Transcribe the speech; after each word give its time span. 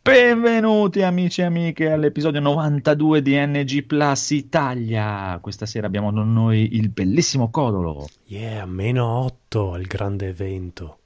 Benvenuti 0.00 1.02
amici 1.02 1.42
e 1.42 1.44
amiche 1.44 1.90
all'episodio 1.90 2.40
92 2.40 3.20
di 3.20 3.34
NG 3.36 3.84
Plus 3.84 4.30
Italia. 4.30 5.38
Questa 5.42 5.66
sera 5.66 5.86
abbiamo 5.86 6.10
con 6.10 6.32
noi 6.32 6.74
il 6.76 6.88
bellissimo 6.88 7.50
Codolo. 7.50 8.08
Yeah, 8.24 8.64
meno 8.64 9.04
8 9.24 9.74
al 9.74 9.82
grande 9.82 10.28
evento. 10.28 11.00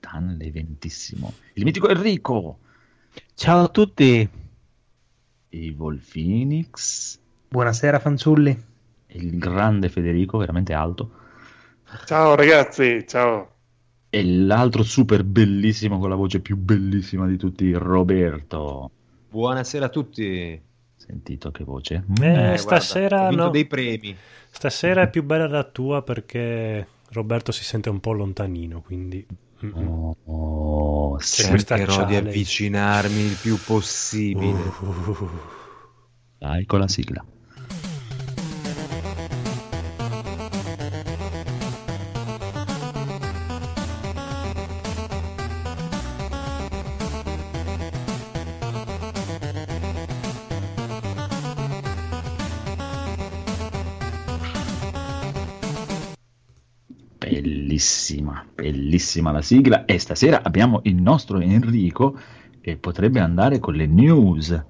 Dan 0.00 0.36
l'eventissimo. 0.38 1.32
Il 1.54 1.64
mitico 1.64 1.88
Enrico. 1.88 2.58
Ciao 3.32 3.64
a 3.64 3.68
tutti. 3.68 4.28
Evil 5.48 6.02
Phoenix. 6.12 7.18
Buonasera 7.48 7.98
fanciulli. 7.98 8.64
Il 9.06 9.38
grande 9.38 9.88
Federico, 9.88 10.36
veramente 10.36 10.74
alto. 10.74 11.10
Ciao 12.04 12.34
ragazzi, 12.34 13.06
ciao. 13.08 13.59
E 14.10 14.24
l'altro 14.24 14.82
super 14.82 15.22
bellissimo 15.22 16.00
con 16.00 16.08
la 16.08 16.16
voce 16.16 16.40
più 16.40 16.56
bellissima 16.56 17.26
di 17.26 17.36
tutti, 17.36 17.72
Roberto. 17.72 18.90
Buonasera 19.30 19.86
a 19.86 19.88
tutti. 19.88 20.60
Sentito 20.96 21.50
che 21.52 21.64
voce? 21.64 22.04
Eh, 22.20 22.56
stasera 22.56 23.18
guarda, 23.18 23.44
no. 23.44 23.50
dei 23.50 23.66
premi. 23.66 24.14
Stasera 24.50 25.02
è 25.02 25.10
più 25.10 25.22
bella 25.22 25.46
la 25.46 25.64
tua 25.64 26.02
perché 26.02 26.86
Roberto 27.10 27.52
si 27.52 27.62
sente 27.62 27.88
un 27.88 28.00
po' 28.00 28.12
lontanino, 28.12 28.82
quindi 28.82 29.24
Oh, 29.62 30.16
oh, 30.24 31.18
Cercherò 31.18 32.06
di 32.06 32.16
avvicinarmi 32.16 33.20
il 33.20 33.36
più 33.40 33.58
possibile. 33.62 34.58
Uh, 34.80 35.28
Dai 36.38 36.64
con 36.64 36.78
la 36.78 36.88
sigla. 36.88 37.22
Bellissima, 57.80 58.44
bellissima 58.54 59.32
la 59.32 59.40
sigla. 59.40 59.86
E 59.86 59.98
stasera 59.98 60.42
abbiamo 60.42 60.80
il 60.82 60.96
nostro 60.96 61.40
Enrico 61.40 62.14
che 62.60 62.76
potrebbe 62.76 63.20
andare 63.20 63.58
con 63.58 63.72
le 63.72 63.86
news. 63.86 64.64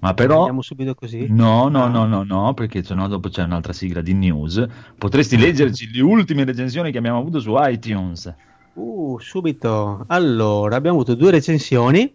Ma 0.00 0.12
però 0.12 0.40
Andiamo 0.40 0.60
subito 0.60 0.94
così. 0.94 1.28
No, 1.30 1.68
no, 1.68 1.88
no, 1.88 2.04
no, 2.04 2.24
no, 2.24 2.52
perché 2.52 2.82
sennò 2.82 3.08
dopo 3.08 3.30
c'è 3.30 3.42
un'altra 3.42 3.72
sigla 3.72 4.02
di 4.02 4.12
news. 4.12 4.62
Potresti 4.98 5.38
leggerci 5.38 5.90
le 5.94 6.02
ultime 6.02 6.44
recensioni 6.44 6.92
che 6.92 6.98
abbiamo 6.98 7.20
avuto 7.20 7.40
su 7.40 7.54
iTunes. 7.56 8.34
Uh, 8.74 9.18
subito. 9.18 10.04
Allora, 10.08 10.76
abbiamo 10.76 10.96
avuto 10.96 11.14
due 11.14 11.30
recensioni. 11.30 12.14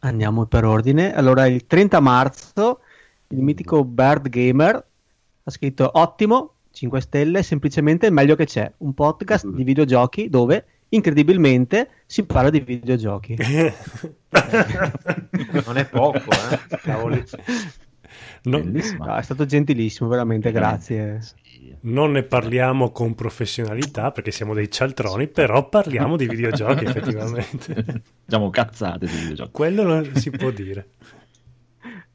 Andiamo 0.00 0.46
per 0.46 0.64
ordine. 0.64 1.14
Allora, 1.14 1.46
il 1.46 1.66
30 1.66 2.00
marzo, 2.00 2.80
il 3.28 3.42
mitico 3.42 3.84
Bird 3.84 4.30
Gamer 4.30 4.86
ha 5.42 5.50
scritto 5.50 5.90
ottimo, 5.92 6.54
5 6.72 7.00
stelle, 7.00 7.42
semplicemente 7.42 8.06
il 8.06 8.12
meglio 8.12 8.36
che 8.36 8.46
c'è. 8.46 8.70
Un 8.78 8.94
podcast 8.94 9.46
di 9.46 9.64
videogiochi 9.64 10.28
dove, 10.28 10.64
incredibilmente, 10.90 11.88
si 12.06 12.24
parla 12.24 12.50
di 12.50 12.60
videogiochi. 12.60 13.36
Non 15.64 15.76
è 15.76 15.86
poco, 15.86 16.30
eh. 16.30 16.78
cavoli. 16.82 17.24
No-. 18.42 18.62
No, 18.62 19.16
è 19.16 19.22
stato 19.22 19.44
gentilissimo, 19.44 20.08
veramente, 20.08 20.50
grazie. 20.50 21.20
Sì. 21.20 21.74
non 21.82 22.12
ne 22.12 22.22
parliamo 22.22 22.90
con 22.90 23.14
professionalità 23.14 24.10
perché 24.12 24.30
siamo 24.30 24.54
dei 24.54 24.70
cialtroni, 24.70 25.28
però 25.28 25.68
parliamo 25.68 26.16
di 26.16 26.26
videogiochi 26.26 26.84
effettivamente. 26.84 28.02
Diciamo 28.24 28.50
cazzate 28.50 29.06
di 29.06 29.12
videogiochi. 29.12 29.50
Quello 29.52 29.82
non 29.82 30.14
si 30.14 30.30
può 30.30 30.50
dire. 30.50 30.88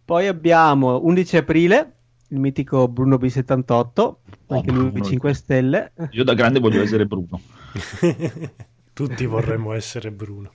Poi 0.03 0.27
abbiamo 0.27 0.99
11 1.03 1.37
aprile, 1.37 1.94
il 2.29 2.39
mitico 2.39 2.87
Bruno 2.87 3.17
B78, 3.17 4.15
anche 4.47 4.71
lui 4.71 4.89
Bruno. 4.89 5.05
5 5.05 5.33
stelle. 5.33 5.91
Io 6.11 6.23
da 6.23 6.33
grande 6.33 6.59
voglio 6.59 6.81
essere 6.81 7.05
Bruno. 7.05 7.39
Tutti 8.93 9.25
vorremmo 9.25 9.73
essere 9.73 10.11
Bruno. 10.11 10.51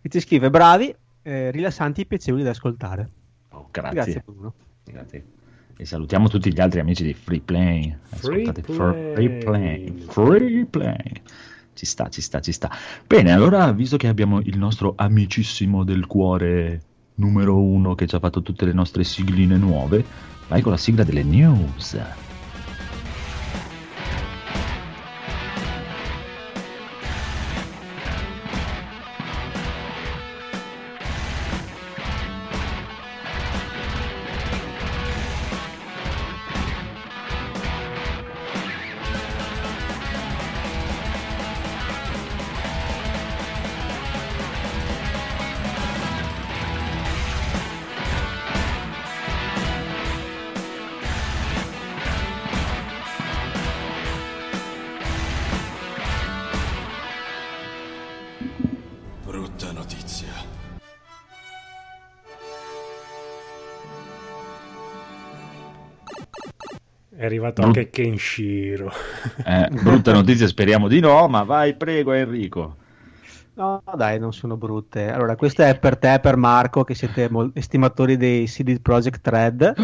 che 0.00 0.08
ci 0.08 0.20
scrive 0.20 0.50
bravi, 0.50 0.94
eh, 1.22 1.50
rilassanti 1.50 2.02
e 2.02 2.06
piacevoli 2.06 2.42
da 2.42 2.50
ascoltare. 2.50 3.10
Oh, 3.50 3.68
grazie. 3.70 3.94
Grazie 3.94 4.22
Bruno. 4.24 4.54
Grazie. 4.84 5.24
E 5.76 5.84
salutiamo 5.84 6.28
tutti 6.28 6.52
gli 6.52 6.60
altri 6.60 6.80
amici 6.80 7.04
di 7.04 7.14
Free 7.14 7.40
Play. 7.40 7.96
Free 8.02 8.42
Ascoltate 8.42 8.60
Play. 8.62 9.14
Free 9.14 9.38
Play. 9.38 10.04
Free 10.08 10.66
Play. 10.66 11.22
Ci 11.74 11.86
sta, 11.86 12.08
ci 12.08 12.20
sta, 12.20 12.40
ci 12.40 12.52
sta. 12.52 12.70
Bene, 13.06 13.32
allora, 13.32 13.72
visto 13.72 13.96
che 13.96 14.06
abbiamo 14.06 14.40
il 14.40 14.58
nostro 14.58 14.92
amicissimo 14.96 15.84
del 15.84 16.06
cuore 16.06 16.82
numero 17.16 17.60
uno 17.60 17.94
che 17.94 18.06
ci 18.06 18.14
ha 18.14 18.18
fatto 18.18 18.42
tutte 18.42 18.64
le 18.64 18.72
nostre 18.72 19.04
sigline 19.04 19.56
nuove, 19.56 20.04
vai 20.48 20.60
con 20.60 20.72
la 20.72 20.78
sigla 20.78 21.04
delle 21.04 21.22
news. 21.22 21.98
Arrivato 67.42 67.60
No. 67.62 67.66
anche 67.68 67.90
Kenshiro. 67.90 68.90
Eh, 69.44 69.68
brutta 69.82 70.12
notizia, 70.12 70.46
speriamo 70.46 70.88
di 70.88 71.00
no, 71.00 71.26
ma 71.28 71.42
vai, 71.42 71.74
prego, 71.74 72.12
Enrico. 72.12 72.76
No, 73.54 73.82
dai, 73.96 74.18
non 74.18 74.32
sono 74.32 74.56
brutte. 74.56 75.10
Allora, 75.10 75.36
questo 75.36 75.62
è 75.62 75.78
per 75.78 75.98
te, 75.98 76.18
per 76.22 76.36
Marco, 76.36 76.84
che 76.84 76.94
siete 76.94 77.28
mol- 77.28 77.50
estimatori 77.54 78.16
dei 78.16 78.46
CD 78.46 78.80
Projekt 78.80 79.26
Red, 79.28 79.74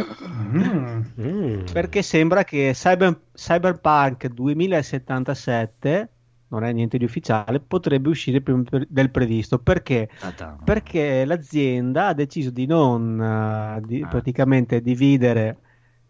Mm. 1.21 1.65
perché 1.73 2.01
sembra 2.03 2.45
che 2.45 2.71
Cyber- 2.73 3.21
Cyberpunk 3.35 4.29
2077, 4.29 6.09
non 6.49 6.65
è 6.65 6.73
niente 6.73 6.97
di 6.97 7.05
ufficiale, 7.05 7.61
potrebbe 7.61 8.09
uscire 8.09 8.41
prima 8.41 8.63
per- 8.69 8.87
del 8.89 9.11
previsto. 9.11 9.59
Perché? 9.59 10.09
Perché 10.65 11.25
l'azienda 11.27 12.07
ha 12.09 12.15
deciso 12.15 12.49
di 12.51 12.65
non 12.67 13.21
eh, 13.21 13.81
di- 13.87 14.03
Ah. 14.03 14.09
praticamente 14.09 14.81
dividere 14.81 15.59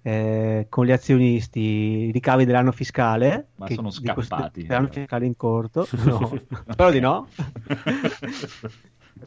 eh, 0.09 0.67
con 0.71 0.87
gli 0.87 0.93
azionisti 0.93 1.61
i 1.61 2.11
ricavi 2.13 2.47
dell'anno 2.47 2.73
fiscale. 2.73 3.49
Ma 3.57 3.67
che- 3.67 3.75
sono 3.75 3.91
scappati. 3.91 4.67
Dell'anno 4.67 4.89
fiscale 4.89 5.27
in 5.27 5.37
corto. 5.37 5.87
No, 6.09 6.33
spero 6.71 6.91
di 6.91 7.01
no. 7.01 7.29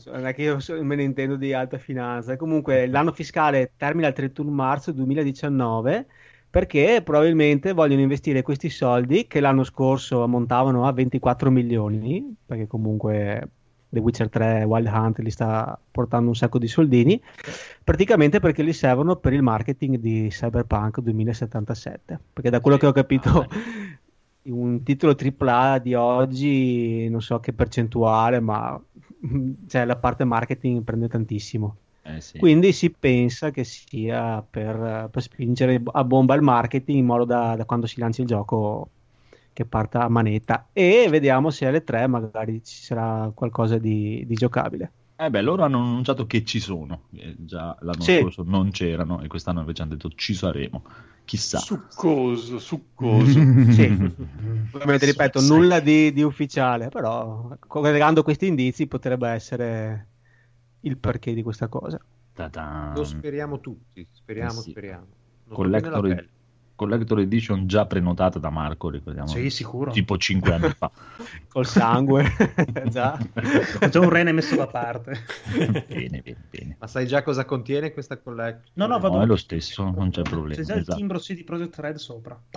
Non 0.06 0.25
è 0.25 0.34
che 0.34 0.44
io 0.44 0.58
me 0.84 0.96
ne 0.96 1.03
intendo 1.03 1.36
di 1.36 1.52
alta 1.53 1.78
finanza. 1.78 2.38
Comunque, 2.38 2.88
l'anno 2.88 3.12
fiscale 3.12 3.74
termina 3.75 4.08
il 4.08 4.14
31 4.14 4.50
marzo 4.50 4.94
2019 4.94 6.06
perché 6.50 7.02
probabilmente 7.03 7.74
vogliono 7.74 8.00
investire 8.00 8.41
questi 8.41 8.70
soldi 8.70 9.28
che 9.28 9.41
l'anno 9.41 9.66
scorso 9.66 10.24
ammontavano 10.24 10.88
a 10.88 10.94
24 10.94 11.52
milioni, 11.52 12.36
perché 12.46 12.68
comunque 12.68 13.50
The 13.91 14.00
Witcher 14.00 14.29
3 14.29 14.64
Wild 14.64 14.88
Hunt 14.88 15.20
li 15.20 15.29
sta 15.29 15.78
portando 15.91 16.29
un 16.29 16.35
sacco 16.35 16.58
di 16.58 16.67
soldini, 16.67 17.22
praticamente 17.84 18.40
perché 18.40 18.64
li 18.64 18.72
servono 18.72 19.17
per 19.17 19.34
il 19.34 19.41
marketing 19.41 19.97
di 19.97 20.29
Cyberpunk 20.29 21.02
2077. 21.02 22.20
Perché 22.32 22.49
da 22.49 22.61
quello 22.61 22.78
che 22.78 22.88
ho 22.88 22.93
capito, 22.93 23.46
un 24.43 24.82
titolo 24.84 25.14
AAA 25.14 25.79
di 25.79 25.93
oggi, 25.93 27.09
non 27.09 27.22
so 27.22 27.41
che 27.41 27.52
percentuale, 27.52 28.40
ma 28.40 28.82
cioè, 29.67 29.84
la 29.84 29.97
parte 29.97 30.23
marketing 30.23 30.84
prende 30.84 31.09
tantissimo. 31.09 31.76
Eh, 32.03 32.22
sì. 32.22 32.40
Quindi 32.40 32.72
si 32.72 32.91
pensa 32.91 33.52
che 33.52 33.66
sia 33.66 34.41
per, 34.41 35.09
per 35.11 35.22
spingere 35.22 35.82
a 35.84 36.03
bomba 36.05 36.34
il 36.34 36.41
marketing 36.41 36.97
in 36.97 37.05
modo 37.05 37.26
da, 37.26 37.58
da 37.58 37.66
quando 37.66 37.88
si 37.88 37.99
lancia 37.99 38.22
il 38.22 38.28
gioco 38.28 38.90
che 39.53 39.66
parta 39.66 40.03
a 40.03 40.09
manetta 40.09 40.70
e 40.74 41.08
vediamo 41.09 41.50
se 41.50 41.66
alle 41.66 41.84
3 41.84 42.08
magari 42.08 42.64
ci 42.64 42.84
sarà 42.84 43.32
qualcosa 43.34 43.78
di, 43.78 44.24
di 44.26 44.34
giocabile. 44.36 44.92
Eh 45.18 45.30
beh, 45.30 45.42
loro 45.42 45.64
hanno 45.64 45.78
annunciato 45.78 46.26
che 46.26 46.44
ci 46.44 46.59
sono, 46.59 47.03
eh, 47.16 47.36
già 47.38 47.78
l'anno 47.82 48.02
Sì. 48.02 48.20
scorso 48.22 48.44
non 48.44 48.72
c'erano 48.72 49.22
e 49.22 49.28
quest'anno 49.28 49.59
invece 49.59 49.84
hanno 49.84 49.92
detto 49.92 50.09
ci 50.16 50.34
saremo, 50.34 50.84
chissà. 51.26 51.59
Succoso, 51.59 52.58
succoso. 52.58 53.40
Sì. 53.72 53.86
Ovviamente, 54.74 55.06
ripeto, 55.06 55.40
Sai. 55.40 55.56
nulla 55.56 55.80
di, 55.80 56.12
di 56.12 56.24
ufficiale, 56.24 56.90
però 56.90 57.56
collegando 57.68 58.24
questi 58.24 58.48
indizi 58.48 58.88
potrebbe 58.88 59.30
essere 59.30 60.08
il 60.82 60.98
perché 60.98 61.34
di 61.34 61.44
questa 61.44 61.68
cosa. 61.68 62.00
Ta-ta. 62.34 62.94
Lo 62.96 63.03
speriamo 63.03 63.59
tutti, 63.59 64.08
speriamo, 64.12 64.59
Eh 64.59 64.64
sì. 64.64 64.70
speriamo. 64.72 65.06
Collector. 65.50 66.26
Collector 66.81 67.19
Edition 67.19 67.67
già 67.67 67.85
prenotata 67.85 68.39
da 68.39 68.49
Marco, 68.49 68.89
ricordiamo. 68.89 69.28
Sì, 69.28 69.51
sicuro. 69.51 69.91
Tipo 69.91 70.17
5 70.17 70.51
anni 70.51 70.69
fa. 70.69 70.89
Col 71.47 71.67
sangue, 71.67 72.25
già. 72.89 73.19
Ho 73.81 73.87
già 73.87 73.99
un 73.99 74.09
rene 74.09 74.31
messo 74.31 74.55
da 74.55 74.66
parte. 74.66 75.23
bene, 75.53 75.85
bene, 75.87 76.35
bene. 76.49 76.78
Ma 76.79 76.87
sai 76.87 77.05
già 77.05 77.22
cosa 77.22 77.45
contiene 77.45 77.91
questa 77.91 78.17
collection? 78.17 78.72
No, 78.73 78.87
no, 78.87 78.97
vado 78.97 79.17
No, 79.17 79.22
è 79.22 79.25
lo 79.28 79.35
stesso, 79.35 79.83
non 79.83 80.09
c'è 80.09 80.23
problema. 80.23 80.55
C'è 80.55 80.63
già 80.63 80.73
il 80.73 80.79
esatto. 80.79 80.97
timbro 80.97 81.19
CD 81.19 81.43
Projekt 81.43 81.78
Red 81.78 81.95
sopra. 81.97 82.41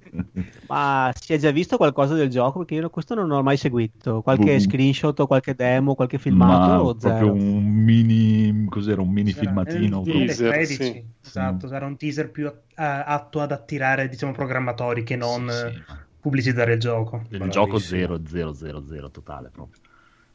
Ma 0.68 1.12
si 1.18 1.32
è 1.32 1.38
già 1.38 1.50
visto 1.50 1.76
qualcosa 1.76 2.14
del 2.14 2.28
gioco? 2.28 2.58
Perché 2.58 2.74
io 2.74 2.90
questo 2.90 3.14
non 3.14 3.30
ho 3.30 3.42
mai 3.42 3.56
seguito. 3.56 4.22
Qualche 4.22 4.54
Boh. 4.54 4.60
screenshot 4.60 5.18
o 5.20 5.26
qualche 5.26 5.54
demo, 5.54 5.94
qualche 5.94 6.18
filmato 6.18 6.68
Ma 6.70 6.82
o 6.82 6.94
proprio 6.94 7.18
zero? 7.18 7.32
un 7.32 7.64
mini, 7.64 8.66
cos'era, 8.68 9.00
un 9.00 9.10
mini 9.10 9.30
Era- 9.30 9.40
filmatino. 9.40 10.02
il 10.04 10.12
Teaser, 10.12 10.52
13, 10.52 10.74
sì. 10.82 11.04
esatto, 11.24 11.72
era 11.72 11.86
un 11.86 11.96
teaser 11.96 12.30
più 12.30 12.46
a- 12.74 13.04
atto 13.04 13.40
ad 13.40 13.52
attirare, 13.52 14.08
diciamo, 14.08 14.32
programmatori 14.32 15.02
che 15.04 15.16
non 15.16 15.48
Sì, 15.50 15.66
eh, 15.66 15.70
sì, 15.72 15.82
ma 15.88 16.04
pubblicizzare 16.20 16.72
il 16.74 16.80
gioco. 16.80 17.16
il 17.16 17.38
Bravissimo. 17.38 17.50
gioco 17.50 17.78
0 17.78 18.20
0 18.26 18.52
0 18.52 18.84
0 18.86 19.10
totale 19.10 19.50
proprio. 19.50 19.80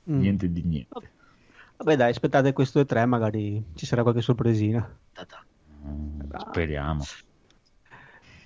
Mm. 0.09 0.19
Niente 0.19 0.51
di 0.51 0.63
niente. 0.63 1.09
Vabbè, 1.77 1.95
dai, 1.95 2.11
aspettate 2.11 2.53
questo 2.53 2.79
e 2.79 2.85
tre, 2.85 3.05
magari 3.05 3.63
ci 3.75 3.85
sarà 3.85 4.01
qualche 4.03 4.21
sorpresina. 4.21 4.87
Mm, 5.85 6.19
speriamo. 6.37 7.03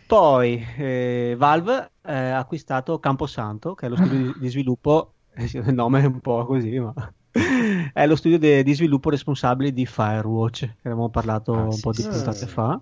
Poi 0.06 0.64
eh, 0.78 1.36
Valve 1.38 1.92
eh, 2.04 2.14
ha 2.14 2.38
acquistato 2.40 3.00
Camposanto, 3.00 3.74
che 3.74 3.88
è 3.88 3.90
lo 3.90 3.96
studio 3.96 4.18
di, 4.18 4.34
di 4.38 4.50
sviluppo, 4.50 5.14
eh 5.34 5.50
il 5.52 5.74
nome 5.74 6.02
è 6.02 6.06
un 6.06 6.22
po' 6.22 6.46
così, 6.46 6.80
ma 6.80 6.94
è 7.94 8.06
lo 8.08 8.16
studio 8.16 8.38
de- 8.38 8.64
di 8.64 8.74
sviluppo 8.74 9.10
responsabile 9.10 9.72
di 9.74 9.86
Firewatch, 9.86 10.60
che 10.60 10.88
avevamo 10.88 11.10
parlato 11.10 11.54
Ah, 11.54 11.64
un 11.64 11.72
sì, 11.72 11.82
po' 11.82 11.92
di 11.92 12.04
sì, 12.04 12.08
puntate 12.08 12.38
sì. 12.38 12.48
fa. 12.48 12.80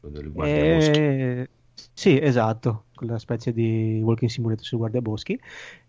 Guardiaboschi. 0.00 0.98
Eh, 0.98 1.48
sì, 1.94 2.18
esatto, 2.20 2.86
quella 2.94 3.18
specie 3.18 3.52
di 3.52 4.00
walking 4.02 4.30
simulator 4.30 4.64
sul 4.64 4.78
guardiaboschi. 4.78 5.38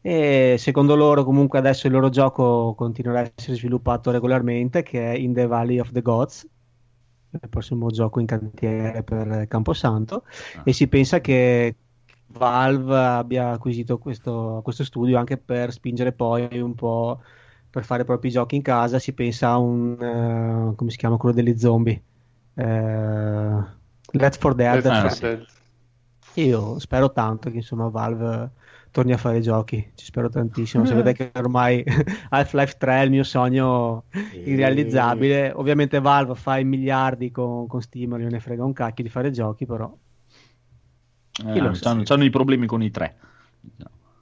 E 0.01 0.55
secondo 0.59 0.95
loro, 0.95 1.23
comunque, 1.23 1.59
adesso 1.59 1.87
il 1.87 1.93
loro 1.93 2.09
gioco 2.09 2.73
continuerà 2.75 3.21
a 3.21 3.31
essere 3.35 3.57
sviluppato 3.57 4.11
regolarmente, 4.11 4.83
che 4.83 5.11
è 5.13 5.15
In 5.15 5.33
the 5.33 5.45
Valley 5.47 5.79
of 5.79 5.91
the 5.91 6.01
Gods, 6.01 6.47
il 7.41 7.49
prossimo 7.49 7.89
gioco 7.89 8.19
in 8.19 8.25
cantiere 8.25 9.03
per 9.03 9.47
Camposanto. 9.47 10.23
Ah. 10.55 10.61
E 10.63 10.73
si 10.73 10.87
pensa 10.87 11.21
che 11.21 11.75
Valve 12.27 12.97
abbia 12.97 13.51
acquisito 13.51 13.97
questo, 13.97 14.61
questo 14.63 14.83
studio 14.83 15.17
anche 15.17 15.37
per 15.37 15.71
spingere 15.71 16.11
poi 16.11 16.59
un 16.59 16.73
po' 16.73 17.21
per 17.69 17.83
fare 17.83 18.03
i 18.03 18.05
propri 18.05 18.29
giochi 18.29 18.55
in 18.55 18.61
casa. 18.61 18.99
Si 18.99 19.13
pensa 19.13 19.49
a 19.49 19.57
un 19.57 19.97
eh, 19.99 20.75
come 20.75 20.89
si 20.89 20.97
chiama 20.97 21.17
quello 21.17 21.35
degli 21.35 21.57
zombie? 21.57 22.01
Eh, 22.55 23.63
Let's 24.11 24.37
for 24.37 24.53
Dead. 24.55 24.83
Let's 24.83 25.19
for. 25.19 25.29
Dead. 25.29 25.45
Io 26.35 26.79
spero 26.79 27.11
tanto 27.11 27.49
che 27.49 27.57
insomma 27.57 27.87
Valve 27.89 28.51
torni 28.93 29.11
a 29.11 29.17
fare 29.17 29.41
giochi, 29.41 29.91
ci 29.95 30.05
spero 30.05 30.29
tantissimo. 30.29 30.85
Sapete 30.85 31.13
che 31.13 31.31
ormai 31.39 31.83
Half-Life 32.29 32.75
3 32.77 33.01
è 33.01 33.03
il 33.03 33.09
mio 33.09 33.23
sogno 33.23 34.05
irrealizzabile. 34.45 35.51
Ovviamente 35.53 35.99
Valve 35.99 36.35
fa 36.35 36.59
i 36.59 36.63
miliardi 36.63 37.31
con, 37.31 37.65
con 37.67 37.81
Steam, 37.81 38.11
non 38.11 38.27
ne 38.27 38.39
frega 38.39 38.63
un 38.63 38.71
cacchio 38.73 39.03
di 39.03 39.09
fare 39.09 39.31
giochi, 39.31 39.65
però 39.65 39.91
Eh, 41.45 41.71
c'hanno 42.03 42.23
i 42.23 42.29
problemi 42.29 42.67
con 42.67 42.83
i 42.83 42.91
tre. 42.91 43.17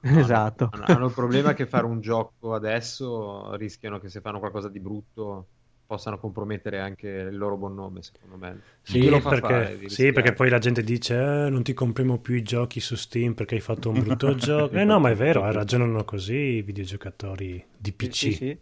esatto. 0.00 0.70
Hanno, 0.72 0.84
hanno 0.86 1.06
il 1.06 1.12
problema 1.12 1.52
che 1.52 1.66
fare 1.66 1.84
un 1.84 2.00
gioco 2.00 2.54
adesso 2.54 3.54
rischiano 3.56 3.98
che 3.98 4.08
se 4.08 4.20
fanno 4.22 4.38
qualcosa 4.38 4.68
di 4.68 4.80
brutto 4.80 5.46
possano 5.86 6.18
compromettere 6.18 6.80
anche 6.80 7.08
il 7.08 7.36
loro 7.36 7.56
buon 7.56 7.74
nome, 7.74 8.02
secondo 8.02 8.36
me. 8.36 8.60
Sì, 8.82 9.00
Chi 9.00 9.08
lo 9.10 9.20
fa 9.20 9.30
perché, 9.30 9.46
fare 9.46 9.78
di 9.78 9.88
sì, 9.88 10.12
perché 10.12 10.32
poi 10.32 10.48
la 10.48 10.58
gente 10.58 10.82
dice 10.82 11.14
"Eh, 11.46 11.50
non 11.50 11.62
ti 11.62 11.72
compriamo 11.74 12.18
più 12.18 12.34
i 12.34 12.42
giochi 12.42 12.80
su 12.80 12.94
Steam 12.96 13.34
perché 13.34 13.56
hai 13.56 13.60
fatto 13.60 13.90
un 13.90 14.00
brutto 14.02 14.34
gioco. 14.36 14.74
Eh 14.76 14.84
no, 14.84 14.98
ma 14.98 15.10
è 15.10 15.14
vero, 15.14 15.46
eh, 15.46 15.52
ragionano 15.52 16.04
così 16.04 16.34
i 16.34 16.62
videogiocatori 16.62 17.64
di 17.76 17.92
PC. 17.92 18.14
Sì, 18.14 18.32
sì. 18.32 18.58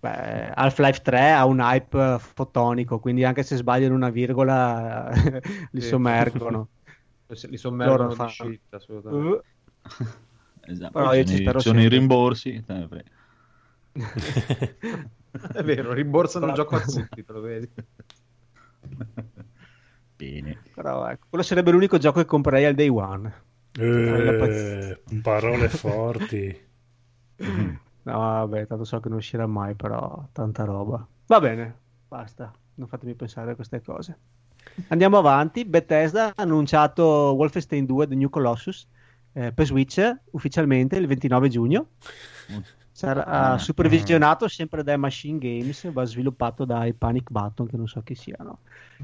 Beh, 0.00 0.52
Half-Life 0.54 1.00
3 1.02 1.32
ha 1.32 1.44
un 1.46 1.58
hype 1.60 2.18
fotonico, 2.18 2.98
quindi 3.00 3.24
anche 3.24 3.42
se 3.42 3.56
sbagliano 3.56 3.94
una 3.94 4.10
virgola 4.10 5.10
li 5.72 5.80
Sì. 5.80 5.88
sommergono. 5.88 6.68
Li 7.48 7.56
sommergono 7.56 7.98
Loro 7.98 8.08
di 8.10 8.14
fanno- 8.14 8.30
shit, 8.30 8.60
assolutamente. 8.74 9.28
Uh, 9.36 9.42
Esatto. 10.68 10.92
Però 10.92 11.06
Poi 11.06 11.18
io 11.18 11.24
ci 11.24 11.26
ci 11.26 11.36
sono, 11.36 11.38
i- 11.38 11.42
spero 11.42 11.58
sono 11.60 11.78
i 11.78 11.80
sempre. 11.82 11.98
rimborsi. 11.98 12.62
te 12.64 12.72
ne 12.72 12.86
frega. 12.88 13.10
È 15.52 15.62
vero, 15.62 15.92
rimborsano 15.92 16.46
il 16.46 16.52
gioco 16.52 16.76
a 16.76 16.80
tutti, 16.80 17.24
te 17.24 17.32
lo 17.32 17.40
vedi. 17.40 17.70
Bene. 20.16 20.62
però 20.74 21.06
ecco, 21.08 21.26
quello 21.28 21.44
sarebbe 21.44 21.70
l'unico 21.70 21.98
gioco 21.98 22.20
che 22.20 22.26
comprerei 22.26 22.64
al 22.64 22.74
day 22.74 22.88
one. 22.88 23.44
Eh, 23.78 25.02
parole 25.22 25.68
forti. 25.68 26.64
No, 28.06 28.18
vabbè, 28.18 28.66
tanto 28.66 28.84
so 28.84 29.00
che 29.00 29.08
non 29.08 29.18
uscirà 29.18 29.46
mai, 29.46 29.74
però 29.74 30.28
tanta 30.32 30.64
roba. 30.64 31.06
Va 31.26 31.40
bene, 31.40 31.76
basta, 32.06 32.52
non 32.74 32.86
fatemi 32.86 33.14
pensare 33.14 33.50
a 33.50 33.54
queste 33.56 33.82
cose. 33.82 34.18
Andiamo 34.88 35.18
avanti. 35.18 35.64
Bethesda 35.64 36.28
ha 36.28 36.42
annunciato 36.42 37.04
Wolfenstein 37.36 37.84
2 37.84 38.06
The 38.06 38.14
New 38.14 38.28
Colossus 38.28 38.86
eh, 39.32 39.52
per 39.52 39.66
Switch 39.66 40.16
ufficialmente 40.30 40.96
il 40.96 41.06
29 41.06 41.48
giugno. 41.48 41.88
Sarà 42.96 43.26
Ah, 43.26 43.58
supervisionato 43.58 44.48
sempre 44.48 44.82
da 44.82 44.96
Machine 44.96 45.38
Games, 45.38 45.92
va 45.92 46.04
sviluppato 46.06 46.64
dai 46.64 46.94
Panic 46.94 47.30
Button, 47.30 47.66
che 47.66 47.76
non 47.76 47.86
so 47.86 48.00
chi 48.02 48.14
siano. 48.14 48.60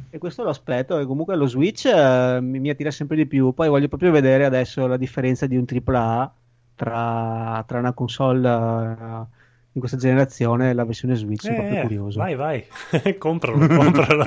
E 0.08 0.16
questo 0.16 0.42
lo 0.42 0.48
aspetto, 0.48 0.98
e 0.98 1.04
comunque 1.04 1.36
lo 1.36 1.46
Switch 1.46 1.84
eh, 1.84 2.38
mi, 2.40 2.58
mi 2.58 2.70
attira 2.70 2.90
sempre 2.90 3.16
di 3.16 3.26
più. 3.26 3.52
Poi 3.52 3.68
voglio 3.68 3.88
proprio 3.88 4.10
vedere 4.10 4.46
adesso 4.46 4.86
la 4.86 4.96
differenza 4.96 5.46
di 5.46 5.58
un 5.58 5.66
AAA 5.66 6.32
tra, 6.74 7.62
tra 7.66 7.78
una 7.80 7.92
console 7.92 8.48
eh, 8.48 9.26
di 9.72 9.78
questa 9.78 9.98
generazione 9.98 10.70
e 10.70 10.72
la 10.72 10.84
versione 10.86 11.14
Switch. 11.14 11.42
Sono 11.42 11.56
proprio 11.56 11.76
Eh, 11.78 11.82
curioso. 11.82 12.18
vai, 12.18 12.34
vai, 12.34 12.64
compralo, 13.18 13.66
compralo. 13.66 14.24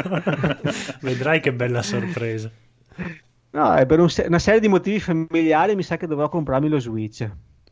Vedrai 1.01 1.39
che 1.39 1.51
bella 1.53 1.81
sorpresa. 1.81 2.51
No, 3.49 3.73
è 3.73 3.85
per 3.87 3.99
un 3.99 4.09
una 4.27 4.39
serie 4.39 4.59
di 4.59 4.67
motivi 4.67 4.99
familiari 4.99 5.75
mi 5.75 5.81
sa 5.81 5.97
che 5.97 6.05
dovrò 6.05 6.29
comprarmi 6.29 6.69
lo 6.69 6.77
Switch. 6.79 7.27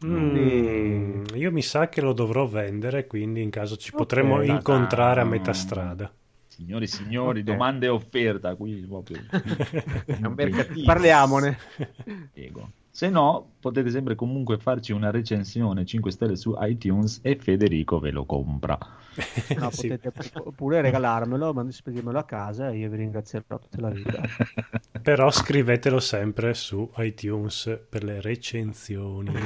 Mm, 0.05 1.23
io 1.35 1.51
mi 1.51 1.61
sa 1.61 1.87
che 1.89 2.01
lo 2.01 2.13
dovrò 2.13 2.45
vendere, 2.47 3.07
quindi 3.07 3.41
in 3.41 3.49
caso 3.49 3.77
ci 3.77 3.91
potremo 3.91 4.37
dai. 4.37 4.49
incontrare 4.49 5.21
a 5.21 5.25
metà 5.25 5.53
strada. 5.53 6.11
Signori 6.47 6.83
e 6.83 6.87
signori, 6.87 7.39
Ok. 7.39 7.45
domanda 7.45 7.85
e 7.85 7.89
offerta. 7.89 8.53
Qui 8.55 8.73
proprio. 8.87 9.19
Parliamone. 10.85 11.57
Prego. 12.31 12.69
Se 12.91 13.09
no, 13.09 13.53
potete 13.59 13.89
sempre 13.89 14.13
comunque 14.13 14.59
farci 14.59 14.91
una 14.91 15.09
recensione 15.09 15.83
5 15.83 16.11
stelle 16.11 16.35
su 16.35 16.53
iTunes 16.59 17.21
e 17.23 17.35
Federico 17.37 17.97
ve 17.97 18.11
lo 18.11 18.23
compra. 18.25 18.77
No, 19.57 19.71
Sì. 19.73 19.87
potete 19.87 20.11
pu- 20.31 20.53
pure 20.53 20.79
regalarmelo, 20.81 21.53
ma 21.53 21.65
spedirmelo 21.71 22.19
a 22.19 22.23
casa 22.23 22.69
e 22.69 22.77
io 22.77 22.89
vi 22.91 22.97
ringrazierò 22.97 23.57
tutta 23.57 23.81
la 23.81 23.89
vita. 23.89 24.21
Però 25.01 25.31
scrivetelo 25.31 25.99
sempre 25.99 26.53
su 26.53 26.87
iTunes 26.97 27.79
per 27.89 28.03
le 28.03 28.21
recensioni. 28.21 29.31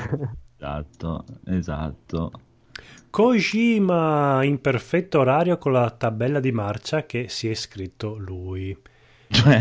esatto, 0.58 1.26
esatto. 1.46 2.32
Kojima 3.10 4.44
in 4.44 4.60
perfetto 4.62 5.20
orario 5.20 5.58
con 5.58 5.72
la 5.72 5.90
tabella 5.90 6.40
di 6.40 6.52
marcia 6.52 7.06
che 7.06 7.30
si 7.30 7.50
è 7.50 7.54
scritto 7.54 8.16
lui. 8.16 8.78
Cioè, 9.30 9.60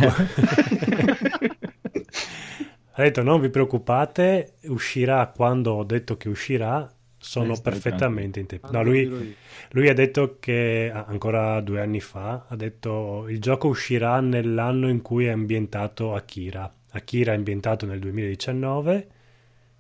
Ha 2.99 3.03
detto 3.03 3.23
non 3.23 3.41
vi 3.41 3.51
preoccupate, 3.51 4.55
uscirà 4.65 5.27
quando 5.29 5.73
ho 5.73 5.85
detto 5.85 6.17
che 6.17 6.29
uscirà, 6.31 6.91
sono 7.19 7.53
Eh, 7.55 7.61
perfettamente 7.61 8.41
in 8.41 8.47
tempo. 8.47 8.71
No, 8.71 8.83
lui, 8.83 9.35
lui 9.73 9.89
ha 9.89 9.95
detto 9.95 10.37
che 10.41 10.91
ancora 10.93 11.61
due 11.61 11.81
anni 11.81 12.01
fa, 12.01 12.47
ha 12.49 12.57
detto 12.57 13.29
il 13.29 13.39
gioco 13.39 13.69
uscirà 13.69 14.21
nell'anno 14.21 14.89
in 14.89 15.03
cui 15.03 15.27
è 15.27 15.31
ambientato 15.31 16.15
Akira. 16.15 16.73
Akira 16.93 17.33
è 17.33 17.37
ambientato 17.37 17.85
nel 17.85 17.99
2019 17.99 19.09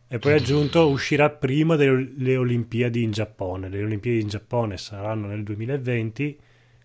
e 0.08 0.18
poi 0.18 0.32
ha 0.32 0.36
aggiunto 0.36 0.88
uscirà 0.88 1.30
prima 1.30 1.76
delle 1.76 2.36
Olimpiadi 2.36 3.02
in 3.02 3.10
Giappone. 3.10 3.68
Le 3.68 3.82
Olimpiadi 3.82 4.20
in 4.20 4.28
Giappone 4.28 4.76
saranno 4.76 5.26
nel 5.26 5.42
2020, 5.42 6.38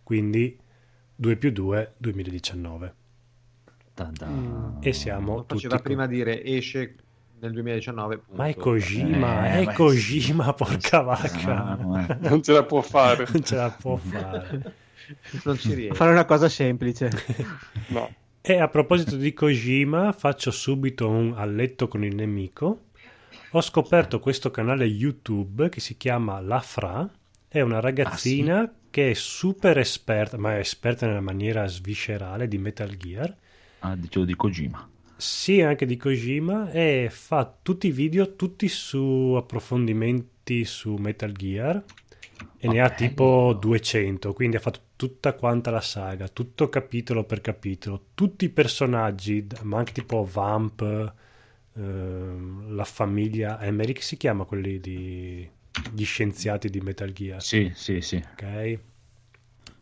quindi 0.04 0.58
2 1.16 1.36
più 1.38 1.52
2, 1.52 1.92
2019. 1.98 2.94
ta-da. 3.94 4.78
E 4.80 4.94
siamo 4.94 5.36
Lo 5.36 5.40
tutti 5.42 5.54
faceva 5.56 5.76
con- 5.76 5.84
prima 5.84 6.08
dire 6.08 6.44
esce 6.44 6.96
nel 7.40 7.52
2019. 7.52 8.18
punto. 8.18 8.42
Ma 8.42 8.48
è 8.48 8.56
Kojima, 8.56 9.48
Eh, 9.48 9.52
è 9.62 9.64
ma- 9.66 9.74
Kojima, 9.74 10.54
porca 10.54 11.00
Ah, 11.00 11.02
vacca. 11.04 11.78
eh. 12.18 12.30
Non 12.30 12.42
ce 12.42 12.54
la 12.54 12.64
può 12.64 12.82
fare. 12.82 13.28
Non 13.32 13.44
ce 13.44 13.56
la 13.56 13.70
può 13.70 13.96
fare. 13.98 14.74
Non 15.44 15.58
ci 15.58 15.74
riesce. 15.74 15.94
Fare 15.96 16.12
una 16.12 16.24
cosa 16.26 16.48
semplice. 16.48 17.10
No. 17.88 18.10
E 18.40 18.58
a 18.60 18.68
proposito 18.70 19.18
di 19.18 19.34
Kojima, 19.34 20.14
faccio 20.14 20.52
subito 20.52 21.10
un 21.10 21.34
a 21.36 21.44
letto 21.46 21.88
con 21.90 22.04
il 22.06 22.16
nemico. 22.16 22.86
Ho 23.54 23.60
scoperto 23.60 24.22
questo 24.22 24.50
canale 24.50 24.86
YouTube 24.86 25.68
che 25.68 25.82
si 25.82 25.98
chiama 25.98 26.40
La 26.40 26.62
Fra. 26.62 27.12
È 27.50 27.60
una 27.60 27.82
ragazzina 27.82 28.74
che 28.90 29.12
è 29.12 29.14
super 29.14 29.78
esperta, 29.78 30.38
ma 30.38 30.56
è 30.56 30.60
esperta 30.60 31.06
nella 31.06 31.20
maniera 31.20 31.68
sviscerale 31.68 32.48
di 32.48 32.58
Metal 32.58 32.96
Gear. 32.96 33.36
Ah, 33.80 33.98
dicevo 33.98 34.24
di 34.24 34.38
Kojima. 34.38 34.90
Sì, 35.18 35.60
anche 35.60 35.86
di 35.86 35.98
Kojima. 35.98 36.72
E 36.72 37.10
fa 37.12 37.54
tutti 37.62 37.88
i 37.88 37.92
video, 37.92 38.38
tutti 38.38 38.70
su 38.70 39.34
approfondimenti 39.38 40.64
su 40.64 40.94
Metal 40.94 41.34
Gear. 41.34 41.84
E 42.58 42.68
ne 42.70 42.80
ha 42.80 42.90
tipo 42.92 43.58
200, 43.60 44.32
quindi 44.32 44.56
ha 44.56 44.62
fatto 44.62 44.80
tutta 44.96 45.34
quanta 45.34 45.72
la 45.72 45.82
saga, 45.82 46.30
tutto 46.30 46.70
capitolo 46.70 47.26
per 47.26 47.42
capitolo, 47.42 48.06
tutti 48.14 48.46
i 48.46 48.50
personaggi, 48.50 49.46
ma 49.64 49.80
anche 49.80 49.92
tipo 49.92 50.24
Vamp, 50.24 51.14
la 51.74 52.84
famiglia 52.84 53.62
Emmerich 53.62 54.02
si 54.04 54.18
chiama 54.18 54.44
quelli 54.46 54.80
di 54.80 55.50
gli 55.94 56.04
scienziati 56.04 56.70
di 56.70 56.82
Metal 56.82 57.12
Gear, 57.12 57.42
Sì, 57.42 57.72
sì, 57.74 58.02
sì. 58.02 58.22
ok? 58.34 58.80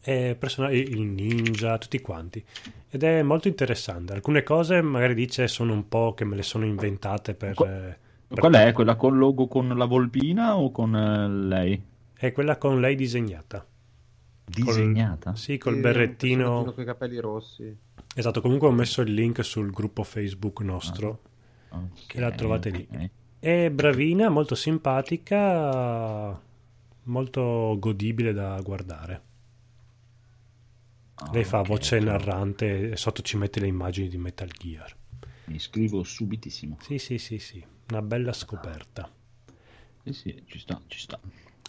E 0.01 0.35
person- 0.39 0.71
il 0.71 1.01
ninja, 1.01 1.77
tutti 1.77 1.99
quanti. 1.99 2.43
Ed 2.89 3.03
è 3.03 3.21
molto 3.23 3.47
interessante. 3.47 4.13
Alcune 4.13 4.43
cose 4.43 4.81
magari 4.81 5.13
dice 5.15 5.47
sono 5.47 5.73
un 5.73 5.87
po' 5.89 6.13
che 6.13 6.25
me 6.25 6.35
le 6.35 6.43
sono 6.43 6.65
inventate 6.65 7.33
per... 7.33 7.53
Qu- 7.55 7.67
eh, 7.67 7.97
per- 8.27 8.39
Qual 8.39 8.53
è? 8.53 8.71
Quella 8.71 8.95
con 8.95 9.17
logo 9.17 9.47
con 9.47 9.67
la 9.75 9.85
volpina 9.85 10.57
o 10.57 10.71
con 10.71 10.95
eh, 10.95 11.27
lei? 11.27 11.81
È 12.13 12.31
quella 12.31 12.57
con 12.57 12.79
lei 12.79 12.95
disegnata. 12.95 13.65
Disegnata? 14.45 15.35
Sì, 15.35 15.57
col 15.57 15.75
Sì, 15.75 15.79
berrettino. 15.81 16.63
con 16.71 16.81
i 16.83 16.85
capelli 16.85 17.19
rossi. 17.19 17.75
Esatto, 18.15 18.41
comunque 18.41 18.67
ho 18.67 18.71
messo 18.71 19.01
il 19.01 19.13
link 19.13 19.43
sul 19.43 19.69
gruppo 19.71 20.03
Facebook 20.03 20.61
nostro. 20.61 21.21
Ok, 21.69 22.05
Che 22.07 22.19
la 22.19 22.31
trovate 22.31 22.69
lì. 22.69 22.87
È 23.39 23.69
bravina, 23.69 24.29
molto 24.29 24.55
simpatica, 24.55 26.39
molto 27.03 27.77
godibile 27.79 28.33
da 28.33 28.59
guardare. 28.61 29.21
Ah, 31.15 31.29
Lei 31.31 31.43
fa 31.43 31.59
ok, 31.59 31.67
voce 31.67 31.99
narrante 31.99 32.91
e 32.91 32.95
sotto 32.97 33.21
ci 33.21 33.37
mette 33.37 33.59
le 33.59 33.67
immagini 33.67 34.07
di 34.07 34.17
Metal 34.17 34.49
Gear. 34.49 34.95
Mi 35.45 35.59
scrivo 35.59 36.03
subitissimo. 36.03 36.77
Sì, 36.81 36.97
sì, 36.97 37.17
sì, 37.17 37.39
sì, 37.39 37.63
una 37.89 38.01
bella 38.01 38.33
scoperta. 38.33 39.09
Sì, 40.03 40.13
sì, 40.13 40.43
ci 40.45 40.59
sta, 40.59 40.81
ci 40.87 40.99
sta. 40.99 41.19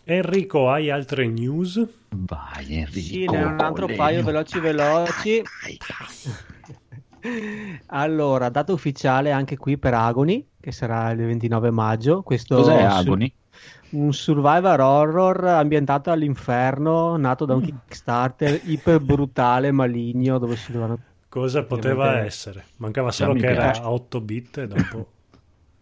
Enrico, 0.04 0.70
hai 0.70 0.90
altre 0.90 1.26
news? 1.26 1.84
Vai 2.10 2.74
Enrico. 2.74 2.98
Sì, 2.98 3.26
ne 3.26 3.44
ho 3.44 3.48
un 3.48 3.60
altro 3.60 3.86
paio 3.86 4.22
veloci 4.22 4.58
veloci. 4.60 5.42
Vai, 5.62 5.78
Allora, 7.86 8.48
data 8.48 8.72
ufficiale 8.72 9.30
anche 9.32 9.56
qui 9.56 9.76
per 9.78 9.94
Agony, 9.94 10.46
che 10.60 10.72
sarà 10.72 11.10
il 11.10 11.18
29 11.18 11.70
maggio. 11.70 12.22
Questo 12.22 12.56
Cos'è 12.56 12.78
su- 12.90 12.96
Agony? 12.96 13.32
un 13.90 14.12
survivor 14.12 14.80
horror 14.80 15.44
ambientato 15.46 16.10
all'inferno, 16.10 17.16
nato 17.16 17.44
da 17.44 17.54
un 17.54 17.62
Kickstarter 17.62 18.60
iper 18.64 19.00
brutale, 19.00 19.70
maligno, 19.72 20.38
dove 20.38 20.56
si 20.56 20.70
dovevano... 20.72 20.98
Cosa 21.28 21.62
poteva 21.64 22.04
Ovviamente- 22.04 22.26
essere? 22.26 22.64
Mancava 22.76 23.10
solo 23.10 23.34
che 23.34 23.46
era 23.46 23.62
piace. 23.70 23.82
a 23.82 23.90
8 23.90 24.20
bit 24.20 24.58
e 24.58 24.66
dopo... 24.66 25.06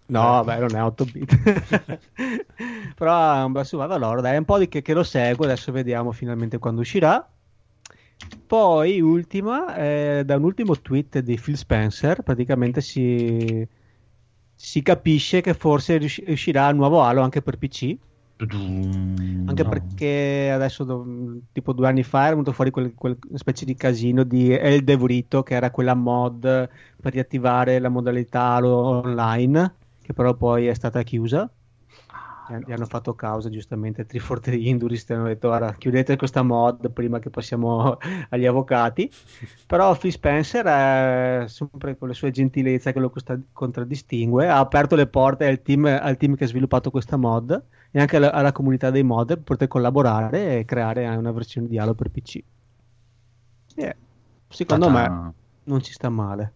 No, 0.08 0.42
beh, 0.42 0.56
non 0.56 0.74
è 0.74 0.82
8 0.82 1.04
bit. 1.04 1.98
Però 2.96 3.34
è 3.34 3.42
un 3.44 3.52
bel 3.52 3.66
survival 3.66 4.02
horror, 4.02 4.20
dai, 4.22 4.34
è 4.36 4.38
un 4.38 4.46
po' 4.46 4.56
di 4.58 4.66
che, 4.68 4.80
che 4.80 4.94
lo 4.94 5.02
segue, 5.02 5.44
adesso 5.44 5.70
vediamo 5.70 6.12
finalmente 6.12 6.56
quando 6.58 6.80
uscirà. 6.80 7.28
Poi, 8.46 9.00
ultima, 9.00 9.76
eh, 9.76 10.22
da 10.24 10.36
un 10.36 10.44
ultimo 10.44 10.80
tweet 10.80 11.18
di 11.18 11.38
Phil 11.38 11.56
Spencer, 11.56 12.22
praticamente 12.22 12.80
si, 12.80 13.66
si 14.54 14.82
capisce 14.82 15.40
che 15.42 15.52
forse 15.52 15.98
riusci- 15.98 16.24
uscirà 16.26 16.68
il 16.70 16.76
nuovo 16.76 17.02
Halo 17.02 17.20
anche 17.20 17.42
per 17.42 17.58
PC. 17.58 17.96
Anche 18.40 19.62
No. 19.62 19.68
perché 19.68 20.50
adesso, 20.50 20.84
do- 20.84 21.40
tipo 21.52 21.72
due 21.72 21.88
anni 21.88 22.02
fa, 22.02 22.20
era 22.20 22.30
venuto 22.30 22.52
fuori 22.52 22.70
quel, 22.70 22.94
quel 22.94 23.18
specie 23.34 23.64
di 23.64 23.74
casino 23.74 24.22
di 24.22 24.52
El 24.52 24.82
Devorito, 24.84 25.42
che 25.42 25.54
era 25.54 25.70
quella 25.70 25.94
mod 25.94 26.40
per 26.40 27.12
riattivare 27.12 27.78
la 27.80 27.88
modalità 27.88 28.54
Halo 28.54 28.76
online, 28.76 29.74
che 30.02 30.12
però 30.12 30.34
poi 30.34 30.66
è 30.66 30.74
stata 30.74 31.02
chiusa. 31.02 31.50
Gli 32.48 32.52
han- 32.54 32.62
Gli 32.66 32.72
hanno 32.72 32.86
fatto 32.86 33.14
causa 33.14 33.50
giustamente 33.50 34.06
343 34.06 34.56
Indurist 34.56 35.10
hanno 35.10 35.26
detto 35.26 35.48
ora 35.50 35.72
chiudete 35.74 36.16
questa 36.16 36.42
mod 36.42 36.90
prima 36.90 37.18
che 37.18 37.30
passiamo 37.30 37.98
agli 38.30 38.46
avvocati 38.46 39.10
però 39.66 39.96
Phil 39.96 40.12
Spencer 40.12 40.64
è 40.66 41.44
sempre 41.48 41.96
con 41.98 42.08
le 42.08 42.14
sue 42.14 42.30
gentilezze 42.30 42.92
che 42.92 42.98
lo 43.00 43.10
costa- 43.10 43.38
contraddistingue 43.52 44.48
ha 44.48 44.58
aperto 44.58 44.94
le 44.96 45.06
porte 45.06 45.46
al 45.46 45.60
team, 45.62 45.84
al 45.84 46.16
team 46.16 46.34
che 46.36 46.44
ha 46.44 46.48
sviluppato 46.48 46.90
questa 46.90 47.16
mod 47.16 47.62
e 47.90 48.00
anche 48.00 48.16
alla, 48.16 48.32
alla 48.32 48.52
comunità 48.52 48.90
dei 48.90 49.02
mod 49.02 49.26
per 49.28 49.42
poter 49.42 49.68
collaborare 49.68 50.58
e 50.58 50.64
creare 50.64 51.06
una 51.08 51.32
versione 51.32 51.68
di 51.68 51.78
Halo 51.78 51.94
per 51.94 52.10
PC 52.10 52.42
Eh, 53.76 53.96
secondo 54.48 54.88
me 54.90 55.32
non 55.64 55.82
ci 55.82 55.92
sta 55.92 56.08
male 56.08 56.52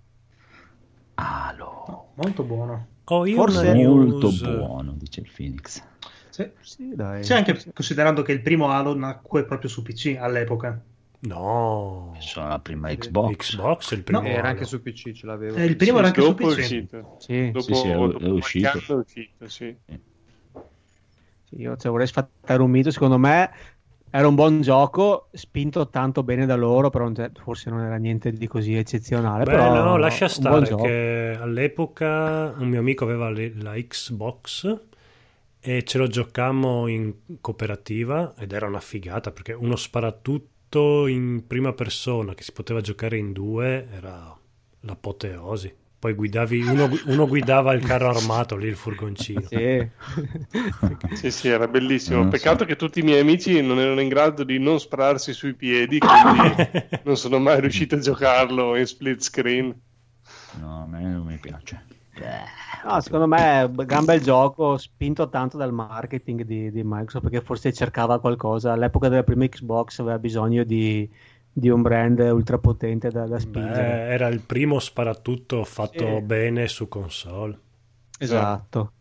Halo. 1.15 2.09
Molto 2.15 2.43
buono. 2.43 2.87
Ho 3.13 3.27
io 3.27 3.35
Forse 3.37 3.75
Molto 3.75 4.29
news. 4.31 4.41
buono, 4.41 4.93
dice 4.97 5.21
il 5.21 5.31
Phoenix. 5.35 5.83
Sì. 6.31 6.51
sì, 6.63 6.93
dai. 6.95 7.23
Sì, 7.23 7.35
anche 7.35 7.63
considerando 7.75 8.23
che 8.23 8.33
il 8.33 8.41
primo 8.41 8.71
Halo 8.71 8.95
nacque 8.95 9.45
proprio 9.45 9.69
su 9.69 9.83
PC 9.83 10.17
all'epoca. 10.19 10.81
No. 11.21 12.17
Sono 12.19 12.49
la 12.49 12.59
prima 12.59 12.89
Xbox. 12.89 13.51
Xbox 13.51 13.93
è 13.93 13.97
il 13.97 14.03
primo 14.03 14.23
No, 14.23 14.27
era 14.29 14.49
anche 14.49 14.65
su 14.65 14.81
PC, 14.81 15.13
ce 15.13 15.27
l'avevo. 15.27 15.57
Eh, 15.59 15.65
il 15.67 15.77
primo 15.77 15.99
era 15.99 16.07
anche 16.07 16.23
su 16.23 16.35
PC. 16.35 16.45
uscito. 16.47 17.17
Sì, 17.19 17.51
Dopo, 17.51 17.61
Sì, 17.61 17.75
sì, 17.75 17.89
è- 17.89 17.95
dopo 17.97 18.19
è 18.19 18.29
uscito. 18.31 18.69
è 18.69 18.93
uscito, 18.93 19.49
sì. 19.49 19.77
Sì, 21.45 21.57
io 21.61 21.77
cioè, 21.77 21.91
vorrei 21.91 22.07
sfatare 22.07 22.63
un 22.63 22.71
mito, 22.71 22.91
secondo 22.91 23.19
me 23.19 23.51
era 24.15 24.29
un 24.29 24.35
buon 24.35 24.61
gioco, 24.61 25.29
spinto 25.33 25.89
tanto 25.89 26.23
bene 26.23 26.45
da 26.45 26.55
loro, 26.55 26.91
però 26.91 27.11
forse 27.43 27.71
non 27.71 27.81
era 27.81 27.97
niente 27.97 28.31
di 28.31 28.47
così 28.47 28.77
eccezionale. 28.77 29.45
Beh, 29.45 29.51
però 29.51 29.83
no, 29.83 29.97
lascia 29.97 30.29
stare 30.29 30.75
che 30.77 31.35
all'epoca 31.41 32.55
un 32.59 32.69
mio 32.69 32.81
amico 32.81 33.05
aveva 33.05 33.31
le- 33.31 33.55
la 33.57 33.73
Xbox 33.73 34.81
e 35.61 35.83
ce 35.85 35.97
lo 35.99 36.09
giocammo 36.09 36.89
in 36.89 37.15
cooperativa 37.41 38.35
ed 38.37 38.53
era 38.53 38.67
una 38.67 38.81
figata 38.81 39.31
perché 39.31 39.55
uno 39.55 39.77
sparatutto 39.77 41.07
in 41.07 41.47
prima 41.47 41.73
persona 41.73 42.35
che 42.35 42.43
si 42.43 42.53
poteva 42.53 42.83
giocare 42.83 43.17
in 43.17 43.33
due 43.33 43.89
era 43.91 44.37
l'apoteosi. 44.81 45.75
Poi 46.03 46.15
guidavi, 46.15 46.63
uno, 46.63 46.91
uno 47.07 47.29
guidava 47.29 47.73
il 47.75 47.85
carro 47.85 48.09
armato 48.09 48.57
lì, 48.57 48.67
il 48.67 48.75
furgoncino. 48.75 49.43
Sì. 49.47 49.89
Sì, 51.15 51.31
sì, 51.31 51.49
era 51.49 51.69
bellissimo. 51.69 52.19
Non 52.19 52.29
Peccato 52.29 52.61
so. 52.61 52.65
che 52.65 52.75
tutti 52.75 52.99
i 52.99 53.03
miei 53.03 53.21
amici 53.21 53.63
non 53.63 53.79
erano 53.79 54.01
in 54.01 54.09
grado 54.09 54.43
di 54.43 54.59
non 54.59 54.81
spararsi 54.81 55.33
sui 55.33 55.55
piedi, 55.55 56.01
quindi 56.01 56.55
non 57.05 57.17
sono 57.17 57.39
mai 57.39 57.61
riuscito 57.61 57.95
a 57.95 57.99
giocarlo 58.01 58.75
in 58.75 58.85
split 58.85 59.21
screen. 59.21 59.73
No, 60.59 60.83
a 60.83 60.87
me 60.87 61.03
non 61.03 61.25
mi 61.25 61.39
piace. 61.39 61.85
No, 62.85 63.01
secondo 63.01 63.29
me 63.29 63.61
è 63.61 63.63
un 63.63 63.85
gran 63.87 64.05
bel 64.05 64.21
gioco, 64.21 64.77
spinto 64.79 65.29
tanto 65.29 65.57
dal 65.57 65.73
marketing 65.73 66.43
di, 66.43 66.73
di 66.73 66.83
Microsoft, 66.83 67.29
perché 67.29 67.47
forse 67.47 67.73
cercava 67.73 68.19
qualcosa. 68.19 68.73
All'epoca 68.73 69.09
della 69.09 69.23
prima 69.23 69.47
Xbox 69.47 70.01
aveva 70.01 70.19
bisogno 70.19 70.65
di, 70.65 71.09
di 71.53 71.69
un 71.69 71.83
brand 71.83 72.19
ultra 72.19 72.59
potente 72.59 73.11
da, 73.11 73.27
da 73.27 73.35
Beh, 73.37 73.41
spingere. 73.41 73.83
era 74.09 74.27
il 74.29 74.41
primo 74.41 74.79
sparatutto 74.79 75.63
fatto 75.65 76.17
Sì. 76.17 76.23
bene 76.23 76.67
su 76.69 76.89
console. 76.89 77.59
Esatto. 78.19 78.93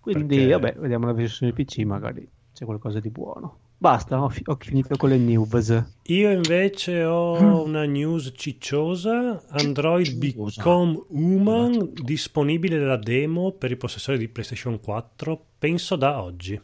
Quindi, 0.00 0.36
Perché- 0.36 0.52
vabbè, 0.52 0.74
vediamo 0.78 1.06
la 1.06 1.12
versione 1.12 1.52
PC, 1.52 1.78
magari 1.84 2.26
c'è 2.54 2.64
qualcosa 2.64 3.00
di 3.00 3.10
buono. 3.10 3.58
Basta, 3.78 4.22
ho, 4.22 4.30
fi- 4.30 4.42
ho 4.46 4.56
finito 4.58 4.96
con 4.96 5.10
le 5.10 5.18
news. 5.18 5.84
Io 6.04 6.30
invece 6.30 7.04
ho 7.04 7.62
una 7.62 7.84
news 7.84 8.32
cicciosa. 8.34 9.42
Android 9.50 10.06
Cicciosa. 10.06 10.62
Become 10.62 11.02
Human 11.08 11.90
disponibile 11.92 12.78
la 12.78 12.96
demo 12.96 13.52
per 13.52 13.72
i 13.72 13.76
possessori 13.76 14.16
di 14.16 14.28
PlayStation 14.28 14.80
4, 14.80 15.38
penso 15.58 15.96
da 15.96 16.22
oggi. 16.22 16.58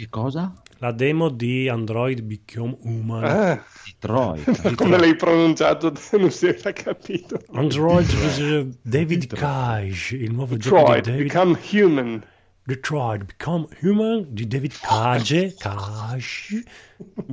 Che 0.00 0.08
cosa? 0.08 0.54
La 0.78 0.92
demo 0.92 1.28
di 1.28 1.68
Android 1.68 2.22
Become 2.22 2.78
Human. 2.84 3.22
Ah, 3.22 3.62
Detroit. 3.84 4.72
come 4.74 4.96
l'hai 4.96 5.14
pronunciato 5.14 5.92
non 6.16 6.30
si 6.30 6.46
era 6.46 6.72
capito. 6.72 7.38
Android 7.52 8.78
David 8.80 9.26
Cage, 9.26 10.16
il 10.16 10.32
nuovo 10.32 10.56
gioco 10.56 10.94
di 10.94 11.00
Detroit, 11.02 11.04
David 11.04 11.22
become 11.26 11.58
human. 11.70 12.26
Detroit 12.62 13.24
Become 13.26 13.68
Human 13.82 14.26
di 14.30 14.46
David 14.46 14.78
Cage. 14.80 15.54
Cage. 15.58 16.64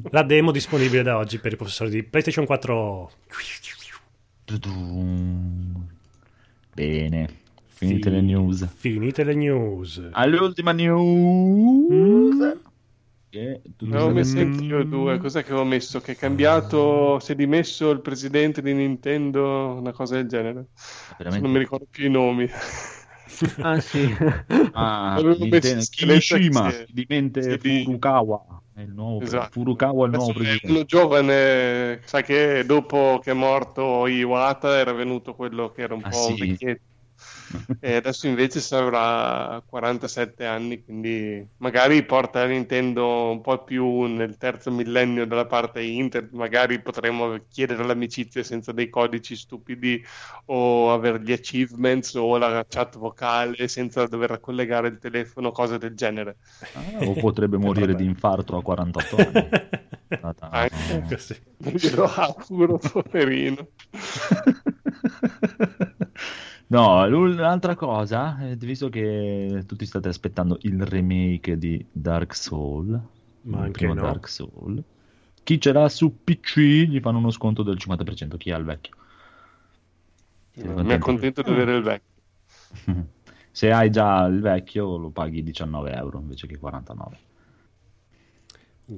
La 0.10 0.24
demo 0.24 0.52
disponibile 0.52 1.04
da 1.04 1.16
oggi 1.16 1.40
per 1.40 1.54
i 1.54 1.56
possessori 1.56 1.90
di 1.90 2.04
PlayStation 2.04 2.46
4. 2.46 3.12
Tudum. 4.44 5.88
Bene. 6.74 7.46
Finite 7.78 8.10
Fi- 8.10 8.16
le 8.16 8.22
news. 8.22 8.68
Finite 8.76 9.24
le 9.24 9.34
news. 9.36 10.10
All'ultima 10.12 10.72
news. 10.72 12.58
Che 13.30 13.62
tutti 13.76 13.92
Ne 13.92 13.96
avevo 13.98 14.12
messo 14.14 14.40
anch'io 14.40 14.84
due. 14.84 15.18
Cos'è 15.18 15.44
che 15.44 15.52
avevo 15.52 15.66
messo? 15.66 16.00
Che 16.00 16.14
è 16.14 16.16
cambiato, 16.16 17.20
si 17.20 17.34
è 17.34 17.36
dimesso 17.36 17.90
il 17.92 18.02
presidente 18.02 18.62
di 18.62 18.74
Nintendo, 18.74 19.76
una 19.80 19.92
cosa 19.92 20.16
del 20.16 20.28
genere. 20.28 20.68
veramente- 21.18 21.44
Non 21.46 21.52
mi 21.54 21.60
ricordo 21.60 21.86
più 21.90 22.06
i 22.06 22.10
nomi. 22.10 22.50
Ah 23.62 23.80
sì. 23.82 24.16
Ah, 24.72 25.14
Avevo 25.20 25.36
Nintendo- 25.38 25.76
messo 25.76 25.90
che 25.92 26.22
si- 26.22 27.84
Furukawa. 27.84 28.62
È 28.74 28.82
il 28.82 28.94
nuovo 28.94 29.22
Esatto. 29.22 29.50
Furukawa 29.52 30.06
è 30.06 30.10
il 30.10 30.16
nuovo 30.16 30.34
presidente. 30.34 30.68
uno 30.72 30.84
giovane, 30.86 32.00
sa 32.06 32.22
che 32.22 32.64
dopo 32.66 33.20
che 33.24 33.32
è 33.32 33.34
morto 33.34 34.08
Iwata 34.08 34.78
era 34.78 34.94
venuto 34.94 35.34
quello 35.36 35.72
che 35.72 35.82
era 35.82 35.94
un 35.96 36.02
Ah, 36.04 36.10
po' 36.10 36.28
un 36.30 36.36
sì? 36.36 36.48
vecchietto. 36.48 36.82
E 37.80 37.96
adesso 37.96 38.28
invece 38.28 38.64
avrà 38.76 39.62
47 39.66 40.46
anni, 40.46 40.84
quindi 40.84 41.46
magari 41.58 42.04
porta 42.04 42.42
la 42.42 42.48
Nintendo 42.48 43.30
un 43.30 43.42
po' 43.42 43.64
più 43.64 44.04
nel 44.04 44.38
terzo 44.38 44.72
millennio 44.72 45.26
dalla 45.26 45.46
parte 45.46 45.82
internet, 45.82 46.34
magari 46.34 46.82
potremmo 46.82 47.38
chiedere 47.50 47.86
l'amicizia 47.86 48.44
senza 48.44 48.72
dei 48.72 48.90
codici 48.90 49.36
stupidi 49.36 50.04
o 50.46 50.92
avere 50.92 51.22
gli 51.22 51.32
achievements 51.32 52.14
o 52.16 52.38
la 52.38 52.66
chat 52.68 52.98
vocale 52.98 53.68
senza 53.68 54.06
dover 54.08 54.40
collegare 54.40 54.88
il 54.88 54.98
telefono, 54.98 55.52
cose 55.52 55.78
del 55.78 55.96
genere. 55.96 56.38
Ah, 56.74 57.06
o 57.06 57.14
potrebbe 57.14 57.58
morire 57.58 57.96
di 57.96 58.06
infarto 58.06 58.58
a 58.58 58.62
48 58.62 59.16
anni. 59.16 59.50
Anche. 60.40 61.04
Così. 61.10 61.36
Glielo 61.58 62.06
auguro, 62.06 62.78
poverino. 62.78 63.68
No, 66.70 67.08
l'altra 67.08 67.76
cosa, 67.76 68.40
eh, 68.42 68.56
visto 68.58 68.90
che 68.90 69.64
tutti 69.66 69.86
state 69.86 70.10
aspettando 70.10 70.58
il 70.62 70.86
remake 70.86 71.58
di 71.58 71.86
Dark 71.90 72.36
Soul, 72.36 72.90
Ma 73.42 73.58
il 73.58 73.64
anche 73.64 73.72
primo 73.72 73.94
no. 73.94 74.02
Dark 74.02 74.28
Soul, 74.28 74.84
chi 75.44 75.62
ce 75.62 75.72
l'ha 75.72 75.88
su 75.88 76.24
PC 76.24 76.58
gli 76.88 77.00
fanno 77.00 77.20
uno 77.20 77.32
sconto 77.32 77.64
del 77.64 77.78
50%, 77.78 78.36
chi 78.36 78.52
ha 78.52 78.58
il 78.58 78.66
vecchio. 78.66 78.96
Siete 80.52 80.84
Mi 80.84 80.94
accontento 80.94 81.42
di 81.42 81.52
avere 81.52 81.76
il 81.78 81.84
vecchio. 81.84 83.06
Se 83.52 83.72
hai 83.72 83.90
già 83.90 84.26
il 84.26 84.42
vecchio 84.42 84.98
lo 84.98 85.10
paghi 85.10 85.42
19 85.42 85.94
euro 85.94 86.20
invece 86.20 86.48
che 86.48 86.58
49. 86.58 87.18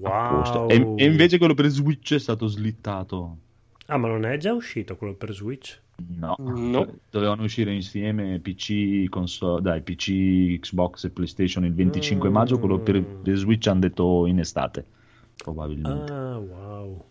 A 0.03 0.27
posto. 0.29 0.59
Wow. 0.61 0.69
E, 0.69 1.03
e 1.03 1.05
invece 1.05 1.37
quello 1.37 1.53
per 1.53 1.67
Switch 1.67 2.15
è 2.15 2.19
stato 2.19 2.47
slittato. 2.47 3.37
Ah, 3.85 3.97
ma 3.97 4.07
non 4.07 4.25
è 4.25 4.37
già 4.37 4.53
uscito 4.53 4.95
quello 4.95 5.13
per 5.13 5.33
Switch? 5.33 5.79
No, 6.07 6.35
No. 6.39 6.95
dovevano 7.09 7.43
uscire 7.43 7.73
insieme 7.73 8.39
PC, 8.39 9.09
console, 9.09 9.61
dai, 9.61 9.81
PC, 9.81 10.59
Xbox 10.59 11.03
e 11.05 11.09
PlayStation 11.09 11.65
il 11.65 11.73
25 11.73 12.29
maggio. 12.29 12.59
Quello 12.59 12.79
per, 12.79 13.03
per 13.03 13.35
Switch 13.37 13.67
hanno 13.67 13.81
detto 13.81 14.25
in 14.25 14.39
estate, 14.39 14.85
probabilmente. 15.35 16.11
Ah, 16.11 16.37
wow. 16.37 17.05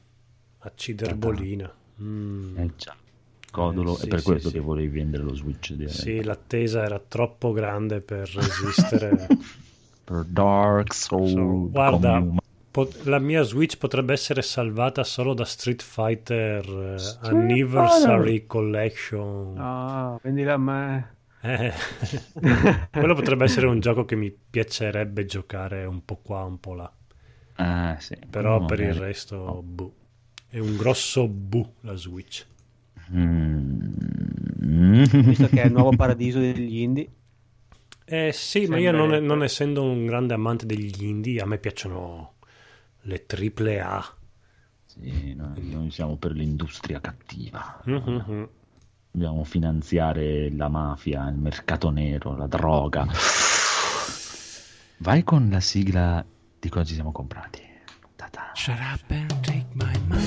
Acciderbolina. 0.60 1.72
Mm. 2.00 2.58
Eh 2.58 2.70
già, 2.76 2.94
codolo, 3.50 3.92
Eh, 3.92 3.96
sì, 3.96 4.04
è 4.04 4.08
per 4.08 4.18
sì, 4.20 4.24
questo 4.24 4.48
sì. 4.48 4.54
che 4.54 4.60
volevi 4.60 4.88
vendere 4.88 5.22
lo 5.22 5.34
Switch. 5.34 5.72
direi. 5.74 5.92
Sì, 5.92 6.22
l'attesa 6.22 6.82
era 6.84 6.98
troppo 6.98 7.52
grande 7.52 8.00
per 8.00 8.28
resistere. 8.28 9.26
Per 10.08 10.24
Dark 10.24 10.94
Soul. 10.94 11.28
So, 11.28 11.68
guarda, 11.70 12.12
come 12.14 12.28
un- 12.30 12.38
pot- 12.70 13.04
la 13.04 13.18
mia 13.18 13.42
Switch 13.42 13.76
potrebbe 13.78 14.12
essere 14.12 14.42
salvata 14.42 15.04
solo 15.04 15.34
da 15.34 15.44
Street 15.44 15.82
Fighter 15.82 16.94
eh, 16.94 16.98
Street 16.98 17.32
Anniversary 17.32 18.46
Collection. 18.46 19.54
Ah, 19.58 20.18
vendila 20.22 20.54
a 20.54 20.58
me. 20.58 21.16
Eh, 21.40 21.72
quello 22.90 23.14
potrebbe 23.14 23.44
essere 23.44 23.66
un 23.66 23.80
gioco 23.80 24.04
che 24.04 24.16
mi 24.16 24.30
piacerebbe 24.30 25.24
giocare 25.24 25.84
un 25.84 26.04
po' 26.04 26.16
qua, 26.16 26.42
un 26.44 26.58
po' 26.58 26.74
là. 26.74 26.92
Ah, 27.56 27.96
sì. 27.98 28.16
Però 28.28 28.60
No, 28.60 28.66
per 28.66 28.80
il 28.80 28.94
resto, 28.94 29.62
boh. 29.64 29.94
È 30.48 30.58
un 30.58 30.76
grosso 30.76 31.28
bu 31.28 31.74
la 31.82 31.94
Switch. 31.94 32.46
Mm. 33.12 33.92
Visto 35.22 35.48
che 35.48 35.62
è 35.62 35.66
il 35.66 35.72
nuovo 35.72 35.94
paradiso 35.96 36.38
degli 36.38 36.78
indie. 36.78 37.08
Eh 38.04 38.32
sì, 38.32 38.60
ma 38.66 38.76
Sembra- 38.78 38.80
io 38.80 38.92
non, 38.92 39.24
non 39.24 39.42
essendo 39.42 39.82
un 39.82 40.06
grande 40.06 40.34
amante 40.34 40.64
degli 40.66 41.04
indie, 41.04 41.40
a 41.40 41.46
me 41.46 41.58
piacciono 41.58 42.32
le 43.02 43.26
triple 43.26 43.80
A. 43.80 44.04
Sì, 44.86 45.34
noi, 45.34 45.70
noi 45.70 45.90
siamo 45.90 46.16
per 46.16 46.32
l'industria 46.32 47.00
cattiva. 47.00 47.80
Mhm. 47.84 48.48
Dobbiamo 49.10 49.44
finanziare 49.44 50.50
la 50.50 50.68
mafia, 50.68 51.28
il 51.28 51.36
mercato 51.36 51.90
nero, 51.90 52.36
la 52.36 52.46
droga. 52.46 53.06
Vai 54.98 55.22
con 55.22 55.48
la 55.50 55.60
sigla 55.60 56.24
di 56.58 56.68
cosa 56.68 56.84
ci 56.84 56.94
siamo 56.94 57.12
comprati. 57.12 57.62
Ta-ta. 58.16 58.50
Shut 58.54 58.78
up 58.78 59.10
and 59.10 59.40
take 59.40 59.66
my 59.74 59.92
money. 60.08 60.17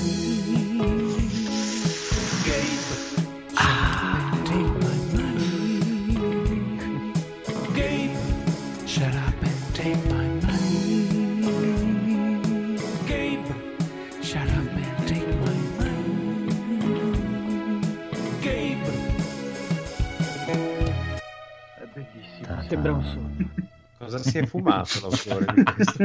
Sembra 22.72 22.94
un 22.94 23.04
sogno. 23.04 23.50
Cosa 23.98 24.18
si 24.18 24.38
è 24.38 24.46
fumato 24.46 25.00
l'autore 25.02 25.46
di 25.54 25.64
questo? 25.76 26.04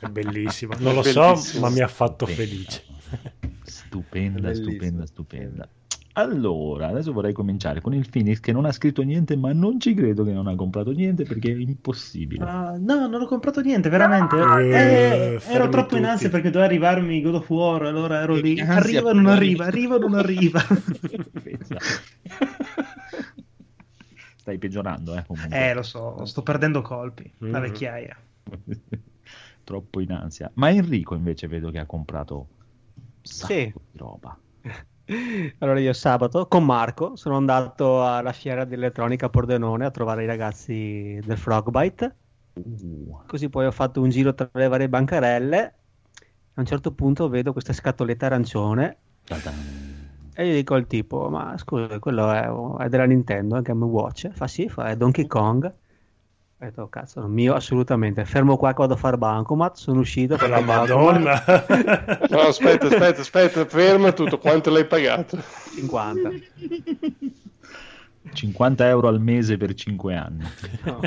È 0.00 0.06
bellissima. 0.08 0.76
Non 0.78 0.94
lo 0.94 1.02
so, 1.02 1.20
bellissimo. 1.32 1.66
ma 1.66 1.72
mi 1.74 1.80
ha 1.80 1.88
fatto 1.88 2.24
felice. 2.26 2.84
Stupenda, 3.64 4.40
Bellissimo. 4.42 4.70
stupenda, 4.70 5.06
stupenda. 5.06 5.68
Allora, 6.12 6.86
adesso 6.86 7.12
vorrei 7.12 7.32
cominciare 7.34 7.80
con 7.82 7.92
il 7.92 8.08
Phoenix 8.08 8.38
che 8.40 8.52
non 8.52 8.64
ha 8.64 8.70
scritto 8.72 9.02
niente, 9.02 9.36
ma 9.36 9.52
non 9.52 9.78
ci 9.80 9.92
credo 9.92 10.22
che 10.24 10.32
non 10.32 10.46
ha 10.46 10.54
comprato 10.54 10.92
niente 10.92 11.24
perché 11.24 11.50
è 11.50 11.56
impossibile. 11.56 12.42
Ah, 12.44 12.76
no, 12.78 13.06
non 13.08 13.20
ho 13.20 13.26
comprato 13.26 13.60
niente, 13.60 13.88
veramente. 13.90 14.36
Eh, 14.36 15.34
Eh, 15.34 15.38
fermi 15.40 15.54
ero 15.56 15.68
troppo 15.68 15.96
in 15.96 16.00
tutti. 16.02 16.12
ansia 16.12 16.30
perché 16.30 16.48
doveva 16.50 16.70
arrivarmi 16.70 17.20
God 17.20 17.34
of 17.34 17.50
War, 17.50 17.82
allora 17.82 18.20
ero 18.22 18.34
lì. 18.36 18.58
Ansia 18.60 18.76
Arriva 18.76 19.10
o 19.10 19.12
non 19.12 19.26
arriva, 19.26 19.66
arriva 19.66 19.96
o 19.96 19.98
non 19.98 20.14
arriva. 20.14 20.64
Stai 24.46 24.58
peggiorando, 24.58 25.16
eh? 25.16 25.24
comunque. 25.26 25.58
eh, 25.58 25.74
lo 25.74 25.82
so, 25.82 26.24
sto 26.24 26.44
perdendo 26.44 26.80
colpi. 26.80 27.28
La 27.38 27.58
Mhm. 27.58 27.60
vecchiaia. 27.66 28.16
Troppo 29.64 29.98
in 29.98 30.12
ansia. 30.12 30.52
Ma 30.54 30.70
Enrico 30.70 31.16
invece 31.16 31.48
vedo 31.48 31.72
che 31.72 31.80
ha 31.80 31.84
comprato 31.84 32.46
un 32.94 33.02
sacco 33.22 33.52
Sì. 33.52 33.72
di 33.90 33.98
roba. 33.98 34.38
Allora 35.58 35.80
io 35.80 35.92
sabato 35.92 36.46
con 36.46 36.64
Marco 36.64 37.16
sono 37.16 37.36
andato 37.36 38.06
alla 38.06 38.30
fiera 38.30 38.64
dell'elettronica 38.64 39.26
a 39.26 39.30
Pordenone 39.30 39.84
a 39.84 39.90
trovare 39.90 40.22
i 40.22 40.26
ragazzi 40.26 41.18
del 41.24 41.36
Frogbite. 41.36 42.16
Uh, 42.54 43.18
Così 43.26 43.48
poi 43.48 43.66
ho 43.66 43.72
fatto 43.72 44.00
un 44.00 44.10
giro 44.10 44.32
tra 44.32 44.48
le 44.52 44.68
varie 44.68 44.88
bancarelle. 44.88 45.74
A 46.54 46.60
un 46.60 46.66
certo 46.66 46.92
punto 46.92 47.28
vedo 47.28 47.50
questa 47.52 47.72
scatoletta 47.72 48.26
arancione 48.26 48.96
ta-da. 49.24 49.95
E 50.36 50.46
gli 50.48 50.54
dico 50.54 50.74
al 50.74 50.86
tipo: 50.86 51.28
Ma 51.30 51.56
scusa, 51.56 51.98
quello 51.98 52.30
è, 52.30 52.84
è 52.84 52.88
della 52.88 53.04
Nintendo, 53.04 53.56
è 53.56 53.62
Game 53.62 53.84
Watch? 53.84 54.28
Fa 54.30 54.46
sì, 54.46 54.68
fa, 54.68 54.86
è 54.90 54.96
Donkey 54.96 55.26
Kong. 55.26 55.64
Ho 56.58 56.64
detto, 56.64 56.82
"Oh, 56.82 56.88
cazzo, 56.88 57.20
non 57.20 57.32
mio 57.32 57.54
assolutamente. 57.54 58.24
Fermo 58.24 58.56
qua 58.56 58.70
che 58.70 58.76
vado 58.78 58.94
a 58.94 58.96
fare 58.96 59.18
bancomat. 59.18 59.76
Sono 59.76 60.00
uscito 60.00 60.36
per 60.36 60.48
La 60.48 60.60
Madonna. 60.60 61.42
No, 62.30 62.40
aspetta, 62.40 62.86
aspetta, 62.86 63.20
aspetta, 63.20 63.64
ferma 63.66 64.12
tutto. 64.12 64.38
Quanto 64.38 64.70
l'hai 64.70 64.86
pagato? 64.86 65.38
50. 65.74 66.30
50 68.32 68.88
euro 68.88 69.08
al 69.08 69.20
mese 69.20 69.56
per 69.56 69.74
5 69.74 70.14
anni. 70.14 70.44
No. 70.84 71.00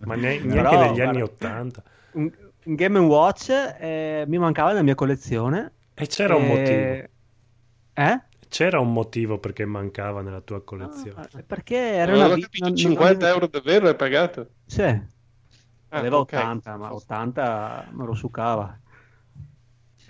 ma 0.00 0.14
ne- 0.14 0.38
neanche 0.40 0.46
Però, 0.48 0.70
negli 0.82 0.94
guarda, 0.94 1.08
anni 1.10 1.22
80. 1.22 1.82
un, 2.12 2.30
un 2.64 2.74
Game 2.74 2.98
Watch 2.98 3.50
eh, 3.78 4.24
mi 4.28 4.38
mancava 4.38 4.70
nella 4.70 4.82
mia 4.82 4.94
collezione. 4.94 5.72
E 5.94 6.06
c'era 6.06 6.36
un 6.36 6.42
Eh, 6.44 6.46
motivo. 6.48 8.10
Eh? 8.10 8.22
C'era 8.48 8.78
un 8.80 8.92
motivo 8.92 9.38
perché 9.38 9.64
mancava 9.64 10.22
nella 10.22 10.40
tua 10.40 10.62
collezione. 10.62 11.26
Ah, 11.32 11.42
perché 11.46 11.76
era 11.76 12.12
Non 12.12 12.24
una 12.24 12.34
vi- 12.34 12.42
capito, 12.42 12.64
non- 12.64 12.72
non 12.72 12.80
50 12.80 13.10
avevo- 13.12 13.26
euro 13.34 13.46
davvero 13.48 13.88
hai 13.88 13.96
pagato? 13.96 14.48
Sì, 14.64 14.82
Ah, 14.82 15.98
aveva 15.98 16.18
ok. 16.18 16.32
80, 16.32 16.76
ma 16.76 16.94
80 16.94 17.86
me 17.92 18.04
lo 18.04 18.14
succava. 18.14 18.78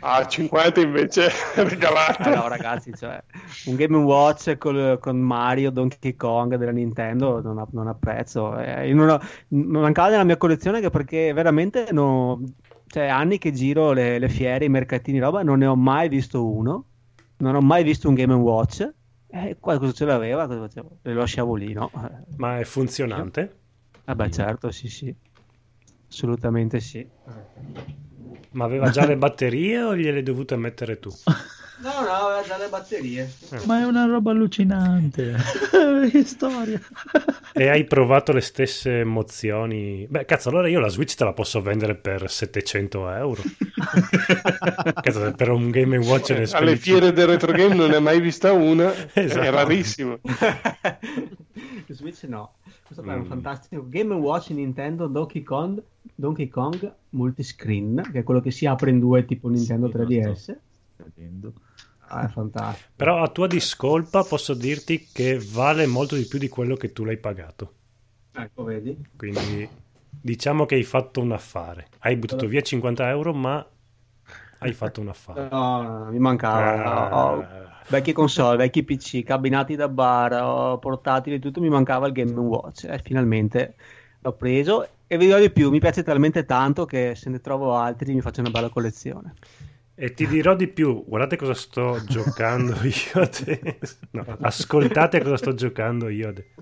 Ah, 0.01 0.27
50 0.27 0.81
invece 0.81 1.29
regalato. 1.57 2.29
Eh 2.29 2.35
no, 2.35 2.49
ragazzi, 2.49 2.93
cioè, 2.95 3.23
un 3.67 3.77
Game 3.77 3.97
Watch 3.97 4.59
col- 4.59 4.99
con 5.01 5.17
Mario, 5.19 5.71
Donkey 5.71 6.15
Kong 6.17 6.57
della 6.57 6.71
Nintendo 6.71 7.41
non 7.41 7.59
ha, 7.59 7.67
non 7.73 7.89
ha 7.89 7.95
prezzo. 7.95 8.59
Eh, 8.59 8.93
non 8.93 9.09
ho- 9.09 9.21
non 9.49 9.81
mancava 9.83 10.11
nella 10.11 10.25
mia 10.25 10.37
collezione 10.37 10.81
che 10.83 10.91
perché 10.91 11.33
veramente 11.33 11.89
no, 11.93 12.43
cioè, 12.89 13.07
anni 13.07 13.39
che 13.39 13.53
giro 13.53 13.93
le, 13.93 14.19
le 14.19 14.29
fiere, 14.29 14.67
i 14.67 14.69
mercatini, 14.69 15.19
roba, 15.19 15.43
non 15.43 15.59
ne 15.59 15.67
ho 15.67 15.77
mai 15.77 16.09
visto 16.11 16.47
uno. 16.47 16.85
Non 17.39 17.55
ho 17.55 17.61
mai 17.61 17.85
visto 17.85 18.09
un 18.09 18.15
Game 18.15 18.35
Watch. 18.35 18.89
Eh, 19.29 19.57
qualcosa 19.61 19.93
ce 19.93 20.05
l'aveva, 20.05 20.47
cosa 20.47 20.61
facevo? 20.61 20.99
Le 21.03 21.15
lasciavo 21.15 21.55
lì, 21.55 21.73
no? 21.73 21.91
Ma 22.37 22.59
è 22.59 22.65
funzionante? 22.65 23.57
Vabbè, 24.05 24.29
certo, 24.31 24.71
sì, 24.71 24.89
sì. 24.89 25.15
Assolutamente 26.09 26.81
sì. 26.81 27.07
Ma 28.53 28.65
aveva 28.65 28.89
già 28.91 29.05
le 29.05 29.17
batterie 29.17 29.83
o 29.83 29.97
gliele 29.97 30.23
dovute 30.23 30.57
mettere 30.57 30.99
tu? 30.99 31.11
No, 31.79 31.91
no, 32.01 32.09
aveva 32.09 32.43
già 32.43 32.57
le 32.57 32.69
batterie. 32.69 33.31
Ma 33.67 33.81
è 33.81 33.85
una 33.85 34.07
roba 34.07 34.31
allucinante. 34.31 35.35
che 36.11 36.25
storia. 36.25 36.81
E 37.53 37.69
hai 37.69 37.85
provato 37.85 38.33
le 38.33 38.41
stesse 38.41 39.01
emozioni? 39.01 40.07
Beh, 40.09 40.25
cazzo, 40.25 40.49
allora 40.49 40.69
io 40.69 40.81
la 40.81 40.89
Switch 40.89 41.15
te 41.15 41.25
la 41.25 41.35
posso 41.35 41.61
vendere 41.61 41.95
per 41.95 42.31
700 42.31 43.11
euro. 43.11 43.43
cazzo, 45.03 45.33
per 45.37 45.51
un 45.51 45.71
Game 45.71 45.99
Watch 45.99 46.31
ne 46.31 46.45
Alle 46.53 46.77
fiere 46.77 47.13
del 47.13 47.27
retro 47.27 47.53
game 47.53 47.75
non 47.75 47.91
ne 47.91 47.97
hai 47.97 48.03
mai 48.03 48.21
vista 48.21 48.53
una, 48.53 48.91
Esatto. 49.13 49.41
è 49.41 49.51
rarissimo. 49.51 50.19
Switch 51.89 52.23
no. 52.25 52.55
Questo 52.85 53.03
qua 53.03 53.13
è 53.15 53.17
un 53.17 53.23
Mm. 53.23 53.27
fantastico 53.29 53.87
Game 53.89 54.15
Watch 54.15 54.51
Nintendo 54.51 55.07
Donkey 55.09 55.43
Kong, 55.43 55.83
Donkey 56.15 56.49
Kong 56.49 56.93
Multiscreen, 57.11 58.09
che 58.13 58.21
è 58.21 58.23
quello 58.23 58.41
che 58.41 58.51
si 58.51 58.67
apre 58.67 58.91
in 58.91 58.99
due 58.99 59.25
tipo 59.25 59.49
Nintendo 59.49 59.91
Sì, 59.91 59.97
lo 59.97 60.05
3DS. 60.05 60.57
Vedendo. 61.15 61.53
Ah, 62.09 62.27
è 62.27 62.29
fantastico. 62.29 62.91
Però 62.97 63.23
a 63.23 63.29
tua 63.29 63.47
discolpa 63.47 64.23
posso 64.23 64.55
dirti 64.55 65.09
che 65.13 65.39
vale 65.39 65.87
molto 65.87 66.15
di 66.15 66.27
più 66.27 66.39
di 66.39 66.49
quello 66.49 66.77
che 66.77 66.93
tu 66.93 67.05
l'hai 67.05 67.19
pagato. 67.19 67.73
Ecco, 68.33 68.65
vedi? 68.65 68.97
Quindi 69.17 69.69
diciamo 70.09 70.67
che 70.67 70.75
hai 70.77 70.83
fatto 70.83 71.21
un 71.21 71.33
affare. 71.33 71.89
Hai 72.01 72.17
buttato 72.17 72.47
via 72.47 72.61
50 72.61 73.09
euro, 73.09 73.33
ma 73.33 73.67
hai 74.59 74.73
fatto 74.73 75.01
un 75.01 75.09
affare. 75.09 75.49
No, 75.51 76.09
mi 76.11 76.19
mancava. 76.19 77.11
Ah. 77.11 77.25
Ho 77.25 77.47
vecchie 77.89 78.13
console, 78.13 78.57
vecchi 78.57 78.85
PC, 78.85 79.23
cabinati 79.23 79.77
da 79.77 79.89
bar, 79.89 80.33
ho 80.43 80.79
portatili, 80.79 81.39
tutto 81.39 81.61
mi 81.61 81.69
mancava 81.69 82.07
il 82.07 82.13
Game 82.13 82.33
Watch. 82.33 82.85
E 82.85 82.99
finalmente 83.03 83.75
l'ho 84.21 84.33
preso 84.33 84.89
e 85.07 85.17
vi 85.19 85.27
dirò 85.27 85.39
di 85.39 85.51
più, 85.51 85.71
mi 85.71 85.79
piace 85.79 86.03
talmente 86.03 86.45
tanto 86.45 86.85
che 86.85 87.15
se 87.15 87.31
ne 87.31 87.41
trovo 87.41 87.75
altri 87.77 88.13
mi 88.13 88.21
faccio 88.21 88.41
una 88.41 88.51
bella 88.51 88.69
collezione. 88.69 89.35
E 89.99 90.13
ti 90.13 90.27
dirò 90.27 90.55
di 90.55 90.69
più, 90.69 91.07
guardate 91.07 91.37
cosa 91.37 91.55
sto 91.55 92.05
giocando 92.05 92.75
io 92.85 93.23
adesso. 93.23 93.97
No, 94.11 94.37
ascoltate 94.43 95.23
cosa 95.23 95.39
sto 95.39 95.55
giocando 95.55 96.09
io 96.11 96.29
adesso. 96.29 96.61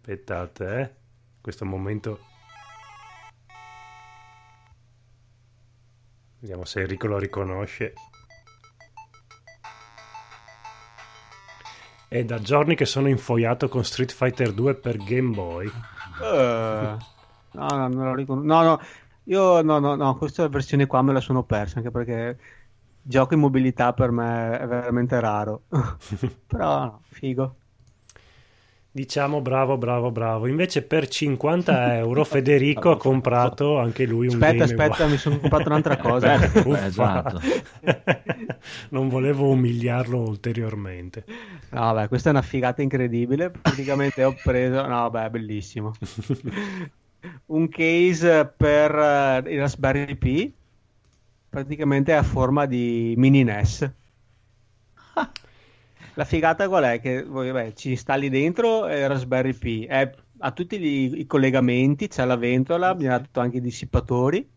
Aspettate, 0.00 0.78
eh. 0.78 0.90
Questo 1.40 1.64
momento. 1.64 2.20
Vediamo 6.40 6.66
se 6.66 6.80
Enrico 6.80 7.06
lo 7.06 7.18
riconosce. 7.18 7.94
È 12.06 12.22
da 12.24 12.38
giorni 12.38 12.74
che 12.74 12.84
sono 12.84 13.08
infoiato 13.08 13.68
con 13.68 13.82
Street 13.82 14.12
Fighter 14.12 14.52
2 14.52 14.74
per 14.74 14.98
Game 14.98 15.34
Boy. 15.34 15.66
Eh, 16.22 16.96
no, 17.52 17.66
no, 17.70 17.88
non 17.88 18.04
lo 18.04 18.14
ricon- 18.14 18.44
no, 18.44 18.62
no, 18.62 18.80
io 19.24 19.62
no, 19.62 19.78
no, 19.78 19.94
no, 19.94 20.16
questa 20.16 20.48
versione 20.48 20.86
qua 20.86 21.02
me 21.02 21.12
la 21.12 21.20
sono 21.20 21.44
persa 21.44 21.78
anche 21.78 21.90
perché 21.90 22.38
gioco 23.02 23.34
in 23.34 23.40
mobilità 23.40 23.92
per 23.92 24.10
me 24.10 24.58
è 24.58 24.66
veramente 24.66 25.18
raro. 25.20 25.62
Però 26.46 26.84
no, 26.84 27.00
figo. 27.10 27.56
Diciamo 28.94 29.40
bravo, 29.40 29.78
bravo, 29.78 30.10
bravo. 30.10 30.46
Invece 30.46 30.82
per 30.82 31.08
50 31.08 31.96
euro 31.96 32.24
Federico 32.24 32.90
ha 32.90 32.98
comprato 32.98 33.78
anche 33.78 34.04
lui 34.04 34.26
un 34.26 34.34
Aspetta, 34.34 34.66
Game 34.66 34.84
aspetta, 34.84 35.06
mi 35.06 35.16
sono 35.16 35.38
comprato 35.38 35.68
un'altra 35.68 35.96
cosa. 35.98 36.34
Uffa. 36.34 36.86
esatto. 36.86 37.40
non 38.90 39.08
volevo 39.08 39.48
umiliarlo 39.48 40.20
ulteriormente. 40.20 41.24
No, 41.70 41.80
vabbè, 41.80 42.08
questa 42.08 42.28
è 42.28 42.32
una 42.32 42.42
figata 42.42 42.82
incredibile. 42.82 43.50
Praticamente 43.50 44.24
ho 44.24 44.34
preso, 44.42 44.86
no, 44.86 45.08
vabbè, 45.08 45.30
bellissimo. 45.30 45.92
Un 47.46 47.68
case 47.68 48.46
per 48.56 48.90
eh, 48.94 49.52
il 49.52 49.58
Raspberry 49.60 50.16
Pi, 50.16 50.52
praticamente 51.48 52.14
a 52.14 52.22
forma 52.22 52.66
di 52.66 53.14
mini 53.16 53.44
NES. 53.44 53.92
La 56.14 56.24
figata 56.24 56.68
qual 56.68 56.84
è? 56.84 57.00
Che 57.00 57.22
vabbè, 57.24 57.72
ci 57.74 57.90
installi 57.90 58.28
dentro 58.28 58.86
il 58.88 59.08
Raspberry 59.08 59.54
Pi, 59.54 59.84
è- 59.86 60.10
ha 60.38 60.50
tutti 60.52 60.78
gli- 60.78 61.18
i 61.20 61.26
collegamenti, 61.26 62.08
c'è 62.08 62.24
la 62.24 62.36
ventola, 62.36 62.94
mi 62.94 63.06
ha 63.06 63.18
dato 63.18 63.40
anche 63.40 63.58
i 63.58 63.60
dissipatori. 63.60 64.48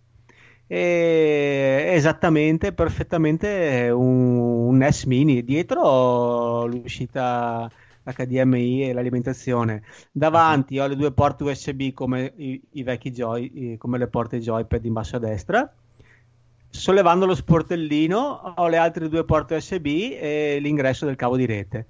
E 0.67 1.91
esattamente, 1.93 2.73
perfettamente 2.73 3.89
un, 3.93 4.37
un 4.67 4.77
NES 4.77 5.03
mini. 5.05 5.43
Dietro 5.43 6.65
l'uscita 6.65 7.71
HDMI 8.05 8.89
e 8.89 8.93
l'alimentazione. 8.93 9.83
Davanti 10.11 10.79
ho 10.79 10.87
le 10.87 10.95
due 10.95 11.11
porte 11.11 11.43
USB 11.43 11.91
come 11.93 12.33
i, 12.37 12.61
i 12.73 12.83
vecchi 12.83 13.11
Joy, 13.11 13.77
come 13.77 13.97
le 13.97 14.07
porte 14.07 14.39
joypad 14.39 14.85
in 14.85 14.93
basso 14.93 15.15
a 15.15 15.19
destra. 15.19 15.73
Sollevando 16.69 17.25
lo 17.25 17.35
sportellino 17.35 18.53
ho 18.57 18.67
le 18.67 18.77
altre 18.77 19.07
due 19.07 19.23
porte 19.23 19.55
USB 19.55 19.85
e 19.85 20.57
l'ingresso 20.59 21.05
del 21.05 21.15
cavo 21.15 21.37
di 21.37 21.45
rete. 21.45 21.85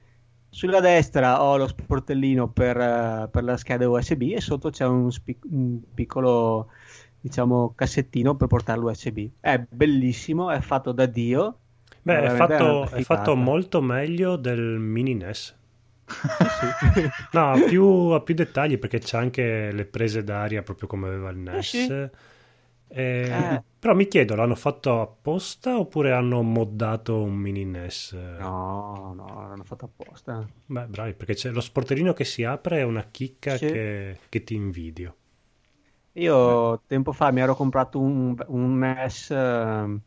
Sulla 0.50 0.80
destra 0.80 1.44
ho 1.44 1.58
lo 1.58 1.68
sportellino 1.68 2.48
per, 2.48 3.28
per 3.30 3.44
la 3.44 3.58
scheda 3.58 3.90
USB 3.90 4.34
e 4.36 4.42
sotto 4.42 4.70
c'è 4.70 4.86
un, 4.86 5.12
spi- 5.12 5.38
un 5.50 5.80
piccolo 5.94 6.70
diciamo 7.20 7.74
cassettino 7.76 8.36
per 8.36 8.48
portare 8.48 8.80
l'USB. 8.80 9.28
È 9.40 9.58
bellissimo, 9.68 10.52
è 10.52 10.62
fatto 10.62 10.92
da 10.92 11.08
Dio. 11.08 11.58
Beh, 12.04 12.22
è 12.22 12.30
fatto, 12.36 12.88
è 12.88 13.02
fatto 13.02 13.36
molto 13.36 13.82
meglio 13.82 14.36
del 14.36 14.62
mini 14.62 15.16
NES. 15.16 15.56
No, 17.32 17.52
ha 17.54 17.60
più, 17.60 17.84
ha 17.86 18.22
più 18.22 18.34
dettagli 18.36 18.78
perché 18.78 19.00
c'ha 19.00 19.18
anche 19.20 19.72
le 19.72 19.86
prese 19.86 20.24
d'aria 20.24 20.62
proprio 20.64 20.88
come 20.88 21.08
aveva 21.08 21.30
il 21.30 21.38
NES. 21.38 21.74
sì. 21.74 21.94
E- 22.88 23.30
Eh. 23.30 23.62
Però 23.80 23.94
mi 23.96 24.08
chiedo, 24.08 24.36
l'hanno 24.36 24.56
fatto 24.56 25.02
apposta 25.02 25.78
oppure 25.78 26.12
hanno 26.12 26.42
moddato 26.42 27.22
un 27.22 27.36
mini 27.36 27.64
NES? 27.66 28.18
No, 28.38 29.14
no, 29.14 29.26
l'hanno 29.48 29.64
fatto 29.66 29.86
apposta. 29.86 30.50
Beh, 30.68 30.86
bravi, 30.88 31.14
perché 31.16 31.34
c'è 31.34 31.50
lo 31.52 31.60
sportellino 31.62 32.14
che 32.14 32.24
si 32.24 32.44
apre 32.44 32.80
è 32.80 32.84
una 32.84 33.06
chicca 33.10 33.56
Sì. 33.58 33.66
che, 33.66 34.20
che 34.30 34.44
ti 34.44 34.54
invidio. 34.56 35.16
Io 36.18 36.82
tempo 36.88 37.12
fa 37.12 37.32
mi 37.32 37.42
ero 37.42 37.56
comprato 37.56 38.00
un, 38.00 38.36
un 38.48 38.78
NES, 38.78 39.32
ehm, 39.32 40.02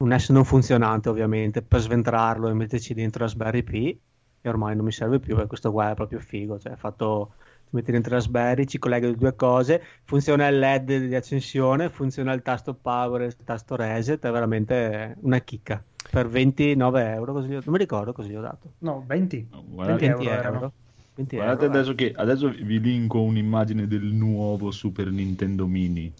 un 0.00 0.08
NES 0.08 0.28
non 0.30 0.44
funzionante 0.44 1.08
ovviamente, 1.08 1.62
per 1.62 1.80
sventrarlo 1.80 2.48
e 2.48 2.54
metterci 2.54 2.92
dentro 2.94 3.22
Raspberry 3.24 3.62
Pi 3.62 4.00
e 4.46 4.48
ormai 4.50 4.76
non 4.76 4.84
mi 4.84 4.92
serve 4.92 5.20
più 5.20 5.32
perché 5.32 5.48
questo 5.48 5.72
qua 5.72 5.92
è 5.92 5.94
proprio 5.94 6.18
figo, 6.20 6.58
cioè 6.58 6.72
è 6.72 6.76
fatto, 6.76 7.32
ti 7.64 7.70
metti 7.70 7.90
dentro 7.92 8.12
Raspberry, 8.12 8.66
ci 8.66 8.78
collega 8.78 9.06
le 9.06 9.16
due 9.16 9.34
cose, 9.34 9.82
funziona 10.04 10.46
il 10.48 10.58
LED 10.58 11.06
di 11.06 11.14
accensione, 11.14 11.88
funziona 11.88 12.30
il 12.34 12.42
tasto 12.42 12.74
power 12.74 13.22
e 13.22 13.24
il 13.24 13.36
tasto 13.42 13.74
reset, 13.74 14.22
è 14.22 14.30
veramente 14.30 15.16
una 15.22 15.38
chicca. 15.38 15.82
Per 16.10 16.28
29 16.28 17.12
euro, 17.14 17.32
così, 17.32 17.48
non 17.48 17.62
mi 17.68 17.78
ricordo 17.78 18.12
così 18.12 18.34
ho 18.34 18.42
dato. 18.42 18.72
No, 18.80 19.02
20. 19.06 19.48
Guardate, 19.66 20.06
20 20.06 20.06
euro 20.06 20.22
euro. 20.22 20.48
erano. 20.48 20.72
20 21.14 21.36
guardate 21.36 21.64
euro, 21.64 21.74
eh. 21.74 21.78
adesso 21.78 21.94
che 21.94 22.12
adesso 22.14 22.48
vi 22.50 22.80
linko 22.80 23.22
un'immagine 23.22 23.86
del 23.86 24.04
nuovo 24.04 24.70
Super 24.70 25.10
Nintendo 25.10 25.66
Mini. 25.66 26.12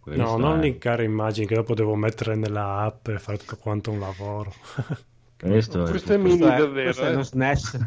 Questa 0.00 0.20
No, 0.20 0.36
non 0.36 0.58
è- 0.58 0.62
linkare 0.62 1.04
immagini 1.04 1.46
che 1.46 1.54
dopo 1.54 1.74
devo 1.74 1.94
mettere 1.94 2.34
nella 2.34 2.80
app 2.80 3.06
e 3.06 3.18
fare 3.20 3.38
tutto 3.38 3.56
quanto 3.56 3.92
un 3.92 4.00
lavoro. 4.00 4.52
Questo 5.38 5.84
è, 5.84 5.90
Questo 5.90 6.12
è 6.12 6.16
Super- 6.16 6.18
mini 6.18 6.38
Questo 6.38 6.54
è, 6.54 6.58
davvero, 6.58 6.84
questo 6.84 7.02
è 7.04 7.08
eh. 7.08 7.12
uno 7.12 7.22
SNES. 7.22 7.86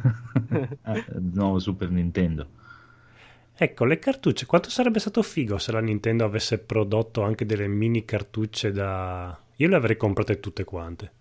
Eh, 0.86 1.06
il 1.16 1.30
nuovo 1.34 1.60
Super 1.60 1.90
Nintendo. 1.92 2.48
Ecco, 3.54 3.86
le 3.86 4.00
cartucce, 4.00 4.46
quanto 4.46 4.70
sarebbe 4.70 5.00
stato 5.00 5.22
figo 5.22 5.58
se 5.58 5.72
la 5.72 5.82
Nintendo 5.82 6.24
avesse 6.24 6.58
prodotto 6.58 7.22
anche 7.24 7.46
delle 7.46 7.68
mini 7.68 8.06
cartucce 8.06 8.72
da... 8.72 9.38
Io 9.58 9.68
le 9.68 9.76
avrei 9.76 9.98
comprate 9.98 10.40
tutte 10.40 10.64
quante. 10.64 11.12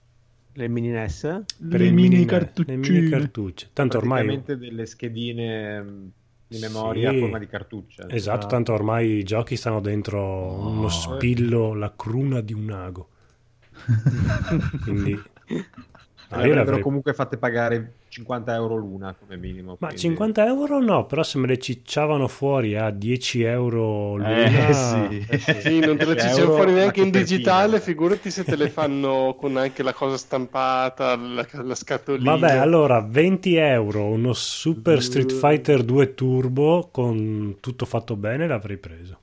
Le 0.55 0.69
mini 0.69 0.89
NES? 0.89 1.21
Per 1.69 1.81
le 1.81 1.87
il 1.87 1.93
mini 1.93 2.09
mini- 2.11 2.25
cartuccine. 2.25 2.77
Le 2.77 2.89
mini 2.89 3.09
cartucce. 3.11 3.69
Tanto 3.73 3.99
ormai... 3.99 4.25
Praticamente 4.25 4.57
delle 4.57 4.87
schedine 4.87 5.83
mh, 5.83 6.11
di 6.47 6.59
memoria 6.61 7.11
Sì. 7.11 7.17
a 7.17 7.21
forma 7.21 7.39
di 7.39 7.47
cartuccia. 7.47 8.09
Esatto, 8.09 8.47
Ah. 8.47 8.49
tanto 8.49 8.73
ormai 8.73 9.17
i 9.19 9.23
giochi 9.23 9.57
stanno 9.57 9.81
dentro 9.81 10.21
uno 10.67 10.89
spillo, 10.89 11.75
la 11.75 11.93
cruna 11.95 12.41
di 12.41 12.53
un 12.55 12.71
ago. 12.71 13.09
Quindi... 14.83 15.21
Ah, 16.33 16.37
avrebbero 16.37 16.79
comunque 16.79 17.13
fatte 17.13 17.39
pagare 17.39 17.93
50 18.09 18.55
euro 18.55 18.77
l'una 18.77 19.15
come 19.19 19.37
minimo. 19.37 19.77
Ma 19.81 19.89
quindi- 19.89 19.99
50 19.99 20.47
euro 20.47 20.81
no, 20.81 21.05
però 21.07 21.25
se 21.25 21.39
me 21.39 21.49
le 21.49 21.59
cicciavano 21.59 22.29
fuori 22.29 22.77
a 22.77 22.91
10 22.91 23.43
euro 23.43 24.15
l'una... 24.17 24.69
Eh, 24.69 24.73
sì. 24.73 25.27
Eh 25.29 25.39
sì, 25.39 25.61
Sì, 25.61 25.79
non 25.81 25.97
te 25.97 26.05
le 26.05 26.15
10 26.15 26.29
ci 26.35 26.41
euro 26.41 26.55
fuori 26.55 26.73
neanche 26.73 27.01
in 27.01 27.11
digitale, 27.11 27.81
figurati 27.81 28.31
se 28.31 28.45
te 28.45 28.55
le 28.55 28.71
fanno 28.71 29.35
con 29.37 29.57
anche 29.57 29.83
la 29.83 29.93
cosa 29.93 30.17
stampata, 30.17 31.17
la, 31.17 31.45
la 31.63 31.75
scatolina. 31.75 32.37
Vabbè, 32.37 32.53
allora 32.59 33.01
20 33.01 33.57
euro, 33.57 34.05
uno 34.07 34.33
Super 34.33 35.03
Street 35.03 35.33
Fighter 35.33 35.83
2 35.83 36.15
Turbo 36.15 36.91
con 36.93 37.57
tutto 37.59 37.87
fatto 37.87 38.15
bene 38.15 38.47
l'avrei 38.47 38.77
preso. 38.79 39.19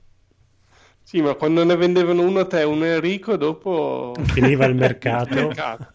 Sì, 1.02 1.22
ma 1.22 1.32
quando 1.36 1.64
ne 1.64 1.74
vendevano 1.74 2.20
uno 2.22 2.40
a 2.40 2.44
te 2.46 2.60
e 2.60 2.64
uno 2.64 2.84
a 2.84 2.88
Enrico, 2.88 3.36
dopo... 3.36 4.12
Finiva 4.24 4.66
il 4.66 4.74
mercato. 4.76 5.34
mercato. 5.34 5.86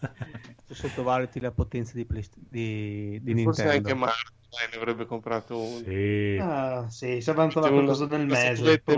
Sottovaluti 0.74 1.40
la 1.40 1.50
potenza 1.50 1.92
di, 1.94 2.04
Play- 2.04 2.28
di, 2.36 3.20
di 3.22 3.42
Forse 3.42 3.62
Nintendo. 3.62 3.88
anche 3.88 3.94
Marco 3.94 4.68
ne 4.70 4.76
avrebbe 4.76 5.06
comprato 5.06 5.58
uno. 5.58 5.84
Sì. 5.84 6.38
Ah, 6.40 6.86
sì, 6.88 7.20
si 7.20 7.32
C'è 7.32 7.34
qualcosa 7.34 8.06
del 8.06 8.26
mese. 8.26 8.88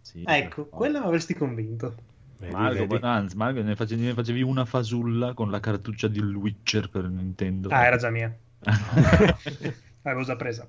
Sì, 0.00 0.24
Ecco, 0.26 0.62
oh. 0.62 0.68
quella 0.68 1.00
mi 1.00 1.06
avresti 1.06 1.34
convinto. 1.34 1.94
Vedi, 2.38 2.52
Marco, 2.52 2.86
vedi? 2.86 3.04
anzi, 3.04 3.36
Marco, 3.36 3.62
ne 3.62 3.74
facevi, 3.76 4.02
ne 4.02 4.14
facevi 4.14 4.42
una 4.42 4.64
fasulla 4.64 5.34
con 5.34 5.50
la 5.50 5.60
cartuccia 5.60 6.08
di 6.08 6.20
Witcher 6.20 6.88
per 6.88 7.08
Nintendo. 7.08 7.68
Ah, 7.68 7.84
era 7.84 7.96
già 7.96 8.10
mia. 8.10 8.34
L'avevo 10.08 10.24
già 10.24 10.36
presa. 10.36 10.66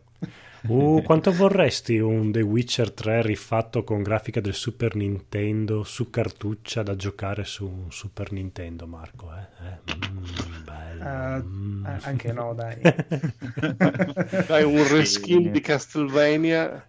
Uh, 0.67 1.02
quanto 1.04 1.32
vorresti 1.32 1.97
un 1.99 2.34
The 2.34 2.41
Witcher 2.41 2.91
3 2.91 3.21
rifatto 3.21 3.86
con 3.86 4.04
grafica 4.04 4.41
del 4.41 4.54
Super 4.54 4.95
Nintendo 4.95 5.84
su 5.84 6.10
cartuccia 6.10 6.84
da 6.84 6.97
giocare 6.97 7.45
su 7.45 7.65
un 7.65 7.91
Super 7.91 8.34
Nintendo, 8.34 8.86
Marco? 8.86 9.32
Eh? 9.34 9.65
Eh, 9.65 9.95
mm, 9.95 10.63
bello. 10.65 11.04
Ah, 11.04 11.41
mm. 11.41 11.86
ah, 11.86 11.99
anche 12.02 12.34
no, 12.34 12.54
dai. 12.54 12.82
Dai, 14.47 14.63
un 14.63 14.86
reskin 14.89 15.52
di 15.52 15.62
Castlevania. 15.62 16.86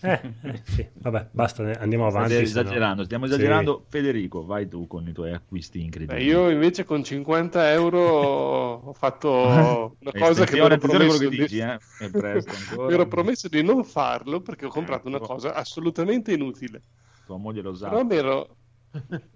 Eh, 0.00 0.36
eh, 0.42 0.62
sì, 0.64 0.88
vabbè, 0.94 1.30
basta, 1.32 1.62
andiamo 1.78 2.06
avanti. 2.06 2.50
no- 2.62 2.82
esagerando, 2.82 3.04
stiamo 3.04 3.24
Sì. 3.24 3.26
esagerando. 3.26 3.86
Federico, 3.88 4.44
vai 4.44 4.68
tu 4.68 4.86
con 4.86 5.06
i 5.08 5.12
tuoi 5.12 5.32
acquisti 5.32 5.82
incredibili. 5.82 6.06
Beh, 6.08 6.22
io 6.22 6.50
invece 6.50 6.84
con 6.84 7.02
50 7.02 7.72
euro 7.72 7.98
ho 8.00 8.92
fatto 8.92 9.28
una 10.00 10.12
Eh, 10.12 10.14
cosa 10.14 10.46
che 10.46 10.56
mi 10.56 10.64
ero 10.64 10.78
promesso 10.78 11.26
che 11.28 11.28
di... 11.28 11.36
dici, 11.36 11.58
eh. 11.58 11.80
È 11.96 12.10
presto 12.10 12.54
ancora. 12.56 12.86
mi 12.86 12.92
ero 12.94 13.06
promesso 13.08 13.48
di 13.48 13.62
non 13.62 13.82
farlo 13.84 14.40
perché 14.40 14.66
ho 14.66 14.68
comprato 14.70 15.08
una 15.08 15.18
Ecco. 15.18 15.26
cosa 15.26 15.54
assolutamente 15.54 16.32
inutile. 16.32 16.84
Tua 17.24 17.36
moglie 17.38 17.62
lo 17.62 17.74
sa. 17.74 17.90
Però 17.90 18.02
mi 18.04 18.16
ero... 18.16 18.58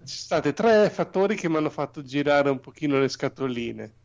ci 0.03 0.17
sono 0.17 0.41
stati 0.41 0.53
tre 0.53 0.89
fattori 0.89 1.35
che 1.35 1.49
mi 1.49 1.57
hanno 1.57 1.69
fatto 1.69 2.01
girare 2.03 2.49
un 2.49 2.59
pochino 2.59 2.99
le 2.99 3.09
scatoline. 3.09 3.97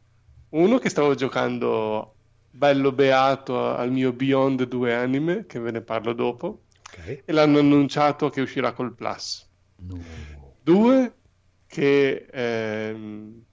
Uno 0.50 0.78
che 0.78 0.88
stavo 0.90 1.14
giocando 1.14 2.15
bello 2.56 2.92
beato 2.92 3.74
al 3.74 3.90
mio 3.90 4.12
Beyond 4.12 4.64
2 4.64 4.94
anime, 4.94 5.46
che 5.46 5.58
ve 5.60 5.70
ne 5.70 5.82
parlo 5.82 6.12
dopo, 6.12 6.64
Ok. 6.82 7.22
e 7.24 7.32
l'hanno 7.32 7.58
annunciato 7.58 8.28
che 8.30 8.40
uscirà 8.40 8.72
col 8.72 8.94
Plus. 8.94 9.48
No. 9.78 10.56
Due, 10.62 11.20
che 11.66 12.26
ehm, 12.30 13.44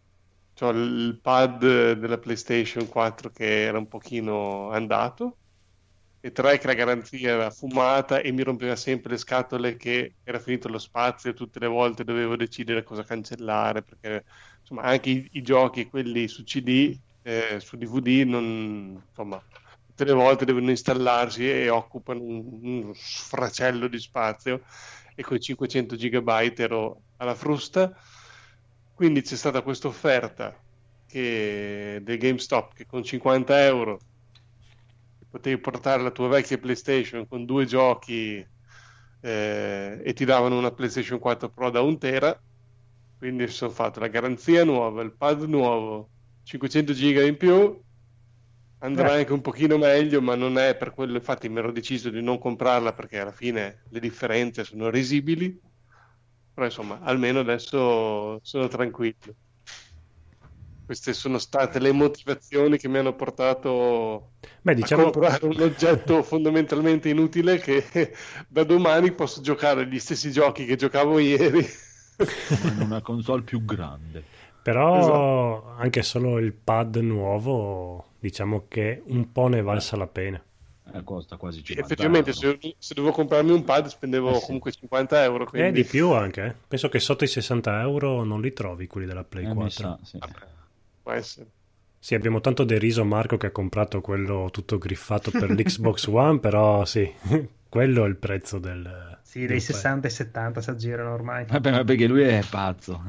c'ho 0.54 0.70
il 0.70 1.20
pad 1.22 1.94
della 1.94 2.18
PlayStation 2.20 2.88
4 2.88 3.30
che 3.32 3.64
era 3.64 3.78
un 3.78 3.88
pochino 3.88 4.70
andato. 4.72 5.40
E 6.26 6.32
tre, 6.32 6.58
che 6.58 6.68
la 6.68 6.74
garanzia 6.74 7.32
era 7.32 7.50
fumata 7.52 8.20
e 8.22 8.32
mi 8.32 8.44
rompeva 8.44 8.76
sempre 8.78 9.12
le 9.12 9.18
scatole 9.18 9.76
che 9.76 10.16
era 10.24 10.40
finito 10.40 10.70
lo 10.70 10.78
spazio 10.80 11.30
e 11.32 11.34
tutte 11.34 11.60
le 11.60 11.68
volte 11.68 12.06
dovevo 12.06 12.38
decidere 12.38 12.84
cosa 12.84 13.04
cancellare 13.04 13.84
perché 13.84 14.24
insomma 14.62 14.84
anche 14.84 15.10
i, 15.10 15.30
i 15.34 15.42
giochi, 15.42 15.88
quelli 15.88 16.28
su 16.30 16.44
CD, 16.44 16.98
eh, 17.24 17.60
su 17.60 17.78
DVD, 17.78 18.28
non, 18.28 19.02
insomma, 19.08 19.42
tutte 19.88 20.06
le 20.06 20.14
volte 20.14 20.46
devono 20.46 20.70
installarsi 20.70 21.50
e 21.50 21.70
occupano 21.70 22.22
un, 22.22 22.60
un 22.62 22.92
sfracello 22.94 23.88
di 23.88 24.00
spazio 24.00 24.62
e 25.16 25.24
con 25.24 25.38
i 25.38 25.40
500 25.40 25.96
gigabyte 25.96 26.64
ero 26.64 27.02
alla 27.18 27.36
frusta. 27.36 27.96
Quindi 28.94 29.22
c'è 29.22 29.36
stata 29.36 29.62
questa 29.62 29.88
offerta 29.88 30.56
che, 31.08 32.00
del 32.04 32.18
GameStop 32.18 32.74
che 32.74 32.86
con 32.86 33.04
50 33.04 33.64
euro 33.66 34.00
potevi 35.30 35.60
portare 35.60 36.04
la 36.04 36.12
tua 36.12 36.28
vecchia 36.28 36.60
PlayStation 36.60 37.28
con 37.28 37.46
due 37.46 37.66
giochi 37.66 38.46
eh, 39.22 40.02
e 40.04 40.14
ti 40.14 40.26
davano 40.26 40.58
una 40.58 40.72
PlayStation 40.72 41.18
4 41.20 41.50
Pro 41.50 41.70
da 41.70 41.82
un 41.82 41.98
tera. 41.98 42.40
Quindi 43.18 43.48
sono 43.48 43.72
fatto 43.72 44.00
la 44.00 44.08
garanzia 44.08 44.64
nuova, 44.66 45.02
il 45.02 45.14
pad 45.14 45.44
nuovo, 45.44 46.10
500 46.44 46.94
giga 46.94 47.24
in 47.24 47.38
più. 47.38 47.82
Andrà 48.80 49.14
Eh. 49.14 49.20
anche 49.20 49.34
un 49.34 49.42
pochino 49.42 49.78
meglio, 49.78 50.22
ma 50.22 50.36
non 50.36 50.58
è 50.58 50.76
per 50.76 50.92
quello. 50.94 51.16
Infatti, 51.18 51.50
mi 51.50 51.60
ero 51.60 51.72
deciso 51.72 52.10
di 52.10 52.22
non 52.22 52.38
comprarla 52.40 52.94
perché 52.94 53.20
alla 53.20 53.32
fine 53.32 53.84
le 53.90 54.00
differenze 54.00 54.64
sono 54.64 54.90
risibili. 54.90 55.58
Però 56.54 56.66
insomma, 56.68 57.00
almeno 57.02 57.40
adesso 57.40 58.40
sono 58.44 58.68
tranquillo. 58.68 59.36
Queste 60.86 61.14
sono 61.14 61.38
state 61.40 61.80
le 61.80 61.92
motivazioni 61.94 62.78
che 62.78 62.88
mi 62.90 62.98
hanno 62.98 63.16
portato 63.16 64.34
Beh, 64.62 64.74
a 64.80 64.90
diciamo, 64.90 65.10
comprare 65.12 65.46
un 65.46 65.60
oggetto 65.62 66.22
fondamentalmente 66.24 67.10
inutile 67.10 67.58
che 67.60 67.86
da 68.48 68.64
domani 68.66 69.14
posso 69.14 69.42
giocare 69.42 69.88
gli 69.88 70.00
stessi 70.00 70.32
giochi 70.32 70.66
che 70.66 70.76
giocavo 70.76 71.20
ieri. 71.20 71.66
in 72.62 72.80
una 72.80 73.02
console 73.02 73.44
più 73.44 73.64
grande. 73.66 74.28
Però 74.64 75.00
Esatto. 75.00 75.76
anche 75.78 76.02
solo 76.04 76.40
il 76.40 76.54
pad 76.54 76.96
nuovo, 76.98 78.14
diciamo 78.20 78.66
che 78.68 79.04
un 79.08 79.32
po' 79.32 79.48
ne 79.48 79.62
valsa 79.62 79.98
la 79.98 80.08
pena. 80.08 80.42
Eh, 80.96 81.04
costa 81.04 81.38
quasi 81.38 81.64
50 81.64 81.82
Effettivamente, 81.86 82.32
euro. 82.42 82.58
se, 82.62 82.76
se 82.78 82.94
dovevo 82.94 83.14
comprarmi 83.14 83.52
un 83.52 83.64
pad 83.64 83.88
spendevo 83.88 84.32
Eh 84.32 84.40
sì. 84.40 84.46
comunque 84.46 84.72
50 84.72 85.24
euro. 85.24 85.44
E 85.46 85.48
Quindi... 85.48 85.72
di 85.82 85.84
più 85.88 86.12
anche. 86.12 86.46
eh. 86.46 86.54
Penso 86.68 86.90
che 86.90 87.00
sotto 87.00 87.24
i 87.24 87.28
60 87.28 87.82
euro 87.82 88.24
non 88.24 88.42
li 88.42 88.52
trovi 88.54 88.88
quelli 88.88 89.08
della 89.08 89.24
Play 89.24 89.46
Eh, 89.46 89.48
mi 89.50 89.54
4. 89.56 89.70
sa, 89.72 90.00
sì. 90.04 90.20
Può 91.02 91.12
essere. 91.12 91.48
Sì, 92.00 92.16
abbiamo 92.16 92.42
tanto 92.42 92.64
deriso 92.66 93.06
Marco 93.06 93.38
che 93.38 93.48
ha 93.48 93.52
comprato 93.52 94.02
quello 94.02 94.50
tutto 94.52 94.78
griffato 94.78 95.32
per 95.32 95.50
l'Xbox 95.56 96.08
One, 96.08 96.40
però 96.40 96.84
sì, 96.86 97.10
quello 97.70 98.04
è 98.06 98.08
il 98.08 98.18
prezzo 98.18 98.60
del... 98.60 99.20
Sì, 99.24 99.40
del 99.40 99.48
dei 99.48 99.58
pad. 99.58 99.66
60 99.66 100.08
e 100.08 100.10
70 100.12 100.62
si 100.62 100.70
aggirano 100.70 101.14
ormai. 101.14 101.46
Vabbè, 101.46 101.72
ma 101.72 101.84
perché 101.86 102.08
lui 102.08 102.24
è 102.24 102.44
pazzo. 102.48 103.02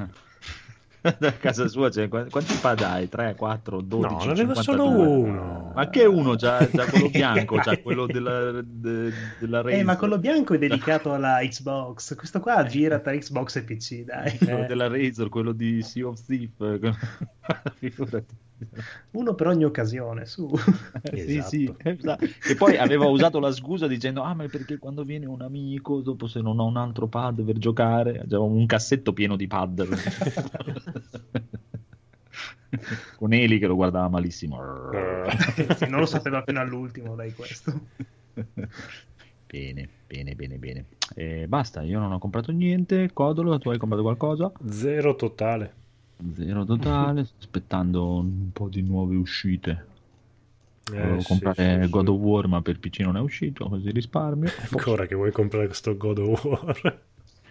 Da 1.18 1.32
casa 1.36 1.68
sua 1.68 1.90
qu- 1.90 2.30
quanti 2.30 2.54
pad 2.60 2.80
hai? 2.80 3.08
3, 3.10 3.34
4, 3.34 3.80
12? 3.82 4.14
No, 4.14 4.24
ne 4.24 4.30
aveva 4.40 4.54
52? 4.54 4.62
solo 4.62 5.10
uno. 5.10 5.72
Ma 5.74 5.90
che 5.90 6.04
uno? 6.06 6.34
C'ha, 6.36 6.66
c'ha 6.66 6.86
quello 6.86 7.10
bianco, 7.12 7.56
c'ha 7.56 7.78
quello 7.82 8.06
della, 8.06 8.62
de- 8.64 9.12
della 9.38 9.60
Eh, 9.60 9.82
ma 9.82 9.92
Razer. 9.92 9.96
quello 9.98 10.18
bianco 10.18 10.54
è 10.54 10.58
dedicato 10.58 11.12
alla 11.14 11.38
Xbox. 11.42 12.14
Questo 12.16 12.40
qua 12.40 12.64
gira 12.64 13.00
tra 13.00 13.12
Xbox 13.16 13.56
e 13.56 13.64
PC, 13.64 14.04
dai. 14.04 14.38
Quello 14.38 14.62
Eh. 14.62 14.66
della 14.66 14.88
Razer, 14.88 15.28
quello 15.28 15.52
di 15.52 15.82
Sea 15.82 16.06
of 16.06 16.24
Thief. 16.24 16.52
Figurati. 17.74 18.36
Uno 19.12 19.34
per 19.34 19.46
ogni 19.48 19.64
occasione, 19.64 20.26
su. 20.26 20.50
Sì, 21.04 21.36
Esatto. 21.36 21.48
sì, 21.48 21.74
esatto. 21.82 22.26
E 22.48 22.54
poi 22.54 22.78
aveva 22.78 23.04
usato 23.06 23.38
la 23.38 23.52
scusa 23.52 23.86
dicendo: 23.86 24.22
Ah, 24.22 24.32
ma 24.34 24.44
è 24.44 24.48
perché 24.48 24.78
quando 24.78 25.02
viene 25.04 25.26
un 25.26 25.42
amico, 25.42 26.00
dopo 26.00 26.26
se 26.26 26.40
non 26.40 26.58
ho 26.58 26.64
un 26.64 26.78
altro 26.78 27.08
pad 27.08 27.42
per 27.42 27.58
giocare, 27.58 28.20
aveva 28.20 28.40
un 28.40 28.64
cassetto 28.64 29.12
pieno 29.12 29.36
di 29.36 29.46
pad. 29.46 29.86
Con 33.16 33.32
Eli 33.32 33.58
che 33.58 33.66
lo 33.66 33.74
guardava 33.74 34.08
malissimo. 34.08 34.58
Sì, 35.76 35.88
non 35.88 36.00
lo 36.00 36.06
sapeva 36.06 36.42
fino 36.42 36.60
all'ultimo, 36.60 37.14
dai, 37.14 37.32
questo. 37.34 37.72
Bene, 39.46 39.88
bene, 40.06 40.34
bene, 40.34 40.56
bene. 40.56 40.86
E 41.14 41.46
basta, 41.46 41.82
io 41.82 41.98
non 41.98 42.12
ho 42.12 42.18
comprato 42.18 42.50
niente. 42.50 43.10
Codolo, 43.12 43.58
tu 43.58 43.70
hai 43.70 43.78
comprato 43.78 44.02
qualcosa? 44.02 44.50
Zero 44.68 45.14
totale. 45.14 45.82
Zero 46.34 46.64
totale, 46.64 47.24
sto 47.26 47.36
aspettando 47.38 48.16
un 48.16 48.50
po' 48.52 48.68
di 48.68 48.82
nuove 48.82 49.16
uscite. 49.16 49.86
Eh, 50.92 51.00
Volevo 51.00 51.20
sì, 51.20 51.28
comprare 51.28 51.82
sì. 51.84 51.90
God 51.90 52.08
of 52.08 52.18
War, 52.18 52.46
ma 52.46 52.62
per 52.62 52.78
PC 52.78 53.00
non 53.00 53.16
è 53.16 53.20
uscito, 53.20 53.68
così 53.68 53.90
risparmio. 53.90 54.50
Ancora 54.70 55.06
che 55.06 55.14
vuoi 55.14 55.32
comprare 55.32 55.66
questo 55.66 55.96
God 55.96 56.18
of 56.18 56.44
War? 56.44 57.02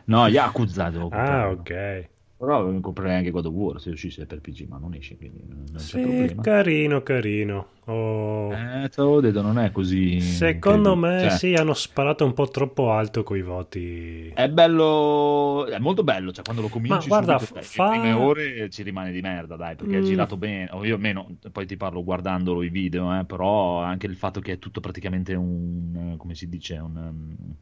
No, 0.05 0.27
Yakuza 0.27 0.89
devo 0.89 1.09
ah, 1.09 1.47
comprare. 1.47 1.53
ok. 1.53 2.09
Però 2.43 2.79
comprerei 2.81 3.15
anche 3.15 3.31
God 3.31 3.45
of 3.45 3.53
War 3.53 3.79
se 3.79 3.89
uscisse 3.91 4.25
per 4.25 4.41
PC, 4.41 4.65
ma 4.67 4.77
non 4.77 4.93
esce, 4.95 5.15
quindi 5.15 5.41
non 5.47 5.63
c'è 5.85 5.97
Sì, 5.99 6.01
problema. 6.01 6.41
carino, 6.43 7.01
carino. 7.01 7.67
Oh. 7.85 8.51
Eh, 8.51 8.89
te 8.89 9.01
l'avevo 9.01 9.21
detto, 9.21 9.41
non 9.41 9.57
è 9.59 9.71
così... 9.71 10.19
Secondo 10.19 10.95
me 10.95 11.19
cioè, 11.21 11.29
sì, 11.29 11.53
hanno 11.53 11.73
sparato 11.73 12.25
un 12.25 12.33
po' 12.33 12.49
troppo 12.49 12.91
alto 12.91 13.23
coi 13.23 13.41
voti. 13.41 14.27
È 14.27 14.49
bello, 14.49 15.65
è 15.67 15.77
molto 15.79 16.03
bello, 16.03 16.31
cioè 16.33 16.43
quando 16.43 16.63
lo 16.63 16.67
cominci 16.69 16.95
Ma 16.95 17.07
guarda, 17.07 17.39
subito, 17.39 17.61
fa- 17.61 17.61
le 17.61 17.89
prime 17.89 18.11
ore 18.11 18.69
ci 18.71 18.83
rimane 18.83 19.11
di 19.11 19.21
merda, 19.21 19.55
dai, 19.55 19.75
perché 19.75 19.97
è 19.97 20.01
Mm. 20.01 20.03
girato 20.03 20.37
bene, 20.37 20.69
o 20.71 20.83
io 20.83 20.95
almeno, 20.95 21.37
poi 21.51 21.65
ti 21.65 21.77
parlo 21.77 22.03
guardandolo 22.03 22.63
i 22.63 22.69
video, 22.69 23.17
eh, 23.19 23.25
però 23.25 23.81
anche 23.81 24.07
il 24.07 24.15
fatto 24.17 24.39
che 24.41 24.53
è 24.53 24.59
tutto 24.59 24.79
praticamente 24.81 25.33
un, 25.35 26.11
eh, 26.13 26.17
come 26.17 26.35
si 26.35 26.49
dice, 26.49 26.77
un, 26.77 26.95
um, 26.95 27.55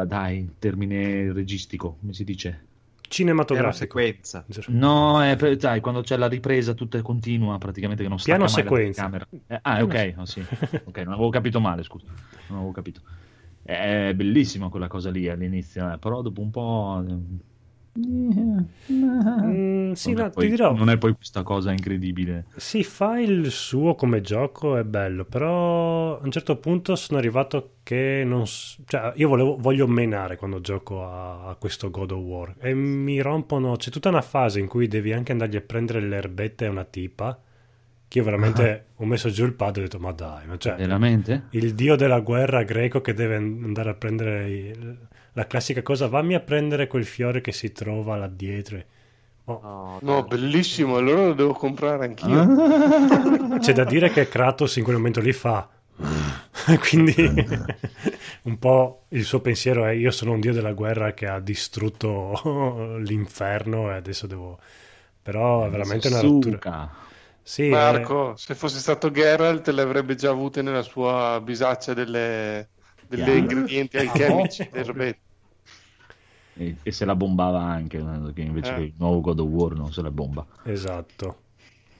eh, 0.00 0.06
dai, 0.06 0.48
termine 0.58 1.32
registico, 1.32 1.96
come 2.00 2.12
si 2.12 2.24
dice? 2.24 2.66
Piano 3.08 3.42
Cinematografico. 3.42 3.72
sequenza. 3.72 4.44
No, 4.68 5.22
è 5.22 5.36
per- 5.36 5.58
sai, 5.58 5.80
quando 5.80 6.02
c'è 6.02 6.16
la 6.16 6.28
ripresa 6.28 6.74
tutta 6.74 7.00
continua, 7.02 7.56
praticamente 7.58 8.02
che 8.02 8.08
non 8.08 8.18
stacca 8.18 8.36
Piano 8.36 8.52
mai 8.52 8.62
la 8.62 8.68
sequenza. 8.68 9.28
Eh, 9.46 9.58
ah, 9.62 9.82
ok, 9.82 10.14
oh, 10.18 10.24
sì. 10.24 10.40
ok, 10.84 10.98
non 10.98 11.14
avevo 11.14 11.30
capito 11.30 11.60
male, 11.60 11.82
scusa, 11.82 12.06
non 12.48 12.58
avevo 12.58 12.72
capito. 12.72 13.00
È 13.62 14.12
bellissima 14.14 14.68
quella 14.68 14.88
cosa 14.88 15.10
lì 15.10 15.28
all'inizio, 15.28 15.92
eh, 15.92 15.98
però 15.98 16.22
dopo 16.22 16.40
un 16.40 16.50
po'... 16.50 17.04
Mm, 18.00 19.92
sì, 19.92 20.12
non, 20.12 20.22
no, 20.22 20.26
è 20.26 20.30
poi, 20.30 20.44
ti 20.44 20.50
dirò. 20.50 20.72
non 20.72 20.88
è 20.90 20.98
poi 20.98 21.14
questa 21.14 21.42
cosa 21.42 21.72
incredibile. 21.72 22.46
Sì, 22.56 22.82
fa 22.84 23.18
il 23.20 23.50
suo 23.50 23.94
come 23.94 24.20
gioco, 24.20 24.76
è 24.76 24.84
bello, 24.84 25.24
però 25.24 26.18
a 26.18 26.24
un 26.24 26.30
certo 26.30 26.56
punto 26.56 26.96
sono 26.96 27.18
arrivato 27.18 27.76
che 27.82 28.22
non... 28.24 28.44
Cioè, 28.46 29.12
io 29.16 29.28
volevo- 29.28 29.56
voglio 29.58 29.86
menare 29.86 30.36
quando 30.36 30.60
gioco 30.60 31.04
a, 31.04 31.48
a 31.48 31.54
questo 31.56 31.90
God 31.90 32.10
of 32.12 32.20
War 32.22 32.54
e 32.58 32.74
mi 32.74 33.20
rompono... 33.20 33.76
C'è 33.76 33.90
tutta 33.90 34.08
una 34.08 34.22
fase 34.22 34.58
in 34.60 34.66
cui 34.66 34.88
devi 34.88 35.12
anche 35.12 35.32
andargli 35.32 35.56
a 35.56 35.60
prendere 35.60 36.00
le 36.00 36.16
erbette 36.16 36.66
a 36.66 36.70
una 36.70 36.84
tipa 36.84 37.40
che 38.08 38.18
io 38.18 38.24
veramente 38.24 38.86
ho 38.96 39.04
messo 39.04 39.28
giù 39.30 39.44
il 39.44 39.52
pad 39.52 39.76
e 39.76 39.80
ho 39.80 39.82
detto 39.82 39.98
ma 39.98 40.12
dai, 40.12 40.46
ma 40.46 40.56
cioè... 40.56 40.76
Veramente? 40.76 41.44
Il 41.50 41.74
dio 41.74 41.94
della 41.94 42.20
guerra 42.20 42.62
greco 42.62 43.00
che 43.00 43.12
deve 43.14 43.36
andare 43.36 43.90
a 43.90 43.94
prendere 43.94 44.50
il- 44.50 44.98
la 45.38 45.46
classica 45.46 45.82
cosa, 45.82 46.08
vammi 46.08 46.34
a 46.34 46.40
prendere 46.40 46.88
quel 46.88 47.04
fiore 47.06 47.40
che 47.40 47.52
si 47.52 47.70
trova 47.70 48.16
là 48.16 48.26
dietro. 48.26 48.82
Oh, 49.44 49.60
No, 49.62 49.98
No, 50.00 50.24
bellissimo, 50.24 50.96
allora 50.96 51.26
lo 51.26 51.34
devo 51.34 51.52
comprare 51.52 52.04
anch'io. 52.04 52.40
Ah. 52.40 53.58
C'è 53.58 53.72
da 53.72 53.84
dire 53.84 54.10
che 54.10 54.28
Kratos 54.28 54.76
in 54.76 54.82
quel 54.82 54.96
momento 54.96 55.20
lì 55.20 55.32
fa. 55.32 55.68
Quindi 56.80 57.14
un 58.42 58.58
po' 58.58 59.04
il 59.10 59.24
suo 59.24 59.40
pensiero 59.40 59.84
è 59.84 59.92
io 59.92 60.10
sono 60.10 60.32
un 60.32 60.40
dio 60.40 60.52
della 60.52 60.72
guerra 60.72 61.14
che 61.14 61.26
ha 61.28 61.38
distrutto 61.38 62.96
l'inferno 62.98 63.90
e 63.92 63.94
adesso 63.94 64.26
devo... 64.26 64.58
Però 65.22 65.66
è 65.66 65.70
veramente 65.70 66.08
una 66.08 66.20
rottura. 66.20 66.60
Sì, 67.42 67.66
eh, 67.66 67.70
Marco, 67.70 68.34
se 68.36 68.54
fosse 68.56 68.78
stato 68.78 69.10
Geralt 69.10 69.68
le 69.68 69.82
avrebbe 69.82 70.14
già 70.16 70.30
avute 70.30 70.62
nella 70.62 70.82
sua 70.82 71.40
bisaccia 71.42 71.94
delle, 71.94 72.70
delle 73.06 73.36
ingredienti 73.36 73.96
alchemici 73.98 74.68
del 74.70 74.84
Rebecca. 74.84 75.27
E, 76.58 76.76
e 76.82 76.90
se 76.92 77.04
la 77.04 77.14
bombava 77.14 77.60
anche, 77.62 77.98
eh, 77.98 78.32
che 78.32 78.42
invece 78.42 78.72
Eh. 78.72 78.74
che 78.74 78.80
il 78.82 78.94
nuovo 78.98 79.20
God 79.20 79.38
of 79.40 79.48
War 79.48 79.74
non 79.74 79.92
se 79.92 80.02
la 80.02 80.10
bomba. 80.10 80.44
esatto. 80.64 81.36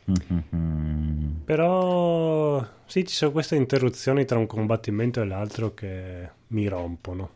Però 1.45 2.67
sì, 2.87 3.07
ci 3.07 3.15
sono 3.15 3.31
queste 3.33 3.57
interruzioni 3.57 4.25
tra 4.25 4.39
un 4.39 4.47
combattimento 4.47 5.21
e 5.21 5.25
l'altro 5.27 5.75
che 5.75 6.29
mi 6.49 6.67
rompono. 6.69 7.31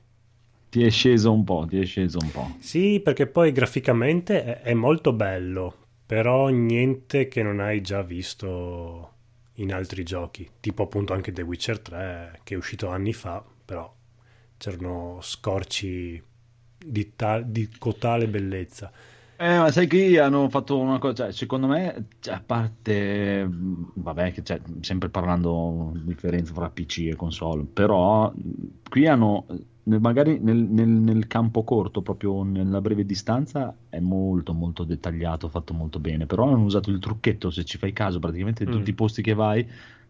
Ti 0.68 0.84
è 0.84 0.90
sceso 0.90 1.32
un 1.32 1.44
po', 1.44 1.66
ti 1.68 1.78
è 1.80 1.84
sceso 1.84 2.18
un 2.20 2.30
po'. 2.30 2.56
Sì, 2.58 3.00
perché 3.02 3.26
poi 3.26 3.52
graficamente 3.52 4.42
è, 4.44 4.60
è 4.62 4.74
molto 4.74 5.12
bello, 5.12 5.74
però 6.06 6.48
niente 6.48 7.28
che 7.28 7.42
non 7.42 7.60
hai 7.60 7.82
già 7.82 8.02
visto 8.02 9.10
in 9.56 9.72
altri 9.72 10.02
giochi, 10.02 10.48
tipo 10.60 10.82
appunto 10.84 11.12
anche 11.12 11.30
The 11.32 11.42
Witcher 11.42 11.78
3 11.78 12.40
che 12.42 12.54
è 12.54 12.56
uscito 12.56 12.88
anni 12.88 13.12
fa, 13.12 13.44
però 13.64 13.92
c'erano 14.56 15.18
scorci 15.20 16.22
di, 16.84 17.12
tal- 17.16 17.46
di 17.46 17.68
cotale 17.78 18.28
bellezza. 18.28 18.90
Eh, 19.36 19.58
ma 19.58 19.72
sai 19.72 19.88
qui 19.88 20.16
hanno 20.18 20.48
fatto 20.48 20.78
una 20.78 20.98
cosa, 20.98 21.14
cioè, 21.24 21.32
secondo 21.32 21.66
me, 21.66 22.06
cioè, 22.20 22.34
a 22.34 22.42
parte, 22.44 23.44
vabbè, 23.48 24.32
che 24.32 24.44
cioè, 24.44 24.60
sempre 24.80 25.08
parlando 25.08 25.90
di 25.94 26.04
differenza 26.04 26.52
tra 26.52 26.70
PC 26.70 27.08
e 27.10 27.16
console, 27.16 27.64
però 27.64 28.32
qui 28.88 29.08
hanno, 29.08 29.46
nel- 29.84 29.98
magari 30.00 30.38
nel, 30.38 30.58
nel- 30.58 30.86
nel 30.86 31.26
campo 31.26 31.64
corto, 31.64 32.02
proprio 32.02 32.44
nella 32.44 32.80
breve 32.80 33.04
distanza, 33.04 33.74
è 33.88 33.98
molto 33.98 34.52
molto 34.52 34.84
dettagliato, 34.84 35.48
fatto 35.48 35.74
molto 35.74 35.98
bene, 35.98 36.26
però 36.26 36.46
hanno 36.46 36.62
usato 36.62 36.90
il 36.90 37.00
trucchetto, 37.00 37.50
se 37.50 37.64
ci 37.64 37.78
fai 37.78 37.92
caso, 37.92 38.20
praticamente 38.20 38.62
in 38.62 38.68
Mm. 38.68 38.72
tutti 38.72 38.90
i 38.90 38.94
posti 38.94 39.22
che 39.22 39.34
vai, 39.34 39.66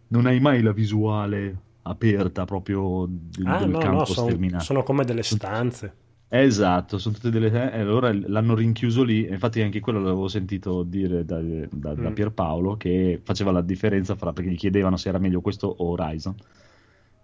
non 0.08 0.26
hai 0.26 0.40
mai 0.40 0.61
la 0.61 0.72
visuale 0.72 1.56
aperta 1.85 2.44
proprio 2.44 3.06
del, 3.08 3.46
Ah 3.46 3.58
del 3.61 3.70
no, 3.70 3.78
campo 3.78 3.96
no, 4.00 4.04
son- 4.04 4.24
sterminato. 4.26 4.64
sono 4.64 4.82
come 4.82 5.04
delle 5.06 5.22
stanze. 5.22 5.94
Esatto, 6.35 6.97
sono 6.99 7.14
tutte 7.14 7.29
delle... 7.31 7.51
E 7.73 7.79
allora 7.81 8.11
l'hanno 8.12 8.55
rinchiuso 8.55 9.03
lì, 9.03 9.29
infatti 9.29 9.61
anche 9.61 9.81
quello 9.81 10.01
l'avevo 10.01 10.29
sentito 10.29 10.83
dire 10.83 11.25
da, 11.27 11.38
da- 11.42 11.95
da 11.95 12.11
Mm. 12.11 12.14
Pierpaolo, 12.14 12.77
che 12.79 13.21
faceva 13.23 13.51
la 13.53 13.61
differenza 13.61 14.14
fra, 14.16 14.33
perché 14.33 14.51
gli 14.51 14.57
chiedevano 14.57 14.97
se 14.97 15.11
era 15.11 15.18
meglio 15.18 15.42
questo 15.42 15.66
o 15.68 15.90
Horizon. 15.90 16.35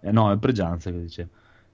Eh, 0.01 0.11
no, 0.11 0.31
è 0.31 0.37
Pregianza 0.37 0.91
che 0.91 0.99
diceva. 1.01 1.29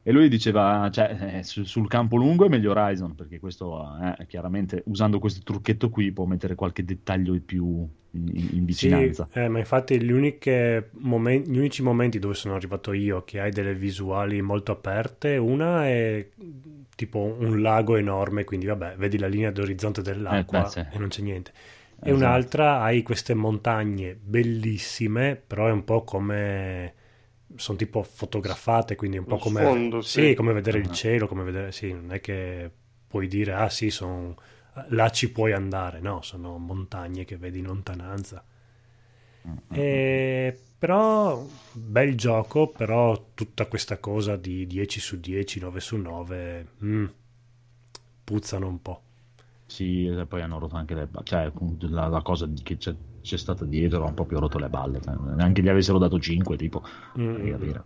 E 0.08 0.12
lui 0.12 0.30
diceva, 0.30 0.88
cioè, 0.92 1.38
eh, 1.40 1.44
su- 1.44 1.64
sul 1.64 1.88
campo 1.88 2.16
lungo 2.18 2.46
è 2.46 2.50
meglio 2.50 2.72
Horizon, 2.72 3.16
perché 3.16 3.40
questo, 3.40 3.84
eh, 4.20 4.26
chiaramente, 4.28 4.84
usando 4.86 5.18
questo 5.20 5.42
trucchetto 5.44 5.90
qui, 5.90 6.12
può 6.12 6.26
mettere 6.26 6.54
qualche 6.56 6.86
dettaglio 6.86 7.34
in 7.34 7.44
più 7.44 7.66
in, 8.12 8.28
in- 8.34 8.50
in 8.54 8.66
vicinanza. 8.66 9.28
Sì, 9.28 9.40
eh, 9.40 9.48
ma 9.48 9.60
infatti 9.60 10.02
gli, 10.02 10.12
uniche 10.12 10.90
momen- 10.94 11.44
gli 11.44 11.58
unici 11.58 11.82
momenti 11.82 12.20
dove 12.20 12.34
sono 12.34 12.56
arrivato 12.56 12.92
io 12.94 13.24
che 13.24 13.40
hai 13.40 13.52
delle 13.52 13.74
visuali 13.74 14.42
molto 14.42 14.72
aperte, 14.74 15.38
una 15.38 15.86
è 15.88 16.28
tipo 16.96 17.20
un 17.20 17.62
lago 17.62 17.96
enorme, 17.96 18.44
quindi 18.44 18.66
vabbè, 18.66 18.96
vedi 18.98 19.18
la 19.18 19.28
linea 19.28 19.52
d'orizzonte 19.52 20.02
dell'acqua 20.02 20.76
Eh, 20.76 20.86
e 20.90 20.98
non 20.98 21.08
c'è 21.10 21.22
niente. 21.22 21.52
E 22.02 22.12
Esatto. 22.12 22.12
un'altra 22.12 22.82
hai 22.82 23.02
queste 23.02 23.34
montagne 23.34 24.16
bellissime, 24.22 25.36
però 25.36 25.68
è 25.68 25.72
un 25.72 25.84
po' 25.86 26.04
come 26.04 26.94
sono 27.58 27.78
tipo 27.78 28.04
fotografate, 28.04 28.96
quindi 28.96 29.18
è 29.18 29.20
un 29.20 29.28
po' 29.28 29.38
come 29.38 29.62
sfondo, 29.62 30.02
sì, 30.02 30.22
sì. 30.30 30.34
come 30.36 30.54
vedere 30.54 30.80
il 30.80 30.90
Ah. 30.90 30.94
cielo, 30.94 31.28
come 31.28 31.44
vedere 31.44 31.72
sì, 31.72 31.92
non 31.94 32.12
è 32.12 32.20
che 32.22 32.72
puoi 33.08 33.28
dire 33.28 33.54
ah 33.54 33.70
sì, 33.70 33.90
son- 33.90 34.36
là 34.90 35.10
ci 35.10 35.32
puoi 35.32 35.54
andare, 35.54 36.00
no, 36.02 36.22
sono 36.22 36.58
montagne 36.58 37.26
che 37.26 37.38
vedi 37.38 37.60
in 37.60 37.66
lontananza. 37.66 38.44
Mm, 39.48 39.60
Eh, 39.72 40.58
però 40.78 41.46
bel 41.74 42.16
gioco, 42.16 42.68
però 42.70 43.32
tutta 43.34 43.66
questa 43.68 43.98
cosa 44.00 44.36
di 44.38 44.66
10 44.68 45.00
su 45.00 45.20
10, 45.20 45.60
9 45.60 45.80
su 45.80 45.98
9 45.98 46.68
mm, 46.84 47.06
puzzano 48.24 48.68
un 48.68 48.82
po'. 48.82 49.02
Sì, 49.68 50.06
e 50.06 50.26
poi 50.26 50.42
hanno 50.42 50.60
rotto 50.60 50.76
anche 50.76 50.94
le 50.94 51.10
cioè 51.24 51.52
la, 51.90 52.08
la 52.08 52.22
cosa 52.22 52.46
di- 52.46 52.62
che 52.62 52.78
c'è, 52.78 52.96
c'è 53.26 53.38
stata 53.38 53.66
dietro 53.66 54.06
ha 54.06 54.12
proprio 54.12 54.40
rotto 54.40 54.60
le 54.60 54.70
balle, 54.70 55.02
cioè, 55.02 55.16
neanche 55.36 55.62
gli 55.62 55.68
avessero 55.70 55.98
dato 55.98 56.20
5 56.20 56.56
tipo, 56.56 56.84
Mm, 57.20 57.36
devi 57.36 57.50
capire. 57.52 57.84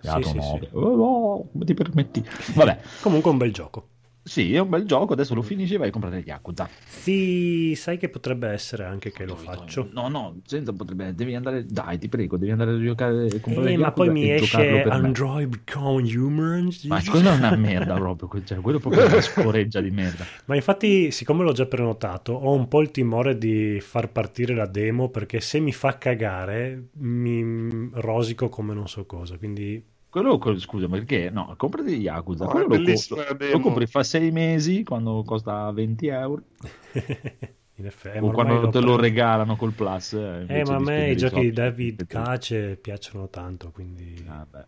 Sì, 0.00 0.06
dato 0.06 0.28
sì, 0.28 0.36
9. 0.36 0.58
sì. 0.60 0.68
Oh, 0.76 0.96
no, 0.96 1.48
come 1.50 1.64
ti 1.64 1.74
permetti? 1.74 2.24
Vabbè, 2.54 2.80
Comunque 3.00 3.30
un 3.30 3.38
bel 3.38 3.52
gioco. 3.52 3.88
Sì, 4.22 4.54
è 4.54 4.58
un 4.60 4.68
bel 4.68 4.84
gioco, 4.84 5.12
adesso 5.14 5.34
lo 5.34 5.42
finisci 5.42 5.74
e 5.74 5.78
vai 5.78 5.88
a 5.88 5.90
comprare 5.90 6.20
gli 6.20 6.26
Yakuza. 6.26 6.68
Sì, 6.84 7.74
sai 7.74 7.96
che 7.96 8.08
potrebbe 8.08 8.48
essere 8.48 8.84
anche 8.84 9.10
che 9.12 9.24
lo 9.24 9.34
faccio. 9.34 9.88
No, 9.92 10.08
no, 10.08 10.40
senza 10.44 10.72
potrebbe, 10.72 11.14
devi 11.14 11.34
andare, 11.34 11.64
dai, 11.66 11.98
ti 11.98 12.08
prego, 12.08 12.36
devi 12.36 12.50
andare 12.52 12.72
a 12.72 12.78
giocare 12.80 13.26
e 13.26 13.40
comprare 13.40 13.70
Eh, 13.70 13.72
gli 13.72 13.78
ma 13.78 13.86
Yakuza 13.86 13.92
poi 13.92 14.10
mi 14.10 14.30
esce 14.30 14.82
per 14.82 15.00
me. 15.00 15.06
Android 15.06 15.60
con 15.64 16.04
Humans. 16.04 16.84
Ma 16.84 17.02
quella 17.02 17.32
è 17.32 17.36
una 17.36 17.54
merda 17.56 17.94
proprio, 17.94 18.42
cioè, 18.44 18.58
quello 18.60 18.78
è 18.78 18.80
proprio 18.80 19.06
una 19.06 19.20
scoreggia 19.20 19.80
di 19.80 19.90
merda. 19.90 20.24
Ma 20.46 20.54
infatti, 20.54 21.10
siccome 21.10 21.42
l'ho 21.42 21.52
già 21.52 21.66
prenotato, 21.66 22.32
ho 22.32 22.52
un 22.52 22.68
po' 22.68 22.80
il 22.82 22.90
timore 22.90 23.38
di 23.38 23.80
far 23.80 24.10
partire 24.10 24.54
la 24.54 24.66
demo 24.66 25.08
perché 25.08 25.40
se 25.40 25.60
mi 25.60 25.72
fa 25.72 25.96
cagare 25.98 26.88
mi 26.98 27.88
rosico 27.94 28.48
come 28.48 28.74
non 28.74 28.86
so 28.88 29.06
cosa. 29.06 29.36
Quindi 29.38 29.82
Quello, 30.10 30.38
quello- 30.38 30.58
scusa, 30.58 30.88
perché? 30.88 31.30
No, 31.30 31.54
comprati 31.56 31.94
Yakuza, 31.94 32.44
No, 32.44 32.50
quello 32.50 32.66
lo, 32.66 32.76
demo. 32.82 33.52
lo 33.52 33.60
compri 33.60 33.86
fa 33.86 34.02
sei 34.02 34.30
mesi 34.32 34.82
quando 34.82 35.22
costa 35.24 35.70
20 35.70 36.08
euro. 36.08 36.42
in 37.76 37.86
effetti, 37.86 38.18
o 38.18 38.30
quando 38.32 38.68
te 38.68 38.78
lo 38.80 38.96
preso. 38.96 39.00
regalano 39.00 39.56
col 39.56 39.72
plus. 39.72 40.12
Eh, 40.14 40.44
Eh, 40.48 40.64
ma 40.64 40.74
a 40.76 40.80
me 40.80 41.10
i 41.12 41.16
giochi 41.16 41.40
di 41.40 41.52
David 41.52 42.06
Cage 42.06 42.24
Cace 42.24 42.76
piacciono 42.76 43.28
tanto, 43.28 43.70
quindi 43.70 44.22
Vabbè. 44.26 44.64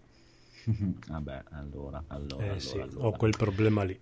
Vabbè, 1.11 1.43
allora, 1.51 2.05
allora, 2.07 2.45
eh, 2.45 2.49
allora, 2.49 2.59
sì, 2.61 2.79
allora. 2.79 3.07
ho 3.09 3.11
quel 3.13 3.35
problema 3.37 3.83
lì. 3.83 3.99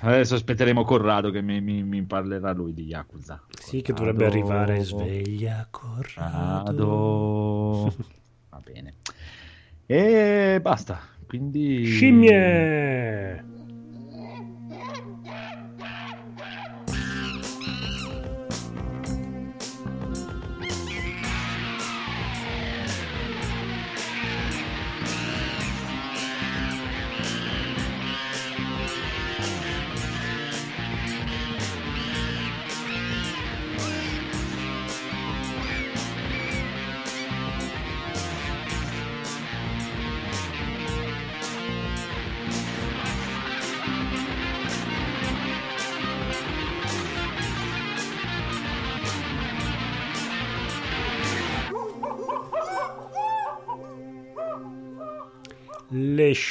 Adesso 0.00 0.34
aspetteremo 0.34 0.82
Corrado 0.82 1.30
che 1.30 1.40
mi, 1.40 1.60
mi- 1.60 1.82
mi 1.84 2.02
parlerà 2.02 2.52
lui 2.52 2.72
di 2.74 2.84
Yakuza. 2.86 3.40
Sì, 3.50 3.80
che 3.80 3.92
Corrado. 3.92 4.12
dovrebbe 4.12 4.26
arrivare 4.26 4.82
sveglia, 4.82 5.66
Corrado. 5.70 6.72
Corrado. 6.74 7.94
Va 8.50 8.60
bene. 8.64 8.94
E 9.86 10.58
basta. 10.62 11.00
Quindi... 11.26 11.84
Scimmie! 11.84 13.53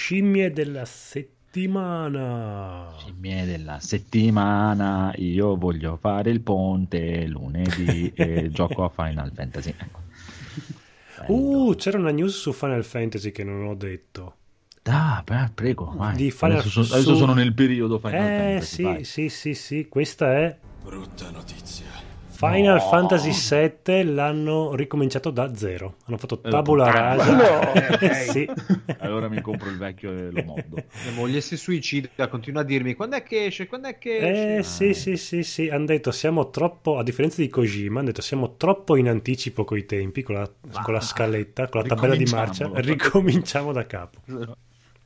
Scimmie 0.04 0.52
della 0.52 0.84
settimana. 0.84 1.34
Scimmie 2.98 3.46
della 3.46 3.80
settimana, 3.80 5.14
io 5.16 5.56
voglio 5.56 5.96
fare 5.96 6.30
il 6.30 6.42
ponte 6.42 7.26
lunedì 7.26 8.12
e 8.14 8.50
gioco 8.52 8.84
a 8.84 8.90
Final 8.90 9.32
Fantasy. 9.34 9.74
Ecco. 9.78 10.02
Uh, 11.28 11.74
c'era 11.78 11.98
una 11.98 12.12
news 12.12 12.38
su 12.38 12.52
Final 12.52 12.84
Fantasy 12.84 13.32
che 13.32 13.46
non 13.46 13.66
ho 13.66 13.76
detto. 13.76 14.36
Ah, 14.84 15.24
beh, 15.26 15.52
prego, 15.56 15.94
vai. 15.96 16.18
Di 16.18 16.32
Final- 16.32 16.58
adesso, 16.58 16.84
sono, 16.84 16.86
adesso 16.88 17.14
su- 17.14 17.20
sono 17.20 17.34
nel 17.34 17.54
periodo 17.54 17.98
Final 17.98 18.16
eh, 18.16 18.38
Fantasy. 18.60 18.76
sì, 18.76 18.84
vai. 18.84 19.04
sì, 19.06 19.30
sì, 19.30 19.54
sì, 19.54 19.88
questa 19.88 20.34
è 20.38 20.58
Brutta 20.84 21.30
notizia. 21.32 21.86
Final 22.34 22.76
No. 22.76 22.90
Fantasy 22.90 23.32
VII 23.86 24.04
l'hanno 24.14 24.74
ricominciato 24.76 25.30
da 25.30 25.56
zero. 25.56 25.96
Hanno 26.06 26.18
fatto 26.18 26.42
Eh, 26.44 26.50
tabula 26.50 26.90
rasa. 26.92 27.36
No. 27.36 27.72
Ok. 27.94 28.14
sì. 28.16 28.50
Allora 29.00 29.30
mi 29.30 29.40
compro 29.42 29.70
il 29.70 29.78
vecchio 29.78 30.12
e 30.12 30.32
lo 30.32 30.44
mondo. 30.44 30.76
Mia 30.76 31.14
moglie 31.16 31.42
si 31.42 31.56
suicida, 31.56 32.28
continua 32.28 32.62
a 32.62 32.64
dirmi 32.66 32.96
quando 32.96 33.16
è 33.16 33.24
che 33.24 33.46
esce, 33.46 33.68
quando 33.68 33.88
è 33.88 33.98
che 33.98 34.18
esce. 34.18 34.58
Eh 34.58 34.64
sì, 34.64 34.94
sì, 34.94 35.16
sì, 35.18 35.44
sì, 35.44 35.70
hanno 35.70 35.86
detto 35.86 36.12
siamo 36.12 36.50
troppo, 36.50 36.98
a 36.98 37.04
differenza 37.04 37.42
di 37.42 37.50
Kojima, 37.50 38.00
hanno 38.00 38.08
detto 38.08 38.22
siamo 38.22 38.56
troppo 38.58 38.96
in 38.96 39.08
anticipo 39.10 39.64
coi 39.64 39.86
tempi, 39.86 40.24
con 40.24 40.36
la, 40.36 40.50
con 40.84 40.94
la 40.94 41.02
scaletta, 41.02 41.68
con 41.70 41.82
la 41.82 41.88
tabella 41.96 42.16
di 42.16 42.26
marcia, 42.26 42.70
ricominciamo 42.74 43.72
da 43.72 43.86
capo. 43.86 44.20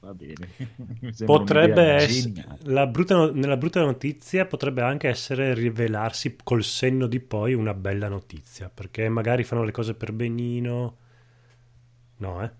Va 0.07 0.13
bene. 0.13 0.47
Potrebbe 1.25 1.81
essere, 1.83 2.57
la 2.63 2.87
brutta 2.87 3.15
no- 3.15 3.31
nella 3.31 3.57
brutta 3.57 3.83
notizia 3.83 4.45
potrebbe 4.45 4.81
anche 4.81 5.09
essere 5.09 5.53
rivelarsi 5.53 6.37
col 6.41 6.63
senno 6.63 7.07
di 7.07 7.19
poi 7.19 7.53
una 7.53 7.73
bella 7.73 8.07
notizia, 8.07 8.69
perché 8.69 9.09
magari 9.09 9.43
fanno 9.43 9.63
le 9.63 9.71
cose 9.71 9.95
per 9.95 10.13
benino. 10.13 10.95
No, 12.19 12.41
eh? 12.43 12.51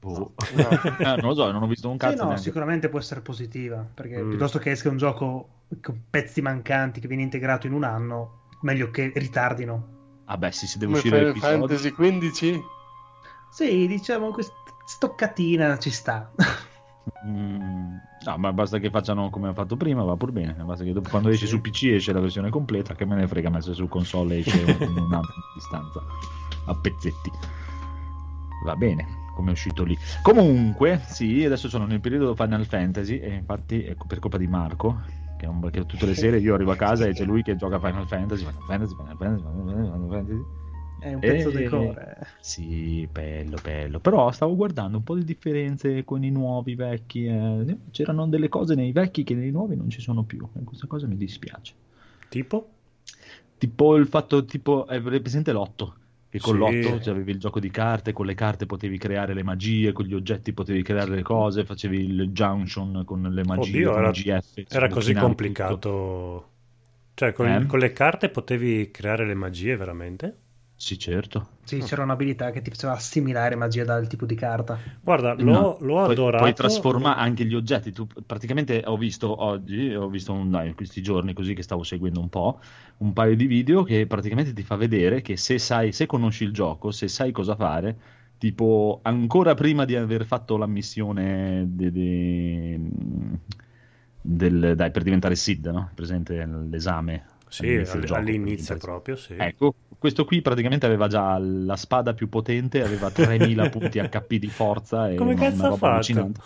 Boh. 0.00 0.32
Ah, 0.36 1.16
non 1.20 1.28
lo 1.30 1.34
so, 1.34 1.50
non 1.50 1.62
ho 1.62 1.66
visto 1.66 1.88
un 1.90 1.96
Sì, 1.96 1.98
cazzo. 1.98 2.22
no, 2.22 2.26
neanche. 2.28 2.44
sicuramente 2.44 2.88
può 2.88 2.98
essere 2.98 3.20
positiva, 3.20 3.78
perché 3.94 4.20
Mm. 4.20 4.30
piuttosto 4.30 4.58
che 4.58 4.70
esca 4.70 4.88
un 4.88 4.96
gioco 4.96 5.48
con 5.80 6.02
pezzi 6.08 6.40
mancanti 6.42 7.00
che 7.00 7.08
viene 7.08 7.22
integrato 7.24 7.66
in 7.66 7.72
un 7.72 7.84
anno, 7.84 8.42
meglio 8.62 8.90
che 8.90 9.12
ritardino. 9.14 9.94
Ah 10.26 10.36
beh, 10.36 10.52
sì, 10.52 10.66
si 10.66 10.78
deve 10.78 10.92
Come 10.92 10.98
uscire 10.98 11.16
Final 11.18 11.34
l'episodio. 11.34 11.58
Fantasy 11.58 11.90
15? 11.90 12.62
Sì, 13.50 13.86
diciamo 13.86 14.30
questa 14.30 14.54
stoccatina 14.86 15.78
ci 15.78 15.90
sta. 15.90 16.30
Mm, 17.26 17.96
no, 18.24 18.36
ma 18.36 18.52
basta 18.52 18.78
che 18.78 18.90
facciano 18.90 19.30
come 19.30 19.48
ha 19.48 19.52
fatto 19.52 19.76
prima, 19.76 20.02
va 20.02 20.16
pur 20.16 20.32
bene. 20.32 20.52
Basta 20.54 20.84
che 20.84 20.92
dopo, 20.92 21.08
quando 21.08 21.28
esce 21.28 21.46
su 21.46 21.60
PC 21.60 21.84
esce 21.94 22.12
la 22.12 22.20
versione 22.20 22.50
completa, 22.50 22.94
che 22.94 23.04
me 23.04 23.14
ne 23.14 23.26
frega, 23.26 23.48
ma 23.50 23.60
se 23.60 23.74
su 23.74 23.88
console 23.88 24.38
esce 24.38 24.58
in 24.60 24.96
un 24.96 25.12
anno 25.12 25.20
di 25.20 25.54
distanza 25.54 26.02
a 26.66 26.74
pezzetti. 26.74 27.30
Va 28.64 28.74
bene, 28.74 29.06
come 29.34 29.50
è 29.50 29.52
uscito 29.52 29.84
lì. 29.84 29.96
Comunque, 30.22 31.00
sì, 31.06 31.44
adesso 31.44 31.68
sono 31.68 31.86
nel 31.86 32.00
periodo 32.00 32.34
Final 32.34 32.64
Fantasy 32.66 33.18
e 33.18 33.34
infatti 33.34 33.84
ecco, 33.84 34.06
per 34.06 34.18
colpa 34.18 34.38
di 34.38 34.46
Marco, 34.48 35.02
che, 35.38 35.46
è 35.46 35.48
un- 35.48 35.68
che 35.70 35.86
tutte 35.86 36.06
le 36.06 36.14
sere 36.16 36.38
io 36.38 36.54
arrivo 36.54 36.72
a 36.72 36.76
casa 36.76 37.06
e 37.06 37.12
c'è 37.12 37.24
lui 37.24 37.42
che 37.42 37.56
gioca 37.56 37.78
Final 37.78 38.06
Fantasy, 38.06 38.44
Final 38.44 38.62
Fantasy, 38.66 38.94
Final 38.96 39.16
Fantasy, 39.16 39.42
Final 39.42 39.66
Fantasy, 39.66 39.90
Final 39.92 40.08
Fantasy. 40.10 40.44
È 40.98 41.12
un 41.12 41.20
pezzo 41.20 41.48
Eh, 41.50 41.62
di 41.62 41.68
cuore. 41.68 42.26
Sì, 42.40 43.06
bello, 43.10 43.56
bello. 43.60 44.00
Però 44.00 44.30
stavo 44.32 44.56
guardando 44.56 44.96
un 44.98 45.02
po' 45.04 45.14
di 45.14 45.24
differenze 45.24 46.04
con 46.04 46.22
i 46.24 46.30
nuovi, 46.30 46.74
vecchi. 46.74 47.26
eh. 47.26 47.78
C'erano 47.90 48.26
delle 48.28 48.48
cose 48.48 48.74
nei 48.74 48.92
vecchi 48.92 49.22
che 49.24 49.34
nei 49.34 49.50
nuovi 49.50 49.76
non 49.76 49.90
ci 49.90 50.00
sono 50.00 50.24
più. 50.24 50.48
E 50.54 50.64
questa 50.64 50.86
cosa 50.86 51.06
mi 51.06 51.16
dispiace. 51.16 51.74
Tipo? 52.28 52.70
Tipo 53.58 53.96
il 53.96 54.06
fatto, 54.06 54.44
tipo, 54.44 54.86
è 54.86 55.00
presente 55.00 55.52
l'otto? 55.52 55.96
Che 56.28 56.40
con 56.40 56.54
Sì. 56.54 56.58
l'otto 56.58 57.00
cioè, 57.00 57.14
avevi 57.14 57.32
il 57.32 57.38
gioco 57.38 57.60
di 57.60 57.70
carte, 57.70 58.12
con 58.12 58.26
le 58.26 58.34
carte 58.34 58.66
potevi 58.66 58.98
creare 58.98 59.32
le 59.34 59.42
magie, 59.42 59.92
con 59.92 60.04
gli 60.06 60.14
oggetti 60.14 60.52
potevi 60.52 60.82
creare 60.82 61.14
le 61.14 61.22
cose, 61.22 61.64
facevi 61.64 61.98
il 62.04 62.30
junction 62.32 63.04
con 63.04 63.22
le 63.22 63.44
magie, 63.44 63.70
Oddio, 63.78 63.90
con 63.90 63.98
era, 63.98 64.10
GF. 64.10 64.64
era 64.68 64.88
così 64.88 65.14
sbloccinavi 65.14 65.36
tutto. 65.36 65.88
complicato. 65.88 66.50
Cioè, 67.14 67.32
con, 67.32 67.46
Eh? 67.48 67.66
con 67.66 67.78
le 67.78 67.92
carte 67.92 68.28
potevi 68.30 68.90
creare 68.90 69.26
le 69.26 69.34
magie 69.34 69.76
veramente? 69.76 70.36
Sì, 70.78 70.98
certo. 70.98 71.48
Sì, 71.64 71.78
c'era 71.78 72.02
un'abilità 72.02 72.50
che 72.50 72.60
ti 72.60 72.70
faceva 72.70 72.92
assimilare 72.92 73.56
magia 73.56 73.82
dal 73.84 74.06
tipo 74.06 74.26
di 74.26 74.34
carta. 74.34 74.78
Guarda, 75.00 75.32
l'ho, 75.32 75.42
No, 75.42 75.76
l'ho 75.80 75.94
puoi- 75.94 76.12
adorato. 76.12 76.36
Puoi 76.36 76.54
trasformare 76.54 77.18
anche 77.20 77.44
gli 77.44 77.54
oggetti. 77.54 77.92
Tu, 77.92 78.06
praticamente 78.24 78.82
ho 78.84 78.96
visto 78.96 79.42
oggi, 79.42 79.94
ho 79.94 80.08
visto 80.08 80.32
un, 80.32 80.50
dai, 80.50 80.68
in 80.68 80.74
questi 80.74 81.02
giorni 81.02 81.32
così 81.32 81.54
che 81.54 81.62
stavo 81.62 81.82
seguendo 81.82 82.20
un 82.20 82.28
po', 82.28 82.60
un 82.98 83.12
paio 83.14 83.34
di 83.34 83.46
video 83.46 83.82
che 83.82 84.06
praticamente 84.06 84.52
ti 84.52 84.62
fa 84.62 84.76
vedere 84.76 85.22
che 85.22 85.36
se 85.36 85.58
sai, 85.58 85.92
se 85.92 86.06
conosci 86.06 86.44
il 86.44 86.52
gioco, 86.52 86.90
se 86.90 87.08
sai 87.08 87.32
cosa 87.32 87.56
fare, 87.56 87.96
tipo 88.38 89.00
ancora 89.02 89.54
prima 89.54 89.84
di 89.86 89.96
aver 89.96 90.24
fatto 90.26 90.56
la 90.58 90.66
missione 90.66 91.64
de- 91.68 91.90
de- 91.90 92.80
del, 94.20 94.74
dai, 94.76 94.90
per 94.90 95.02
diventare 95.02 95.34
SID, 95.36 95.66
no? 95.68 95.90
Presente 95.94 96.44
l'esame. 96.46 97.24
Sì, 97.48 97.66
all'inizio 97.66 98.00
gioco, 98.00 98.20
all'inizio 98.20 98.74
diventare 98.74 98.78
proprio, 98.78 99.16
sì. 99.16 99.34
Ecco, 99.36 99.74
questo 99.98 100.24
qui 100.24 100.42
praticamente 100.42 100.86
aveva 100.86 101.06
già 101.08 101.38
la 101.38 101.76
spada 101.76 102.14
più 102.14 102.28
potente, 102.28 102.82
aveva 102.82 103.10
3000 103.10 103.66
punti 103.70 103.98
HP 104.00 104.34
di 104.34 104.50
forza 104.50 105.10
e 105.10 105.14
Come 105.14 105.34
una, 105.34 105.36
cazzo 105.36 105.62
una 105.62 105.68
roba 105.68 105.88
fatto? 105.88 105.92
allucinante. 105.92 106.40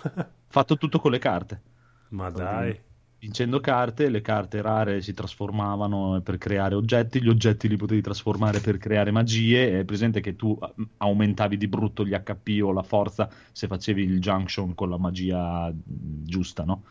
Fatto 0.49 0.77
tutto 0.79 0.99
con 1.01 1.11
le 1.13 1.19
carte. 1.19 1.63
Ma 2.09 2.31
dai. 2.31 2.79
Vincendo 3.19 3.61
carte, 3.61 4.09
le 4.09 4.23
carte 4.23 4.63
rare 4.63 5.03
si 5.03 5.13
trasformavano 5.13 6.23
per 6.23 6.39
creare 6.39 6.75
oggetti, 6.75 7.23
gli 7.23 7.29
oggetti 7.29 7.69
li 7.69 7.77
potevi 7.77 8.01
trasformare 8.01 8.61
per 8.61 8.79
creare 8.79 9.11
magie. 9.11 9.81
È 9.81 9.85
presente 9.85 10.21
che 10.21 10.37
tu 10.37 10.59
eh, 10.61 10.73
aumentavi 10.99 11.59
di 11.59 11.69
brutto 11.69 12.05
gli 12.07 12.15
HP 12.19 12.61
o 12.63 12.73
la 12.73 12.83
forza 12.83 13.29
se 13.53 13.67
facevi 13.67 14.03
il 14.03 14.21
junction 14.21 14.75
con 14.75 14.89
la 14.89 14.97
magia 14.97 15.71
giusta, 15.75 16.65
no? 16.65 16.85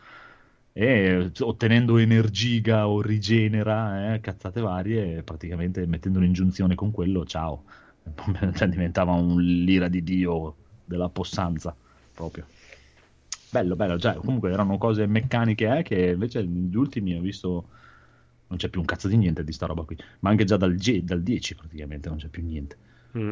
E 0.72 1.30
ottenendo 1.40 1.98
energiga 1.98 2.88
o 2.88 3.02
rigenera, 3.02 4.14
eh, 4.14 4.20
cazzate 4.20 4.60
varie, 4.60 5.22
praticamente 5.22 5.84
mettendo 5.86 6.18
un'ingiunzione 6.18 6.74
con 6.74 6.90
quello, 6.90 7.24
ciao. 7.24 7.64
Cioè, 8.54 8.68
diventava 8.68 9.12
un 9.12 9.40
l'ira 9.40 9.88
di 9.88 10.02
Dio 10.02 10.54
della 10.84 11.08
possanza 11.08 11.76
proprio. 12.14 12.46
Bello, 13.50 13.74
bello, 13.74 13.96
già, 13.96 14.14
comunque 14.14 14.52
erano 14.52 14.78
cose 14.78 15.06
meccaniche 15.06 15.78
eh, 15.78 15.82
che 15.82 16.10
invece 16.10 16.42
negli 16.42 16.76
ultimi 16.76 17.16
ho 17.16 17.20
visto 17.20 17.68
non 18.46 18.58
c'è 18.58 18.68
più 18.68 18.80
un 18.80 18.86
cazzo 18.86 19.08
di 19.08 19.16
niente 19.16 19.44
di 19.44 19.52
sta 19.52 19.66
roba 19.66 19.82
qui, 19.82 19.96
ma 20.20 20.30
anche 20.30 20.44
già 20.44 20.56
dal, 20.56 20.74
G- 20.74 21.02
dal 21.02 21.22
10 21.22 21.54
praticamente 21.54 22.08
non 22.08 22.18
c'è 22.18 22.28
più 22.28 22.44
niente. 22.44 22.76
Mm. 23.16 23.30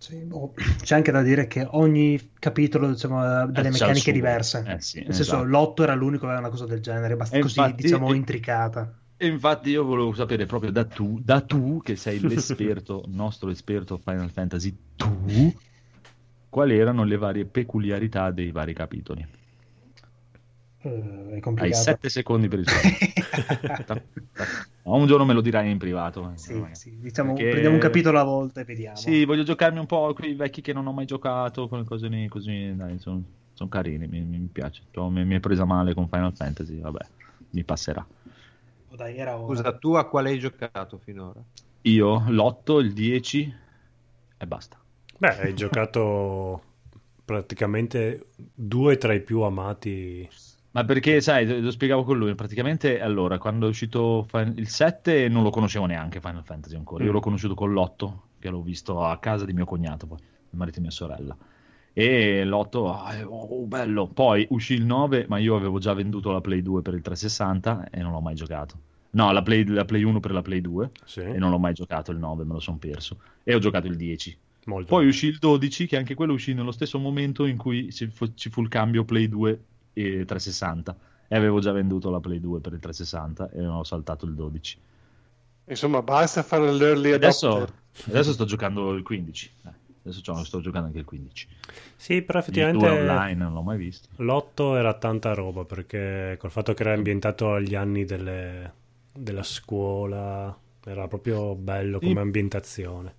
Sì, 0.00 0.16
boh. 0.24 0.54
C'è 0.82 0.94
anche 0.94 1.12
da 1.12 1.20
dire 1.20 1.46
che 1.46 1.66
ogni 1.72 2.32
capitolo 2.38 2.88
diciamo, 2.88 3.20
ha 3.20 3.44
delle 3.44 3.50
Eh, 3.50 3.52
c'ha 3.52 3.68
il 3.68 3.72
meccaniche 3.72 4.12
diverse. 4.12 4.64
Eh 4.66 4.80
sì, 4.80 5.00
Nel 5.00 5.12
senso, 5.12 5.34
esatto. 5.34 5.44
l'otto 5.44 5.82
era 5.82 5.94
l'unico 5.94 6.20
che 6.20 6.32
aveva 6.32 6.40
una 6.40 6.48
cosa 6.48 6.64
del 6.64 6.80
genere, 6.80 7.16
basta 7.16 7.36
E 7.36 7.40
così, 7.40 7.60
infatti- 7.60 7.82
diciamo, 7.82 8.10
e- 8.10 8.16
intricata. 8.16 8.98
E 9.18 9.26
infatti 9.26 9.68
io 9.68 9.84
volevo 9.84 10.14
sapere 10.14 10.46
proprio 10.46 10.70
da 10.72 10.86
tu, 10.86 11.20
da 11.22 11.42
tu 11.42 11.82
che 11.82 11.96
sei 11.96 12.18
l'esperto, 12.26 13.04
nostro 13.08 13.50
esperto 13.50 13.98
Final 13.98 14.30
Fantasy, 14.30 14.74
tu, 14.96 15.54
quali 16.48 16.78
erano 16.78 17.04
le 17.04 17.18
varie 17.18 17.44
peculiarità 17.44 18.30
dei 18.30 18.50
vari 18.52 18.72
capitoli? 18.72 19.26
Eh, 20.82 21.36
è 21.36 21.40
Hai 21.54 21.72
complicato. 21.72 21.84
7 21.84 22.08
secondi 22.08 22.48
per 22.48 22.58
rispondere. 22.58 22.98
No, 24.82 24.94
un 24.96 25.06
giorno 25.06 25.24
me 25.26 25.34
lo 25.34 25.40
dirai 25.42 25.70
in 25.70 25.78
privato. 25.78 26.32
eh, 26.32 26.38
Sì, 26.38 26.70
sì, 26.72 26.98
diciamo, 26.98 27.34
Perché- 27.34 27.50
prendiamo 27.50 27.74
un 27.76 27.80
capitolo 27.80 28.18
alla 28.18 28.28
volta 28.28 28.60
e 28.60 28.64
vediamo. 28.64 29.02
Sì, 29.02 29.24
voglio 29.24 29.42
giocarmi 29.44 29.78
un 29.78 29.86
po' 29.86 30.12
con 30.14 30.26
i 30.28 30.34
vecchi 30.34 30.60
che 30.62 30.72
non 30.72 30.86
ho 30.86 30.92
mai 30.92 31.04
giocato, 31.06 31.68
con 31.68 31.78
le 31.80 31.84
cose 31.84 32.08
lì, 32.08 32.28
così, 32.28 32.74
dai, 32.74 32.98
sono, 32.98 33.22
sono 33.52 33.68
carini, 33.68 34.06
mi, 34.06 34.20
mi 34.22 34.48
piace. 34.52 34.82
Cioè, 34.90 35.08
mi, 35.10 35.24
mi 35.24 35.36
è 35.36 35.40
presa 35.40 35.64
male 35.64 35.94
con 35.94 36.08
Final 36.08 36.34
Fantasy, 36.34 36.80
vabbè, 36.80 37.06
mi 37.50 37.64
passerà. 37.64 38.04
Oh, 38.90 38.96
dai. 38.96 39.14
Scusa, 39.44 39.72
tu 39.78 39.94
a 39.94 40.08
quale 40.08 40.30
hai 40.30 40.38
giocato 40.38 40.98
finora? 40.98 41.42
Io 41.82 42.24
l'8, 42.28 42.78
il 42.78 42.92
10 42.94 43.54
e 44.38 44.46
basta. 44.46 44.78
Beh, 45.18 45.36
hai 45.40 45.54
giocato 45.54 46.62
praticamente 47.24 48.30
due 48.54 48.96
tra 48.96 49.12
i 49.14 49.22
più 49.22 49.42
amati. 49.42 50.28
Ma 50.72 50.84
perché, 50.84 51.20
sai, 51.20 51.60
lo 51.60 51.70
spiegavo 51.72 52.04
con 52.04 52.16
lui, 52.16 52.34
praticamente, 52.36 53.00
allora, 53.00 53.38
quando 53.38 53.66
è 53.66 53.68
uscito 53.68 54.26
il 54.54 54.68
7 54.68 55.28
non 55.28 55.42
lo 55.42 55.50
conoscevo 55.50 55.86
neanche 55.86 56.20
Final 56.20 56.44
Fantasy 56.44 56.76
ancora, 56.76 57.02
io 57.02 57.10
Mm. 57.10 57.12
l'ho 57.14 57.20
conosciuto 57.20 57.54
con 57.54 57.72
l'8, 57.72 58.12
che 58.38 58.50
l'ho 58.50 58.62
visto 58.62 59.02
a 59.04 59.18
casa 59.18 59.44
di 59.44 59.52
mio 59.52 59.64
cognato, 59.64 60.06
poi, 60.06 60.18
il 60.18 60.56
marito 60.58 60.76
di 60.76 60.82
mia 60.82 60.92
sorella. 60.92 61.36
E 61.92 62.44
l'8, 62.44 62.86
ah, 62.88 63.26
oh, 63.26 63.66
bello. 63.66 64.06
Poi 64.06 64.46
uscì 64.50 64.74
il 64.74 64.84
9, 64.84 65.26
ma 65.28 65.38
io 65.38 65.56
avevo 65.56 65.80
già 65.80 65.92
venduto 65.92 66.30
la 66.30 66.40
Play 66.40 66.62
2 66.62 66.82
per 66.82 66.94
il 66.94 67.02
360 67.02 67.90
e 67.90 68.00
non 68.00 68.12
l'ho 68.12 68.20
mai 68.20 68.36
giocato. 68.36 68.78
No, 69.10 69.32
la 69.32 69.42
Play, 69.42 69.64
la 69.66 69.84
Play 69.84 70.04
1 70.04 70.20
per 70.20 70.30
la 70.30 70.40
Play 70.40 70.60
2 70.60 70.92
Sì, 71.04 71.18
e 71.20 71.36
non 71.38 71.50
l'ho 71.50 71.58
mai 71.58 71.74
giocato 71.74 72.12
il 72.12 72.18
9, 72.18 72.44
me 72.44 72.52
lo 72.52 72.60
sono 72.60 72.76
perso. 72.78 73.18
E 73.42 73.54
ho 73.54 73.58
giocato 73.58 73.88
il 73.88 73.96
10. 73.96 74.38
molto. 74.66 74.86
Poi 74.94 75.08
uscì 75.08 75.26
il 75.26 75.38
12, 75.38 75.86
che 75.88 75.96
anche 75.96 76.14
quello 76.14 76.32
uscì 76.34 76.54
nello 76.54 76.70
stesso 76.70 76.96
momento 77.00 77.44
in 77.44 77.56
cui 77.56 77.90
ci 77.92 78.06
fu, 78.06 78.32
ci 78.34 78.50
fu 78.50 78.62
il 78.62 78.68
cambio 78.68 79.04
Play 79.04 79.26
2 79.28 79.64
e 79.92 80.24
360. 80.24 80.96
E 81.28 81.36
avevo 81.36 81.60
già 81.60 81.72
venduto 81.72 82.10
la 82.10 82.18
Play 82.20 82.40
2 82.40 82.60
per 82.60 82.72
il 82.72 82.80
360 82.80 83.50
e 83.50 83.60
non 83.60 83.76
ho 83.76 83.84
saltato 83.84 84.24
il 84.26 84.34
12. 84.34 84.78
Insomma, 85.66 86.02
basta 86.02 86.42
fare 86.42 86.72
l'early 86.72 87.12
Adesso, 87.12 87.48
adopter. 87.56 87.74
adesso 88.08 88.32
sto 88.32 88.44
giocando 88.44 88.92
il 88.92 89.02
15. 89.02 89.50
eh. 89.66 89.72
Adesso 90.02 90.20
c'ho- 90.24 90.44
sto 90.44 90.60
giocando 90.60 90.86
anche 90.88 90.98
il 90.98 91.04
15. 91.04 91.46
Sì, 91.94 92.22
però 92.22 92.38
Il 92.40 92.46
2 92.46 92.62
effettivamente 92.62 92.88
online 93.10 93.34
non 93.34 93.52
l'ho 93.52 93.62
mai 93.62 93.76
visto. 93.78 94.08
l'8 94.16 94.76
era 94.76 94.94
tanta 94.94 95.34
roba 95.34 95.64
perché 95.64 96.36
col 96.40 96.50
fatto 96.50 96.72
che 96.74 96.82
era 96.82 96.94
ambientato 96.94 97.52
agli 97.52 97.74
anni 97.74 98.04
delle- 98.04 98.72
della 99.12 99.42
scuola 99.42 100.56
era 100.84 101.06
proprio 101.06 101.54
bello 101.54 101.98
Sì. 102.00 102.06
come 102.08 102.20
ambientazione. 102.20 103.14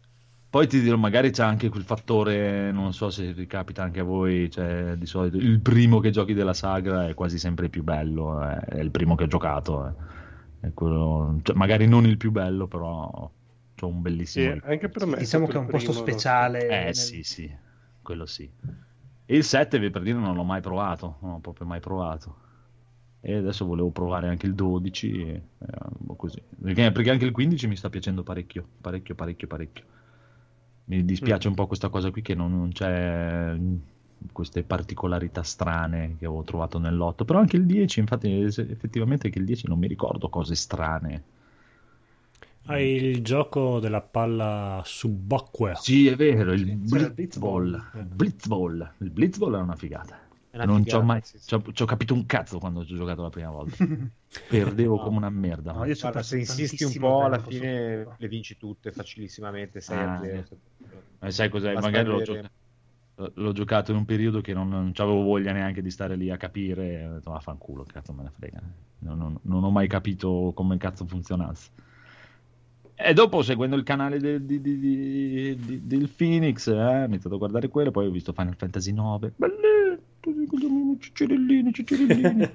Poi 0.51 0.67
ti 0.67 0.81
dirò, 0.81 0.97
magari 0.97 1.29
c'è 1.31 1.43
anche 1.43 1.69
quel 1.69 1.83
fattore, 1.83 2.73
non 2.73 2.91
so 2.93 3.09
se 3.09 3.31
vi 3.33 3.47
capita 3.47 3.83
anche 3.83 4.01
a 4.01 4.03
voi, 4.03 4.49
cioè 4.51 4.95
di 4.97 5.05
solito 5.05 5.37
il 5.37 5.61
primo 5.61 5.99
che 6.01 6.09
giochi 6.09 6.33
della 6.33 6.53
saga 6.53 7.07
è 7.07 7.13
quasi 7.13 7.39
sempre 7.39 7.65
il 7.65 7.71
più 7.71 7.83
bello, 7.83 8.43
eh, 8.45 8.59
è 8.59 8.79
il 8.81 8.91
primo 8.91 9.15
che 9.15 9.23
ho 9.23 9.27
giocato, 9.27 9.87
eh. 9.87 9.93
È 10.67 10.73
quello- 10.73 11.39
cioè, 11.41 11.55
magari 11.55 11.87
non 11.87 12.05
il 12.05 12.17
più 12.17 12.31
bello, 12.31 12.67
però 12.67 13.31
c'ho 13.75 13.87
un 13.87 13.93
Sì, 13.95 14.01
bellissimo... 14.01 14.57
anche 14.63 14.89
per 14.89 15.05
me. 15.05 15.17
Diciamo 15.19 15.47
che 15.47 15.53
è 15.53 15.57
un 15.57 15.67
posto 15.67 15.93
speciale. 15.93 16.67
Eh 16.67 16.83
nel- 16.83 16.95
sì, 16.95 17.23
sì, 17.23 17.49
quello 18.01 18.25
sì. 18.25 18.49
E 19.25 19.35
il 19.37 19.43
7, 19.45 19.79
vi- 19.79 19.89
per 19.89 20.01
dire, 20.01 20.17
non 20.19 20.35
l'ho 20.35 20.43
mai 20.43 20.59
provato, 20.61 21.15
non 21.21 21.31
l'ho 21.31 21.39
proprio 21.39 21.65
mai 21.65 21.79
provato. 21.79 22.35
E 23.21 23.35
adesso 23.35 23.65
volevo 23.65 23.89
provare 23.91 24.27
anche 24.27 24.47
il 24.47 24.53
12, 24.53 25.11
e, 25.21 25.41
eh, 25.59 26.15
così. 26.17 26.41
Perché, 26.61 26.91
perché 26.91 27.09
anche 27.11 27.25
il 27.25 27.31
15 27.31 27.67
mi 27.67 27.75
sta 27.77 27.89
piacendo 27.89 28.23
parecchio, 28.23 28.67
parecchio, 28.81 29.15
parecchio, 29.15 29.47
parecchio. 29.47 29.83
Mi 30.91 31.05
dispiace 31.05 31.47
un 31.47 31.53
po' 31.53 31.67
questa 31.67 31.87
cosa 31.87 32.11
qui 32.11 32.21
che 32.21 32.35
non, 32.35 32.51
non 32.51 32.71
c'è 32.73 33.53
mm, 33.55 33.75
queste 34.33 34.63
particolarità 34.63 35.41
strane 35.41 36.17
che 36.17 36.25
avevo 36.25 36.43
trovato 36.43 36.79
nell'8, 36.79 37.23
però 37.23 37.39
anche 37.39 37.55
il 37.55 37.65
10, 37.65 37.99
infatti 38.01 38.41
effettivamente 38.41 39.27
anche 39.27 39.39
il 39.39 39.45
10 39.45 39.67
non 39.67 39.79
mi 39.79 39.87
ricordo 39.87 40.27
cose 40.29 40.53
strane. 40.55 41.23
Hai 42.65 42.95
il 42.95 43.23
gioco 43.23 43.79
della 43.79 44.01
palla 44.01 44.81
subacquea. 44.85 45.75
Sì, 45.75 46.07
è 46.07 46.15
vero, 46.15 46.53
il 46.53 46.75
Blitzball. 46.75 47.73
Eh. 47.95 48.03
Blitzball. 48.03 48.93
Il 48.99 49.09
Blitzball 49.09 49.55
è 49.55 49.59
una 49.59 49.75
figata. 49.75 50.19
È 50.49 50.57
una 50.57 50.65
non 50.65 50.85
ci 50.85 50.95
ho 50.95 51.01
mai 51.01 51.21
sì, 51.23 51.37
sì. 51.39 51.47
ci 51.47 51.53
ho, 51.55 51.63
ci 51.71 51.81
ho 51.81 51.85
capito 51.85 52.13
un 52.13 52.25
cazzo 52.25 52.59
quando 52.59 52.85
ci 52.85 52.93
ho 52.93 52.97
giocato 52.97 53.21
la 53.21 53.29
prima 53.29 53.49
volta. 53.49 53.77
Perdevo 54.47 54.97
No. 54.97 55.03
come 55.03 55.17
una 55.17 55.29
merda. 55.29 55.71
No, 55.71 55.85
io 55.85 55.93
ho 55.93 55.97
Guarda, 55.99 56.21
se 56.23 56.37
insisti 56.37 56.83
un 56.83 56.93
po', 56.97 57.23
alla 57.23 57.39
fine 57.39 58.05
le 58.17 58.27
vinci 58.27 58.57
tutte 58.57 58.91
facilissimamente. 58.91 59.81
6 59.81 59.97
Ah, 59.97 60.15
a 60.15 60.21
0. 60.21 60.47
Eh, 61.19 61.31
sai 61.31 61.49
cos'è? 61.49 61.73
Basta 61.73 61.89
Magari 61.89 62.07
l'ho, 62.09 62.21
gioca- 62.21 62.51
l'ho 63.33 63.51
giocato 63.51 63.91
in 63.91 63.97
un 63.97 64.05
periodo 64.05 64.41
che 64.41 64.53
non, 64.53 64.69
non 64.69 64.91
avevo 64.95 65.21
voglia 65.23 65.51
neanche 65.51 65.81
di 65.81 65.91
stare 65.91 66.15
lì 66.15 66.29
a 66.29 66.37
capire. 66.37 67.05
Ho 67.05 67.13
detto, 67.13 67.31
vaffanculo, 67.31 67.85
cazzo 67.85 68.13
me 68.13 68.23
ne 68.23 68.31
frega. 68.37 68.61
Non, 68.99 69.17
non- 69.17 69.39
non 69.43 69.63
ho 69.63 69.69
mai 69.71 69.87
capito 69.87 70.51
come 70.55 70.77
cazzo 70.77 71.05
funzionasse. 71.05 71.69
E 72.95 73.13
dopo, 73.13 73.41
seguendo 73.41 73.75
il 73.75 73.83
canale 73.83 74.19
de- 74.19 74.45
di- 74.45 74.61
di- 74.61 75.55
di- 75.55 75.87
del 75.87 76.07
Phoenix, 76.09 76.67
eh, 76.67 76.73
ho 76.73 77.05
iniziato 77.05 77.35
a 77.35 77.39
guardare 77.39 77.67
quello, 77.67 77.89
poi 77.89 78.05
ho 78.05 78.11
visto 78.11 78.31
Final 78.31 78.55
Fantasy 78.55 78.91
9. 78.91 79.33
Bellino, 79.35 79.97
tutti 80.19 80.45
così, 80.45 80.97
cicirellini, 80.99 81.73
cicirellini. 81.73 82.49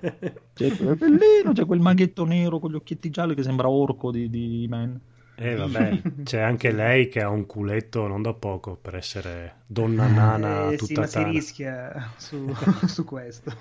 C'è, 0.55 0.67
è 0.71 0.95
bellino, 0.95 1.53
c'è 1.53 1.65
quel 1.67 1.81
maghetto 1.81 2.25
nero 2.25 2.61
con 2.61 2.71
gli 2.71 2.77
occhietti 2.77 3.11
gialli 3.11 3.35
che 3.35 3.43
sembra 3.43 3.69
orco 3.69 4.13
di, 4.13 4.31
di 4.31 4.67
Man. 4.69 5.01
E 5.39 5.55
Eh, 5.55 5.57
vabbè, 5.57 6.03
c'è 6.25 6.41
anche 6.41 6.73
lei 6.73 7.09
che 7.09 7.23
ha 7.23 7.29
un 7.31 7.47
culetto 7.47 8.07
non 8.07 8.23
da 8.23 8.35
poco 8.35 8.77
per 8.77 8.97
essere 8.97 9.63
donna 9.67 10.07
Ah, 10.07 10.09
nana 10.09 10.73
Eh, 10.73 10.79
sì, 10.79 10.97
tutta 10.97 10.97
ma 10.97 11.07
si 11.07 11.23
tana. 11.23 11.23
rischia 11.23 12.15
su, 12.17 12.55
su 12.87 13.05
questo. 13.05 13.53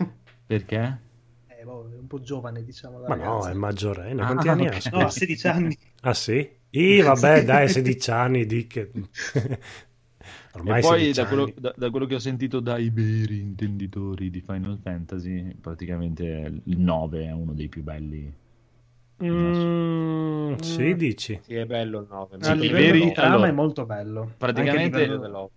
Perché? 0.48 0.98
Eh, 1.48 1.64
boh, 1.64 1.90
è 1.92 1.98
un 1.98 2.08
po' 2.08 2.20
giovane, 2.20 2.64
diciamo. 2.64 3.00
la 3.00 3.08
Ma 3.08 3.16
no, 3.16 3.46
ragazza. 3.46 3.50
è 3.50 3.54
maggiorenne. 3.54 4.22
Ah, 4.22 4.26
Quanti 4.26 4.48
anni 4.48 4.68
ok. 4.68 4.68
ha? 4.68 4.82
No, 4.92 5.10
16 5.10 5.48
anni. 5.48 5.78
Ah 6.02 6.14
sì? 6.14 6.48
Ih, 6.72 7.02
vabbè, 7.02 7.44
dai, 7.44 7.70
16 7.70 8.12
anni, 8.12 8.46
di 8.46 8.68
che... 8.68 8.92
Ormai 10.54 10.80
e 10.80 10.82
poi 10.82 11.14
16 11.14 11.14
da 11.14 11.28
quello, 11.28 11.54
da- 11.56 11.74
da 11.78 11.90
quello 11.92 12.06
che 12.08 12.16
ho 12.16 12.20
sentito 12.20 12.60
dai 12.60 12.90
veri 12.90 13.40
intenditori 13.40 14.30
di 14.30 14.42
Final 14.42 14.80
Fantasy, 14.82 15.54
praticamente 15.56 16.62
il 16.64 16.80
9 16.80 17.26
è 17.26 17.32
uno 17.32 17.54
dei 17.54 17.68
più 17.70 17.84
belli. 17.84 18.34
Mm, 19.24 20.56
sì, 20.58 20.82
Mm. 20.84 20.92
dici. 20.94 21.40
Sì, 21.44 21.56
è 21.56 21.66
bello 21.66 22.00
il 22.00 22.08
9. 22.10 22.38
Sì, 22.42 22.50
a 22.50 22.54
livello 22.54 22.78
veri- 22.86 23.00
di 23.06 23.12
trama 23.14 23.34
allora, 23.36 23.48
è 23.50 23.52
molto 23.52 23.86
bello. 23.86 24.32
praticamente- 24.38 24.98
Anche 25.02 25.12
livello- 25.14 25.52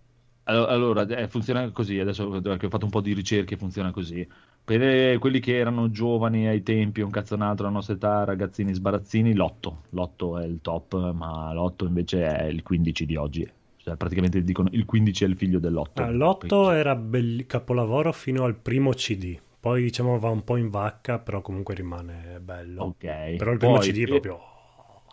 Allora, 0.50 1.06
eh, 1.06 1.28
funziona 1.28 1.68
così, 1.72 1.98
adesso 1.98 2.40
che 2.40 2.66
ho 2.66 2.68
fatto 2.70 2.84
un 2.86 2.90
po' 2.90 3.02
di 3.02 3.12
ricerche 3.12 3.58
funziona 3.58 3.90
così. 3.90 4.26
Per 4.64 4.80
eh, 4.82 5.18
quelli 5.18 5.40
che 5.40 5.56
erano 5.58 5.90
giovani 5.90 6.46
ai 6.46 6.62
tempi, 6.62 7.02
un 7.02 7.10
cazzo 7.10 7.34
un 7.34 7.42
altro, 7.42 7.66
alla 7.66 7.74
nostra 7.74 7.94
età, 7.96 8.24
ragazzini 8.24 8.72
sbarazzini, 8.72 9.34
l'8. 9.34 9.82
L'8 9.90 10.38
è 10.40 10.46
il 10.46 10.60
top, 10.62 11.12
ma 11.12 11.52
l'8 11.52 11.84
invece 11.86 12.24
è 12.24 12.44
il 12.44 12.62
15 12.62 13.04
di 13.04 13.16
oggi. 13.16 13.46
Cioè, 13.76 13.96
praticamente 13.96 14.42
dicono 14.42 14.68
il 14.72 14.86
15 14.86 15.24
è 15.24 15.26
il 15.26 15.36
figlio 15.36 15.58
dell'8. 15.58 16.02
Ah, 16.02 16.10
L'8 16.10 16.70
era 16.72 16.94
bel- 16.96 17.44
capolavoro 17.46 18.10
fino 18.12 18.44
al 18.44 18.54
primo 18.54 18.90
CD. 18.92 19.38
Poi 19.68 19.82
diciamo 19.82 20.18
va 20.18 20.30
un 20.30 20.44
po' 20.44 20.56
in 20.56 20.70
vacca, 20.70 21.18
però 21.18 21.42
comunque 21.42 21.74
rimane 21.74 22.40
bello. 22.40 22.84
Ok. 22.84 23.36
Però 23.36 23.52
il 23.52 23.58
primo 23.58 23.76
Poi, 23.76 23.86
CD 23.86 23.96
è 23.96 23.98
per- 23.98 24.20
proprio... 24.20 24.40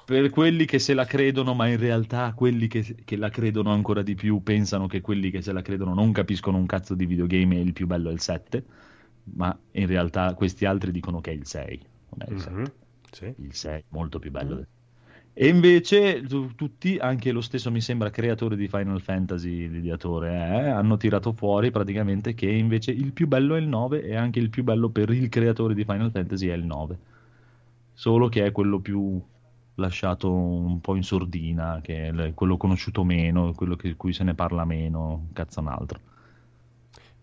Per 0.05 0.29
quelli 0.29 0.63
che 0.63 0.79
se 0.79 0.93
la 0.93 1.03
credono, 1.03 1.53
ma 1.53 1.67
in 1.67 1.77
realtà 1.77 2.31
quelli 2.33 2.67
che, 2.67 2.95
che 3.03 3.17
la 3.17 3.29
credono 3.29 3.73
ancora 3.73 4.01
di 4.01 4.15
più 4.15 4.41
pensano 4.43 4.87
che 4.87 5.01
quelli 5.01 5.29
che 5.29 5.41
se 5.41 5.51
la 5.51 5.61
credono 5.61 5.93
non 5.93 6.13
capiscono 6.13 6.55
un 6.57 6.67
cazzo 6.67 6.95
di 6.95 7.05
videogame 7.05 7.57
e 7.57 7.61
il 7.61 7.73
più 7.73 7.85
bello 7.85 8.09
è 8.09 8.13
il 8.13 8.21
7, 8.21 8.63
ma 9.33 9.57
in 9.71 9.87
realtà 9.87 10.33
questi 10.35 10.63
altri 10.63 10.91
dicono 10.91 11.19
che 11.19 11.31
è 11.31 11.33
il 11.33 11.45
6. 11.45 11.85
Non 12.11 12.27
è 12.29 12.31
il 12.31 12.39
7. 12.39 12.51
Mhm, 12.53 12.71
sì. 13.11 13.33
Il 13.39 13.53
6 13.53 13.83
molto 13.89 14.19
più 14.19 14.31
bello. 14.31 14.65
E 15.37 15.47
invece 15.49 16.21
tu- 16.23 16.55
tutti, 16.55 16.97
anche 16.97 17.31
lo 17.33 17.41
stesso 17.41 17.69
mi 17.69 17.81
sembra 17.81 18.09
creatore 18.09 18.55
di 18.55 18.69
Final 18.69 19.01
Fantasy, 19.01 19.67
l'ideatore, 19.67 20.31
eh, 20.33 20.69
hanno 20.69 20.95
tirato 20.97 21.33
fuori 21.33 21.71
praticamente 21.71 22.33
che 22.33 22.49
invece 22.49 22.91
il 22.91 23.11
più 23.11 23.27
bello 23.27 23.55
è 23.55 23.59
il 23.59 23.67
9 23.67 24.01
e 24.03 24.15
anche 24.15 24.39
il 24.39 24.49
più 24.49 24.63
bello 24.63 24.89
per 24.89 25.09
il 25.09 25.27
creatore 25.27 25.73
di 25.73 25.83
Final 25.83 26.11
Fantasy 26.11 26.47
è 26.47 26.53
il 26.53 26.63
9. 26.65 26.99
Solo 27.93 28.29
che 28.29 28.45
è 28.45 28.51
quello 28.53 28.79
più 28.79 29.21
lasciato 29.75 30.31
un 30.33 30.79
po' 30.81 30.95
in 30.95 31.03
sordina, 31.03 31.81
che 31.81 32.09
è 32.09 32.33
quello 32.33 32.57
conosciuto 32.57 33.03
meno, 33.03 33.53
quello 33.53 33.75
che, 33.75 33.95
cui 33.95 34.13
se 34.13 34.23
ne 34.23 34.35
parla 34.35 34.63
meno, 34.65 35.29
cazzo 35.33 35.59
un 35.59 35.67
altro. 35.67 35.99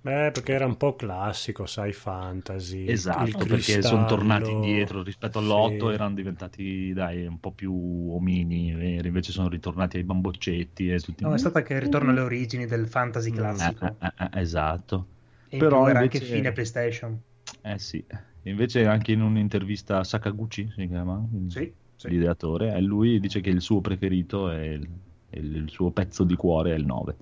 Beh, 0.05 0.33
perché 0.33 0.53
era 0.53 0.67
un 0.67 0.77
po' 0.77 0.97
classico, 0.97 1.65
sai, 1.65 1.93
fantasy. 1.93 2.89
Esatto, 2.89 3.39
perché 3.47 3.83
sono 3.83 4.05
tornati 4.07 4.51
indietro 4.51 5.01
rispetto 5.05 5.39
all'8, 5.39 5.89
Sì. 5.89 5.95
erano 5.95 6.15
diventati 6.15 6.93
dai, 6.93 7.25
un 7.25 7.39
po' 7.39 7.53
più 7.53 7.73
omini, 8.13 8.73
veri, 8.75 9.07
invece 9.07 9.31
sono 9.31 9.49
ritornati 9.49 9.99
ai 9.99 10.03
bamboccetti 10.03 10.91
e 10.91 10.99
tutti. 10.99 11.23
No, 11.23 11.33
è 11.35 11.39
stata 11.39 11.63
che 11.63 11.79
ritorno 11.79 12.11
alle 12.11 12.21
origini 12.21 12.67
del 12.67 12.89
fantasy 12.89 13.31
Mm. 13.31 13.35
classico. 13.37 13.85
Eh, 13.87 13.95
eh, 14.07 14.13
eh, 14.33 14.41
esatto. 14.41 15.07
E 15.49 15.59
però 15.59 15.87
era 15.87 16.01
invece- 16.03 16.25
anche 16.25 16.35
fine 16.35 16.51
PlayStation. 16.53 17.21
Eh 17.61 17.79
sì. 17.79 18.05
Invece 18.45 18.85
anche 18.87 19.13
in 19.13 19.21
un'intervista 19.23 19.99
a 19.99 20.05
Sakaguchi, 20.05 20.69
si 20.75 20.89
chiama? 20.89 21.25
Sì, 21.47 21.73
sì. 21.95 22.09
L'ideatore, 22.09 22.75
e 22.75 22.81
lui 22.81 23.21
dice 23.21 23.41
che 23.41 23.51
il 23.51 23.61
suo 23.61 23.81
preferito 23.81 24.51
è 24.51 24.63
il, 24.65 24.89
il- 25.31 25.57
il 25.59 25.71
suo 25.71 25.91
pezzo 25.93 26.25
di 26.25 26.35
cuore 26.35 26.73
è 26.73 26.77
il 26.77 26.87
9. 26.87 27.15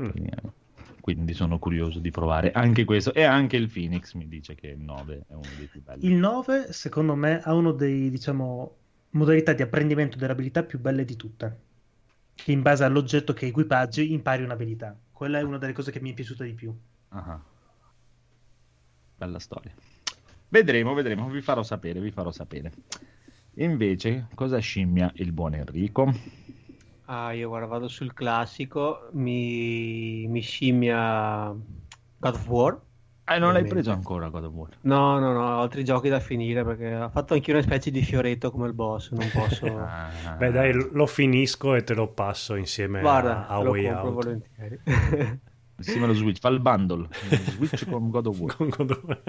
Mm. 0.00 0.08
Quindi, 1.00 1.34
sono 1.34 1.58
curioso 1.58 1.98
di 1.98 2.10
provare 2.10 2.52
anche 2.52 2.84
questo. 2.84 3.12
E 3.12 3.22
anche 3.22 3.56
il 3.56 3.70
Phoenix 3.70 4.14
mi 4.14 4.28
dice 4.28 4.54
che 4.54 4.68
il 4.68 4.80
9 4.80 5.24
è 5.28 5.32
uno 5.32 5.48
dei 5.56 5.66
più 5.66 5.82
belli. 5.82 6.06
Il 6.06 6.14
9, 6.14 6.72
secondo 6.72 7.14
me, 7.14 7.40
ha 7.42 7.54
uno 7.54 7.72
dei, 7.72 8.10
diciamo, 8.10 8.76
modalità 9.10 9.52
di 9.52 9.62
apprendimento 9.62 10.16
dell'abilità 10.16 10.62
più 10.62 10.78
belle 10.78 11.04
di 11.04 11.16
tutte. 11.16 11.58
Che 12.34 12.52
in 12.52 12.62
base 12.62 12.84
all'oggetto 12.84 13.32
che 13.32 13.46
equipaggi 13.46 14.12
impari 14.12 14.42
un'abilità. 14.42 14.96
Quella 15.10 15.38
è 15.38 15.42
una 15.42 15.58
delle 15.58 15.72
cose 15.72 15.90
che 15.90 16.00
mi 16.00 16.12
è 16.12 16.14
piaciuta 16.14 16.44
di 16.44 16.54
più. 16.54 16.74
Ah. 17.08 17.40
Bella 19.16 19.38
storia. 19.38 19.72
Vedremo, 20.48 20.94
vedremo, 20.94 21.28
vi 21.28 21.42
farò 21.42 21.62
sapere, 21.62 22.00
vi 22.00 22.10
farò 22.10 22.32
sapere. 22.32 22.72
Invece, 23.54 24.28
cosa 24.34 24.58
scimmia 24.58 25.12
il 25.16 25.32
buon 25.32 25.54
Enrico? 25.54 26.12
Ah, 27.12 27.32
io 27.32 27.48
guarda, 27.48 27.66
vado 27.66 27.88
sul 27.88 28.12
classico, 28.14 29.08
mi, 29.14 30.28
mi 30.28 30.40
scimmia 30.40 31.48
God 32.18 32.34
of 32.34 32.46
War. 32.48 32.80
Eh, 33.24 33.38
non 33.40 33.52
l'hai 33.52 33.64
preso 33.64 33.90
ancora 33.90 34.28
God 34.28 34.44
of 34.44 34.52
War? 34.52 34.68
No, 34.82 35.18
no, 35.18 35.32
no, 35.32 35.40
ho 35.56 35.60
altri 35.60 35.82
giochi 35.84 36.08
da 36.08 36.20
finire 36.20 36.64
perché 36.64 36.94
ho 36.94 37.08
fatto 37.08 37.34
anche 37.34 37.50
una 37.50 37.62
specie 37.62 37.90
di 37.90 38.02
fioretto 38.02 38.52
come 38.52 38.68
il 38.68 38.74
boss, 38.74 39.10
non 39.10 39.28
posso... 39.32 39.66
Ah. 39.76 40.36
Beh, 40.36 40.52
dai, 40.52 40.72
lo 40.92 41.06
finisco 41.06 41.74
e 41.74 41.82
te 41.82 41.94
lo 41.94 42.06
passo 42.06 42.54
insieme 42.54 43.00
Guarda, 43.00 43.48
a, 43.48 43.54
a 43.56 43.58
Way 43.58 43.84
compro 43.86 44.06
Out. 44.06 44.14
volentieri. 44.24 44.80
Insieme 45.80 46.04
allo 46.04 46.14
Switch, 46.14 46.38
fa 46.38 46.48
il 46.50 46.60
bundle. 46.60 47.08
Switch 47.10 47.88
con 47.88 48.10
God 48.10 48.26
of 48.26 48.38
War. 48.38 48.54
Con 48.56 48.68
God 48.68 48.90
of 48.90 49.02
War. 49.04 49.22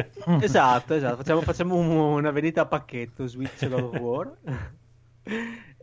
esatto, 0.43 0.93
esatto, 0.93 1.15
facciamo, 1.15 1.41
facciamo 1.41 1.75
un- 1.75 1.89
una 1.89 2.29
vendita 2.29 2.61
a 2.61 2.65
pacchetto 2.67 3.25
Switch 3.25 3.67
God 3.67 3.79
of 3.81 3.99
War. 3.99 4.37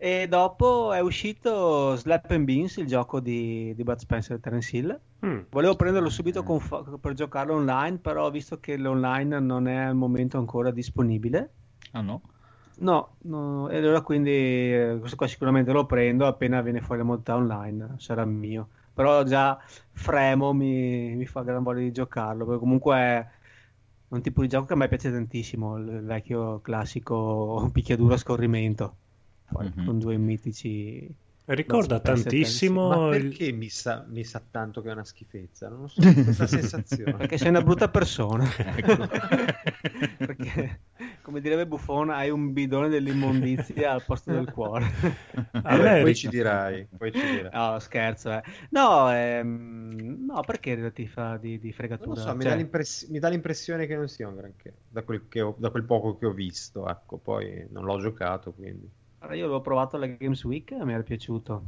E 0.00 0.26
dopo 0.28 0.92
è 0.92 1.00
uscito 1.00 1.96
Slap 1.96 2.30
and 2.30 2.44
Beans, 2.44 2.76
il 2.76 2.86
gioco 2.86 3.20
di, 3.20 3.74
di 3.74 3.82
Bud 3.82 3.98
Spencer 3.98 4.36
e 4.36 4.40
Terence 4.40 4.76
Hill. 4.76 5.00
Mm. 5.26 5.40
Volevo 5.50 5.74
prenderlo 5.74 6.08
subito 6.08 6.42
con 6.42 6.60
fa- 6.60 6.84
per 7.00 7.14
giocarlo 7.14 7.54
online, 7.54 7.98
però 7.98 8.26
ho 8.26 8.30
visto 8.30 8.60
che 8.60 8.76
l'online 8.76 9.40
non 9.40 9.66
è 9.66 9.76
al 9.76 9.94
momento 9.96 10.38
ancora 10.38 10.70
disponibile. 10.70 11.50
Ah 11.92 12.00
no? 12.00 12.22
No, 12.80 13.16
no, 13.22 13.68
e 13.68 13.76
allora 13.78 14.02
quindi 14.02 14.30
eh, 14.30 14.96
questo 15.00 15.16
qua 15.16 15.26
sicuramente 15.26 15.72
lo 15.72 15.84
prendo 15.84 16.26
appena 16.26 16.60
viene 16.60 16.80
fuori 16.80 17.00
la 17.00 17.06
modalità 17.06 17.34
online, 17.34 17.94
sarà 17.96 18.24
mio. 18.24 18.68
però 18.94 19.24
già 19.24 19.58
Fremo 19.92 20.52
mi, 20.52 21.16
mi 21.16 21.26
fa 21.26 21.42
gran 21.42 21.62
voglia 21.64 21.80
di 21.80 21.90
giocarlo, 21.92 22.44
perché 22.44 22.60
comunque 22.60 22.96
è 22.96 23.26
un 24.08 24.20
tipo 24.22 24.42
di 24.42 24.48
gioco 24.48 24.66
che 24.66 24.72
a 24.74 24.76
me 24.76 24.88
piace 24.88 25.10
tantissimo, 25.10 25.76
il 25.76 25.88
il 25.88 26.04
vecchio 26.04 26.60
classico 26.60 27.68
picchiaduro 27.72 28.14
a 28.14 28.16
scorrimento, 28.16 28.96
poi 29.50 29.66
Mhm. 29.68 29.84
con 29.84 29.98
due 29.98 30.16
mitici... 30.16 31.14
Ricorda 31.50 31.94
Non 31.96 32.22
tantissimo 32.22 32.88
Ma 32.88 33.16
il- 33.16 33.28
perché 33.30 33.52
mi 33.52 33.70
sa, 33.70 34.04
mi 34.06 34.22
sa 34.22 34.40
tanto 34.50 34.82
che 34.82 34.90
è 34.90 34.92
una 34.92 35.04
schifezza? 35.04 35.68
Non 35.70 35.80
lo 35.82 35.88
so, 35.88 36.02
questa 36.22 36.46
sensazione. 36.46 37.16
Perché 37.16 37.38
sei 37.38 37.48
una 37.48 37.62
brutta 37.62 37.88
persona. 37.88 38.44
Ecco. 38.76 39.08
Perché, 40.24 40.80
come 41.22 41.40
direbbe 41.40 41.66
Buffon, 41.66 42.10
hai 42.10 42.30
un 42.30 42.52
bidone 42.52 42.88
dell'immondizia 42.88 43.92
al 43.92 44.04
posto 44.04 44.30
del 44.32 44.48
cuore. 44.50 44.86
A 45.62 45.76
me 45.76 45.96
poi 45.98 46.14
ci 46.14 46.28
dirai, 46.28 46.86
poi 46.96 47.14
ci 47.14 47.28
dirai. 47.28 47.50
No, 47.52 47.78
scherzo, 47.78 48.30
eh. 48.32 48.42
No, 48.70 49.10
ehm, 49.10 50.24
no, 50.26 50.44
perché 50.44 50.92
ti 50.92 51.06
fa 51.06 51.36
di, 51.38 51.58
di 51.58 51.72
Non 51.72 51.72
fregatura? 51.72 52.14
lo 52.14 52.16
so, 52.16 52.34
mi, 52.34 52.42
Cioè, 52.42 52.52
dà 52.52 52.54
l'impress- 52.54 53.08
mi 53.08 53.18
dà 53.18 53.28
l'impressione 53.28 53.86
che 53.86 53.96
non 53.96 54.08
sia 54.08 54.28
un 54.28 54.36
granché, 54.36 54.74
da 54.88 55.02
quel, 55.02 55.26
che 55.28 55.40
ho- 55.40 55.56
da 55.58 55.70
quel 55.70 55.84
poco 55.84 56.16
che 56.16 56.26
ho 56.26 56.32
visto, 56.32 56.88
ecco, 56.88 57.18
poi 57.18 57.66
non 57.70 57.84
l'ho 57.84 57.98
giocato, 58.00 58.52
quindi 58.52 58.88
io 59.32 59.46
l'ho 59.46 59.60
provato 59.60 59.96
alla 59.96 60.06
Games 60.06 60.42
Week 60.44 60.70
e 60.72 60.84
mi 60.84 60.92
era 60.92 61.02
piaciuto. 61.02 61.62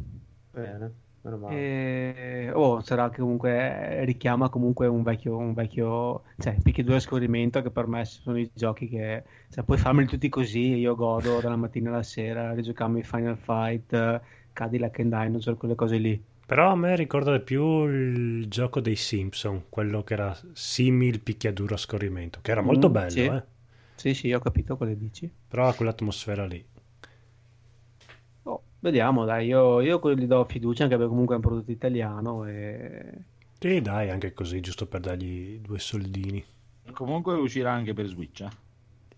bene, 0.53 0.93
meno 1.23 1.37
male. 1.39 1.69
E... 2.15 2.51
Oh, 2.55 2.81
sarà 2.81 3.11
che 3.11 3.21
comunque 3.21 4.05
richiama 4.05 4.49
comunque 4.49 4.87
un 4.87 5.03
vecchio, 5.03 5.37
un 5.37 5.53
vecchio, 5.53 6.23
cioè, 6.39 6.57
picchiaduro 6.63 6.97
a 6.97 7.01
scorrimento 7.01 7.61
che 7.63 7.71
per 7.71 7.87
me 7.89 8.05
sono 8.05 8.39
i 8.39 8.51
giochi 8.55 8.89
che, 8.89 9.25
cioè, 9.51 9.65
puoi 9.65 9.79
farmeli 9.79 10.07
tutti 10.07 10.29
così, 10.29 10.75
io 10.77 10.95
godo 10.95 11.41
dalla 11.41 11.57
mattina 11.57 11.91
alla 11.91 12.03
sera, 12.05 12.53
rigiocarmi 12.55 13.03
Final 13.03 13.37
Fight, 13.37 14.21
Cadillac 14.53 14.99
and 15.01 15.13
Dinosaur, 15.15 15.57
quelle 15.57 15.75
cose 15.75 15.97
lì. 15.99 16.25
Però 16.45 16.71
a 16.71 16.77
me 16.77 16.97
ricorda 16.97 17.33
di 17.35 17.43
più 17.43 17.87
il 17.87 18.47
gioco 18.49 18.81
dei 18.81 18.97
Simpson, 18.97 19.71
quello 19.71 20.03
che 20.05 20.13
era 20.13 20.39
simil 20.53 21.21
picchiaduro 21.23 21.75
a 21.75 21.79
scorrimento, 21.79 22.41
che 22.43 22.51
era 22.51 22.61
molto 22.61 22.91
Mm, 22.91 22.93
bello, 22.93 23.33
sì. 23.33 23.33
eh? 23.33 23.43
Sì, 23.95 24.15
sì, 24.15 24.33
ho 24.33 24.41
capito 24.41 24.77
quelle 24.77 24.97
dici. 24.97 25.31
però 25.49 25.69
ha 25.69 25.75
quell'atmosfera 25.75 26.47
lì. 26.47 26.65
Vediamo, 28.81 29.24
dai, 29.24 29.47
io, 29.47 29.81
io 29.81 30.01
gli 30.14 30.26
do 30.26 30.45
fiducia 30.47 30.85
anche 30.85 30.97
perché 30.97 31.11
comunque 31.11 31.35
è 31.35 31.39
un 31.39 31.45
prodotto 31.45 31.70
italiano 31.70 32.47
e... 32.47 33.12
Sì, 33.59 33.81
dai, 33.83 34.09
anche 34.09 34.33
così, 34.33 34.61
giusto 34.61 34.87
per 34.87 35.01
dargli 35.01 35.59
due 35.59 35.78
soldini. 35.78 36.43
Comunque 36.93 37.35
uscirà 37.35 37.72
anche 37.72 37.93
per 37.93 38.07
Switch. 38.07 38.41
eh? 38.41 38.49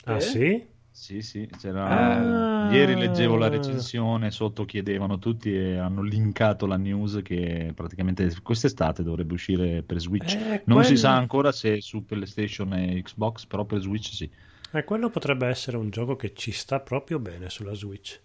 Ah, 0.05 0.19
Sì? 0.19 0.31
sì? 0.31 0.67
Sì, 0.95 1.23
sì, 1.23 1.49
c'era... 1.59 2.67
Ah. 2.67 2.73
ieri 2.73 2.95
leggevo 2.97 3.37
la 3.37 3.49
recensione, 3.49 4.31
sotto 4.31 4.65
chiedevano 4.67 5.19
tutti 5.19 5.55
e 5.55 5.79
hanno 5.79 6.03
linkato 6.03 6.67
la 6.67 6.77
news 6.77 7.21
che 7.23 7.73
praticamente 7.75 8.31
quest'estate 8.43 9.03
dovrebbe 9.03 9.33
uscire 9.33 9.83
per 9.83 10.01
Switch. 10.01 10.35
Eh, 10.35 10.63
Non 10.67 10.83
si 10.83 10.89
quello- 10.93 10.97
sa 10.97 11.17
ancora 11.17 11.51
se 11.53 11.81
su 11.81 12.05
PlayStation 12.05 12.75
e 12.75 13.01
Xbox, 13.01 13.47
però 13.47 13.65
per 13.65 13.81
Switch 13.81 14.13
sì. 14.13 14.29
E 14.73 14.85
quello 14.85 15.09
potrebbe 15.09 15.47
essere 15.47 15.77
un 15.79 15.89
gioco 15.89 16.15
che 16.17 16.35
ci 16.35 16.51
sta 16.53 16.81
proprio 16.81 17.19
bene 17.19 17.49
sulla 17.49 17.73
Switch. 17.75 18.21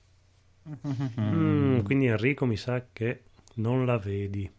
Mm, 1.19 1.79
quindi 1.79 2.07
Enrico 2.07 2.45
mi 2.45 2.57
sa 2.57 2.85
che 2.91 3.23
non 3.55 3.85
la 3.85 3.97
vedi. 3.97 4.49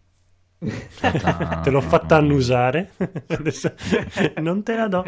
Ah. 1.01 1.61
Te 1.61 1.71
l'ho 1.71 1.81
fatta 1.81 2.17
annusare. 2.17 2.93
Adesso 3.29 3.73
non 4.41 4.63
te 4.63 4.75
la 4.75 4.89
do. 4.89 5.05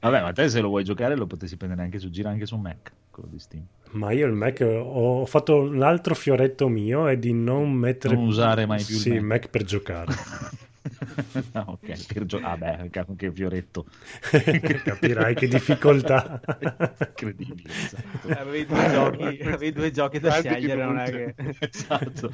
Vabbè, 0.00 0.22
ma 0.22 0.32
te 0.32 0.48
se 0.48 0.60
lo 0.60 0.68
vuoi 0.68 0.84
giocare 0.84 1.16
lo 1.16 1.26
potessi 1.26 1.56
prendere 1.56 1.82
anche 1.82 1.98
su, 1.98 2.08
gira 2.10 2.30
anche 2.30 2.46
su 2.46 2.56
Mac, 2.56 2.92
quello 3.10 3.28
di 3.28 3.38
Steam. 3.38 3.64
Ma 3.92 4.12
io 4.12 4.26
il 4.26 4.32
Mac 4.32 4.60
ho 4.60 5.24
fatto 5.26 5.60
un 5.60 5.82
altro 5.82 6.14
fioretto 6.14 6.68
mio 6.68 7.06
è 7.06 7.16
di 7.16 7.32
non 7.32 7.72
mettere 7.72 8.14
Non 8.14 8.26
usare 8.26 8.66
mai 8.66 8.82
più 8.82 8.94
il 8.94 9.00
sì, 9.00 9.10
Mac. 9.10 9.22
Mac 9.22 9.48
per 9.48 9.64
giocare. 9.64 10.14
Ah, 11.52 11.64
ok, 11.68 12.12
per 12.12 12.24
gio- 12.26 12.40
ah 12.42 12.56
beh, 12.56 12.88
che- 12.90 13.06
che 13.16 13.32
fioretto. 13.32 13.86
Capirai 14.84 15.34
che 15.34 15.48
difficoltà. 15.48 16.40
Incredibile, 17.08 17.68
esatto. 17.72 18.28
Avevi 18.28 18.66
due 18.66 18.90
giochi, 18.90 19.42
avevi 19.42 19.72
due 19.72 19.90
giochi 19.90 20.18
da 20.18 20.30
Tanti 20.30 20.48
scegliere, 20.48 20.84
non 20.84 20.98
è 20.98 21.10
che... 21.10 21.34
Esatto. 21.60 22.30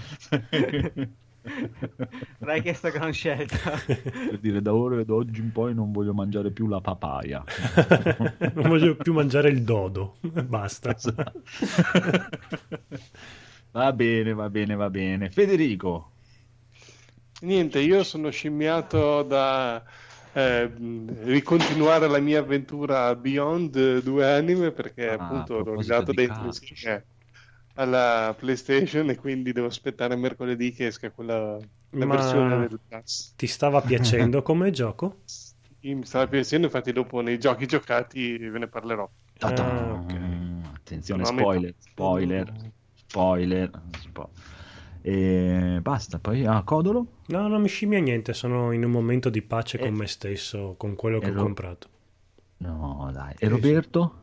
Non 1.44 2.48
è 2.48 2.62
che 2.62 2.70
è 2.70 2.72
sta 2.72 2.88
gran 2.88 3.12
scelta. 3.12 3.56
per 3.86 4.38
dire 4.40 4.62
da 4.62 4.74
ora 4.74 5.02
da 5.04 5.12
oggi 5.14 5.40
in 5.40 5.52
poi 5.52 5.74
non 5.74 5.92
voglio 5.92 6.14
mangiare 6.14 6.50
più 6.50 6.66
la 6.68 6.80
papaya. 6.80 7.44
non 8.54 8.68
voglio 8.68 8.96
più 8.96 9.12
mangiare 9.12 9.50
il 9.50 9.62
dodo. 9.62 10.16
Basta. 10.20 10.94
Esatto. 10.96 11.42
va 13.72 13.92
bene, 13.92 14.32
va 14.32 14.48
bene, 14.48 14.74
va 14.74 14.88
bene. 14.90 15.30
Federico. 15.30 16.12
Niente, 17.44 17.80
io 17.80 18.02
sono 18.04 18.30
scimmiato 18.30 19.22
da 19.22 19.84
eh, 20.32 20.64
ricontinuare 21.24 22.08
la 22.08 22.18
mia 22.18 22.38
avventura 22.40 23.06
a 23.06 23.14
Beyond 23.16 23.76
eh, 23.76 24.02
due 24.02 24.24
anime 24.32 24.72
perché 24.72 25.10
Ah, 25.10 25.12
appunto 25.12 25.60
l'ho 25.62 25.76
ridato 25.76 26.12
dentro 26.12 26.44
insieme 26.46 27.06
alla 27.74 28.34
PlayStation 28.38 29.10
e 29.10 29.16
quindi 29.16 29.52
devo 29.52 29.66
aspettare 29.66 30.16
mercoledì 30.16 30.72
che 30.72 30.86
esca 30.86 31.10
quella 31.12 31.58
la 31.96 32.06
Ma- 32.06 32.06
versione 32.06 32.56
del 32.68 32.80
Plus. 32.86 33.34
Ti 33.36 33.46
stava 33.46 33.80
piacendo 33.82 34.42
come 34.42 34.70
gioco? 34.70 35.22
Io 35.80 35.96
mi 35.96 36.04
stava 36.06 36.26
piacendo, 36.26 36.66
infatti 36.66 36.90
dopo 36.92 37.20
nei 37.20 37.38
giochi 37.38 37.66
giocati 37.66 38.36
ve 38.38 38.58
ne 38.58 38.68
parlerò. 38.68 39.08
Ah, 39.40 39.92
ok. 39.94 40.14
Attenzione, 40.74 41.24
spoiler, 41.24 41.74
metà. 41.76 41.78
spoiler, 41.78 42.52
spoiler. 43.06 43.70
E 45.06 45.78
basta, 45.82 46.18
poi 46.18 46.46
ah, 46.46 46.62
Codolo? 46.62 47.06
No, 47.26 47.46
non 47.48 47.60
mi 47.60 47.68
scimmia 47.68 48.00
niente, 48.00 48.32
sono 48.32 48.72
in 48.72 48.84
un 48.84 48.90
momento 48.90 49.28
di 49.28 49.42
pace 49.42 49.78
con 49.78 49.88
Eh. 49.88 49.90
me 49.92 50.06
stesso, 50.06 50.74
con 50.78 50.94
quello 50.96 51.18
che 51.20 51.26
Eh, 51.26 51.30
ho 51.30 51.34
Ro- 51.34 51.44
comprato. 51.44 51.88
No, 52.58 53.10
dai. 53.12 53.34
E 53.38 53.48
Roberto? 53.48 54.22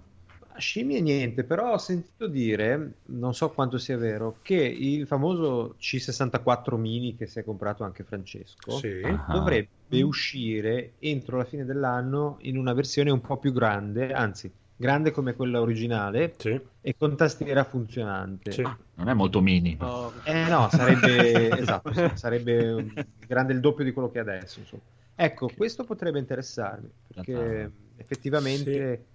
Scimmie 0.58 1.02
niente, 1.02 1.44
però 1.44 1.74
ho 1.74 1.78
sentito 1.78 2.28
dire, 2.28 3.00
non 3.06 3.34
so 3.34 3.52
quanto 3.52 3.78
sia 3.78 3.98
vero, 3.98 4.40
che 4.42 4.56
il 4.56 5.08
famoso 5.08 5.76
C64 5.80 6.78
mini 6.78 7.16
che 7.16 7.26
si 7.26 7.40
è 7.40 7.44
comprato 7.44 7.84
anche 7.84 8.04
Francesco 8.04 8.72
Sì. 8.72 9.02
Ah. 9.06 9.26
dovrebbe 9.26 10.02
uscire 10.04 10.96
entro 11.00 11.38
la 11.38 11.46
fine 11.46 11.66
dell'anno 11.66 12.38
in 12.42 12.58
una 12.58 12.74
versione 12.74 13.12
un 13.12 13.22
po' 13.22 13.38
più 13.38 13.52
grande, 13.54 14.12
anzi, 14.14 14.52
grande 14.82 15.12
come 15.12 15.34
quella 15.36 15.62
originale 15.62 16.34
Sì. 16.38 16.60
e 16.82 16.96
con 16.98 17.16
tastiera 17.16 17.64
funzionante. 17.64 18.52
Sì. 18.52 18.62
Non 18.62 19.08
è 19.08 19.14
molto 19.14 19.40
mini. 19.42 19.78
Oh, 19.80 20.12
Eh 20.24 20.46
no, 20.50 20.68
sarebbe 20.70 21.50
esatto, 21.62 21.94
sì, 21.94 22.10
sarebbe 22.16 22.92
grande 23.28 23.54
il 23.54 23.60
doppio 23.60 23.84
di 23.86 23.92
quello 23.94 24.10
che 24.10 24.18
è 24.18 24.22
adesso. 24.22 24.60
insomma. 24.60 24.82
Ecco, 25.16 25.50
questo 25.56 25.84
potrebbe 25.84 26.18
interessarmi 26.20 26.90
perché 27.14 27.72
effettivamente 27.98 29.06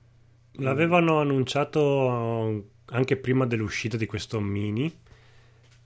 L'avevano 0.58 1.20
annunciato 1.20 2.70
anche 2.86 3.16
prima 3.18 3.44
dell'uscita 3.44 3.96
di 3.98 4.06
questo 4.06 4.40
mini. 4.40 4.90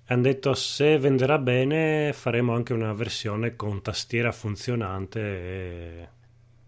Hanno 0.07 0.23
detto 0.23 0.55
se 0.55 0.99
venderà 0.99 1.39
bene 1.39 2.13
faremo 2.13 2.55
anche 2.55 2.73
una 2.73 2.93
versione 2.93 3.57
con 3.57 3.81
tastiera 3.83 4.31
funzionante 4.33 5.21
e 5.21 6.09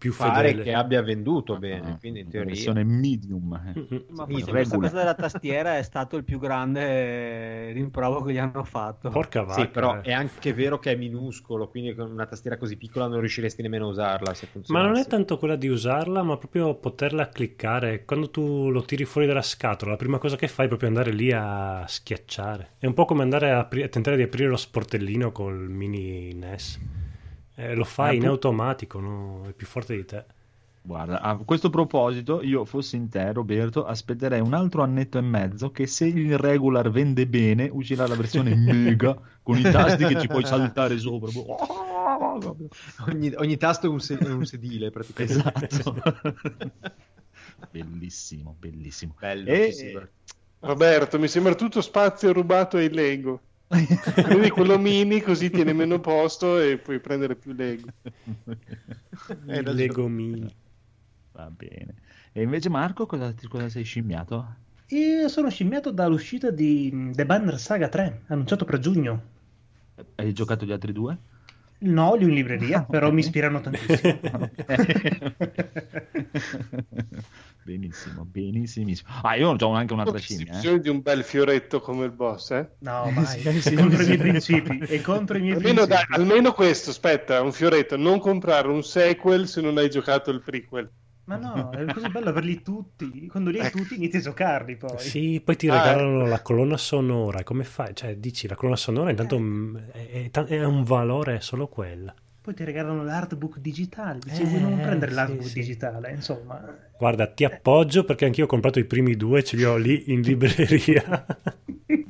più 0.03 0.13
pare 0.15 0.49
fedele. 0.49 0.63
che 0.63 0.73
abbia 0.73 1.01
venduto 1.01 1.57
bene, 1.57 1.91
Ah, 1.91 1.97
quindi 1.97 2.19
in 2.19 2.29
teoria 2.29 2.49
versione 2.49 2.83
medium. 2.83 3.53
eh. 3.53 3.73
Ma 4.11 4.25
Sì, 4.25 4.33
forse 4.33 4.51
questa 4.51 4.77
cosa 4.77 4.97
della 4.97 5.15
tastiera 5.15 5.77
è 5.77 5.83
stato 5.83 6.17
il 6.17 6.23
più 6.25 6.39
grande 6.39 7.71
rimprovero 7.71 8.21
che 8.23 8.33
gli 8.33 8.37
hanno 8.37 8.63
fatto. 8.63 9.09
Porca 9.09 9.43
vacca. 9.43 9.61
Sì, 9.61 9.67
però 9.69 9.95
eh. 9.95 10.01
è 10.01 10.11
anche 10.11 10.53
vero 10.53 10.77
che 10.79 10.91
è 10.91 10.95
minuscolo, 10.95 11.69
quindi 11.69 11.95
con 11.95 12.11
una 12.11 12.25
tastiera 12.25 12.57
così 12.57 12.75
piccola 12.75 13.07
non 13.07 13.19
riusciresti 13.19 13.61
nemmeno 13.61 13.85
a 13.85 13.89
usarla 13.89 14.33
se 14.33 14.47
Ma 14.67 14.81
non 14.81 14.97
è 14.97 15.05
tanto 15.07 15.37
quella 15.37 15.55
di 15.55 15.67
usarla, 15.67 16.21
ma 16.21 16.37
proprio 16.37 16.75
poterla 16.75 17.29
cliccare. 17.29 18.03
Quando 18.05 18.29
tu 18.29 18.69
lo 18.69 18.83
tiri 18.83 19.05
fuori 19.05 19.25
dalla 19.27 19.41
scatola, 19.41 19.91
la 19.91 19.97
prima 19.97 20.17
cosa 20.17 20.35
che 20.35 20.47
fai 20.47 20.65
è 20.65 20.67
proprio 20.67 20.89
andare 20.89 21.11
lì 21.11 21.31
a 21.31 21.85
schiacciare. 21.87 22.73
È 22.77 22.85
un 22.85 22.93
po' 22.93 23.05
come 23.05 23.23
andare 23.23 23.51
a, 23.51 23.59
apri- 23.59 23.83
a 23.83 23.87
tentare 23.87 24.17
di 24.17 24.23
aprire 24.23 24.49
lo 24.49 24.57
sportellino 24.57 25.31
col 25.31 25.69
mini 25.69 26.33
NES. 26.33 26.79
Eh, 27.55 27.75
lo 27.75 27.83
fai 27.83 28.15
Ah, 28.15 28.19
in 28.19 28.25
automatico, 28.27 28.99
no? 28.99 29.43
È 29.47 29.53
più 29.53 29.67
forte 29.67 29.95
di 29.95 30.05
te. 30.05 30.25
Guarda, 30.85 31.21
a 31.21 31.37
questo 31.37 31.69
proposito, 31.69 32.41
io 32.41 32.65
fossi 32.65 32.97
in 32.97 33.07
te, 33.07 33.31
Roberto, 33.31 33.85
aspetterei 33.85 34.41
un 34.41 34.53
altro 34.53 34.81
annetto 34.83 35.17
e 35.17 35.21
mezzo 35.21 35.71
che 35.71 35.87
se 35.87 36.05
il 36.07 36.37
regular 36.37 36.89
vende 36.91 37.25
bene, 37.25 37.69
uscirà 37.71 38.05
la 38.05 38.15
versione 38.15 38.53
mega 38.57 39.17
con 39.41 39.57
i 39.57 39.61
tasti 39.61 40.05
che 40.05 40.19
ci 40.19 40.27
puoi 40.27 40.45
saltare 40.45 40.97
sopra. 40.97 41.29
Ogni, 43.07 43.31
ogni 43.35 43.57
tasto 43.57 43.85
è 43.85 43.89
un, 43.89 43.99
se- 44.01 44.17
un 44.21 44.45
sedile 44.45 44.89
praticamente. 44.91 45.67
Esatto. 45.69 45.95
bellissimo, 47.71 48.55
bellissimo. 48.59 49.15
Bello, 49.17 49.49
E-. 49.49 50.09
Roberto, 50.59 51.19
mi 51.19 51.27
sembra 51.27 51.55
tutto 51.55 51.81
spazio 51.81 52.31
rubato 52.33 52.77
ai 52.77 52.89
Lego. 52.89 53.41
Quindi 54.25 54.49
quello 54.49 54.77
mini 54.77 55.21
così 55.21 55.49
tiene 55.49 55.73
meno 55.73 55.99
posto 55.99 56.59
e 56.59 56.77
puoi 56.77 56.99
prendere 56.99 57.35
più 57.35 57.53
Lego. 57.53 57.87
Ragione. 59.45 59.73
Lego 59.73 60.07
Mini. 60.07 60.53
Va 61.31 61.49
bene. 61.49 61.95
E 62.31 62.41
invece 62.41 62.69
Marco, 62.69 63.05
cosa, 63.05 63.33
cosa 63.47 63.69
sei 63.69 63.83
scimmiato? 63.83 64.55
E 64.87 65.25
sono 65.27 65.49
scimmiato 65.49 65.91
dall'uscita 65.91 66.51
di 66.51 67.11
The 67.13 67.25
Banner 67.25 67.59
Saga 67.59 67.89
3, 67.89 68.23
annunciato 68.27 68.65
per 68.65 68.79
giugno. 68.79 69.21
Hai 70.15 70.33
giocato 70.33 70.65
gli 70.65 70.71
altri 70.71 70.91
due? 70.91 71.17
No, 71.79 72.15
li 72.15 72.25
ho 72.25 72.27
in 72.27 72.33
libreria, 72.33 72.83
però 72.83 73.11
mi 73.11 73.19
ispirano 73.19 73.59
tantissimo. 73.59 74.19
benissimo, 77.63 78.25
benissimissimo. 78.25 79.09
Ah, 79.21 79.35
io 79.35 79.49
ho 79.55 79.71
anche 79.73 79.93
un'altra 79.93 80.17
Ho 80.17 80.19
scimmia. 80.19 80.53
Eh? 80.53 80.55
bisogno 80.57 80.77
di 80.79 80.89
un 80.89 81.01
bel 81.01 81.23
fioretto 81.23 81.79
come 81.81 82.05
il 82.05 82.11
boss, 82.11 82.51
eh? 82.51 82.69
No, 82.79 83.11
vai, 83.13 83.39
Sì, 83.41 83.61
sì, 83.61 83.69
è 83.69 83.73
contro 83.73 84.01
i 84.01 84.05
miei 84.05 84.17
principi. 84.17 84.77
È 84.77 85.01
contro 85.01 85.37
i 85.37 85.41
miei 85.41 85.53
Almeno, 85.53 85.85
principi. 85.85 85.87
dai, 85.87 86.03
almeno 86.19 86.51
questo, 86.53 86.89
aspetta, 86.91 87.41
un 87.41 87.51
fioretto. 87.53 87.97
Non 87.97 88.19
comprare 88.19 88.67
un 88.67 88.83
sequel 88.83 89.47
se 89.47 89.61
non 89.61 89.77
hai 89.77 89.89
giocato 89.89 90.31
il 90.31 90.41
prequel. 90.43 90.91
Ma 91.25 91.37
no, 91.37 91.69
è 91.71 91.89
così 91.89 92.09
bello 92.09 92.29
averli 92.29 92.61
tutti. 92.61 93.27
Quando 93.27 93.49
li 93.49 93.59
hai 93.59 93.67
Ecco. 93.67 93.77
tutti 93.77 93.95
inizi 93.95 94.17
a 94.17 94.21
giocarli 94.21 94.77
poi. 94.77 94.97
Sì, 94.97 95.41
poi 95.43 95.55
ti 95.55 95.67
Ah, 95.67 95.73
regalano 95.75 96.25
la 96.27 96.41
colonna 96.41 96.77
sonora. 96.77 97.43
Come 97.43 97.63
fai? 97.63 97.95
Cioè, 97.95 98.15
dici 98.17 98.47
la 98.47 98.55
colonna 98.55 98.75
sonora 98.77 99.09
intanto 99.09 99.39
mm, 99.39 99.77
è, 99.77 100.29
è 100.31 100.43
è 100.45 100.63
un 100.65 100.83
valore 100.83 101.41
solo 101.41 101.67
quella. 101.67 102.13
Poi 102.43 102.53
ti 102.53 102.65
regalano 102.65 103.05
l'artbook 103.05 103.59
digitale. 103.59 104.19
Dici, 104.21 104.41
Eh, 104.41 104.45
vuoi 104.45 104.59
non 104.59 104.75
prendere 104.75 105.11
sì, 105.11 105.15
l'artbook 105.15 105.47
sì. 105.47 105.53
digitale? 105.59 106.11
Insomma, 106.11 106.61
Guarda, 106.97 107.25
ti 107.27 107.45
appoggio 107.45 108.03
perché 108.03 108.25
anch'io 108.25 108.43
ho 108.43 108.47
comprato 108.47 108.79
i 108.79 108.85
primi 108.85 109.15
due, 109.15 109.43
ce 109.45 109.55
li 109.55 109.63
ho 109.63 109.77
lì 109.77 110.11
in 110.11 110.19
libreria. 110.19 111.25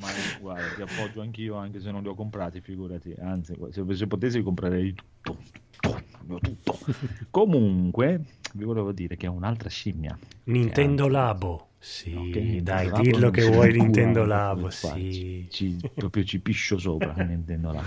Ma 0.00 0.08
guarda, 0.40 0.74
ti 0.74 0.82
appoggio 0.82 1.20
anch'io, 1.20 1.54
anche 1.54 1.78
se 1.80 1.92
non 1.92 2.02
li 2.02 2.08
ho 2.08 2.14
comprati, 2.16 2.60
figurati. 2.60 3.14
Anzi, 3.20 3.54
se, 3.70 3.84
se 3.94 4.06
potessi 4.08 4.42
comprerei 4.42 4.92
tutto, 5.22 5.38
tutto, 5.80 6.38
tutto. 6.40 6.78
Comunque, 7.30 8.20
vi 8.54 8.64
volevo 8.64 8.90
dire 8.90 9.16
che 9.16 9.26
è 9.26 9.28
un'altra 9.28 9.68
scimmia. 9.68 10.18
Nintendo 10.44 11.06
Labo. 11.06 11.68
Sì, 11.78 12.30
che 12.32 12.60
dai, 12.62 12.88
Labo 12.88 13.02
dillo 13.02 13.30
che 13.30 13.42
vuoi 13.44 13.72
Nintendo 13.72 14.24
Labo, 14.24 14.68
sì. 14.70 15.46
Ci- 15.48 15.78
proprio 15.94 16.24
ci 16.24 16.40
piscio 16.40 16.76
sopra 16.78 17.12
Nintendo 17.22 17.72
Labo. 17.72 17.86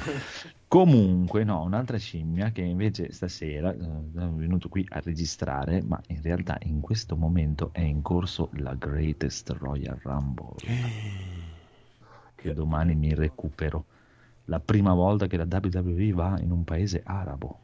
Comunque, 0.70 1.46
no, 1.46 1.62
un'altra 1.62 1.98
scimmia 1.98 2.52
che 2.52 2.62
invece 2.62 3.14
stasera 3.14 3.72
eh, 3.72 3.78
è 3.78 4.26
venuto 4.28 4.68
qui 4.68 4.86
a 4.90 5.00
registrare, 5.00 5.82
ma 5.82 6.02
in 6.08 6.22
realtà 6.22 6.58
in 6.64 6.82
questo 6.82 7.16
momento 7.16 7.70
è 7.72 7.80
in 7.80 8.02
corso 8.02 8.50
la 8.56 8.74
Greatest 8.74 9.50
Royal 9.52 9.98
Rumble, 10.02 10.56
che 12.36 12.54
domani 12.54 12.96
mi 12.96 13.14
recupero. 13.14 13.86
La 14.46 14.60
prima 14.60 14.94
volta 14.94 15.28
che 15.28 15.38
la 15.38 15.48
WWE 15.50 16.12
va 16.12 16.38
in 16.40 16.52
un 16.52 16.66
paese 16.66 17.02
arabo. 17.06 17.60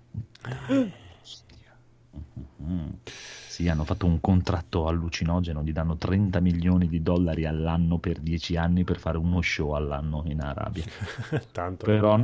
Mm. 2.61 2.89
Sì, 3.05 3.67
hanno 3.67 3.83
fatto 3.83 4.05
un 4.05 4.19
contratto 4.19 4.87
allucinogeno, 4.87 5.63
gli 5.63 5.71
danno 5.71 5.97
30 5.97 6.39
milioni 6.39 6.87
di 6.87 7.01
dollari 7.01 7.45
all'anno 7.45 7.97
per 7.99 8.19
10 8.19 8.55
anni 8.55 8.83
per 8.83 8.99
fare 8.99 9.17
uno 9.17 9.41
show 9.41 9.71
all'anno 9.71 10.23
in 10.25 10.41
Arabia. 10.41 10.83
Tanto. 11.51 11.85
Però, 11.85 12.19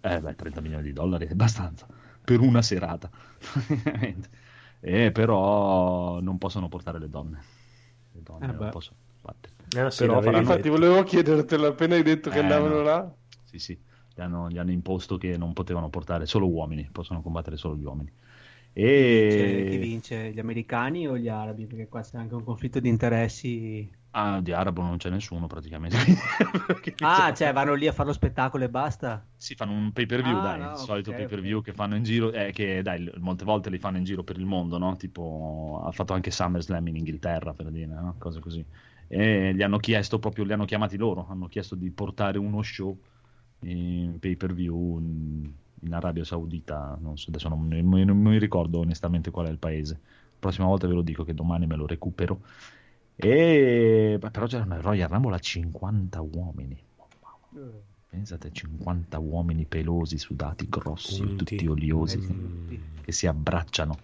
eh 0.00 0.20
beh, 0.20 0.34
30 0.34 0.60
milioni 0.60 0.82
di 0.82 0.92
dollari 0.92 1.26
è 1.26 1.32
abbastanza 1.32 1.86
per 2.24 2.40
una 2.40 2.62
serata. 2.62 3.10
e 4.80 5.12
però 5.12 6.20
non 6.20 6.38
possono 6.38 6.68
portare 6.68 6.98
le 6.98 7.08
donne. 7.08 7.42
Le 8.12 8.22
donne 8.22 8.44
Eh 8.44 8.48
non 8.48 8.58
beh. 8.58 8.70
possono. 8.70 8.96
Ah, 9.76 9.90
sì, 9.90 10.04
Però 10.06 10.20
faranno- 10.20 10.38
Infatti, 10.38 10.68
volevo 10.68 11.02
chiedertelo 11.02 11.66
appena 11.66 11.94
hai 11.94 12.02
detto 12.02 12.30
che 12.30 12.38
Eh, 12.38 12.42
andavano 12.42 12.76
no. 12.76 12.82
là. 12.82 13.14
Sì, 13.44 13.58
sì, 13.58 13.78
gli 14.14 14.20
hanno, 14.20 14.48
gli 14.48 14.58
hanno 14.58 14.70
imposto 14.70 15.16
che 15.16 15.36
non 15.36 15.52
potevano 15.52 15.88
portare 15.88 16.26
solo 16.26 16.48
uomini, 16.48 16.88
possono 16.90 17.22
combattere 17.22 17.56
solo 17.56 17.76
gli 17.76 17.84
uomini. 17.84 18.10
Cioè, 19.26 19.64
chi 19.66 19.76
E 19.76 19.78
vince, 19.78 20.32
gli 20.32 20.38
americani 20.38 21.06
o 21.06 21.18
gli 21.18 21.28
arabi? 21.28 21.66
Perché 21.66 21.88
qua 21.88 22.00
c'è 22.02 22.16
anche 22.16 22.34
un 22.34 22.42
conflitto 22.44 22.80
di 22.80 22.88
interessi. 22.88 23.90
ah, 24.12 24.40
di 24.40 24.52
arabo 24.52 24.82
non 24.82 24.96
c'è 24.96 25.10
nessuno 25.10 25.46
praticamente. 25.46 25.96
Ah, 26.98 27.32
cioè 27.32 27.52
vanno 27.52 27.74
lì 27.74 27.86
a 27.86 27.92
fare 27.92 28.08
lo 28.08 28.14
spettacolo 28.14 28.64
e 28.64 28.68
basta. 28.68 29.24
si 29.36 29.54
fanno 29.54 29.72
un 29.72 29.92
pay 29.92 30.06
per 30.06 30.22
view, 30.22 30.38
Ah, 30.38 30.40
dai, 30.40 30.62
no, 30.62 30.70
il 30.70 30.76
solito 30.76 31.12
ok, 31.12 31.12
pay 31.12 31.26
per 31.26 31.40
view 31.40 31.60
che 31.62 31.72
fanno 31.74 31.96
in 31.96 32.02
giro, 32.02 32.32
eh, 32.32 32.50
che 32.52 32.80
dai, 32.82 33.10
molte 33.18 33.44
volte 33.44 33.68
li 33.70 33.78
fanno 33.78 33.98
in 33.98 34.04
giro 34.04 34.22
per 34.24 34.38
il 34.38 34.46
mondo, 34.46 34.78
no? 34.78 34.96
Tipo, 34.96 35.82
ha 35.84 35.92
fatto 35.92 36.14
anche 36.14 36.30
SummerSlam 36.30 36.86
in 36.88 36.96
Inghilterra, 36.96 37.52
per 37.54 37.70
dire, 37.70 37.86
no? 37.86 38.16
Cose 38.18 38.40
così. 38.40 38.64
E 39.06 39.52
gli 39.54 39.62
hanno 39.62 39.78
chiesto 39.78 40.18
proprio, 40.18 40.44
li 40.44 40.52
hanno 40.54 40.64
chiamati 40.64 40.96
loro, 40.96 41.26
hanno 41.28 41.46
chiesto 41.48 41.74
di 41.74 41.90
portare 41.90 42.38
uno 42.38 42.62
show 42.62 42.98
in 43.60 44.18
pay 44.18 44.36
per 44.36 44.54
view 44.54 44.98
in, 45.84 45.92
Arabia 45.94 46.24
Saudita, 46.24 46.96
non 47.00 47.16
so, 47.16 47.30
adesso 47.30 47.48
non, 47.48 47.60
mi- 47.60 48.04
non 48.04 48.16
mi 48.16 48.38
ricordo 48.38 48.78
onestamente 48.80 49.30
qual 49.30 49.46
è 49.46 49.50
il 49.50 49.58
paese. 49.58 49.94
La 49.94 50.50
prossima 50.50 50.66
volta 50.66 50.86
ve 50.86 50.94
lo 50.94 51.02
dico 51.02 51.24
che 51.24 51.34
domani 51.34 51.66
me 51.66 51.76
lo 51.76 51.86
recupero. 51.86 52.40
E 53.16 54.18
però 54.20 54.46
c'era 54.46 54.64
una 54.64 54.80
Royal 54.80 55.08
Rumble 55.08 55.34
a 55.34 55.38
50 55.38 56.20
uomini. 56.20 56.76
Pensate, 58.08 58.50
50 58.52 59.18
uomini 59.18 59.64
pelosi, 59.66 60.18
sudati, 60.18 60.68
grossi, 60.68 61.24
Punti. 61.24 61.36
tutti 61.36 61.66
oliosi, 61.66 62.18
Mm. 62.18 62.68
che 63.02 63.12
si 63.12 63.26
abbracciano. 63.26 63.98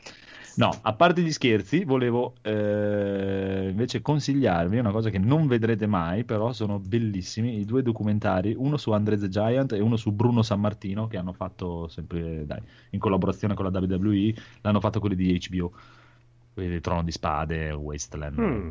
No, 0.60 0.78
a 0.82 0.92
parte 0.92 1.22
gli 1.22 1.32
scherzi, 1.32 1.84
volevo 1.84 2.34
eh, 2.42 3.68
invece 3.70 4.02
consigliarvi 4.02 4.78
una 4.78 4.90
cosa 4.90 5.08
che 5.08 5.18
non 5.18 5.46
vedrete 5.46 5.86
mai, 5.86 6.24
però 6.24 6.52
sono 6.52 6.78
bellissimi, 6.78 7.58
i 7.58 7.64
due 7.64 7.80
documentari, 7.80 8.54
uno 8.54 8.76
su 8.76 8.90
Andre 8.92 9.16
the 9.16 9.30
Giant 9.30 9.72
e 9.72 9.80
uno 9.80 9.96
su 9.96 10.12
Bruno 10.12 10.42
San 10.42 10.60
Martino, 10.60 11.06
che 11.06 11.16
hanno 11.16 11.32
fatto 11.32 11.88
sempre, 11.88 12.44
dai, 12.44 12.60
in 12.90 12.98
collaborazione 13.00 13.54
con 13.54 13.64
la 13.64 13.78
WWE, 13.78 14.34
l'hanno 14.60 14.80
fatto 14.80 15.00
quelli 15.00 15.16
di 15.16 15.40
HBO, 15.48 15.72
quelli 16.52 16.68
di 16.68 16.80
Trono 16.80 17.04
di 17.04 17.12
Spade, 17.12 17.70
Wasteland. 17.70 18.38
Mm. 18.38 18.70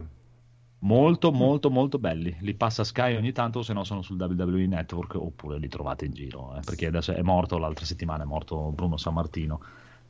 Molto, 0.81 1.31
molto, 1.31 1.71
molto 1.71 1.97
belli. 1.97 2.37
Li 2.41 2.53
passa 2.53 2.83
Sky 2.83 3.15
ogni 3.15 3.31
tanto, 3.31 3.63
se 3.63 3.73
no 3.73 3.83
sono 3.83 4.03
sul 4.03 4.21
WWE 4.21 4.67
Network 4.67 5.15
oppure 5.15 5.57
li 5.57 5.67
trovate 5.67 6.05
in 6.05 6.13
giro. 6.13 6.55
eh, 6.55 6.61
perché 6.63 6.85
adesso 6.85 7.13
è 7.13 7.21
morto, 7.23 7.57
l'altra 7.57 7.85
settimana 7.85 8.23
è 8.23 8.27
morto 8.27 8.71
Bruno 8.71 8.95
San 8.95 9.15
Martino. 9.15 9.59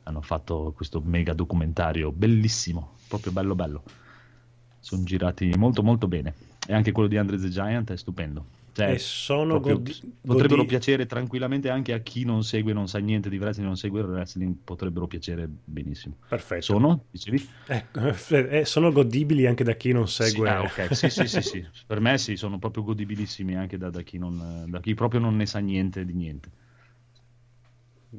Hanno 0.04 0.20
fatto 0.22 0.72
questo 0.74 1.00
mega 1.04 1.32
documentario 1.34 2.10
bellissimo, 2.12 2.96
proprio 3.08 3.32
bello, 3.32 3.54
bello. 3.54 3.82
Sono 4.80 5.02
girati 5.04 5.52
molto, 5.56 5.82
molto 5.82 6.08
bene. 6.08 6.34
E 6.66 6.72
anche 6.72 6.92
quello 6.92 7.08
di 7.08 7.16
Andre 7.16 7.38
the 7.38 7.48
Giant 7.48 7.92
è 7.92 7.96
stupendo. 7.96 8.44
Cioè, 8.72 8.92
E 8.92 8.98
godi- 9.60 10.14
potrebbero 10.22 10.62
godi- 10.62 10.66
piacere 10.68 11.04
tranquillamente 11.06 11.68
anche 11.70 11.92
a 11.92 11.98
chi 11.98 12.24
non 12.24 12.44
segue, 12.44 12.72
non 12.72 12.88
sa 12.88 12.98
niente 12.98 13.28
di 13.28 13.36
wrestling, 13.36 13.66
non 13.66 13.76
segue 13.76 14.00
il 14.00 14.06
wrestling, 14.06 14.54
potrebbero 14.64 15.06
piacere 15.06 15.48
benissimo. 15.64 16.16
Perfetto. 16.28 16.62
Sono? 16.62 17.04
Dicevi? 17.10 17.46
Ecco, 17.66 18.00
eh, 18.36 18.64
sono 18.64 18.92
godibili 18.92 19.46
anche 19.46 19.64
da 19.64 19.74
chi 19.74 19.92
non 19.92 20.08
segue. 20.08 20.48
Sì, 20.48 20.54
ah, 20.54 20.62
ok. 20.62 20.94
sì, 20.94 21.10
sì, 21.10 21.26
sì, 21.26 21.42
sì. 21.42 21.66
Per 21.86 22.00
me 22.00 22.16
sì, 22.16 22.36
sono 22.36 22.58
proprio 22.58 22.84
godibilissimi 22.84 23.56
anche 23.56 23.76
da, 23.76 23.90
da 23.90 24.02
chi 24.02 24.18
non, 24.18 24.66
da 24.68 24.80
chi 24.80 24.94
proprio 24.94 25.20
non 25.20 25.36
ne 25.36 25.46
sa 25.46 25.58
niente 25.58 26.04
di 26.04 26.14
niente. 26.14 26.50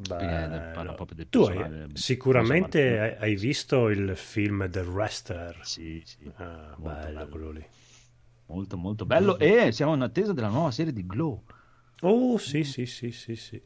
Parla 0.08 0.94
proprio 0.94 1.18
del 1.18 1.28
Tu 1.30 1.44
hai- 1.44 1.88
sicuramente 1.94 2.98
hai, 3.00 3.16
hai 3.18 3.36
visto 3.36 3.90
il 3.90 4.16
film 4.16 4.70
The 4.70 4.82
Wrestler. 4.82 5.60
Sì, 5.64 6.02
sì. 6.06 6.32
Ah, 6.36 6.76
Molto 6.78 7.08
bello, 7.08 7.14
bello. 7.20 7.30
quello 7.30 7.52
lì. 7.52 7.66
Molto, 8.46 8.78
molto 8.78 9.06
bello. 9.06 9.38
E 9.38 9.72
siamo 9.72 9.94
in 9.94 10.02
attesa 10.02 10.34
della 10.34 10.48
nuova 10.50 10.72
serie 10.72 10.94
di 10.94 11.06
Glow. 11.06 11.44
Oh, 12.02 12.38
sì, 12.38 12.64
sì, 12.64 12.86
sì, 12.86 13.12
sì, 13.12 13.36
sì. 13.36 13.62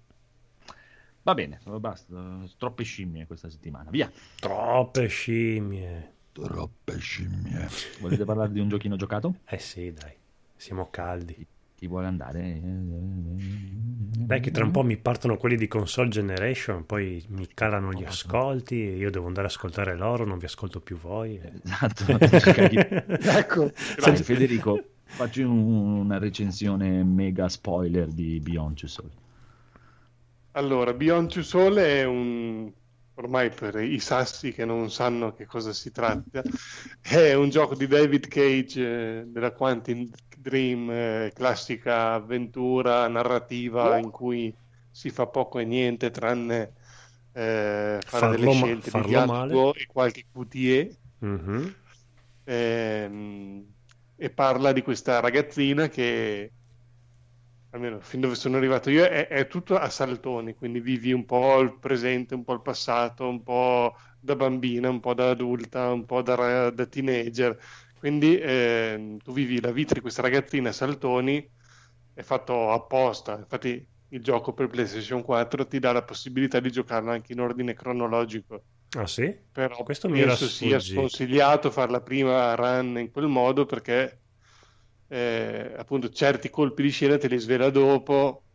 Va 1.21 1.33
bene, 1.33 1.59
basta. 1.79 2.43
Troppe 2.57 2.83
scimmie 2.83 3.25
questa 3.25 3.49
settimana. 3.49 3.89
Via. 3.89 4.11
Troppe 4.39 5.07
scimmie. 5.07 6.13
Troppe 6.31 6.99
scimmie. 6.99 7.67
Volete 7.99 8.25
parlare 8.25 8.51
di 8.51 8.59
un 8.59 8.69
giochino 8.69 8.95
giocato? 8.95 9.35
Eh 9.45 9.57
sì, 9.57 9.91
dai, 9.91 10.13
siamo 10.55 10.89
caldi. 10.89 11.47
Chi 11.75 11.87
vuole 11.87 12.07
andare? 12.07 12.59
Dai 12.63 14.39
che 14.39 14.49
tra 14.51 14.63
un 14.63 14.71
po' 14.71 14.81
mi 14.83 14.95
partono 14.97 15.35
quelli 15.37 15.57
di 15.57 15.67
console 15.67 16.07
generation, 16.09 16.85
poi 16.85 17.23
mi 17.29 17.47
calano 17.53 17.91
gli 17.91 18.03
ascolti 18.05 18.81
e 18.87 18.95
io 18.95 19.11
devo 19.11 19.27
andare 19.27 19.47
a 19.47 19.49
ascoltare 19.49 19.95
loro, 19.95 20.25
non 20.25 20.37
vi 20.37 20.45
ascolto 20.45 20.79
più 20.79 20.97
voi. 20.97 21.39
Esatto. 21.63 22.05
Ecco, 23.37 23.71
Dai, 23.99 24.15
Federico, 24.17 24.81
facci 25.03 25.41
un- 25.41 25.99
una 25.99 26.17
recensione 26.17 27.03
mega 27.03 27.49
spoiler 27.49 28.07
di 28.07 28.39
Beyond 28.39 28.77
Two 28.77 28.87
Souls. 28.87 29.13
Allora, 30.51 30.93
Beyond 30.93 31.29
Two 31.29 31.43
Soul 31.43 31.75
è 31.75 32.05
un 32.05 32.71
ormai 33.15 33.49
per 33.49 33.75
i 33.75 33.99
sassi 33.99 34.51
che 34.51 34.65
non 34.65 34.91
sanno 34.91 35.33
che 35.33 35.45
cosa 35.45 35.73
si 35.73 35.91
tratta, 35.91 36.43
è 37.01 37.33
un 37.33 37.49
gioco 37.49 37.75
di 37.75 37.87
David 37.87 38.27
Cage 38.27 39.19
eh, 39.19 39.23
della 39.25 39.51
Quantum 39.51 40.09
Dream, 40.37 40.89
eh, 40.91 41.31
classica 41.33 42.13
avventura 42.13 43.07
narrativa 43.07 43.97
in 43.97 44.11
cui 44.11 44.53
si 44.91 45.09
fa 45.09 45.27
poco 45.27 45.59
e 45.59 45.65
niente 45.65 46.11
tranne 46.11 46.73
eh, 47.33 47.99
fare 48.01 48.03
Farlo 48.05 48.31
delle 48.31 48.45
ma- 48.45 48.51
scelte 48.51 48.83
di 48.83 48.89
farlo 48.89 49.07
dialogo 49.07 49.73
e 49.73 49.85
qualche 49.87 50.25
QTE. 50.31 50.97
Mhm. 51.19 51.75
Ehm, 52.45 53.73
e 54.17 54.29
parla 54.29 54.71
di 54.71 54.81
questa 54.81 55.19
ragazzina 55.19 55.89
che 55.89 56.51
almeno 57.75 57.99
fin 57.99 58.21
dove 58.21 58.35
sono 58.35 58.57
arrivato 58.57 58.89
io 58.89 59.03
è, 59.05 59.27
è 59.27 59.47
tutto 59.47 59.77
a 59.77 59.89
saltoni 59.89 60.53
quindi 60.55 60.79
vivi 60.79 61.11
un 61.13 61.25
po' 61.25 61.59
il 61.59 61.77
presente 61.77 62.33
un 62.33 62.43
po' 62.43 62.53
il 62.53 62.61
passato 62.61 63.27
un 63.27 63.43
po' 63.43 63.95
da 64.19 64.35
bambina 64.35 64.89
un 64.89 64.99
po' 64.99 65.13
da 65.13 65.29
adulta 65.31 65.91
un 65.91 66.05
po' 66.05 66.21
da, 66.21 66.69
da 66.71 66.85
teenager 66.85 67.57
quindi 67.97 68.37
ehm, 68.39 69.17
tu 69.17 69.31
vivi 69.33 69.59
la 69.59 69.71
vita 69.71 69.93
di 69.93 70.01
questa 70.01 70.21
ragazzina 70.21 70.69
a 70.69 70.71
saltoni 70.71 71.49
è 72.13 72.21
fatto 72.21 72.71
apposta 72.71 73.37
infatti 73.37 73.85
il 74.09 74.21
gioco 74.23 74.53
per 74.53 74.67
PlayStation 74.67 75.21
4 75.23 75.67
ti 75.67 75.79
dà 75.79 75.91
la 75.91 76.03
possibilità 76.03 76.59
di 76.59 76.71
giocarlo 76.71 77.11
anche 77.11 77.33
in 77.33 77.41
ordine 77.41 77.73
cronologico. 77.73 78.63
Ah 78.95 79.07
sì? 79.07 79.35
Però 79.51 79.83
Questo 79.83 80.07
mi 80.07 80.19
penso 80.21 80.47
sia 80.47 80.79
sconsigliato 80.79 81.71
fare 81.71 81.91
la 81.91 82.01
prima 82.01 82.55
run 82.55 82.97
in 82.97 83.11
quel 83.11 83.27
modo 83.27 83.65
perché 83.65 84.21
eh, 85.15 85.73
appunto 85.77 86.09
certi 86.09 86.49
colpi 86.49 86.81
di 86.83 86.89
scena 86.89 87.17
te 87.17 87.27
li 87.27 87.37
svela 87.37 87.69
dopo 87.69 88.45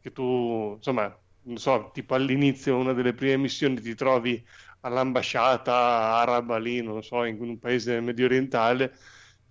che 0.00 0.12
tu 0.12 0.74
insomma 0.76 1.14
non 1.42 1.56
so 1.58 1.90
tipo 1.92 2.14
all'inizio 2.14 2.76
una 2.76 2.92
delle 2.92 3.14
prime 3.14 3.36
missioni 3.36 3.80
ti 3.80 3.94
trovi 3.94 4.44
all'ambasciata 4.80 5.72
araba 5.74 6.58
lì 6.58 6.82
non 6.82 7.02
so 7.02 7.24
in 7.24 7.40
un 7.40 7.58
paese 7.58 8.00
medio 8.00 8.26
orientale 8.26 8.92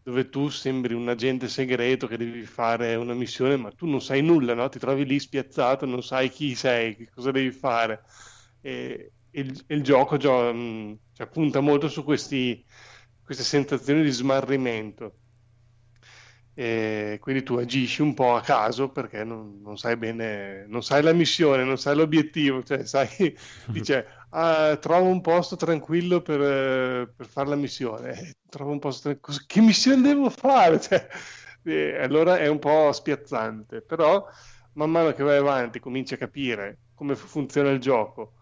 dove 0.01 0.29
tu 0.29 0.49
sembri 0.49 0.93
un 0.93 1.07
agente 1.09 1.47
segreto 1.47 2.07
che 2.07 2.17
devi 2.17 2.43
fare 2.45 2.95
una 2.95 3.13
missione 3.13 3.57
ma 3.57 3.71
tu 3.71 3.85
non 3.85 4.01
sai 4.01 4.21
nulla 4.21 4.53
no? 4.53 4.69
ti 4.69 4.79
trovi 4.79 5.05
lì 5.05 5.19
spiazzato 5.19 5.85
non 5.85 6.01
sai 6.03 6.29
chi 6.29 6.55
sei 6.55 6.95
che 6.95 7.09
cosa 7.09 7.31
devi 7.31 7.51
fare 7.51 8.03
e, 8.61 9.13
e 9.29 9.41
il, 9.41 9.63
e 9.67 9.75
il 9.75 9.83
gioco 9.83 10.17
gio- 10.17 10.51
cioè, 11.13 11.27
punta 11.29 11.59
molto 11.59 11.87
su 11.89 12.03
questi, 12.03 12.65
queste 13.23 13.43
sensazioni 13.43 14.03
di 14.03 14.09
smarrimento. 14.11 15.19
E 16.59 17.17
quindi 17.21 17.43
tu 17.43 17.55
agisci 17.55 18.01
un 18.01 18.13
po' 18.13 18.35
a 18.35 18.41
caso 18.41 18.89
perché 18.91 19.23
non, 19.23 19.61
non 19.61 19.77
sai 19.77 19.95
bene, 19.95 20.65
non 20.67 20.83
sai 20.83 21.01
la 21.01 21.13
missione, 21.13 21.63
non 21.63 21.77
sai 21.77 21.95
l'obiettivo, 21.95 22.63
cioè 22.63 22.85
sai, 22.85 23.07
dice, 23.71 24.05
ah, 24.31 24.75
trovo 24.77 25.07
un 25.07 25.21
posto 25.21 25.55
tranquillo 25.55 26.21
per, 26.21 26.41
eh, 26.41 27.13
per 27.15 27.27
fare 27.27 27.47
la 27.49 27.55
missione, 27.55 28.11
Eh, 28.19 28.35
trovo 28.49 28.71
un 28.71 28.79
posto 28.79 29.03
tranquillo, 29.09 29.39
che 29.47 29.61
missione 29.61 30.01
devo 30.01 30.29
fare? 30.29 30.79
Cioè, 30.81 31.07
e 31.63 31.97
allora 32.01 32.37
è 32.37 32.47
un 32.47 32.59
po' 32.59 32.91
spiazzante, 32.91 33.81
però 33.81 34.25
man 34.73 34.89
mano 34.91 35.13
che 35.13 35.23
vai 35.23 35.37
avanti 35.37 35.79
cominci 35.79 36.13
a 36.15 36.17
capire 36.17 36.79
come 36.93 37.15
fu- 37.15 37.27
funziona 37.27 37.69
il 37.69 37.79
gioco, 37.79 38.33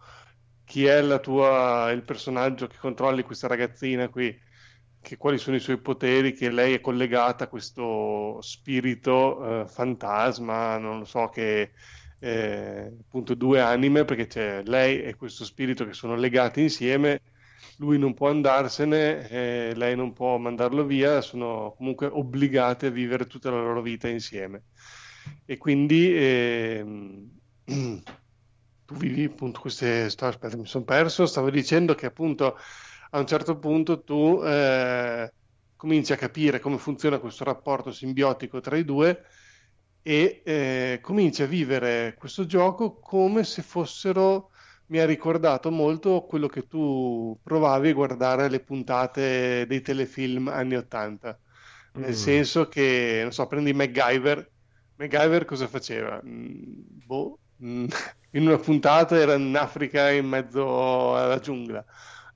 chi 0.64 0.86
è 0.86 1.02
la 1.02 1.20
tua, 1.20 1.92
il 1.92 2.04
personaggio 2.04 2.68
che 2.68 2.78
controlli 2.78 3.24
questa 3.24 3.48
ragazzina 3.48 4.10
qui, 4.10 4.38
che 5.02 5.18
quali 5.18 5.38
sono 5.38 5.56
i 5.56 5.60
suoi 5.60 5.78
poteri, 5.80 6.34
che 6.34 6.50
lei 6.50 6.74
è 6.74 6.82
collegata 6.82 7.46
a 7.46 7.48
questo 7.48 8.40
spirito 8.42 9.62
eh, 9.62 9.68
fantasma, 9.68 10.78
non 10.78 11.00
lo 11.00 11.06
so, 11.06 11.28
che 11.30 11.72
eh, 12.20 12.92
appunto 13.00 13.36
due 13.36 13.62
anime, 13.62 14.06
perché 14.06 14.28
c'è 14.28 14.64
lei 14.64 15.02
e 15.02 15.16
questo 15.16 15.46
spirito 15.46 15.86
che 15.86 15.94
sono 15.94 16.16
legati 16.16 16.62
insieme, 16.62 17.22
lui 17.78 17.98
non 18.00 18.14
può 18.14 18.30
andarsene, 18.30 19.30
eh, 19.30 19.74
lei 19.76 19.96
non 19.96 20.14
può 20.14 20.38
mandarlo 20.38 20.84
via, 20.86 21.22
sono 21.22 21.74
comunque 21.78 22.08
obbligate 22.08 22.88
a 22.88 22.92
vivere 22.92 23.28
tutta 23.28 23.50
la 23.50 23.62
loro 23.62 23.82
vita 23.82 24.08
insieme. 24.08 24.64
E 25.46 25.58
quindi 25.58 26.14
ehm, 26.16 27.40
tu 28.86 28.96
vivi 28.96 29.26
appunto 29.26 29.60
queste 29.60 30.10
storie, 30.10 30.36
aspetta, 30.36 30.58
mi 30.58 30.66
sono 30.66 30.86
perso, 30.86 31.26
stavo 31.26 31.50
dicendo 31.50 31.94
che 31.96 32.06
appunto 32.08 32.58
a 33.12 33.20
un 33.20 33.28
certo 33.28 33.58
punto 33.60 34.04
tu 34.04 34.42
eh, 34.44 35.34
cominci 35.76 36.14
a 36.14 36.16
capire 36.18 36.60
come 36.60 36.78
funziona 36.78 37.20
questo 37.20 37.44
rapporto 37.44 37.92
simbiotico 37.92 38.60
tra 38.60 38.78
i 38.78 38.84
due 38.86 39.24
e 40.02 40.42
eh, 40.46 41.00
cominci 41.02 41.44
a 41.44 41.46
vivere 41.48 42.16
questo 42.18 42.46
gioco 42.46 42.98
come 43.00 43.44
se 43.44 43.62
fossero, 43.62 44.52
mi 44.88 45.00
ha 45.00 45.06
ricordato 45.06 45.70
molto 45.70 46.26
quello 46.26 46.48
che 46.48 46.66
tu 46.68 47.38
provavi 47.44 47.90
a 47.90 47.94
guardare 47.94 48.50
le 48.50 48.64
puntate 48.64 49.66
dei 49.68 49.82
telefilm 49.82 50.48
anni 50.48 50.76
80, 50.76 51.38
nel 51.94 52.10
Mm. 52.10 52.14
senso 52.14 52.68
che, 52.70 53.20
non 53.24 53.32
so, 53.34 53.48
prendi 53.48 53.74
MacGyver, 53.74 54.50
MacGyver 54.96 55.44
cosa 55.46 55.68
faceva? 55.68 56.22
Mm, 56.26 56.54
boh, 57.06 57.40
mm, 57.64 57.86
in 58.32 58.48
una 58.48 58.58
puntata 58.58 59.18
era 59.18 59.34
in 59.36 59.56
Africa 59.58 60.10
in 60.12 60.28
mezzo 60.28 61.16
alla 61.18 61.40
giungla, 61.40 61.84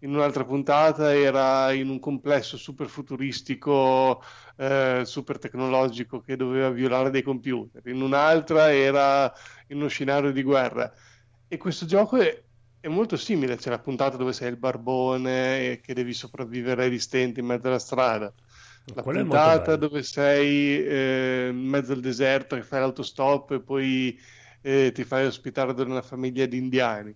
in 0.03 0.13
un'altra 0.15 0.45
puntata 0.45 1.13
era 1.13 1.71
in 1.73 1.89
un 1.89 1.99
complesso 1.99 2.57
super 2.57 2.87
futuristico, 2.87 4.21
eh, 4.57 5.01
super 5.05 5.37
tecnologico 5.39 6.21
che 6.21 6.35
doveva 6.35 6.69
violare 6.69 7.09
dei 7.11 7.21
computer, 7.21 7.85
in 7.87 8.01
un'altra 8.01 8.71
era 8.73 9.31
in 9.67 9.77
uno 9.77 9.87
scenario 9.87 10.31
di 10.31 10.43
guerra. 10.43 10.91
E 11.47 11.57
questo 11.57 11.85
gioco 11.85 12.17
è, 12.17 12.43
è 12.79 12.87
molto 12.87 13.17
simile, 13.17 13.57
c'è 13.57 13.69
la 13.69 13.79
puntata 13.79 14.17
dove 14.17 14.33
sei 14.33 14.49
il 14.49 14.57
barbone 14.57 15.71
e 15.71 15.79
che 15.81 15.93
devi 15.93 16.13
sopravvivere 16.13 16.85
ai 16.85 16.99
stenti 16.99 17.39
in 17.39 17.45
mezzo 17.45 17.67
alla 17.67 17.79
strada. 17.79 18.33
La 18.93 19.03
Quello 19.03 19.21
puntata 19.21 19.75
dove 19.75 20.01
sei 20.03 20.83
eh, 20.83 21.47
in 21.51 21.57
mezzo 21.57 21.93
al 21.93 21.99
deserto 22.01 22.55
e 22.55 22.63
fai 22.63 22.79
l'autostop 22.79 23.51
e 23.51 23.63
poi 23.63 24.17
eh, 24.61 24.91
ti 24.93 25.03
fai 25.03 25.25
ospitare 25.25 25.73
da 25.73 25.83
una 25.83 26.01
famiglia 26.01 26.45
di 26.45 26.57
indiani. 26.57 27.15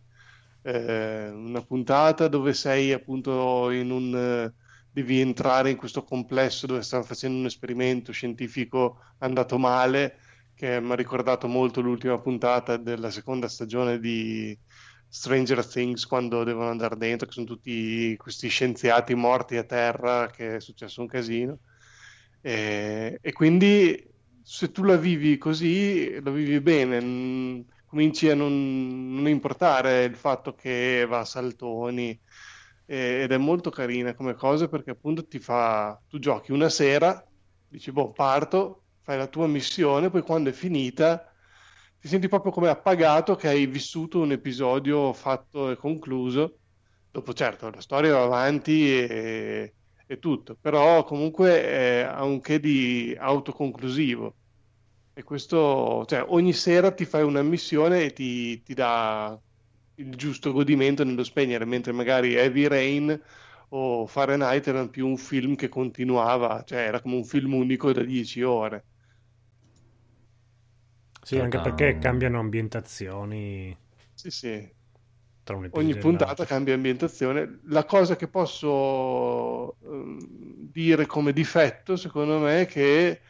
Eh, 0.67 1.29
una 1.29 1.61
puntata 1.63 2.27
dove 2.27 2.53
sei 2.53 2.91
appunto 2.91 3.69
in 3.71 3.91
un... 3.91 4.15
eh, 4.15 4.53
devi 4.89 5.19
entrare 5.19 5.69
in 5.69 5.77
questo 5.77 6.03
complesso 6.03 6.65
dove 6.65 6.81
stanno 6.81 7.03
facendo 7.03 7.37
un 7.37 7.45
esperimento 7.45 8.11
scientifico 8.11 8.99
andato 9.19 9.57
male, 9.59 10.17
che 10.55 10.79
mi 10.81 10.91
ha 10.91 10.95
ricordato 10.95 11.47
molto 11.47 11.81
l'ultima 11.81 12.19
puntata 12.19 12.77
della 12.77 13.11
seconda 13.11 13.47
stagione 13.49 13.99
di 13.99 14.57
Stranger 15.07 15.65
Things, 15.67 16.05
quando 16.07 16.43
devono 16.43 16.69
andare 16.69 16.95
dentro, 16.97 17.27
che 17.27 17.33
sono 17.33 17.45
tutti 17.45 18.15
questi 18.17 18.47
scienziati 18.47 19.13
morti 19.15 19.57
a 19.57 19.63
terra, 19.65 20.29
che 20.31 20.55
è 20.55 20.59
successo 20.61 21.01
un 21.01 21.07
casino. 21.07 21.59
E, 22.41 23.19
e 23.21 23.31
quindi 23.33 24.03
se 24.41 24.71
tu 24.71 24.83
la 24.83 24.97
vivi 24.97 25.37
così, 25.37 26.19
la 26.21 26.31
vivi 26.31 26.59
bene, 26.61 27.01
mm, 27.01 27.59
cominci 27.95 28.29
a 28.29 28.35
non, 28.35 29.13
non 29.15 29.27
importare 29.27 30.03
il 30.03 30.15
fatto 30.15 30.53
che 30.53 31.05
va 31.07 31.19
a 31.19 31.25
saltoni 31.25 32.09
e- 32.85 33.21
ed 33.23 33.31
è 33.31 33.37
molto 33.37 33.69
carina 33.69 34.13
come 34.15 34.33
cosa 34.35 34.67
perché 34.67 34.91
appunto 34.91 35.27
ti 35.27 35.39
fa, 35.39 36.01
tu 36.07 36.19
giochi 36.19 36.51
una 36.51 36.69
sera, 36.69 37.25
dici 37.67 37.91
boh, 37.91 38.11
parto, 38.11 38.85
fai 39.01 39.17
la 39.17 39.27
tua 39.27 39.47
missione, 39.47 40.09
poi 40.09 40.21
quando 40.23 40.49
è 40.49 40.53
finita 40.53 41.25
ti 41.99 42.07
senti 42.07 42.27
proprio 42.27 42.51
come 42.51 42.69
appagato 42.69 43.35
che 43.35 43.47
hai 43.47 43.65
vissuto 43.65 44.19
un 44.19 44.31
episodio 44.31 45.13
fatto 45.13 45.71
e 45.71 45.75
concluso. 45.77 46.59
Dopo, 47.09 47.33
certo, 47.33 47.69
la 47.69 47.79
storia 47.81 48.13
va 48.13 48.23
avanti 48.23 48.89
e, 48.91 49.75
e 50.05 50.19
tutto, 50.19 50.55
però 50.59 51.03
comunque 51.05 51.63
eh, 51.63 52.01
ha 52.01 52.23
un 52.23 52.41
che 52.41 52.59
di 52.59 53.15
autoconclusivo. 53.17 54.35
E 55.17 55.23
questo, 55.23 56.03
cioè, 56.07 56.25
ogni 56.27 56.51
sera 56.51 56.91
ti 56.91 57.05
fai 57.05 57.23
una 57.23 57.41
missione 57.41 58.03
e 58.03 58.11
ti, 58.11 58.61
ti 58.63 58.73
dà 58.73 59.39
il 59.95 60.13
giusto 60.17 60.51
godimento 60.51 61.05
nello 61.05 61.23
spegnere, 61.23 61.63
mentre 61.63 61.93
magari 61.93 62.33
Heavy 62.35 62.67
Rain 62.67 63.21
o 63.69 64.05
Fahrenheit 64.07 64.67
erano 64.67 64.89
più 64.89 65.07
un 65.07 65.15
film 65.15 65.55
che 65.55 65.69
continuava, 65.69 66.63
cioè 66.65 66.79
era 66.79 66.99
come 66.99 67.15
un 67.15 67.23
film 67.23 67.53
unico 67.53 67.93
da 67.93 68.03
10 68.03 68.41
ore. 68.43 68.83
Sì, 71.23 71.39
anche 71.39 71.59
perché 71.59 71.97
cambiano 71.97 72.39
ambientazioni 72.39 73.75
Sì, 74.13 74.29
sì. 74.29 74.73
Ogni 75.71 75.95
puntata 75.97 76.45
cambia 76.45 76.73
ambientazione. 76.73 77.59
La 77.67 77.85
cosa 77.85 78.15
che 78.15 78.27
posso 78.27 79.77
ehm, 79.79 80.17
dire 80.71 81.05
come 81.05 81.31
difetto, 81.33 81.95
secondo 81.95 82.39
me, 82.39 82.61
è 82.61 82.65
che 82.65 83.21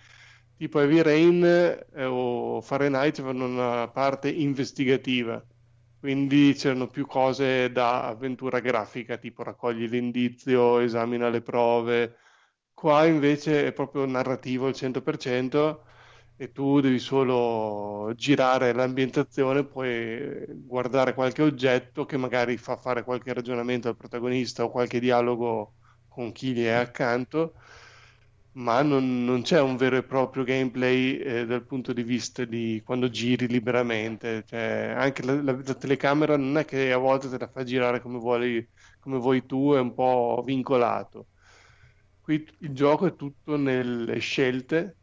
tipo 0.57 0.79
Heavy 0.79 1.01
Rain 1.01 1.43
eh, 1.43 2.05
o 2.05 2.61
Fahrenheit 2.61 3.19
avevano 3.19 3.45
una 3.45 3.87
parte 3.89 4.29
investigativa, 4.29 5.43
quindi 5.99 6.53
c'erano 6.53 6.87
più 6.87 7.05
cose 7.05 7.71
da 7.71 8.07
avventura 8.07 8.59
grafica, 8.59 9.17
tipo 9.17 9.43
raccogli 9.43 9.87
l'indizio, 9.87 10.79
esamina 10.79 11.29
le 11.29 11.41
prove. 11.41 12.17
Qua 12.73 13.05
invece 13.05 13.65
è 13.67 13.71
proprio 13.73 14.05
narrativo 14.05 14.67
al 14.67 14.73
100% 14.73 15.79
e 16.37 16.51
tu 16.51 16.81
devi 16.81 16.99
solo 16.99 18.11
girare 18.15 18.73
l'ambientazione, 18.73 19.65
puoi 19.65 20.45
guardare 20.65 21.13
qualche 21.13 21.41
oggetto 21.41 22.05
che 22.05 22.17
magari 22.17 22.57
fa 22.57 22.75
fare 22.75 23.03
qualche 23.03 23.33
ragionamento 23.33 23.87
al 23.87 23.95
protagonista 23.95 24.63
o 24.65 24.69
qualche 24.69 24.99
dialogo 24.99 25.75
con 26.09 26.31
chi 26.33 26.53
gli 26.53 26.65
è 26.65 26.71
accanto, 26.71 27.53
ma 28.57 28.81
non, 28.81 29.25
non 29.25 29.41
c'è 29.41 29.59
un 29.61 29.75
vero 29.75 29.97
e 29.97 30.03
proprio 30.03 30.43
gameplay 30.45 31.17
eh, 31.17 31.45
dal 31.45 31.65
punto 31.65 31.91
di 31.93 32.03
vista 32.03 32.45
di 32.45 32.81
quando 32.85 33.09
giri 33.09 33.47
liberamente. 33.47 34.43
Cioè, 34.45 34.93
anche 34.95 35.23
la, 35.23 35.41
la- 35.41 35.51
la 35.63 35.73
telecamera 35.75 36.37
non 36.37 36.57
è 36.57 36.65
che 36.65 36.91
a 36.93 36.97
volte 36.97 37.29
te 37.29 37.37
la 37.37 37.49
fa 37.49 37.63
girare 37.63 37.99
come 38.01 38.17
vuoi, 38.17 38.67
come 38.99 39.17
vuoi 39.19 39.45
tu, 39.45 39.73
è 39.73 39.79
un 39.79 39.93
po' 39.93 40.41
vincolato. 40.45 41.27
Qui 42.21 42.45
il 42.59 42.73
gioco 42.73 43.05
è 43.07 43.15
tutto 43.15 43.55
nelle 43.57 44.19
scelte 44.19 44.99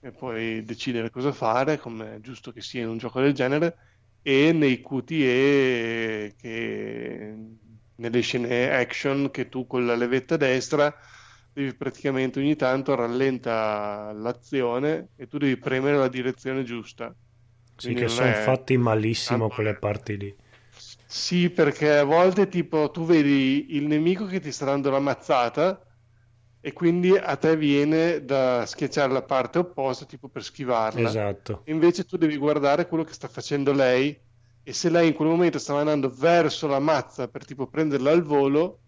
e 0.00 0.12
puoi 0.12 0.64
decidere 0.64 1.10
cosa 1.10 1.32
fare, 1.32 1.78
come 1.78 2.16
è 2.16 2.20
giusto 2.20 2.52
che 2.52 2.60
sia 2.60 2.82
in 2.82 2.88
un 2.88 2.98
gioco 2.98 3.20
del 3.20 3.32
genere, 3.32 3.76
e 4.20 4.52
nei 4.52 4.80
QTE, 4.82 6.34
che, 6.36 7.36
nelle 7.96 8.20
scene 8.20 8.70
action, 8.72 9.30
che 9.30 9.48
tu 9.48 9.66
con 9.66 9.86
la 9.86 9.94
levetta 9.94 10.36
destra 10.36 10.92
devi 11.52 11.74
praticamente 11.74 12.38
ogni 12.40 12.56
tanto 12.56 12.94
rallenta 12.94 14.12
l'azione 14.12 15.10
e 15.16 15.26
tu 15.26 15.38
devi 15.38 15.56
premere 15.58 15.96
la 15.96 16.08
direzione 16.08 16.62
giusta. 16.64 17.14
Sì, 17.76 17.86
Quindi 17.86 18.02
che 18.02 18.08
sono 18.08 18.28
è 18.30 18.34
fatti 18.34 18.76
malissimo 18.76 19.40
tanto- 19.48 19.54
quelle 19.54 19.74
parti 19.76 20.16
lì. 20.16 20.36
Sì, 21.06 21.50
perché 21.50 21.98
a 21.98 22.04
volte 22.04 22.48
tipo 22.48 22.90
tu 22.90 23.04
vedi 23.04 23.76
il 23.76 23.86
nemico 23.86 24.24
che 24.26 24.40
ti 24.40 24.50
sta 24.50 24.64
dando 24.64 24.90
la 24.90 24.98
mazzata 25.00 25.84
e 26.60 26.72
quindi 26.72 27.10
a 27.16 27.36
te 27.36 27.56
viene 27.56 28.24
da 28.24 28.64
schiacciare 28.66 29.12
la 29.12 29.22
parte 29.22 29.58
opposta 29.58 30.06
tipo 30.06 30.28
per 30.28 30.42
schivarla. 30.42 31.08
Esatto. 31.08 31.62
Invece 31.66 32.04
tu 32.04 32.16
devi 32.16 32.36
guardare 32.36 32.86
quello 32.86 33.04
che 33.04 33.12
sta 33.12 33.28
facendo 33.28 33.72
lei 33.72 34.18
e 34.62 34.72
se 34.72 34.88
lei 34.90 35.08
in 35.08 35.14
quel 35.14 35.28
momento 35.28 35.58
stava 35.58 35.80
andando 35.80 36.08
verso 36.08 36.66
la 36.66 36.78
mazza 36.78 37.28
per 37.28 37.44
tipo 37.44 37.66
prenderla 37.68 38.10
al 38.10 38.22
volo, 38.22 38.81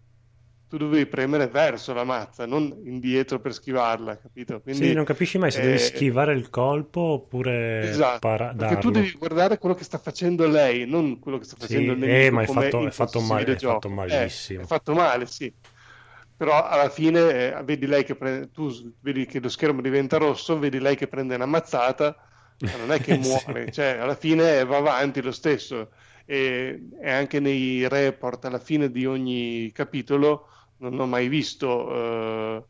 tu 0.67 0.77
dovevi 0.77 1.05
premere 1.07 1.47
verso 1.47 1.93
la 1.93 2.03
mazza, 2.03 2.45
non 2.45 2.81
indietro 2.85 3.39
per 3.39 3.53
schivarla, 3.53 4.17
capito? 4.19 4.61
Quindi 4.61 4.85
Sì, 4.87 4.93
non 4.93 5.05
capisci 5.05 5.37
mai 5.37 5.51
se 5.51 5.61
eh, 5.61 5.61
devi 5.61 5.77
schivare 5.77 6.33
il 6.33 6.49
colpo 6.49 6.99
oppure 6.99 7.87
Esatto, 7.87 8.19
para- 8.19 8.53
perché 8.55 8.77
tu 8.77 8.89
devi 8.89 9.11
guardare 9.11 9.57
quello 9.57 9.75
che 9.75 9.83
sta 9.83 9.97
facendo 9.97 10.47
lei, 10.47 10.85
non 10.87 11.19
quello 11.19 11.37
che 11.37 11.43
sta 11.45 11.55
Sì, 11.57 11.65
facendo 11.65 11.91
il 11.91 11.99
eh, 12.03 12.29
nemico 12.29 12.33
ma 12.33 12.41
è 12.41 12.45
fatto- 12.47 12.87
è 12.87 12.91
fatto 12.91 13.19
male- 13.21 13.55
è 13.55 13.59
fatto 13.59 13.89
malissimo. 13.89 14.61
Eh, 14.61 14.63
è 14.63 14.65
fatto 14.65 14.93
male, 14.93 15.25
sì. 15.27 15.53
Però 16.35 16.63
alla 16.63 16.89
fine 16.89 17.53
eh, 17.57 17.63
vedi 17.63 17.85
lei 17.85 18.03
che 18.03 18.15
prende, 18.15 18.49
tu 18.51 18.69
vedi 19.01 19.25
che 19.25 19.39
lo 19.39 19.49
schermo 19.49 19.81
diventa 19.81 20.17
rosso, 20.17 20.57
vedi 20.59 20.79
lei 20.79 20.95
che 20.95 21.07
prende 21.07 21.35
una 21.35 21.45
mazzata, 21.45 22.15
ma 22.69 22.77
non 22.77 22.91
è 22.91 22.99
che 22.99 23.13
Sì. 23.23 23.39
muore, 23.53 23.69
cioè 23.71 23.97
alla 23.99 24.15
fine 24.15 24.63
va 24.65 24.77
avanti 24.77 25.21
lo 25.21 25.31
stesso. 25.31 25.91
E, 26.25 26.87
e 27.01 27.11
anche 27.11 27.39
nei 27.39 27.87
report 27.87 28.45
alla 28.45 28.59
fine 28.59 28.89
di 28.91 29.05
ogni 29.05 29.71
capitolo 29.71 30.49
non 30.89 30.99
ho 31.01 31.05
mai 31.07 31.27
visto 31.27 32.57
eh, 32.57 32.67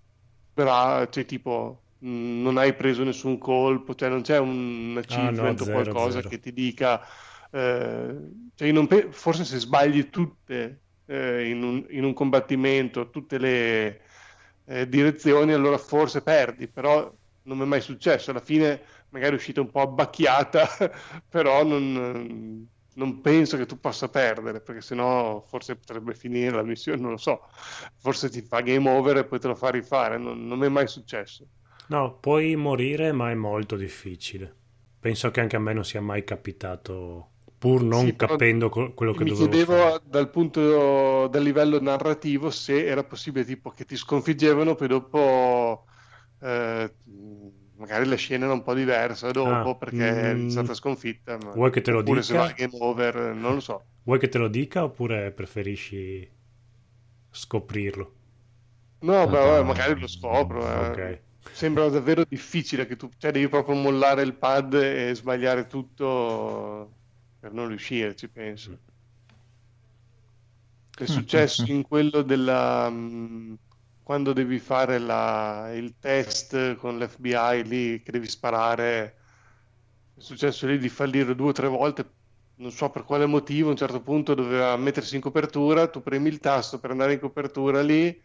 bra- 0.53 1.07
cioè 1.09 1.25
tipo 1.25 1.85
mh, 1.99 2.41
non 2.41 2.57
hai 2.57 2.75
preso 2.75 3.03
nessun 3.03 3.37
colpo, 3.37 3.95
cioè 3.95 4.09
non 4.09 4.21
c'è 4.21 4.37
un 4.39 4.95
achievement 4.97 5.61
o 5.61 5.67
Ah, 5.67 5.67
zero, 5.67 5.95
qualcosa 5.95 6.23
zero. 6.23 6.25
che 6.25 6.39
ti 6.39 6.53
dica 6.53 7.01
eh, 7.51 8.17
cioè 8.55 8.87
pe- 8.87 9.11
forse 9.11 9.45
se 9.45 9.59
sbagli 9.59 10.09
tutte 10.09 10.83
eh, 11.05 11.49
in 11.49 11.63
un, 11.63 11.85
in 11.89 12.03
un 12.03 12.13
combattimento, 12.13 13.09
tutte 13.09 13.37
le 13.37 14.01
eh, 14.65 14.87
direzioni, 14.89 15.53
allora 15.53 15.77
forse 15.77 16.21
perdi, 16.21 16.67
però 16.71 17.13
non 17.43 17.57
mi 17.57 17.63
è 17.63 17.67
mai 17.67 17.81
successo. 17.81 18.31
Alla 18.31 18.39
fine 18.39 18.83
magari 19.09 19.33
è 19.33 19.35
uscita 19.35 19.61
un 19.61 19.69
po' 19.71 19.81
abbacchiata, 19.81 20.67
però 21.27 21.63
non, 21.63 22.67
non 22.95 23.21
penso 23.21 23.57
che 23.57 23.65
tu 23.65 23.79
possa 23.79 24.09
perdere, 24.09 24.61
perché 24.61 24.81
sennò 24.81 25.41
forse 25.47 25.75
potrebbe 25.77 26.13
finire 26.15 26.51
la 26.55 26.63
missione, 26.63 26.99
non 27.01 27.11
lo 27.11 27.17
so. 27.17 27.41
Forse 27.97 28.29
ti 28.29 28.41
fa 28.41 28.61
game 28.61 28.89
over 28.89 29.17
e 29.17 29.25
poi 29.25 29.39
te 29.39 29.47
lo 29.47 29.55
fa 29.55 29.69
rifare, 29.69 30.17
non, 30.17 30.45
non 30.47 30.57
mi 30.59 30.65
è 30.65 30.69
mai 30.69 30.87
successo. 30.87 31.47
No, 31.87 32.19
puoi 32.19 32.55
morire, 32.55 33.11
ma 33.11 33.31
è 33.31 33.33
molto 33.33 33.75
difficile. 33.75 34.55
Penso 34.99 35.31
che 35.31 35.39
anche 35.39 35.55
a 35.55 35.59
me 35.59 35.73
non 35.73 35.83
sia 35.83 35.99
mai 36.01 36.23
capitato, 36.23 37.31
pur 37.57 37.81
non 37.83 38.15
Sì, 38.15 38.15
capendo 38.15 38.69
quello 38.69 39.13
che 39.15 39.23
Mi 39.23 39.31
dovevo 39.31 39.57
chiedevo 39.57 39.57
fare. 39.57 39.99
dal 40.03 40.29
punto, 40.29 41.27
dal 41.27 41.41
livello 41.43 41.79
narrativo 41.79 42.49
se 42.51 42.85
era 42.85 43.03
possibile 43.05 43.45
tipo 43.45 43.69
che 43.71 43.85
ti 43.85 43.95
sconfiggevano, 43.95 44.75
poi 44.75 44.87
dopo 44.89 45.85
eh, 46.39 46.95
magari 47.77 48.05
la 48.07 48.15
scena 48.15 48.45
era 48.45 48.53
un 48.53 48.63
po' 48.63 48.73
diversa 48.73 49.31
dopo 49.31 49.75
Ah, 49.75 49.77
perché 49.77 50.33
è 50.43 50.43
mm, 50.43 50.49
stata 50.49 50.73
sconfitta, 50.73 51.37
ma- 51.37 51.53
vuoi 51.53 51.71
che 51.71 51.81
te 51.81 51.91
lo 51.91 52.01
oppure 52.01 52.21
se 52.23 52.33
dica? 52.33 52.41
va 52.41 52.45
a 52.47 52.53
game 52.53 52.75
over, 52.79 53.15
non 53.35 53.53
lo 53.55 53.59
so. 53.59 53.87
Vuoi 54.03 54.19
che 54.19 54.29
te 54.29 54.37
lo 54.37 54.47
dica 54.47 54.85
oppure 54.85 55.31
preferisci 55.31 56.25
scoprirlo? 57.31 58.13
No, 59.01 59.27
beh, 59.27 59.37
Ah, 59.43 59.61
vabbè, 59.61 59.63
magari 59.63 59.99
lo 59.99 60.07
scopro. 60.07 60.65
eh. 60.67 60.99
Ok. 60.99 61.21
Sembra 61.51 61.87
davvero 61.89 62.23
difficile 62.27 62.85
che 62.87 62.95
tu, 62.95 63.09
cioè 63.17 63.31
devi 63.31 63.47
proprio 63.47 63.75
mollare 63.75 64.23
il 64.23 64.35
pad 64.37 64.73
e 64.73 65.13
sbagliare 65.15 65.67
tutto 65.67 66.97
per 67.39 67.53
non 67.53 67.67
riuscire, 67.67 68.15
ci 68.15 68.29
penso. 68.29 68.81
È 70.97 71.05
successo 71.05 71.71
in 71.71 71.83
quello 71.83 72.21
della 72.21 72.89
mh, 72.89 73.57
quando 74.05 74.33
devi 74.33 74.59
fare 74.59 74.99
la- 74.99 75.71
il 75.73 75.97
test 75.99 76.75
con 76.75 76.97
l'FBI 76.99 77.63
lì 77.63 78.01
che 78.03 78.11
devi 78.11 78.27
sparare. 78.27 79.17
È 80.13 80.21
successo 80.21 80.67
lì 80.67 80.77
di 80.77 80.89
fallire 80.89 81.35
due 81.35 81.49
o 81.49 81.51
tre 81.53 81.67
volte, 81.67 82.15
non 82.55 82.71
so 82.71 82.89
per 82.91 83.03
quale 83.03 83.25
motivo. 83.25 83.69
A 83.69 83.71
un 83.71 83.77
certo 83.77 84.01
punto 84.01 84.33
doveva 84.35 84.75
mettersi 84.77 85.15
in 85.15 85.21
copertura, 85.21 85.89
tu 85.89 86.01
premi 86.03 86.29
il 86.29 86.39
tasto 86.39 86.79
per 86.79 86.91
andare 86.91 87.13
in 87.13 87.19
copertura 87.19 87.81
lì. 87.81 88.15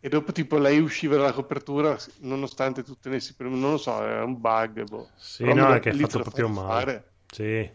E 0.00 0.08
dopo 0.08 0.30
tipo 0.32 0.58
lei 0.58 0.78
usciva 0.78 1.16
dalla 1.16 1.32
copertura 1.32 1.96
nonostante 2.20 2.82
tu 2.84 2.94
tenessi 2.96 3.34
per... 3.34 3.46
non 3.48 3.72
lo 3.72 3.76
so, 3.78 4.00
era 4.02 4.24
un 4.24 4.40
bug. 4.40 4.84
Boh. 4.84 5.08
Sì, 5.16 5.42
Però 5.42 5.54
no, 5.54 5.74
è 5.74 5.80
che 5.80 5.90
è 5.90 5.92
fatto 5.94 6.20
proprio 6.20 6.48
male. 6.48 7.14
Sì. 7.26 7.68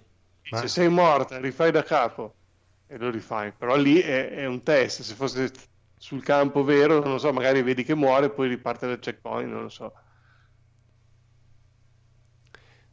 Ma- 0.49 0.67
sei 0.67 0.89
morta, 0.89 1.39
rifai 1.39 1.71
da 1.71 1.83
capo 1.83 2.37
e 2.85 2.97
lo 2.97 3.09
rifai. 3.09 3.53
Però 3.53 3.75
lì 3.75 3.99
è, 3.99 4.29
è 4.29 4.45
un 4.45 4.63
test, 4.63 5.01
se 5.01 5.15
fosse 5.15 5.51
sul 6.03 6.21
campo 6.21 6.65
vero, 6.65 7.01
non 7.01 7.17
so, 7.17 7.31
magari 7.31 7.61
vedi 7.61 7.85
che 7.85 7.95
muore, 7.95 8.29
poi 8.29 8.49
riparte 8.49 8.87
dal 8.87 8.99
checkpoint, 8.99 9.49
non 9.49 9.61
lo 9.61 9.69
so. 9.69 9.93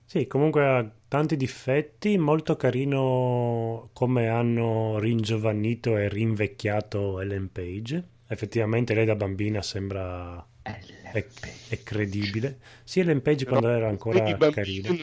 Sì, 0.05 0.29
comunque 0.29 0.65
ha 0.65 0.89
tanti 1.09 1.37
difetti, 1.37 2.17
molto 2.19 2.55
carino 2.55 3.91
come 3.95 4.29
hanno 4.29 5.01
ringiovanito 5.01 5.97
e 5.97 6.09
rinvecchiato 6.09 7.21
Ellen 7.21 7.51
Page. 7.51 8.09
Effettivamente 8.29 8.95
lei 8.95 9.07
da 9.07 9.17
bambina 9.17 9.61
sembra 9.61 10.47
è, 10.63 11.27
è 11.69 11.83
credibile. 11.83 12.59
Sì, 12.85 13.01
Ellen 13.01 13.23
Page 13.23 13.45
Però 13.45 13.59
quando 13.59 13.77
era 13.77 13.89
ancora 13.89 14.23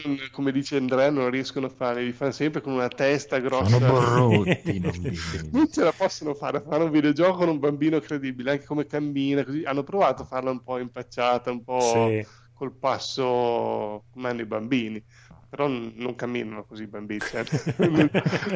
non- 0.04 0.18
come 0.30 0.52
dice 0.52 0.76
Andrea, 0.76 1.10
non 1.10 1.30
riescono 1.30 1.66
a 1.66 1.70
fare, 1.70 2.02
li 2.02 2.12
fanno 2.12 2.30
sempre 2.32 2.60
con 2.60 2.72
una 2.72 2.88
testa 2.88 3.38
grossa. 3.38 3.78
Sono 3.78 4.30
brutti 4.30 4.78
bambini. 4.80 5.16
Non 5.50 5.70
ce 5.70 5.82
la 5.82 5.92
possono 5.92 6.34
fare 6.34 6.58
a 6.58 6.60
fare 6.60 6.84
un 6.84 6.90
videogioco 6.90 7.38
con 7.38 7.48
un 7.48 7.58
bambino 7.58 7.98
credibile, 8.00 8.52
anche 8.52 8.64
come 8.64 8.86
cammina, 8.86 9.44
così. 9.44 9.62
Hanno 9.64 9.82
provato 9.82 10.22
a 10.22 10.26
farla 10.26 10.50
un 10.50 10.62
po' 10.62 10.78
impacciata, 10.78 11.50
un 11.50 11.64
po' 11.64 11.80
Sì. 11.80 12.26
col 12.52 12.72
passo 12.74 14.04
come 14.10 14.28
hanno 14.28 14.40
i 14.40 14.46
bambini, 14.46 15.02
però 15.48 15.66
non 15.68 16.14
camminano 16.14 16.64
così 16.64 16.84
i 16.84 16.88
bambini, 16.88 17.20
cioè, 17.20 17.44
non, 17.78 17.90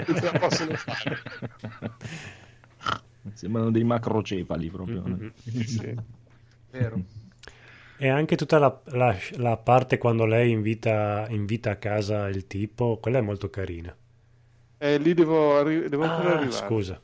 non 0.06 0.16
ce 0.16 0.30
la 0.30 0.38
possono 0.38 0.74
fare. 0.74 1.18
Sembrano 3.34 3.70
dei 3.70 3.84
macrocefali 3.84 4.68
proprio. 4.70 5.02
Mm-mm. 5.06 5.32
Sì. 5.64 5.94
Vero. 6.72 7.04
E 7.96 8.08
anche 8.08 8.36
tutta 8.36 8.58
la, 8.58 8.82
la- 8.86 9.16
la 9.36 9.56
parte 9.56 9.96
quando 9.96 10.26
lei 10.26 10.50
invita, 10.50 11.26
invita 11.30 11.70
a 11.70 11.76
casa 11.76 12.28
il 12.28 12.46
tipo, 12.46 12.98
quella 12.98 13.18
è 13.18 13.22
molto 13.22 13.48
carina. 13.48 13.96
Eh, 14.78 14.98
lì 14.98 15.14
devo, 15.14 15.56
arri- 15.58 15.88
devo 15.88 16.02
ancora 16.04 16.32
Ah, 16.32 16.32
arrivare. 16.32 16.66
scusa. 16.66 17.00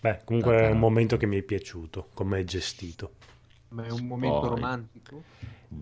Beh, 0.00 0.20
comunque 0.24 0.56
è 0.58 0.70
un 0.70 0.78
momento 0.78 1.16
che 1.16 1.26
mi 1.26 1.38
è 1.38 1.42
piaciuto, 1.42 2.08
come 2.14 2.40
è 2.40 2.44
gestito. 2.44 3.12
Ma 3.70 3.84
è 3.86 3.90
un 3.90 4.06
momento 4.06 4.38
Poi. 4.40 4.48
romantico? 4.48 5.24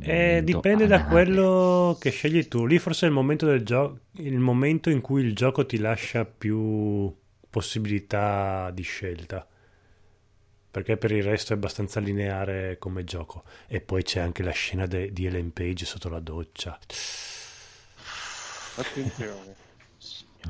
Eh, 0.03 0.41
dipende 0.45 0.87
da 0.87 1.05
quello 1.05 1.97
che 2.01 2.11
scegli 2.11 2.47
tu. 2.49 2.67
Lì 2.67 2.79
forse 2.79 3.07
è 3.07 3.09
il 3.09 3.15
momento 3.15 3.47
del 3.47 3.65
gioco, 3.65 3.99
il 4.13 4.39
momento 4.39 4.89
in 4.91 5.01
cui 5.01 5.23
il 5.23 5.35
gioco 5.35 5.67
ti 5.67 5.79
lascia 5.79 6.25
più 6.25 7.13
possibilità 7.51 8.71
di 8.73 8.83
scelta. 8.83 9.47
Perché 10.71 10.97
per 10.97 11.11
il 11.11 11.23
resto 11.25 11.53
è 11.53 11.57
abbastanza 11.57 11.99
lineare 12.01 12.79
come 12.79 13.03
gioco. 13.05 13.43
E 13.67 13.81
poi 13.81 14.03
c'è 14.05 14.21
anche 14.21 14.43
la 14.43 14.53
scena 14.53 14.87
de- 14.87 15.13
di 15.13 15.27
Ellen 15.27 15.53
Page 15.53 15.85
sotto 15.85 16.09
la 16.09 16.21
doccia. 16.21 16.79
Attenzione. 18.77 19.57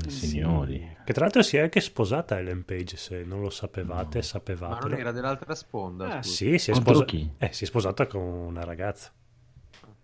Signori. 0.07 0.97
Che 1.05 1.13
tra 1.13 1.25
l'altro 1.25 1.43
si 1.43 1.57
è 1.57 1.61
anche 1.61 1.81
sposata 1.81 2.39
Ellen 2.39 2.65
Page, 2.65 2.97
se 2.97 3.25
non 3.25 3.41
lo 3.41 3.51
sapevate, 3.51 4.19
Ma 4.19 4.25
sapevatelo. 4.25 4.89
non 4.91 4.99
era 4.99 5.11
dell'altra 5.13 5.55
sponda? 5.55 6.23
Scusa. 6.23 6.23
sì, 6.23 6.59
si 6.59 6.71
è, 6.71 6.75
sposa- 6.75 7.05
chi? 7.05 7.29
eh, 7.39 7.53
si 7.53 7.65
è 7.65 7.67
sposata 7.67 8.07
con 8.07 8.21
una 8.23 8.63
ragazza. 8.65 9.13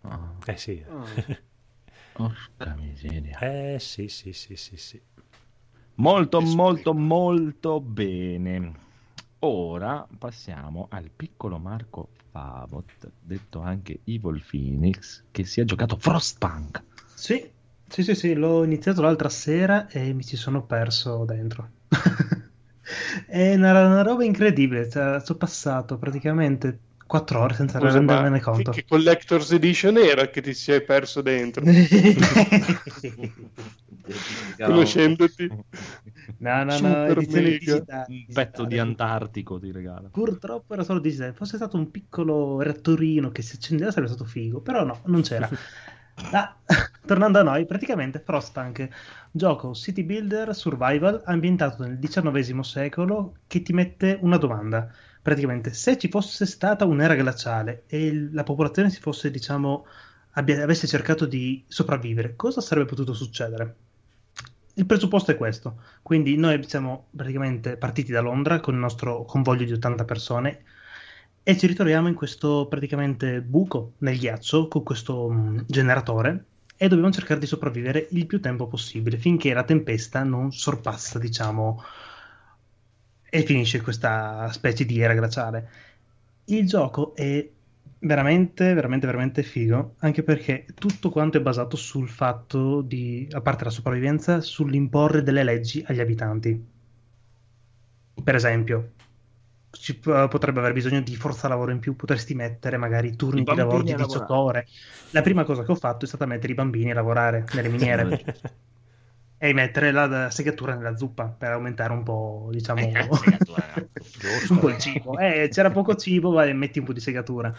Ah, 0.03 0.35
Eh 0.47 0.57
sì. 0.57 0.83
porca 2.13 2.75
miseria. 2.75 3.39
Eh 3.39 3.79
sì, 3.79 4.09
sì, 4.09 4.33
sì, 4.33 4.57
sì, 4.57 4.77
sì. 4.77 5.01
Molto, 5.97 6.41
molto, 6.41 6.93
molto 6.95 7.81
bene. 7.81 8.85
Ora 9.49 10.05
passiamo 10.19 10.89
al 10.91 11.09
piccolo 11.15 11.59
Marco 11.59 12.09
Favot, 12.33 13.13
detto 13.21 13.61
anche 13.61 14.01
Evil 14.03 14.45
Phoenix, 14.45 15.23
che 15.31 15.45
si 15.45 15.61
è 15.61 15.65
giocato 15.65 15.97
Frostpunk. 15.97 16.83
Sì, 17.15 17.49
sì, 17.87 18.03
sì, 18.03 18.17
sì, 18.17 18.35
l'ho 18.35 18.65
iniziato 18.65 19.03
l'altra 19.03 19.29
sera 19.29 19.87
e 19.87 20.13
mi 20.13 20.25
ci 20.25 20.35
sono 20.37 20.65
perso 20.67 21.25
dentro. 21.25 21.71
È 23.29 23.55
una, 23.55 23.87
una 23.87 24.03
roba 24.03 24.25
incredibile, 24.25 24.91
cioè, 24.91 25.21
sono 25.21 25.39
passato 25.39 25.97
praticamente 25.97 26.81
quattro 27.07 27.41
ore 27.41 27.55
senza 27.55 27.79
Scusa, 27.79 27.95
rendermene 27.95 28.39
che, 28.39 28.45
conto. 28.45 28.71
che 28.73 28.85
Collector's 28.87 29.53
Edition 29.53 29.97
era 29.97 30.29
che 30.29 30.41
ti 30.43 30.53
sei 30.55 30.83
perso 30.83 31.23
dentro? 31.23 31.65
Conoscendoti. 34.57 35.49
No, 36.39 36.65
no, 36.65 36.79
no. 36.79 37.05
Un 37.07 38.27
pezzo 38.33 38.65
di. 38.65 38.79
Antartico 38.79 39.59
ti 39.59 39.73
regala. 39.73 40.09
Purtroppo 40.09 40.75
era 40.75 40.85
solo 40.85 41.01
digitale. 41.01 41.33
Fosse 41.33 41.57
stato 41.57 41.77
un 41.77 41.91
piccolo 41.91 42.61
reattorino 42.61 43.31
che 43.31 43.43
si 43.43 43.57
accendeva 43.57 43.91
sarebbe 43.91 44.13
stato 44.13 44.25
figo, 44.29 44.61
però 44.61 44.85
no, 44.85 45.01
non 45.07 45.23
c'era. 45.23 45.49
Ah, 46.33 46.57
tornando 47.05 47.39
a 47.39 47.43
noi, 47.43 47.67
praticamente 47.67 48.21
Frostpunk, 48.21 48.89
gioco 49.31 49.75
city 49.75 50.03
builder 50.03 50.55
survival 50.55 51.23
ambientato 51.27 51.83
nel 51.83 51.99
XIX 51.99 52.61
secolo 52.61 53.37
che 53.47 53.61
ti 53.61 53.75
mette 53.75 54.19
una 54.23 54.39
domanda. 54.39 54.91
Praticamente, 55.27 55.75
se 55.75 55.99
ci 55.99 56.09
fosse 56.09 56.47
stata 56.47 56.85
un'era 56.85 57.17
glaciale 57.17 57.83
e 57.89 58.29
la 58.31 58.45
popolazione 58.45 58.91
si 58.91 59.01
fosse, 59.01 59.29
diciamo, 59.33 59.85
abbia- 60.35 60.63
avesse 60.63 60.87
cercato 60.87 61.27
di 61.27 61.65
sopravvivere, 61.67 62.37
cosa 62.37 62.61
sarebbe 62.61 62.87
potuto 62.87 63.13
succedere? 63.13 63.75
Il 64.75 64.87
presupposto 64.87 65.33
è 65.33 65.37
questo. 65.37 65.81
Quindi 66.01 66.37
noi 66.37 66.63
siamo 66.69 67.09
praticamente 67.11 67.77
partiti 67.77 68.13
da 68.13 68.21
Londra 68.21 68.61
con 68.61 68.75
il 68.75 68.79
nostro 68.79 69.25
convoglio 69.25 69.65
di 69.65 69.73
80 69.73 70.05
persone 70.05 70.63
e 71.43 71.59
ci 71.59 71.67
ritroviamo 71.67 72.07
in 72.07 72.15
questo 72.15 72.69
praticamente 72.69 73.43
buco 73.43 73.95
nel 73.99 74.19
ghiaccio 74.19 74.69
con 74.69 74.85
questo 74.85 75.29
mh, 75.29 75.65
generatore 75.67 76.45
e 76.77 76.87
dobbiamo 76.87 77.11
cercare 77.11 77.41
di 77.41 77.47
sopravvivere 77.47 78.07
il 78.11 78.27
più 78.27 78.41
tempo 78.41 78.69
possibile 78.69 79.19
finché 79.19 79.53
la 79.53 79.65
tempesta 79.65 80.23
non 80.23 80.53
sorpassa, 80.53 81.19
diciamo, 81.19 81.83
e 83.29 83.43
finisce 83.43 83.81
questa 83.81 84.51
specie 84.53 84.85
di 84.85 85.01
era 85.01 85.15
glaciale. 85.15 85.69
Il 86.47 86.67
gioco 86.67 87.15
è 87.15 87.49
veramente, 87.99 88.73
veramente, 88.75 89.07
veramente 89.07 89.43
figo, 89.43 89.95
anche 89.99 90.23
perché 90.23 90.67
tutto 90.75 91.11
quanto 91.11 91.39
è 91.39 91.41
basato 91.41 91.77
sul 91.77 92.09
fatto 92.09 92.83
di, 92.83 93.29
a 93.33 93.41
parte 93.41 93.65
la 93.65 93.71
sopravvivenza, 93.71 94.41
sull'imporre 94.41 95.23
delle 95.23 95.43
leggi 95.43 95.83
agli 95.87 96.01
abitanti. 96.01 96.75
Per 98.23 98.35
esempio, 98.35 98.93
ci 99.71 99.97
potrebbe 99.99 100.61
aver 100.61 100.73
bisogno 100.73 101.01
di 101.01 101.17
forza 101.17 101.49
lavoro 101.49 101.71
in 101.71 101.79
più, 101.79 101.97
potresti 101.97 102.35
mettere 102.35 102.77
magari 102.77 103.15
turni 103.17 103.43
di 103.43 103.55
lavoro 103.55 103.83
di 103.83 103.93
a 103.93 103.97
18 103.97 104.19
lavorare. 104.19 104.59
ore. 104.59 104.67
La 105.11 105.23
prima 105.23 105.45
cosa 105.45 105.65
che 105.65 105.73
ho 105.73 105.77
fatto 105.77 106.05
è 106.05 106.09
stata 106.09 106.27
mettere 106.27 106.53
i 106.53 106.57
bambini 106.57 106.91
a 106.91 106.95
lavorare 106.95 107.45
nelle 107.53 107.69
miniere 107.69 108.25
e 109.39 109.53
mettere 109.53 109.91
la, 109.93 110.07
la 110.07 110.31
segatura 110.31 110.75
nella 110.75 110.97
zuppa 110.97 111.27
per 111.27 111.53
aumentare 111.53 111.93
un 111.93 112.03
po', 112.03 112.49
diciamo, 112.51 112.87
un 114.49 114.59
po' 114.59 114.69
il 114.69 114.79
cibo. 114.79 115.19
Eh, 115.19 115.49
c'era 115.51 115.71
poco 115.71 115.95
cibo, 115.95 116.31
vai, 116.31 116.55
metti 116.55 116.79
un 116.79 116.85
po' 116.87 116.93
di 116.93 117.01
segatura. 117.01 117.55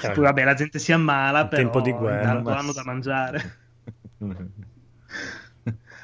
Poi 0.00 0.24
vabbè, 0.24 0.44
la 0.44 0.54
gente 0.54 0.78
si 0.78 0.92
ammala, 0.92 1.42
In 1.42 1.48
però 1.48 1.62
tempo 1.62 1.80
di 1.80 1.92
guerra. 1.92 2.32
intanto 2.32 2.50
hanno 2.50 2.72
da 2.72 2.82
mangiare. 2.84 3.58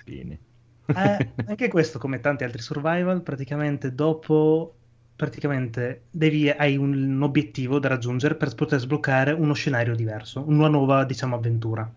Bene. 0.04 0.38
Eh, 0.86 1.32
anche 1.46 1.68
questo, 1.68 1.98
come 1.98 2.20
tanti 2.20 2.44
altri 2.44 2.60
survival, 2.62 3.22
praticamente 3.22 3.94
dopo 3.94 4.76
praticamente 5.14 6.06
devi, 6.10 6.48
hai 6.50 6.76
un, 6.76 6.92
un 6.94 7.22
obiettivo 7.22 7.78
da 7.78 7.88
raggiungere 7.88 8.34
per 8.34 8.54
poter 8.54 8.80
sbloccare 8.80 9.30
uno 9.32 9.52
scenario 9.54 9.94
diverso, 9.94 10.42
una 10.48 10.68
nuova, 10.68 11.04
diciamo, 11.04 11.36
avventura. 11.36 11.88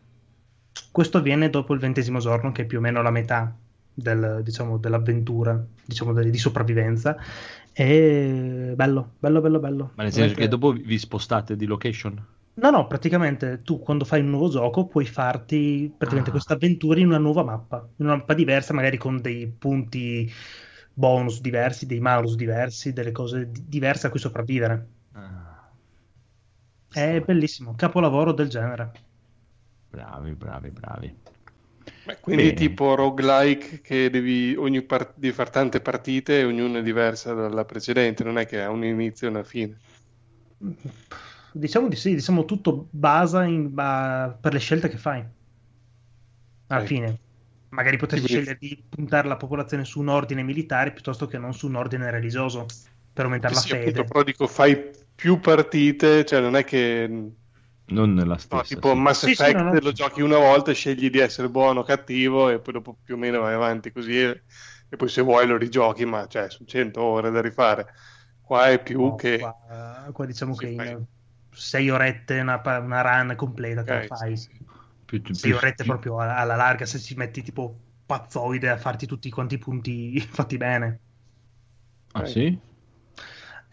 Questo 0.92 1.18
avviene 1.18 1.50
dopo 1.50 1.74
il 1.74 1.80
ventesimo 1.80 2.20
giorno, 2.20 2.52
che 2.52 2.64
è 2.64 2.66
più 2.66 2.78
o 2.78 2.82
meno 2.82 3.02
la 3.02 3.12
metà 3.12 3.54
del, 3.94 4.42
diciamo, 4.44 4.78
dell'avventura, 4.78 5.64
diciamo, 5.86 6.14
de- 6.14 6.30
di 6.30 6.38
sopravvivenza. 6.38 7.16
E 7.74 8.74
bello, 8.76 9.14
bello, 9.20 9.42
bello, 9.42 9.60
bello. 9.60 9.92
Ma 9.96 10.04
nel 10.04 10.12
senso 10.14 10.34
Veramente- 10.36 10.42
che 10.42 10.48
dopo 10.48 10.72
vi 10.72 10.98
spostate 10.98 11.56
di 11.56 11.66
location? 11.66 12.26
No, 12.58 12.70
no, 12.70 12.88
praticamente 12.88 13.62
tu 13.64 13.80
quando 13.80 14.06
fai 14.06 14.22
un 14.22 14.30
nuovo 14.30 14.48
gioco 14.50 14.86
puoi 14.88 15.06
farti 15.06 15.88
praticamente 15.90 16.30
Ah. 16.30 16.34
questa 16.34 16.54
avventura 16.54 17.00
in 17.00 17.08
una 17.08 17.18
nuova 17.18 17.44
mappa, 17.44 17.86
in 17.98 18.06
una 18.06 18.16
mappa 18.16 18.34
diversa, 18.34 18.74
magari 18.74 18.98
con 18.98 19.20
dei 19.20 19.48
punti 19.48 20.32
bonus 20.94 21.42
diversi, 21.42 21.86
dei 21.86 22.00
malus 22.00 22.36
diversi, 22.36 22.94
delle 22.94 23.12
cose 23.12 23.50
di- 23.52 23.66
diverse 23.68 24.08
a 24.08 24.10
cui 24.10 24.20
sopravvivere. 24.20 24.88
Ah, 25.12 25.70
È 26.90 27.20
bellissimo, 27.20 27.76
capolavoro 27.76 28.32
del 28.32 28.48
genere. 28.48 28.92
Bravi, 29.96 30.32
bravi, 30.34 30.70
bravi. 30.70 31.16
Beh, 32.04 32.18
quindi 32.20 32.44
Bene. 32.44 32.56
tipo 32.56 32.96
roguelike 32.96 33.82
che 33.82 34.10
devi, 34.10 34.54
ogni 34.56 34.82
par- 34.82 35.14
devi 35.16 35.34
fare 35.34 35.50
tante 35.50 35.80
partite 35.80 36.40
e 36.40 36.44
ognuna 36.44 36.80
è 36.80 36.84
diversa 36.84 37.34
dalla 37.34 37.64
precedente, 37.66 38.24
non 38.24 38.38
è 38.38 38.46
che 38.46 38.62
ha 38.62 38.70
un 38.70 38.84
inizio 38.84 39.28
e 39.28 39.30
una 39.30 39.44
fine. 39.44 39.78
Diciamo 41.52 41.88
di 41.88 41.96
sì, 41.96 42.14
diciamo 42.14 42.44
tutto 42.46 42.88
basa 42.92 43.44
in- 43.46 43.74
ba- 43.74 44.38
per 44.40 44.54
le 44.54 44.60
scelte 44.60 44.90
che 44.90 44.98
fai. 44.98 45.24
Alla 46.68 46.82
Ok. 46.82 46.86
fine, 46.88 47.20
magari 47.70 47.98
potresti 47.98 48.28
Quindi- 48.28 48.46
scegliere 48.46 48.60
di 48.60 48.84
puntare 48.90 49.28
la 49.28 49.38
popolazione 49.38 49.86
su 49.86 50.00
un 50.00 50.10
ordine 50.10 50.44
militare 50.44 50.92
piuttosto 50.92 51.28
che 51.28 51.38
non 51.38 51.54
su 51.54 51.68
un 51.68 51.76
ordine 51.76 52.10
religioso 52.12 52.66
per 53.14 53.26
aumentare 53.26 53.54
la 53.54 53.62
Sì, 53.62 53.70
fede. 53.70 53.90
appunto, 53.90 54.04
però 54.04 54.24
dico, 54.24 54.48
fai 54.48 54.92
più 55.16 55.40
partite, 55.40 56.26
cioè 56.26 56.42
non 56.42 56.56
è 56.56 56.64
che... 56.66 57.32
Non 57.88 58.14
nella 58.14 58.38
no, 58.52 58.64
stessa. 58.64 58.64
tipo 58.64 58.94
sì. 58.94 58.96
Mass 58.96 59.24
Sì, 59.24 59.36
sì, 59.36 59.52
Effect 59.52 59.52
no, 59.52 59.64
no. 59.64 59.82
lo 59.82 59.92
giochi 59.92 60.22
una 60.22 60.38
volta 60.38 60.72
e 60.72 60.74
scegli 60.74 61.10
di 61.10 61.20
essere 61.20 61.50
buono 61.50 61.82
o 61.82 61.84
cattivo 61.84 62.50
e 62.50 62.60
poi 62.60 62.74
dopo 62.74 62.98
più 63.04 63.16
o 63.16 63.18
meno 63.18 63.42
vai 63.42 63.54
avanti 63.54 63.92
così 63.92 64.20
e, 64.22 64.44
e 64.90 64.96
poi 64.96 65.08
se 65.10 65.22
vuoi 65.22 65.46
lo 65.48 65.58
rigiochi, 65.58 66.06
ma 66.06 66.28
cioè 66.28 66.50
sono 66.50 66.68
100 66.68 67.02
ore 67.04 67.30
da 67.32 67.42
rifare. 67.42 67.88
Qua 68.42 68.70
è 68.70 68.82
più 68.82 69.14
No, 69.14 69.16
che... 69.16 69.38
qua, 69.38 70.10
qua 70.14 70.26
diciamo 70.26 70.56
che 70.56 70.68
in 70.68 70.76
fai- 70.76 71.06
sei 71.50 71.90
orette 71.90 72.40
una, 72.40 72.62
una 72.80 73.02
run 73.02 73.36
completa 73.36 73.84
te 73.84 73.94
Ok, 73.94 73.94
la 73.94 74.04
fai. 74.04 74.36
sì, 74.36 74.52
sì. 74.54 74.66
Più- 75.06 75.22
più- 75.22 75.38
Sei 75.38 75.52
più- 75.52 75.54
orette 75.54 75.84
più- 75.84 75.86
proprio 75.86 76.20
alla, 76.20 76.38
alla 76.38 76.56
larga 76.56 76.86
se 76.86 77.00
ci 77.00 77.16
metti 77.16 77.42
tipo 77.44 77.78
pazzoide 78.06 78.70
a 78.70 78.78
farti 78.78 79.06
tutti 79.06 79.30
quanti 79.30 79.56
i 79.56 79.58
punti 79.58 80.20
fatti 80.32 80.58
bene. 80.58 81.00
Ah, 82.14 82.26
sì? 82.26 82.60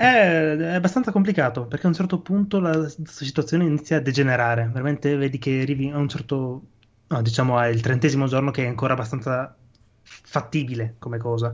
È, 0.02 0.56
è 0.56 0.74
abbastanza 0.74 1.12
complicato 1.12 1.66
perché 1.66 1.86
a 1.86 1.88
un 1.90 1.94
certo 1.94 2.20
punto 2.20 2.58
la 2.58 2.88
situazione 2.88 3.64
inizia 3.64 3.98
a 3.98 4.00
degenerare. 4.00 4.68
Veramente 4.72 5.14
vedi 5.14 5.38
che 5.38 5.60
arrivi 5.60 5.90
a 5.90 5.96
un 5.96 6.08
certo, 6.08 6.62
no, 7.06 7.22
diciamo, 7.22 7.56
al 7.56 7.80
trentesimo 7.80 8.26
giorno 8.26 8.50
che 8.50 8.64
è 8.64 8.66
ancora 8.66 8.94
abbastanza 8.94 9.56
fattibile 10.02 10.96
come 10.98 11.18
cosa. 11.18 11.52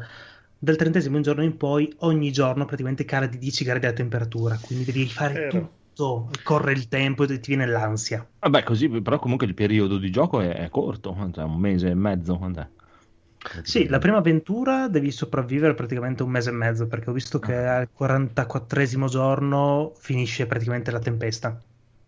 Dal 0.59 0.77
trentesimo 0.77 1.21
giorno 1.21 1.43
in 1.43 1.59
poi, 1.59 1.93
ogni 1.99 2.33
giorno 2.33 2.65
praticamente 2.65 3.05
cala 3.05 3.27
di 3.27 3.37
10 3.37 3.65
gradi 3.65 3.85
la 3.85 3.93
temperatura. 3.93 4.59
Quindi 4.59 4.87
devi 4.87 5.07
fare 5.07 5.35
Vero. 5.35 5.73
tutto, 5.93 6.31
corre 6.43 6.73
il 6.73 6.89
tempo 6.89 7.25
e 7.25 7.41
ti 7.41 7.55
viene 7.55 7.67
l'ansia. 7.67 8.27
Vabbè, 8.41 8.63
così, 8.63 8.89
però 8.89 9.19
comunque 9.19 9.47
il 9.47 9.53
periodo 9.53 9.99
di 9.99 10.11
gioco 10.11 10.41
è, 10.41 10.55
è 10.55 10.71
corto, 10.71 11.15
cioè 11.35 11.45
un 11.45 11.59
mese 11.59 11.89
e 11.91 11.95
mezzo, 11.95 12.39
quant'è? 12.39 12.67
Sì, 13.63 13.87
la 13.89 13.99
prima 13.99 14.19
avventura 14.19 14.89
devi 14.89 15.11
sopravvivere 15.11 15.75
praticamente 15.75 16.23
un 16.23 16.31
mese 16.31 16.51
e 16.51 16.53
mezzo 16.53 16.87
perché 16.87 17.11
ho 17.11 17.13
visto 17.13 17.39
che 17.39 17.55
al 17.55 17.89
44esimo 17.93 19.09
giorno 19.09 19.93
finisce 19.97 20.47
praticamente 20.47 20.91
la 20.91 20.99
tempesta. 20.99 21.61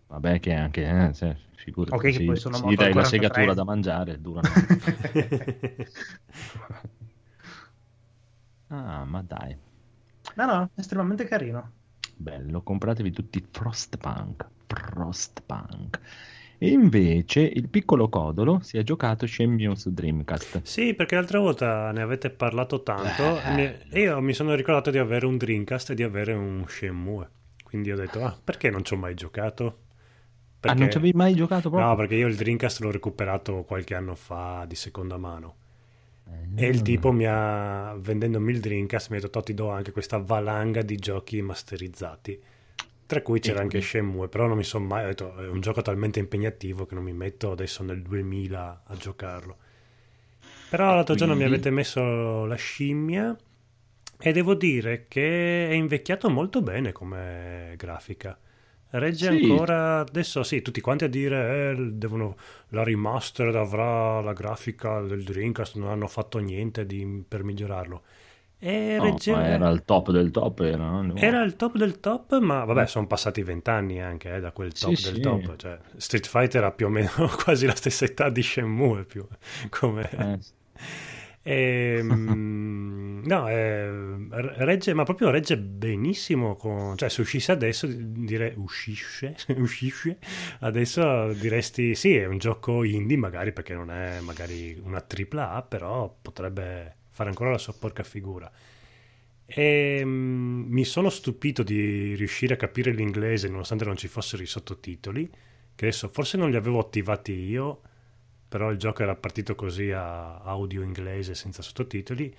Vabbè, 0.07 0.39
che 0.39 0.53
anche, 0.53 1.07
eh, 1.09 1.13
se, 1.13 1.35
figurati, 1.55 1.97
Ok, 1.97 2.11
che 2.11 2.13
se- 2.15 2.23
poi 2.23 2.37
sono 2.37 2.49
se 2.49 2.57
morto 2.57 2.75
dai 2.75 2.93
la 2.93 2.93
43. 2.93 3.03
segatura 3.03 3.53
da 3.55 3.63
mangiare, 3.63 4.21
durano. 4.21 4.53
ah, 8.69 9.05
ma 9.05 9.21
dai, 9.21 9.55
No, 10.35 10.45
no, 10.45 10.63
è 10.75 10.79
estremamente 10.81 11.23
carino. 11.25 11.71
bello, 12.15 12.61
compratevi 12.63 13.11
tutti 13.11 13.45
Frostpunk, 13.51 14.47
Frostpunk. 14.67 15.99
E 16.63 16.67
invece 16.69 17.39
il 17.41 17.69
piccolo 17.69 18.07
Codolo 18.07 18.59
si 18.61 18.77
è 18.77 18.83
giocato 18.83 19.25
Shenmue 19.25 19.75
su 19.75 19.91
Dreamcast. 19.91 20.61
Sì, 20.61 20.93
perché 20.93 21.15
l'altra 21.15 21.39
volta 21.39 21.91
ne 21.91 22.03
avete 22.03 22.29
parlato 22.29 22.83
tanto 22.83 23.41
e 23.41 23.53
mi- 23.55 23.77
e 23.89 24.01
io 24.01 24.21
mi 24.21 24.31
sono 24.33 24.53
ricordato 24.53 24.91
di 24.91 24.99
avere 24.99 25.25
un 25.25 25.37
Dreamcast 25.37 25.89
e 25.89 25.95
di 25.95 26.03
avere 26.03 26.33
un 26.33 26.63
Shenmue. 26.67 27.27
Quindi 27.63 27.91
ho 27.91 27.95
detto, 27.95 28.23
ah, 28.23 28.37
perché 28.43 28.69
non 28.69 28.85
ci 28.85 28.93
ho 28.93 28.97
mai 28.97 29.15
giocato? 29.15 29.65
Ah, 29.65 30.59
Perché- 30.59 30.77
non 30.79 30.91
ci 30.91 30.97
avevi 30.97 31.17
mai 31.17 31.33
giocato 31.33 31.69
proprio? 31.71 31.89
No, 31.89 31.95
perché 31.95 32.13
io 32.13 32.27
il 32.27 32.35
Dreamcast 32.35 32.81
l'ho 32.81 32.91
recuperato 32.91 33.63
qualche 33.63 33.95
anno 33.95 34.13
fa 34.13 34.63
di 34.67 34.75
seconda 34.75 35.17
mano. 35.17 35.55
E 36.55 36.65
Eh, 36.65 36.69
il 36.69 36.83
tipo 36.83 37.11
mi 37.11 37.25
ha, 37.25 37.95
vendendomi 37.97 38.51
il 38.51 38.59
Dreamcast, 38.59 39.09
mi 39.09 39.17
ha 39.17 39.19
detto, 39.19 39.31
"Toh, 39.31 39.41
ti 39.45 39.55
do 39.55 39.71
anche 39.71 39.91
questa 39.91 40.19
valanga 40.19 40.83
di 40.83 40.95
giochi 40.97 41.41
masterizzati. 41.41 42.39
Tra 43.11 43.21
cui 43.21 43.39
c'era 43.41 43.59
anche 43.59 43.79
quindi- 43.79 43.87
Shenmue, 43.87 44.27
però 44.29 44.47
non 44.47 44.55
mi 44.55 44.63
sono 44.63 44.85
mai, 44.85 45.05
detto, 45.05 45.35
è 45.37 45.47
un 45.47 45.59
gioco 45.59 45.81
talmente 45.81 46.19
impegnativo 46.19 46.85
che 46.85 46.95
non 46.95 47.03
mi 47.03 47.11
metto 47.13 47.51
adesso 47.51 47.83
nel 47.83 48.01
2000 48.01 48.83
a 48.85 48.95
giocarlo. 48.95 49.57
Però 50.69 50.95
l'altro 50.95 51.15
giorno 51.15 51.33
mi 51.33 51.39
quindi? 51.41 51.55
avete 51.55 51.69
messo 51.71 52.45
la 52.45 52.55
scimmia 52.55 53.35
e 54.17 54.31
devo 54.31 54.53
dire 54.53 55.05
che 55.09 55.67
è 55.67 55.73
invecchiato 55.73 56.29
molto 56.29 56.61
bene 56.61 56.93
come 56.93 57.73
grafica. 57.75 58.37
Regge 58.93 59.29
Sì. 59.29 59.43
ancora 59.51 59.99
adesso 59.99 60.43
sì, 60.43 60.61
tutti 60.61 60.79
quanti 60.79 61.03
a 61.05 61.07
dire 61.07 61.71
eh, 61.71 61.75
devono, 61.91 62.37
la 62.69 62.83
remastered 62.83 63.55
avrà 63.55 64.21
la 64.21 64.33
grafica 64.33 65.01
del 65.01 65.23
Dreamcast, 65.23 65.75
non 65.75 65.89
hanno 65.89 66.07
fatto 66.07 66.37
niente 66.39 66.85
di- 66.85 67.23
per 67.27 67.43
migliorarlo. 67.43 68.01
E 68.63 68.97
No, 68.97 69.03
regge- 69.05 69.31
ma 69.31 69.45
era 69.47 69.69
il 69.69 69.83
top 69.83 70.11
del 70.11 70.29
top, 70.31 70.59
era, 70.59 71.01
no? 71.01 71.13
era 71.15 71.41
il 71.43 71.55
top 71.55 71.77
del 71.77 71.99
top, 71.99 72.39
ma 72.39 72.63
vabbè, 72.63 72.85
sono 72.87 73.07
passati 73.07 73.41
vent'anni 73.43 74.01
anche 74.01 74.35
eh, 74.35 74.39
da 74.39 74.51
quel 74.51 74.77
top 74.77 74.93
Sì, 74.93 75.03
del 75.03 75.13
sì. 75.15 75.21
top. 75.21 75.55
Cioè, 75.55 75.79
Street 75.97 76.27
Fighter 76.27 76.63
ha 76.63 76.71
più 76.71 76.85
o 76.85 76.89
meno 76.89 77.09
quasi 77.43 77.65
la 77.65 77.75
stessa 77.75 78.05
età 78.05 78.29
di 78.29 78.41
Shenmue, 78.43 79.03
più 79.05 79.27
come... 79.69 80.09
Eh, 80.09 80.39
Ehm, 81.43 83.21
no, 83.25 83.47
eh, 83.49 83.89
regge, 84.63 84.93
ma 84.93 85.03
proprio 85.03 85.29
regge 85.31 85.57
benissimo. 85.57 86.55
Con, 86.55 86.95
cioè, 86.97 87.09
se 87.09 87.21
uscisse 87.21 87.51
adesso, 87.51 87.87
direi 87.89 88.53
uscisce, 88.57 89.35
uscisce, 89.57 90.19
adesso 90.61 91.33
diresti 91.33 91.95
sì, 91.95 92.15
è 92.15 92.25
un 92.25 92.37
gioco 92.37 92.83
indie, 92.83 93.17
magari 93.17 93.53
perché 93.53 93.73
non 93.73 93.89
è 93.91 94.19
magari 94.21 94.79
una 94.83 95.01
tripla 95.01 95.51
A, 95.51 95.63
però 95.63 96.15
potrebbe 96.21 96.97
fare 97.21 97.29
ancora 97.29 97.51
la 97.51 97.57
sua 97.57 97.73
porca 97.73 98.03
figura. 98.03 98.51
E 99.45 100.01
mm, 100.03 100.71
mi 100.71 100.83
sono 100.83 101.09
stupito 101.09 101.61
di 101.63 102.15
riuscire 102.15 102.55
a 102.55 102.57
capire 102.57 102.91
l'inglese 102.91 103.47
nonostante 103.47 103.85
non 103.85 103.95
ci 103.95 104.07
fossero 104.07 104.41
i 104.41 104.47
sottotitoli, 104.47 105.29
che 105.75 105.85
adesso 105.85 106.09
forse 106.09 106.37
non 106.37 106.49
li 106.49 106.55
avevo 106.55 106.79
attivati 106.79 107.33
io, 107.33 107.81
però 108.47 108.71
il 108.71 108.77
gioco 108.77 109.03
era 109.03 109.15
partito 109.15 109.55
così 109.55 109.91
a 109.91 110.39
audio 110.39 110.81
inglese 110.81 111.35
senza 111.35 111.61
sottotitoli 111.61 112.33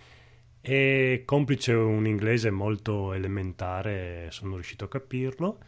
e 0.60 1.22
complice 1.24 1.72
un 1.72 2.06
inglese 2.06 2.50
molto 2.50 3.12
elementare 3.14 4.28
sono 4.30 4.54
riuscito 4.54 4.84
a 4.84 4.88
capirlo 4.88 5.58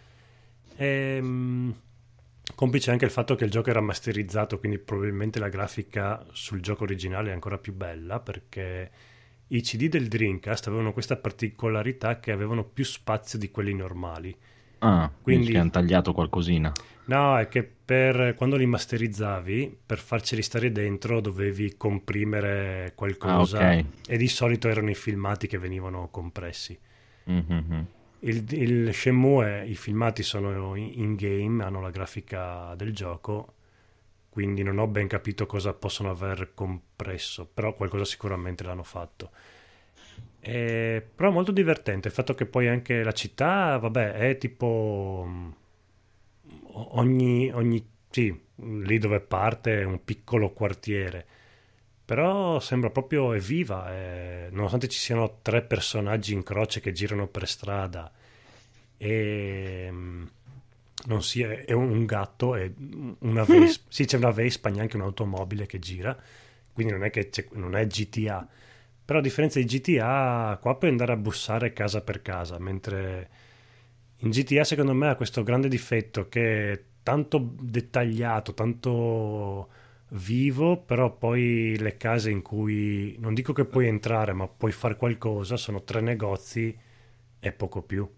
e, 0.77 1.19
mm, 1.21 1.71
complice 2.55 2.91
anche 2.91 3.05
il 3.05 3.11
fatto 3.11 3.35
che 3.35 3.45
il 3.45 3.51
gioco 3.51 3.71
era 3.71 3.81
masterizzato 3.81 4.59
quindi 4.59 4.79
probabilmente 4.79 5.39
la 5.39 5.49
grafica 5.49 6.25
sul 6.33 6.61
gioco 6.61 6.85
originale 6.85 7.31
è 7.31 7.33
ancora 7.33 7.59
più 7.59 7.73
bella 7.73 8.21
perché 8.21 8.91
i 9.49 9.61
CD 9.61 9.89
del 9.89 10.09
Dreamcast 10.09 10.67
avevano 10.67 10.93
questa 10.93 11.17
particolarità 11.17 12.21
che 12.21 12.33
avevano 12.33 12.65
più 12.65 12.85
spazio 12.85 13.39
di 13.39 13.51
quelli 13.51 13.75
normali 13.75 14.37
Ah, 14.85 15.11
quindi 15.23 15.57
hanno 15.57 15.71
tagliato 15.71 16.13
qualcosina. 16.13 16.71
No, 17.07 17.39
è 17.39 17.49
che 17.49 17.63
per 17.63 18.35
quando 18.35 18.57
li 18.57 18.67
masterizzavi, 18.67 19.79
per 19.87 19.99
farceli 19.99 20.43
stare 20.43 20.71
dentro, 20.73 21.21
dovevi 21.21 21.75
comprimere 21.77 22.93
qualcosa. 22.95 23.59
Ah, 23.61 23.77
ok. 23.77 23.85
E 24.07 24.17
di 24.19 24.29
solito 24.29 24.69
erano 24.69 24.91
i 24.91 24.95
filmati 24.95 25.47
che 25.47 25.57
venivano 25.57 26.09
compressi. 26.11 26.79
Mhm. 27.25 27.87
Il, 28.25 28.51
il 28.53 28.95
Shenmue, 28.95 29.67
i 29.67 29.75
filmati 29.75 30.23
sono 30.23 30.75
in 30.77 31.15
game, 31.15 31.63
hanno 31.63 31.81
la 31.83 31.91
grafica 31.91 32.75
del 32.75 32.95
gioco, 32.95 33.53
quindi 34.31 34.63
non 34.63 34.79
ho 34.79 34.87
ben 34.87 35.09
capito 35.09 35.45
cosa 35.47 35.75
possono 35.75 36.11
aver 36.11 36.53
compresso, 36.55 37.47
però 37.53 37.75
qualcosa 37.75 38.05
sicuramente 38.07 38.65
l'hanno 38.65 38.83
fatto. 38.83 39.31
Eh, 40.41 41.07
però 41.15 41.31
molto 41.31 41.53
divertente 41.53 42.09
il 42.09 42.15
fatto 42.15 42.35
che 42.35 42.47
poi 42.47 42.69
anche 42.69 43.03
la 43.03 43.13
città, 43.13 43.79
vabbè, 43.79 44.13
è 44.15 44.39
tipo 44.39 45.25
mm, 45.27 45.51
ogni, 46.93 47.51
ogni 47.53 47.87
sì, 48.11 48.39
lì 48.57 48.99
dove 48.99 49.21
parte 49.21 49.81
è 49.81 49.85
un 49.85 50.03
piccolo 50.05 50.53
quartiere, 50.53 51.27
però 52.05 52.61
sembra 52.61 52.91
proprio 52.91 53.33
è 53.33 53.39
viva, 53.39 53.91
è- 53.91 54.49
nonostante 54.51 54.89
ci 54.89 54.99
siano 54.99 55.39
tre 55.43 55.63
personaggi 55.63 56.33
in 56.35 56.43
croce 56.43 56.81
che 56.81 56.93
girano 56.93 57.27
per 57.27 57.49
strada 57.49 58.11
e 58.97 59.89
mm, 59.91 60.25
non 61.07 61.23
sia, 61.23 61.51
è 61.65 61.73
un, 61.73 61.91
un 61.91 62.05
gatto 62.07 62.55
e 62.57 62.73
una 63.21 63.45
Vespa, 63.49 63.85
sì 63.89 64.05
c'è 64.05 64.17
una 64.17 64.31
Vespa, 64.31 64.69
neanche 64.71 64.97
un'automobile 64.97 65.67
che 65.67 65.79
gira, 65.79 66.17
quindi 66.73 66.93
non 66.93 67.05
è 67.05 67.11
che 67.11 67.31
non 67.53 67.77
è 67.77 67.87
GTA, 67.87 68.47
però 69.05 69.19
a 69.19 69.23
differenza 69.23 69.59
di 69.59 69.65
GTA 69.67 70.59
qua 70.61 70.77
puoi 70.77 70.91
andare 70.91 71.13
a 71.13 71.17
bussare 71.17 71.73
casa 71.73 72.01
per 72.03 72.23
casa, 72.23 72.59
mentre 72.59 73.29
in 74.19 74.31
GTA 74.31 74.65
secondo 74.65 74.95
me 74.95 75.09
ha 75.09 75.17
questo 75.17 75.43
grande 75.43 75.69
difetto 75.69 76.29
che 76.29 76.73
è 76.73 76.83
tanto 77.03 77.39
dettagliato, 77.61 78.55
tanto 78.55 79.69
vivo, 80.11 80.77
però 80.79 81.17
poi 81.17 81.77
le 81.79 81.97
case 81.97 82.31
in 82.31 82.43
cui 82.43 83.17
non 83.19 83.35
dico 83.35 83.53
che 83.53 83.65
puoi 83.65 83.87
entrare, 83.89 84.33
ma 84.33 84.47
puoi 84.49 84.73
fare 84.73 84.97
qualcosa, 84.97 85.57
sono 85.57 85.83
tre 85.83 86.01
negozi 86.01 86.77
e 87.41 87.53
poco 87.53 87.83
più. 87.83 88.09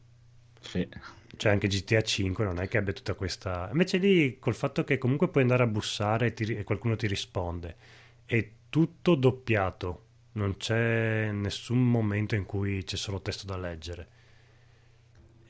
Sì. 0.60 0.88
Cioè 1.36 1.52
anche 1.52 1.68
GTA 1.68 2.02
5 2.02 2.44
non 2.44 2.60
è 2.60 2.68
che 2.68 2.78
abbia 2.78 2.92
tutta 2.92 3.14
questa... 3.14 3.68
Invece 3.70 3.98
lì 3.98 4.38
col 4.38 4.54
fatto 4.54 4.84
che 4.84 4.98
comunque 4.98 5.28
puoi 5.28 5.42
andare 5.42 5.62
a 5.64 5.66
bussare 5.66 6.26
e, 6.28 6.32
ti- 6.34 6.56
e 6.56 6.64
qualcuno 6.64 6.96
ti 6.96 7.06
risponde, 7.06 7.76
è 8.24 8.48
tutto 8.70 9.14
doppiato, 9.14 10.04
non 10.32 10.56
c'è 10.56 11.30
nessun 11.32 11.90
momento 11.90 12.34
in 12.34 12.44
cui 12.46 12.82
c'è 12.84 12.96
solo 12.96 13.20
testo 13.20 13.46
da 13.46 13.56
leggere. 13.56 14.08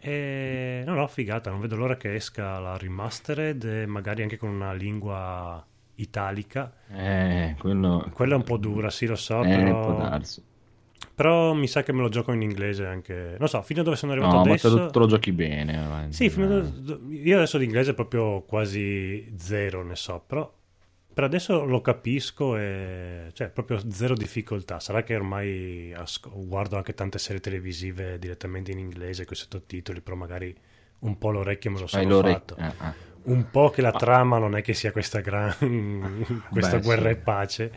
E 0.00 0.82
no, 0.86 0.94
no, 0.94 1.06
figata, 1.08 1.50
non 1.50 1.60
vedo 1.60 1.76
l'ora 1.76 1.96
che 1.96 2.14
esca 2.14 2.58
la 2.58 2.76
remastered 2.76 3.64
e 3.64 3.86
magari 3.86 4.22
anche 4.22 4.36
con 4.36 4.50
una 4.50 4.72
lingua 4.72 5.64
italica. 5.96 6.72
Eh, 6.90 7.56
quello... 7.58 8.10
Quella 8.12 8.34
è 8.34 8.36
un 8.36 8.44
po' 8.44 8.56
dura, 8.56 8.90
sì, 8.90 9.06
lo 9.06 9.16
so, 9.16 9.42
Eh, 9.42 9.48
però... 9.48 10.18
però 11.14 11.52
mi 11.54 11.66
sa 11.66 11.82
che 11.82 11.92
me 11.92 12.02
lo 12.02 12.08
gioco 12.08 12.32
in 12.32 12.42
inglese 12.42 12.86
anche. 12.86 13.36
Non 13.38 13.48
so, 13.48 13.62
fino 13.62 13.80
a 13.80 13.84
dove 13.84 13.96
sono 13.96 14.12
arrivato 14.12 14.32
No, 14.34 14.38
ma 14.40 14.44
te 14.44 14.50
adesso. 14.50 14.76
lo, 14.76 14.90
te 14.90 14.98
lo 14.98 15.06
giochi 15.06 15.32
bene. 15.32 16.08
Sì, 16.10 16.30
fino 16.30 16.56
a 16.58 16.62
io 17.10 17.36
adesso 17.36 17.58
l'inglese 17.58 17.94
proprio 17.94 18.42
quasi 18.42 19.32
zero 19.36 19.82
ne 19.82 19.96
so, 19.96 20.22
però 20.26 20.52
per 21.12 21.24
adesso 21.24 21.64
lo 21.64 21.80
capisco 21.80 22.58
e 22.58 23.30
cioè 23.32 23.48
proprio 23.48 23.80
zero 23.90 24.12
difficoltà. 24.14 24.78
Sarà 24.80 25.02
che 25.02 25.14
ormai 25.16 25.94
asco- 25.94 26.30
guardo 26.44 26.76
anche 26.76 26.92
tante 26.92 27.18
serie 27.18 27.40
televisive 27.40 28.18
direttamente 28.18 28.70
in 28.70 28.78
inglese 28.78 29.24
con 29.24 29.32
i 29.32 29.36
sottotitoli, 29.36 30.02
però 30.02 30.16
magari 30.16 30.54
un 30.98 31.16
po' 31.16 31.30
l'orecchio 31.30 31.70
me 31.70 31.80
lo 31.80 31.86
sono 31.86 32.20
fatto. 32.20 32.56
Eh, 32.56 32.66
eh. 32.66 33.05
Un 33.26 33.50
po' 33.50 33.70
che 33.70 33.82
la 33.82 33.92
trama 33.92 34.38
non 34.38 34.56
è 34.56 34.62
che 34.62 34.72
sia 34.72 34.92
questa 34.92 35.20
gran 35.20 35.54
questa 36.50 36.78
Beh, 36.78 36.82
guerra 36.82 37.08
sì. 37.08 37.08
e 37.08 37.16
pace. 37.16 37.72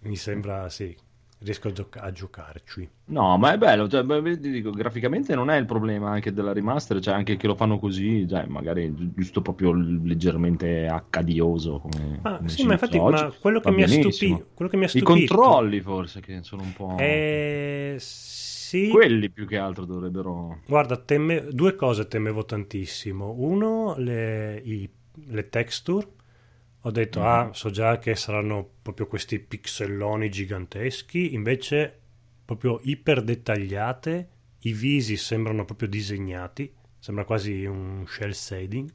Mi 0.00 0.16
sembra 0.16 0.68
sì, 0.68 0.96
riesco 1.40 1.68
a, 1.68 1.72
gioca- 1.72 2.02
a 2.02 2.12
giocarci. 2.12 2.88
No, 3.06 3.38
ma 3.38 3.52
è 3.52 3.58
bello, 3.58 3.88
cioè, 3.88 4.02
beh, 4.02 4.38
ti 4.38 4.50
dico, 4.50 4.70
graficamente 4.70 5.34
non 5.34 5.48
è 5.50 5.56
il 5.56 5.64
problema 5.64 6.10
anche 6.10 6.32
della 6.32 6.52
remaster, 6.52 7.00
cioè 7.00 7.14
anche 7.14 7.36
che 7.36 7.46
lo 7.46 7.54
fanno 7.54 7.78
così, 7.78 8.26
cioè, 8.28 8.44
magari 8.46 8.92
gi- 8.94 9.12
giusto 9.14 9.40
proprio 9.40 9.72
leggermente 9.72 10.86
accadioso. 10.86 11.78
Come, 11.78 12.18
Ma 12.22 12.36
come 12.36 12.48
sì, 12.48 12.64
ma 12.66 12.72
infatti 12.72 12.98
ma 12.98 13.32
quello, 13.40 13.60
che 13.60 13.70
mi 13.70 13.86
stupi- 13.88 14.44
quello 14.54 14.70
che 14.70 14.76
mi 14.76 14.82
ha 14.84 14.86
I 14.86 14.90
stupito 14.90 15.34
controlli 15.34 15.80
forse 15.80 16.20
che 16.20 16.42
sono 16.42 16.62
un 16.62 16.72
po'... 16.72 16.96
Eh, 16.98 17.96
sì. 17.98 18.88
Quelli 18.90 19.30
più 19.30 19.46
che 19.46 19.56
altro 19.56 19.86
dovrebbero... 19.86 20.60
Guarda, 20.66 20.98
teme- 20.98 21.46
due 21.50 21.74
cose 21.74 22.06
temevo 22.06 22.44
tantissimo. 22.44 23.34
Uno, 23.38 23.94
le, 23.96 24.60
i- 24.62 24.90
le 25.28 25.48
texture. 25.48 26.06
Ho 26.82 26.90
detto, 26.90 27.20
Mhm. 27.20 27.26
ah, 27.26 27.50
so 27.52 27.70
già 27.70 27.98
che 27.98 28.14
saranno 28.16 28.68
proprio 28.82 29.06
questi 29.06 29.38
pixelloni 29.38 30.30
giganteschi. 30.30 31.34
Invece, 31.34 31.98
proprio 32.44 32.80
iper 32.82 33.22
dettagliate. 33.22 34.28
I 34.62 34.72
visi 34.72 35.16
sembrano 35.16 35.64
proprio 35.64 35.88
disegnati. 35.88 36.72
Sembra 36.98 37.24
quasi 37.24 37.64
un 37.64 38.04
shell 38.08 38.32
shading. 38.32 38.92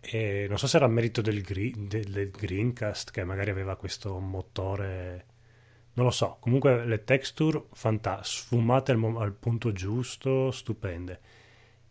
E 0.00 0.46
non 0.48 0.58
so 0.58 0.66
se 0.66 0.76
era 0.78 0.88
merito 0.88 1.20
del, 1.22 1.42
gre- 1.42 1.72
del, 1.76 2.30
Greencast, 2.30 3.10
che 3.12 3.22
magari 3.24 3.50
aveva 3.50 3.76
questo 3.76 4.18
motore 4.18 5.26
non 5.94 6.06
lo 6.06 6.10
so, 6.10 6.38
comunque 6.40 6.86
le 6.86 7.04
texture 7.04 7.64
fanta- 7.72 8.22
sfumate 8.22 8.92
al, 8.92 8.98
mo- 8.98 9.18
al 9.18 9.34
punto 9.34 9.72
giusto, 9.72 10.50
stupende. 10.50 11.20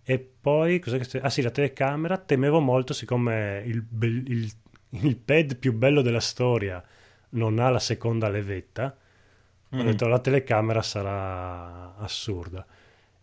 E 0.03 0.19
poi, 0.19 0.79
cos'è 0.79 0.97
che 0.97 1.03
st- 1.03 1.19
Ah 1.21 1.29
sì, 1.29 1.41
la 1.43 1.51
telecamera, 1.51 2.17
temevo 2.17 2.59
molto 2.59 2.93
siccome 2.93 3.61
il, 3.65 3.85
il- 4.01 4.51
il 4.91 5.15
pad 5.17 5.55
più 5.57 5.73
bello 5.73 6.01
della 6.01 6.19
storia 6.19 6.83
non 7.31 7.59
ha 7.59 7.69
la 7.69 7.79
seconda 7.79 8.29
levetta, 8.29 8.95
ho 9.73 9.75
Mm. 9.77 9.85
detto 9.85 10.07
la 10.07 10.19
telecamera 10.19 10.81
sarà 10.81 11.95
assurda. 11.97 12.65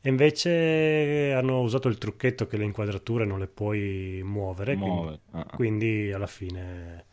E 0.00 0.08
invece 0.08 1.32
hanno 1.34 1.60
usato 1.60 1.88
il 1.88 1.98
trucchetto 1.98 2.46
che 2.46 2.56
le 2.56 2.64
inquadrature 2.64 3.24
non 3.26 3.38
le 3.40 3.48
puoi 3.48 4.20
muovere, 4.24 4.76
quindi- 4.76 4.94
Muove. 4.94 5.20
Ah, 5.32 5.46
ah. 5.50 5.56
quindi 5.56 6.10
alla 6.12 6.26
fine 6.26 7.04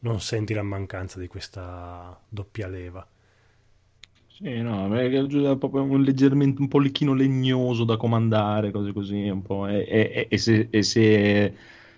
non 0.00 0.20
senti 0.20 0.54
la 0.54 0.62
mancanza 0.62 1.18
di 1.18 1.26
questa 1.26 2.18
doppia 2.28 2.68
leva. 2.68 3.06
Sì, 4.28 4.60
no, 4.62 4.92
è 4.96 5.56
proprio 5.56 5.82
un 5.84 6.02
leggermente 6.02 6.60
un 6.60 6.66
policchino 6.68 7.14
legnoso 7.14 7.84
da 7.84 7.96
comandare, 7.96 8.72
cose 8.72 8.92
così, 8.92 9.28
un 9.28 9.42
po'. 9.42 9.68
E, 9.68 9.86
e- 9.88 10.26
e 10.28 10.38
se, 10.38 10.66
e 10.70 10.82
se- 10.82 11.54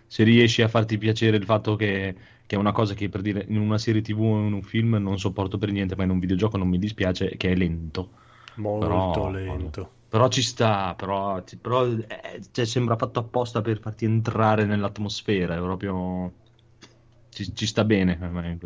se 0.06 0.22
riesci 0.24 0.62
a 0.62 0.68
farti 0.68 0.98
piacere 0.98 1.36
il 1.36 1.44
fatto 1.44 1.76
che, 1.76 2.14
che 2.46 2.54
è 2.56 2.58
una 2.58 2.72
cosa 2.72 2.94
che 2.94 3.08
per 3.08 3.20
dire 3.22 3.44
in 3.48 3.58
una 3.58 3.78
serie 3.78 4.02
TV 4.02 4.20
o 4.20 4.46
in 4.46 4.52
un 4.52 4.62
film 4.62 4.94
non 4.96 5.18
sopporto 5.18 5.58
per 5.58 5.70
niente, 5.72 5.96
ma 5.96 6.04
in 6.04 6.10
un 6.10 6.18
videogioco 6.18 6.56
non 6.56 6.68
mi 6.68 6.78
dispiace, 6.78 7.36
che 7.36 7.50
è 7.52 7.54
lento. 7.54 8.10
Molto 8.54 8.86
Però- 8.86 9.30
lento. 9.30 9.90
Però 10.08 10.28
ci 10.28 10.40
sta, 10.40 10.94
però, 10.94 11.42
però, 11.60 11.84
eh, 11.88 12.40
cioè, 12.52 12.64
sembra 12.64 12.96
fatto 12.96 13.18
apposta 13.18 13.60
per 13.60 13.80
farti 13.80 14.04
entrare 14.04 14.64
nell'atmosfera, 14.64 15.56
è 15.56 15.58
proprio... 15.58 16.32
Ci, 17.28 17.54
ci 17.54 17.66
sta 17.66 17.84
bene. 17.84 18.16
me. 18.16 18.58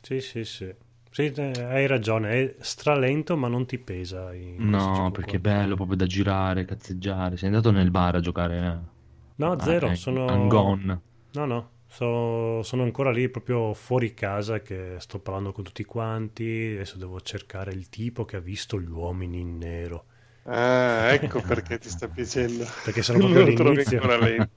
Sì, 0.00 0.20
sì, 0.20 0.44
sì. 0.44 0.74
Sì, 1.10 1.32
eh, 1.34 1.62
hai 1.62 1.86
ragione, 1.86 2.30
è 2.30 2.56
stralento 2.60 3.36
ma 3.36 3.48
non 3.48 3.66
ti 3.66 3.78
pesa. 3.78 4.32
No, 4.56 5.10
perché 5.10 5.36
è 5.36 5.40
qua. 5.40 5.52
bello 5.52 5.74
proprio 5.74 5.96
da 5.96 6.06
girare, 6.06 6.64
cazzeggiare. 6.64 7.36
Sei 7.36 7.48
andato 7.48 7.70
nel 7.70 7.90
bar 7.90 8.16
a 8.16 8.20
giocare? 8.20 8.58
eh? 8.58 8.97
No, 9.38 9.52
Ah, 9.58 9.64
zero, 9.64 9.86
ecco, 9.86 9.94
sono... 9.94 10.26
I'm 10.26 10.48
gone. 10.48 11.00
No, 11.32 11.44
no, 11.46 11.70
So- 11.86 12.62
sono 12.62 12.82
ancora 12.82 13.10
lì 13.10 13.28
proprio 13.30 13.72
fuori 13.72 14.12
casa 14.12 14.60
che 14.60 14.96
sto 14.98 15.18
parlando 15.20 15.52
con 15.52 15.64
tutti 15.64 15.84
quanti. 15.84 16.72
Adesso 16.74 16.98
devo 16.98 17.20
cercare 17.20 17.72
il 17.72 17.88
tipo 17.88 18.24
che 18.24 18.36
ha 18.36 18.40
visto 18.40 18.80
gli 18.80 18.88
uomini 18.88 19.40
in 19.40 19.58
nero. 19.58 20.04
Ah, 20.44 21.12
ecco 21.12 21.40
perché 21.42 21.78
ti 21.78 21.88
sta 21.90 22.08
piacendo. 22.08 22.64
Perché 22.84 23.02
sono 23.02 23.18
Non 23.18 23.32
proprio 23.32 23.62
all'inizio. 23.64 24.00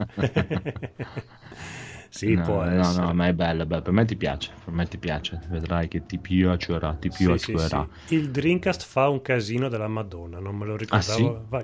sì, 2.12 2.38
no, 2.38 2.44
può 2.44 2.64
no, 2.66 2.92
no, 2.92 3.14
ma 3.14 3.28
è 3.28 3.34
bello, 3.34 3.66
bello, 3.66 3.82
per 3.82 3.94
me 3.94 4.06
ti 4.06 4.16
piace, 4.16 4.52
per 4.64 4.74
me 4.74 4.88
ti 4.88 4.98
piace, 4.98 5.40
vedrai 5.50 5.88
che 5.88 6.06
ti 6.06 6.18
piacerà, 6.20 6.94
ti 6.96 7.10
Sì, 7.10 7.38
sì, 7.38 7.58
piacerà. 7.58 7.58
sì. 7.58 7.90
Il 8.16 8.32
Dreamcast 8.32 8.84
fa 8.84 9.08
un 9.10 9.22
casino 9.22 9.68
della 9.70 9.88
Madonna, 9.88 10.40
non 10.40 10.56
me 10.56 10.66
lo 10.66 10.76
ricordavo. 10.78 11.46
Va- 11.50 11.64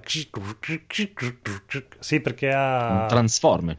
Sì, 1.99 2.19
perché 2.21 2.51
ha... 2.53 2.89
Un 2.91 3.07
Transformer. 3.07 3.77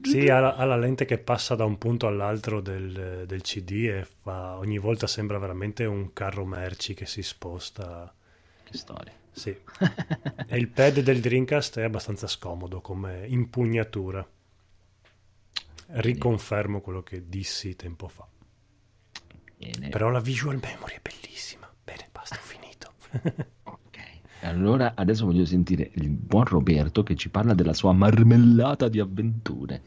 Sì, 0.00 0.28
ha, 0.28 0.54
ha 0.54 0.64
la 0.64 0.76
lente 0.76 1.04
che 1.04 1.18
passa 1.18 1.54
da 1.56 1.64
un 1.64 1.78
punto 1.78 2.06
all'altro 2.06 2.60
del, 2.60 3.24
del 3.26 3.42
CD 3.42 3.70
e 3.90 4.04
fa- 4.22 4.56
ogni 4.58 4.78
volta 4.78 5.06
sembra 5.06 5.38
veramente 5.38 5.84
un 5.84 6.12
carro 6.12 6.44
merci 6.46 6.94
che 6.94 7.06
si 7.06 7.22
sposta. 7.22 8.12
Che 8.64 8.74
storia. 8.74 9.12
Sì. 9.32 9.56
E 10.48 10.56
il 10.58 10.68
pad 10.68 11.00
del 11.00 11.20
Dreamcast 11.20 11.78
è 11.78 11.82
abbastanza 11.84 12.26
scomodo 12.26 12.80
come 12.80 13.26
impugnatura. 13.28 14.26
Riconfermo 15.88 16.80
quello 16.80 17.02
che 17.02 17.28
dissi 17.28 17.76
tempo 17.76 18.08
fa. 18.08 18.26
Bene. 19.58 19.88
Però 19.88 20.10
la 20.10 20.20
visual 20.20 20.58
memory 20.62 20.94
è 20.94 21.00
bellissima. 21.00 21.70
Bene, 21.84 22.08
basta, 22.12 22.36
ho 22.36 22.40
finito. 22.40 22.92
Ok. 23.64 23.98
Allora 24.42 24.92
adesso 24.94 25.24
voglio 25.24 25.44
sentire 25.44 25.90
il 25.94 26.08
buon 26.10 26.44
Roberto 26.44 27.02
che 27.02 27.14
ci 27.14 27.30
parla 27.30 27.54
della 27.54 27.72
sua 27.72 27.92
marmellata 27.92 28.88
di 28.88 29.00
avventure. 29.00 29.82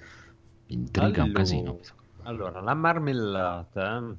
Mi 0.68 0.76
intriga 0.76 1.08
un 1.24 1.30
Allora- 1.30 1.32
casino. 1.40 1.80
Allora, 2.24 2.60
la 2.62 2.74
marmellata 2.74 4.16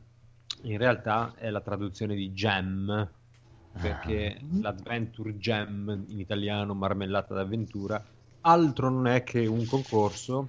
in 0.62 0.78
realtà 0.78 1.34
è 1.36 1.48
la 1.50 1.60
traduzione 1.60 2.14
di 2.14 2.32
gem, 2.32 3.08
perché 3.80 4.36
Ah. 4.36 4.44
l'Adventure 4.60 5.36
Gem 5.38 6.04
in 6.08 6.18
italiano, 6.20 6.74
marmellata 6.74 7.34
d'avventura, 7.34 8.02
altro 8.42 8.90
non 8.90 9.06
è 9.06 9.22
che 9.22 9.46
un 9.46 9.64
concorso 9.66 10.48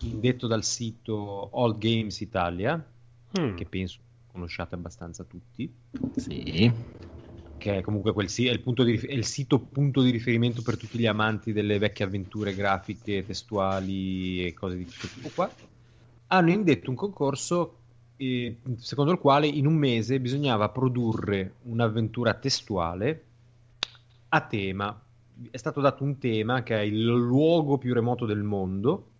indetto 0.00 0.46
dal 0.46 0.64
sito 0.64 1.50
All 1.52 1.78
Games 1.78 2.20
Italia, 2.20 2.84
Mm. 3.38 3.54
che 3.54 3.66
penso 3.66 3.98
conosciate 4.32 4.74
abbastanza 4.74 5.24
tutti, 5.24 5.70
Sì. 6.16 6.70
che 7.58 7.78
è 7.78 7.80
comunque 7.80 8.12
quel 8.12 8.28
è 8.28 8.50
il, 8.50 8.60
punto 8.60 8.82
di 8.82 8.96
è 8.96 9.12
il 9.12 9.24
sito 9.24 9.58
punto 9.58 10.02
di 10.02 10.10
riferimento 10.10 10.62
per 10.62 10.76
tutti 10.76 10.98
gli 10.98 11.06
amanti 11.06 11.52
delle 11.52 11.78
vecchie 11.78 12.04
avventure 12.04 12.54
grafiche, 12.54 13.24
testuali 13.26 14.44
e 14.46 14.54
cose 14.54 14.76
di 14.76 14.84
questo 14.84 15.08
tipo 15.08 15.30
qua. 15.34 15.50
Hanno 16.28 16.50
indetto 16.50 16.90
un 16.90 16.96
concorso 16.96 17.78
eh, 18.16 18.56
secondo 18.76 19.12
il 19.12 19.18
quale 19.18 19.46
in 19.46 19.66
un 19.66 19.74
mese 19.74 20.20
bisognava 20.20 20.68
produrre 20.68 21.54
un'avventura 21.64 22.34
testuale 22.34 23.24
a 24.28 24.40
tema. 24.42 25.00
È 25.50 25.56
stato 25.56 25.80
dato 25.80 26.04
un 26.04 26.18
tema 26.18 26.62
che 26.62 26.76
è 26.76 26.82
il 26.82 27.04
luogo 27.04 27.78
più 27.78 27.92
remoto 27.92 28.24
del 28.24 28.42
mondo 28.42 29.10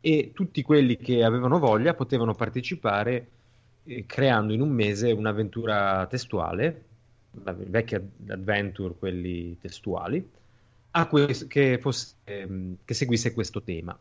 e 0.00 0.30
tutti 0.34 0.62
quelli 0.62 0.96
che 0.96 1.24
avevano 1.24 1.58
voglia 1.58 1.94
potevano 1.94 2.34
partecipare 2.34 3.28
eh, 3.84 4.04
creando 4.06 4.52
in 4.52 4.60
un 4.60 4.70
mese 4.70 5.12
un'avventura 5.12 6.06
testuale, 6.06 6.84
la 7.44 7.52
vecchia 7.52 8.02
adventure, 8.28 8.94
quelli 8.98 9.58
testuali, 9.58 10.26
que- 11.08 11.46
che, 11.46 11.78
fosse, 11.78 12.14
ehm, 12.24 12.76
che 12.84 12.94
seguisse 12.94 13.32
questo 13.32 13.62
tema. 13.62 13.98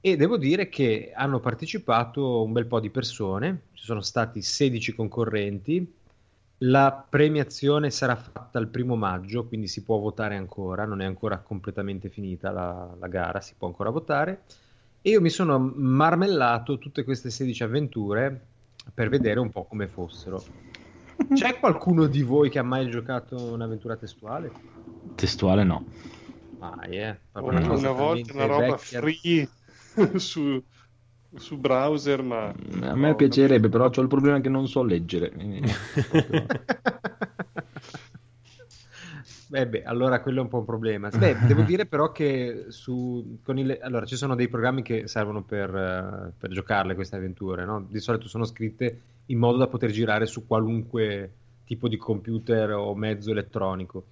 E 0.00 0.16
devo 0.16 0.36
dire 0.36 0.68
che 0.68 1.12
hanno 1.14 1.40
partecipato 1.40 2.42
un 2.42 2.52
bel 2.52 2.66
po' 2.66 2.80
di 2.80 2.90
persone, 2.90 3.62
ci 3.72 3.84
sono 3.84 4.00
stati 4.00 4.42
16 4.42 4.94
concorrenti, 4.94 5.94
la 6.62 7.06
premiazione 7.08 7.90
sarà 7.90 8.16
fatta 8.16 8.58
il 8.58 8.68
primo 8.68 8.96
maggio, 8.96 9.46
quindi 9.46 9.68
si 9.68 9.82
può 9.82 9.98
votare 9.98 10.36
ancora, 10.36 10.84
non 10.84 11.00
è 11.00 11.04
ancora 11.04 11.38
completamente 11.38 12.08
finita 12.08 12.50
la, 12.50 12.94
la 12.98 13.06
gara, 13.08 13.40
si 13.40 13.54
può 13.56 13.68
ancora 13.68 13.90
votare. 13.90 14.42
E 15.00 15.10
io 15.10 15.20
mi 15.20 15.30
sono 15.30 15.58
marmellato 15.58 16.78
tutte 16.78 17.04
queste 17.04 17.30
16 17.30 17.62
avventure 17.62 18.46
per 18.92 19.08
vedere 19.08 19.38
un 19.40 19.50
po' 19.50 19.64
come 19.64 19.86
fossero. 19.86 20.42
C'è 21.32 21.58
qualcuno 21.58 22.06
di 22.06 22.22
voi 22.22 22.50
che 22.50 22.58
ha 22.58 22.64
mai 22.64 22.88
giocato 22.90 23.36
un'avventura 23.52 23.96
testuale? 23.96 24.50
Testuale 25.14 25.64
no. 25.64 25.84
Mai, 26.58 26.96
eh. 26.98 27.18
Una, 27.34 27.72
Una 27.72 27.92
volta 27.92 28.32
una 28.32 28.46
roba 28.46 28.76
vecchia. 28.76 29.00
free 29.00 29.48
su, 30.18 30.62
su 31.34 31.56
browser, 31.58 32.22
ma 32.22 32.52
A 32.82 32.94
me 32.96 33.14
piacerebbe, 33.14 33.68
però 33.68 33.90
ho 33.94 34.00
il 34.00 34.08
problema 34.08 34.40
che 34.40 34.48
non 34.48 34.66
so 34.66 34.82
leggere. 34.82 35.32
Beh, 39.50 39.66
beh, 39.66 39.82
allora 39.84 40.20
quello 40.20 40.40
è 40.40 40.42
un 40.42 40.48
po' 40.48 40.58
un 40.58 40.64
problema. 40.66 41.08
Beh, 41.08 41.38
devo 41.46 41.62
dire 41.62 41.86
però 41.86 42.12
che 42.12 42.66
su, 42.68 43.38
con 43.42 43.58
il, 43.58 43.78
allora, 43.80 44.04
ci 44.04 44.16
sono 44.16 44.34
dei 44.34 44.48
programmi 44.48 44.82
che 44.82 45.08
servono 45.08 45.42
per, 45.42 45.74
eh, 45.74 46.32
per 46.38 46.50
giocarle 46.50 46.94
queste 46.94 47.16
avventure, 47.16 47.64
no? 47.64 47.86
Di 47.88 47.98
solito 47.98 48.28
sono 48.28 48.44
scritte 48.44 49.00
in 49.26 49.38
modo 49.38 49.56
da 49.56 49.66
poter 49.66 49.90
girare 49.90 50.26
su 50.26 50.46
qualunque 50.46 51.32
tipo 51.64 51.88
di 51.88 51.96
computer 51.96 52.72
o 52.72 52.94
mezzo 52.94 53.30
elettronico. 53.30 54.04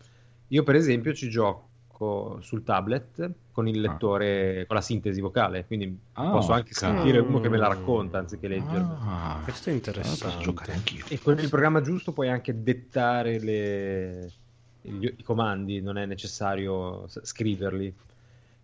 Io, 0.48 0.62
per 0.62 0.74
esempio, 0.74 1.12
ci 1.12 1.28
gioco 1.28 2.38
sul 2.40 2.62
tablet 2.64 3.30
con 3.52 3.68
il 3.68 3.80
lettore, 3.80 4.64
con 4.66 4.76
la 4.76 4.82
sintesi 4.82 5.20
vocale, 5.20 5.64
quindi 5.66 5.98
Ah, 6.14 6.30
posso 6.30 6.52
anche 6.52 6.70
ok. 6.70 6.76
sentire 6.76 7.18
uno 7.18 7.40
che 7.40 7.48
me 7.50 7.58
la 7.58 7.68
racconta 7.68 8.18
anziché 8.18 8.48
leggerla. 8.48 8.98
Ah, 9.04 9.40
Questo 9.44 9.68
è 9.68 9.72
interessante. 9.74 10.24
Posso 10.24 10.38
giocare 10.40 10.72
anch'io. 10.74 11.04
E 11.08 11.18
con 11.18 11.38
il 11.38 11.48
programma 11.50 11.80
giusto 11.82 12.12
puoi 12.12 12.28
anche 12.30 12.62
dettare 12.62 13.38
le- 13.38 14.30
gli- 14.86 15.14
i 15.18 15.22
comandi, 15.22 15.80
non 15.80 15.96
è 15.98 16.06
necessario 16.06 17.06
scriverli. 17.08 17.94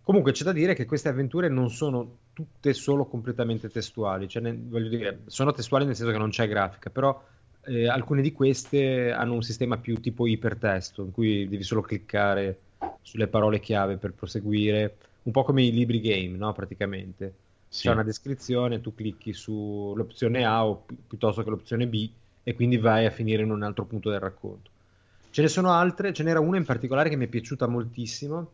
Comunque 0.01 0.31
c'è 0.33 0.43
da 0.43 0.51
dire 0.51 0.73
che 0.73 0.85
queste 0.85 1.09
avventure 1.09 1.47
non 1.47 1.69
sono 1.69 2.17
tutte 2.33 2.73
solo 2.73 3.05
completamente 3.05 3.69
testuali, 3.69 4.27
cioè, 4.27 4.41
ne- 4.41 4.57
voglio 4.67 4.89
dire, 4.89 5.21
sono 5.27 5.51
testuali 5.53 5.85
nel 5.85 5.95
senso 5.95 6.11
che 6.11 6.17
non 6.17 6.29
c'è 6.29 6.47
grafica, 6.47 6.89
però 6.89 7.21
eh, 7.65 7.87
alcune 7.87 8.21
di 8.21 8.33
queste 8.33 9.11
hanno 9.11 9.33
un 9.33 9.41
sistema 9.43 9.77
più 9.77 9.99
tipo 10.01 10.27
ipertesto, 10.27 11.03
in 11.03 11.11
cui 11.11 11.47
devi 11.47 11.63
solo 11.63 11.81
cliccare 11.81 12.59
sulle 13.01 13.27
parole 13.27 13.59
chiave 13.59 13.97
per 13.97 14.13
proseguire, 14.13 14.97
un 15.23 15.31
po' 15.31 15.43
come 15.43 15.63
i 15.63 15.71
libri 15.71 16.01
game, 16.01 16.37
no? 16.37 16.51
Praticamente 16.51 17.33
Sì. 17.67 17.83
c'è 17.83 17.91
una 17.91 18.03
descrizione, 18.03 18.81
tu 18.81 18.93
clicchi 18.93 19.31
sull'opzione 19.33 20.43
A 20.45 20.65
o 20.65 20.83
pi- 20.85 20.95
piuttosto 21.07 21.43
che 21.43 21.49
l'opzione 21.49 21.87
B 21.87 22.09
e 22.43 22.53
quindi 22.55 22.77
vai 22.77 23.05
a 23.05 23.09
finire 23.09 23.43
in 23.43 23.51
un 23.51 23.63
altro 23.63 23.85
punto 23.85 24.09
del 24.09 24.19
racconto. 24.19 24.71
Ce 25.33 25.41
ne 25.41 25.47
sono 25.47 25.71
altre, 25.71 26.13
ce 26.13 26.21
n'era 26.23 26.39
una 26.39 26.57
in 26.57 26.65
particolare 26.65 27.09
che 27.09 27.15
mi 27.15 27.25
è 27.25 27.27
piaciuta 27.27 27.65
moltissimo, 27.67 28.51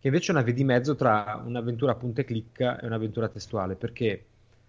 che 0.00 0.06
invece 0.08 0.32
è 0.32 0.34
una 0.34 0.42
via 0.44 0.54
di 0.54 0.64
mezzo 0.64 0.94
tra 0.94 1.42
un'avventura 1.44 1.94
punta 1.94 2.22
e 2.22 2.24
clicca 2.24 2.80
e 2.80 2.86
un'avventura 2.86 3.28
testuale, 3.28 3.74
perché 3.76 4.24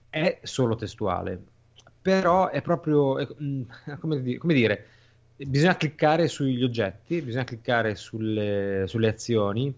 è 0.09 0.39
solo 0.43 0.75
testuale, 0.75 1.41
però 2.01 2.49
è 2.49 2.61
proprio, 2.61 3.17
è- 3.17 3.27
mm, 3.41 3.61
come, 3.99 4.37
come 4.37 4.53
dire, 4.53 4.87
bisogna 5.37 5.77
cliccare 5.77 6.27
sugli 6.27 6.63
oggetti, 6.63 7.21
bisogna 7.21 7.45
cliccare 7.45 7.95
sulle, 7.95 8.83
sulle 8.87 9.07
azioni, 9.07 9.73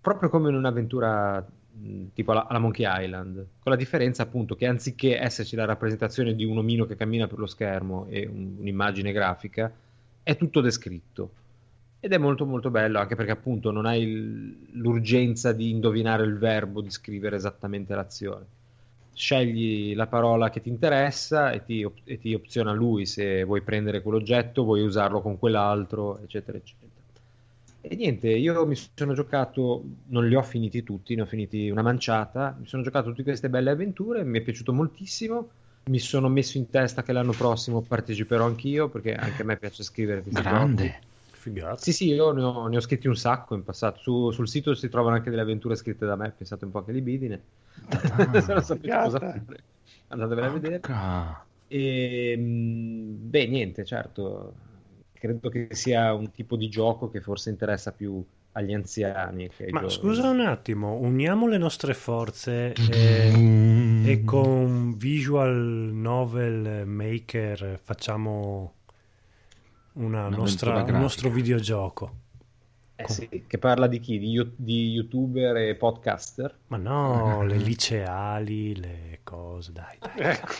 proprio 0.00 0.28
come 0.28 0.50
in 0.50 0.54
un'avventura 0.56 1.40
mh, 1.40 2.06
tipo 2.14 2.32
alla, 2.32 2.46
alla 2.46 2.58
Monkey 2.58 2.84
Island, 3.04 3.34
con 3.58 3.72
la 3.72 3.76
differenza 3.76 4.22
appunto 4.22 4.54
che 4.54 4.66
anziché 4.66 5.18
esserci 5.18 5.56
la 5.56 5.64
rappresentazione 5.64 6.34
di 6.34 6.44
un 6.44 6.58
omino 6.58 6.84
che 6.86 6.94
cammina 6.96 7.26
per 7.26 7.38
lo 7.38 7.46
schermo 7.46 8.06
e 8.08 8.26
un- 8.26 8.56
un'immagine 8.58 9.12
grafica, 9.12 9.72
è 10.26 10.36
tutto 10.36 10.60
descritto. 10.60 11.30
Ed 12.00 12.12
è 12.12 12.18
molto 12.18 12.46
molto 12.46 12.68
bello 12.68 12.98
anche 12.98 13.14
perché 13.14 13.30
appunto 13.30 13.70
non 13.70 13.86
hai 13.86 14.66
l'urgenza 14.72 15.52
di 15.52 15.70
indovinare 15.70 16.24
il 16.24 16.36
verbo, 16.36 16.80
di 16.80 16.90
scrivere 16.90 17.36
esattamente 17.36 17.94
l'azione. 17.94 18.44
Scegli 19.14 19.94
la 19.94 20.08
parola 20.08 20.50
che 20.50 20.60
ti 20.60 20.68
interessa 20.68 21.52
e 21.52 21.64
ti, 21.64 21.84
op- 21.84 22.00
e 22.02 22.18
ti 22.18 22.34
opziona 22.34 22.72
lui 22.72 23.06
se 23.06 23.44
vuoi 23.44 23.62
prendere 23.62 24.02
quell'oggetto, 24.02 24.64
vuoi 24.64 24.82
usarlo 24.82 25.20
con 25.22 25.38
quell'altro, 25.38 26.18
eccetera, 26.18 26.58
eccetera. 26.58 26.90
E 27.80 27.94
niente, 27.94 28.28
io 28.30 28.66
mi 28.66 28.74
sono 28.74 29.14
giocato, 29.14 29.84
non 30.08 30.26
li 30.26 30.34
ho 30.34 30.42
finiti 30.42 30.82
tutti, 30.82 31.14
ne 31.14 31.22
ho 31.22 31.26
finiti 31.26 31.70
una 31.70 31.82
manciata, 31.82 32.56
mi 32.58 32.66
sono 32.66 32.82
giocato 32.82 33.10
tutte 33.10 33.22
queste 33.22 33.48
belle 33.48 33.70
avventure, 33.70 34.24
mi 34.24 34.40
è 34.40 34.42
piaciuto 34.42 34.72
moltissimo, 34.72 35.50
mi 35.88 35.98
sono 35.98 36.28
messo 36.28 36.58
in 36.58 36.68
testa 36.68 37.02
che 37.02 37.12
l'anno 37.12 37.32
prossimo 37.32 37.80
parteciperò 37.80 38.44
anch'io, 38.44 38.88
perché 38.88 39.14
anche 39.14 39.42
a 39.42 39.44
me 39.44 39.56
piace 39.56 39.82
scrivere 39.82 40.22
questi. 40.22 40.40
Grande. 40.42 41.00
Figata. 41.30 41.76
Sì, 41.76 41.92
sì, 41.92 42.08
io 42.08 42.32
ne 42.32 42.42
ho, 42.42 42.66
ne 42.66 42.76
ho 42.76 42.80
scritti 42.80 43.06
un 43.06 43.14
sacco 43.14 43.54
in 43.54 43.62
passato. 43.62 44.00
Su- 44.00 44.30
sul 44.32 44.48
sito 44.48 44.74
si 44.74 44.88
trovano 44.88 45.14
anche 45.14 45.30
delle 45.30 45.42
avventure 45.42 45.76
scritte 45.76 46.04
da 46.04 46.16
me. 46.16 46.32
Pensate 46.36 46.64
un 46.64 46.72
po' 46.72 46.84
che 46.84 46.92
libidine. 46.92 47.40
Se 48.42 48.52
non 48.52 48.62
sapete 48.62 48.96
cosa 48.96 49.18
fare, 49.18 49.44
andatevela 50.08 50.46
a 50.46 50.50
vedere. 50.50 50.80
E, 51.68 52.36
mh, 52.36 53.28
beh, 53.30 53.46
niente, 53.46 53.84
certo. 53.84 54.54
Credo 55.12 55.48
che 55.48 55.68
sia 55.70 56.12
un 56.14 56.32
tipo 56.32 56.56
di 56.56 56.68
gioco 56.68 57.10
che 57.10 57.20
forse 57.20 57.50
interessa 57.50 57.92
più 57.92 58.24
agli 58.56 58.72
anziani. 58.72 59.48
Ma 59.70 59.80
giovani. 59.80 59.90
scusa 59.90 60.28
un 60.30 60.40
attimo, 60.40 60.94
uniamo 60.94 61.46
le 61.46 61.58
nostre 61.58 61.92
forze 61.94 62.72
e, 62.72 64.02
e 64.10 64.24
con 64.24 64.96
Visual 64.96 65.54
Novel 65.92 66.86
Maker 66.86 67.78
facciamo 67.82 68.72
una 69.94 70.26
Una 70.26 70.36
nostra- 70.36 70.82
un 70.82 70.98
nostro 70.98 71.28
videogioco. 71.28 72.24
Eh 72.98 73.08
sì, 73.10 73.44
che 73.46 73.58
parla 73.58 73.88
di 73.88 74.00
chi? 74.00 74.18
Di, 74.18 74.30
you- 74.30 74.52
di 74.56 74.88
youtuber 74.92 75.54
e 75.56 75.74
podcaster? 75.74 76.60
Ma 76.68 76.78
no, 76.78 77.42
le 77.44 77.58
liceali, 77.58 78.74
le 78.74 79.20
cose, 79.22 79.72
dai. 79.72 79.98
dai. 80.00 80.30
Ecco. 80.30 80.54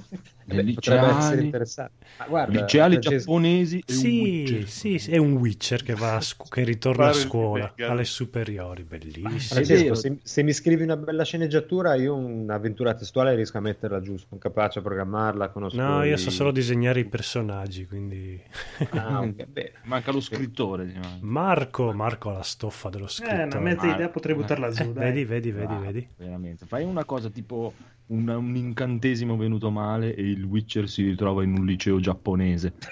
Le 0.54 0.62
Beh, 0.62 0.70
essere 0.70 1.10
liceali, 1.12 1.44
interessante. 1.44 2.06
Ma 2.18 2.26
guarda, 2.26 2.52
liceali 2.60 2.92
Francesco, 2.94 3.18
giapponesi 3.18 3.76
e 3.86 3.92
un 3.92 3.98
Sì, 3.98 4.20
Witcher. 4.20 4.68
sì, 4.68 4.98
sì, 4.98 5.10
è 5.12 5.16
un 5.16 5.32
Witcher 5.32 5.82
che, 5.82 5.94
va 5.94 6.16
a 6.16 6.20
scu- 6.20 6.48
che 6.48 6.64
ritorna 6.64 7.08
a 7.08 7.12
scuola, 7.12 7.74
alle 7.78 8.04
superiori, 8.04 8.82
bellissimo. 8.82 9.38
Francesco, 9.38 9.94
se, 9.94 10.18
se 10.22 10.42
mi 10.42 10.52
scrivi 10.52 10.82
una 10.82 10.96
bella 10.96 11.24
sceneggiatura, 11.24 11.94
io 11.94 12.14
un'avventura 12.14 12.94
testuale 12.94 13.34
riesco 13.34 13.58
a 13.58 13.60
metterla 13.60 14.00
giù. 14.00 14.16
Sono 14.16 14.38
capace 14.38 14.80
a 14.80 14.82
programmarla. 14.82 15.50
Conosco 15.50 15.80
No, 15.80 16.02
io 16.02 16.16
so 16.16 16.30
solo 16.30 16.50
disegnare 16.50 17.00
i 17.00 17.04
personaggi, 17.06 17.86
quindi... 17.86 18.42
Ah, 18.90 19.20
ok, 19.20 19.44
bene. 19.46 19.72
Manca 19.84 20.10
lo 20.12 20.20
scrittore. 20.20 20.92
Marco, 21.20 21.92
Marco 21.92 22.30
ha 22.30 22.34
la 22.34 22.42
stoffa 22.42 22.88
dello 22.88 23.04
Eh, 23.04 23.08
scrittore. 23.08 23.44
una 23.44 23.60
mezza 23.60 23.86
idea 23.86 24.08
potrei 24.08 24.34
buttarla 24.34 24.70
giù, 24.70 24.92
dai. 24.92 25.04
Vedi, 25.06 25.24
vedi, 25.24 25.50
vedi, 25.50 25.66
Bravo, 25.66 25.80
vedi. 25.82 26.08
Veramente. 26.16 26.66
Fai 26.66 26.84
una 26.84 27.04
cosa 27.04 27.28
tipo 27.30 27.72
un, 28.10 28.28
un 28.28 28.56
incantesimo 28.56 29.36
venuto 29.36 29.70
male 29.70 30.14
e 30.14 30.22
il 30.22 30.44
Witcher 30.44 30.88
si 30.88 31.02
ritrova 31.02 31.42
in 31.42 31.56
un 31.56 31.64
liceo 31.64 32.00
giapponese. 32.00 32.74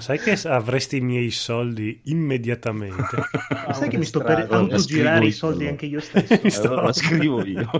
Sai 0.00 0.18
che 0.18 0.32
avresti 0.48 0.96
i 0.96 1.00
miei 1.00 1.30
soldi 1.30 2.00
immediatamente? 2.04 3.04
Sai 3.72 3.88
che 3.90 3.98
mi 3.98 4.04
sto 4.06 4.20
per 4.20 4.46
autogirare 4.50 5.26
i 5.26 5.32
soldi 5.32 5.64
io, 5.64 5.70
anche 5.70 5.86
io 5.86 6.00
stesso. 6.00 6.62
Allora 6.68 6.82
la 6.84 6.92
scrivo 6.92 7.44
io. 7.44 7.68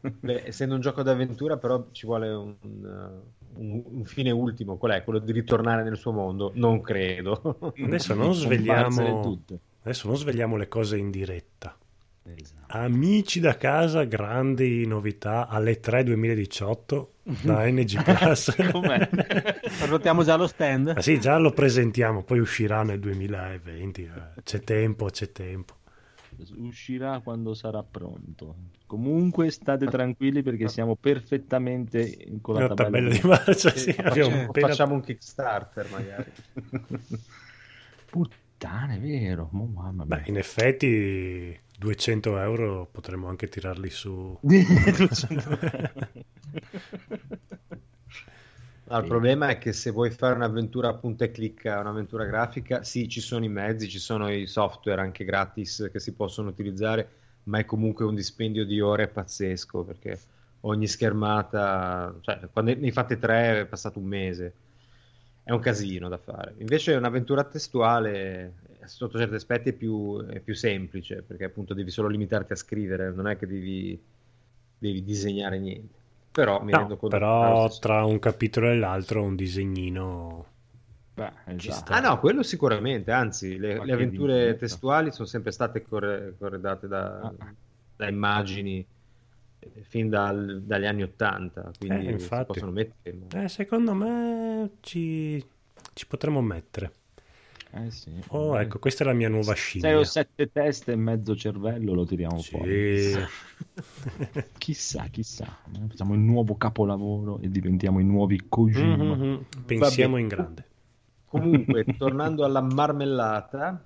Beh, 0.00 0.42
essendo 0.46 0.74
un 0.74 0.80
gioco 0.80 1.02
d'avventura, 1.02 1.56
però 1.56 1.88
ci 1.92 2.06
vuole 2.06 2.30
un, 2.30 2.54
un- 2.62 3.82
un 3.84 4.04
fine 4.04 4.30
ultimo. 4.30 4.76
Qual 4.76 4.92
è? 4.92 5.04
Quello 5.04 5.18
di 5.18 5.32
ritornare 5.32 5.82
nel 5.82 5.96
suo 5.96 6.12
mondo? 6.12 6.52
Non 6.54 6.80
credo. 6.80 7.74
Adesso 7.84 8.14
non 8.14 8.34
svegliamo, 8.34 9.42
adesso 9.82 10.08
non 10.08 10.16
svegliamo 10.16 10.56
le 10.56 10.68
cose 10.68 10.96
in 10.96 11.10
diretta. 11.10 11.76
Esatto. 12.34 12.76
Amici 12.76 13.40
da 13.40 13.56
casa, 13.56 14.04
grandi 14.04 14.86
novità 14.86 15.48
alle 15.48 15.80
3 15.80 16.04
2018 16.04 17.12
da 17.42 17.64
NG 17.70 18.02
Plus. 18.02 18.54
Com'è? 18.72 19.08
Prenotiamo 19.08 20.22
già 20.22 20.36
lo 20.36 20.46
stand. 20.46 20.92
Ma 20.94 21.00
sì, 21.02 21.18
già 21.20 21.38
lo 21.38 21.50
presentiamo, 21.52 22.22
poi 22.22 22.38
uscirà 22.38 22.82
nel 22.82 22.98
2020. 23.00 24.02
eh, 24.02 24.42
C'è 24.42 24.60
tempo, 24.60 25.06
c'è 25.06 25.32
tempo. 25.32 25.76
Uscirà 26.56 27.18
quando 27.20 27.52
sarà 27.54 27.82
pronto. 27.82 28.54
Comunque 28.86 29.50
state 29.50 29.86
tranquilli 29.86 30.42
perché 30.42 30.68
siamo 30.68 30.94
perfettamente 30.94 32.38
con 32.40 32.54
la 32.54 32.66
Una 32.66 32.74
tabella 32.74 33.08
di 33.10 33.20
marcia. 33.24 33.70
sì, 33.70 33.92
facciamo, 33.92 34.42
appena- 34.42 34.68
facciamo 34.68 34.94
un 34.94 35.00
Kickstarter 35.00 35.88
magari. 35.90 36.30
Puttana, 38.10 38.94
è 38.94 38.98
vero. 39.00 39.48
Mamma 39.52 40.04
mia. 40.04 40.04
Beh, 40.16 40.22
in 40.26 40.36
effetti 40.36 41.58
200 41.78 42.36
euro 42.38 42.88
potremmo 42.90 43.28
anche 43.28 43.48
tirarli 43.48 43.90
su. 43.90 44.38
No, 48.90 48.98
il 48.98 49.04
problema 49.04 49.48
è 49.48 49.58
che 49.58 49.72
se 49.72 49.90
vuoi 49.90 50.10
fare 50.10 50.34
un'avventura 50.34 50.88
a 50.88 50.94
punta 50.94 51.24
e 51.24 51.30
clicca, 51.30 51.78
un'avventura 51.78 52.24
grafica, 52.24 52.82
sì, 52.82 53.08
ci 53.08 53.20
sono 53.20 53.44
i 53.44 53.48
mezzi, 53.48 53.88
ci 53.88 53.98
sono 53.98 54.30
i 54.32 54.46
software 54.46 55.00
anche 55.00 55.24
gratis 55.24 55.88
che 55.92 56.00
si 56.00 56.14
possono 56.14 56.48
utilizzare, 56.48 57.08
ma 57.44 57.58
è 57.58 57.64
comunque 57.64 58.04
un 58.04 58.14
dispendio 58.14 58.64
di 58.64 58.80
ore 58.80 59.08
pazzesco 59.08 59.84
perché 59.84 60.18
ogni 60.60 60.86
schermata, 60.88 62.14
cioè 62.22 62.48
quando 62.52 62.74
ne 62.74 62.86
hai 62.86 62.92
fatte 62.92 63.18
tre 63.18 63.60
è 63.60 63.66
passato 63.66 63.98
un 63.98 64.06
mese, 64.06 64.54
è 65.42 65.52
un 65.52 65.60
casino 65.60 66.08
da 66.08 66.18
fare. 66.18 66.54
Invece 66.58 66.94
un'avventura 66.94 67.44
testuale, 67.44 68.54
sotto 68.88 69.18
certi 69.18 69.34
aspetti, 69.34 69.70
è 69.70 69.72
più, 69.72 70.24
è 70.26 70.40
più 70.40 70.54
semplice 70.54 71.22
perché 71.22 71.44
appunto 71.44 71.74
devi 71.74 71.90
solo 71.90 72.08
limitarti 72.08 72.52
a 72.52 72.56
scrivere, 72.56 73.10
non 73.12 73.28
è 73.28 73.36
che 73.36 73.46
devi, 73.46 74.00
devi 74.78 75.04
disegnare 75.04 75.58
niente. 75.58 75.96
Però 76.32 76.62
mi 76.62 76.70
No, 76.72 76.78
rendo 76.78 76.96
conto 76.96 77.16
però 77.16 77.68
tra 77.78 78.04
un 78.04 78.18
capitolo 78.18 78.70
e 78.70 78.76
l'altro 78.76 79.22
un 79.22 79.34
disegnino. 79.36 80.46
Beh, 81.14 81.32
Ci 81.56 81.68
esatto. 81.68 81.86
sta. 81.86 81.94
Ah 81.96 82.00
no, 82.00 82.20
quello 82.20 82.42
sicuramente, 82.44 83.10
anzi 83.10 83.58
le, 83.58 83.84
le 83.84 83.92
avventure 83.92 84.56
testuali 84.56 85.10
sono 85.10 85.26
sempre 85.26 85.50
state 85.50 85.82
corre- 85.82 86.34
corredate 86.38 86.86
da, 86.86 87.18
Ah. 87.20 87.34
da 87.96 88.08
immagini 88.08 88.86
eh, 89.58 89.70
fin 89.82 90.08
dal- 90.08 90.62
dagli 90.62 90.86
anni 90.86 91.02
Ottanta, 91.02 91.72
quindi 91.76 92.04
Eh, 92.06 92.06
si 92.06 92.12
infatti. 92.12 92.46
possono 92.52 92.70
mettere. 92.70 93.16
ma- 93.32 93.42
Eh, 93.42 93.48
secondo 93.48 93.94
me 93.94 94.70
ci, 94.80 95.44
ci 95.92 96.06
potremmo 96.06 96.40
mettere. 96.40 96.92
Eh 97.70 97.90
sì. 97.90 98.10
Oh, 98.28 98.58
ecco, 98.58 98.78
questa 98.78 99.04
è 99.04 99.06
la 99.06 99.12
mia 99.12 99.28
nuova 99.28 99.52
scimmia. 99.52 99.90
Sei 99.90 99.98
o 99.98 100.04
sette 100.04 100.50
teste 100.50 100.92
e 100.92 100.96
mezzo 100.96 101.36
cervello 101.36 101.92
lo 101.94 102.04
tiriamo 102.06 102.38
fuori. 102.42 102.98
Sì. 103.12 103.18
Chissà, 104.58 105.04
chissà. 105.10 105.46
Facciamo 105.88 106.14
il 106.14 106.20
nuovo 106.20 106.56
capolavoro 106.56 107.38
e 107.40 107.48
diventiamo 107.50 108.00
i 108.00 108.04
nuovi 108.04 108.46
Kojima. 108.48 108.96
Mhm, 108.96 109.44
Pensiamo 109.66 110.12
Vabbè. 110.12 110.22
in 110.22 110.28
grande. 110.28 110.64
Comunque, 111.26 111.84
tornando 111.96 112.44
alla 112.44 112.60
marmellata, 112.62 113.84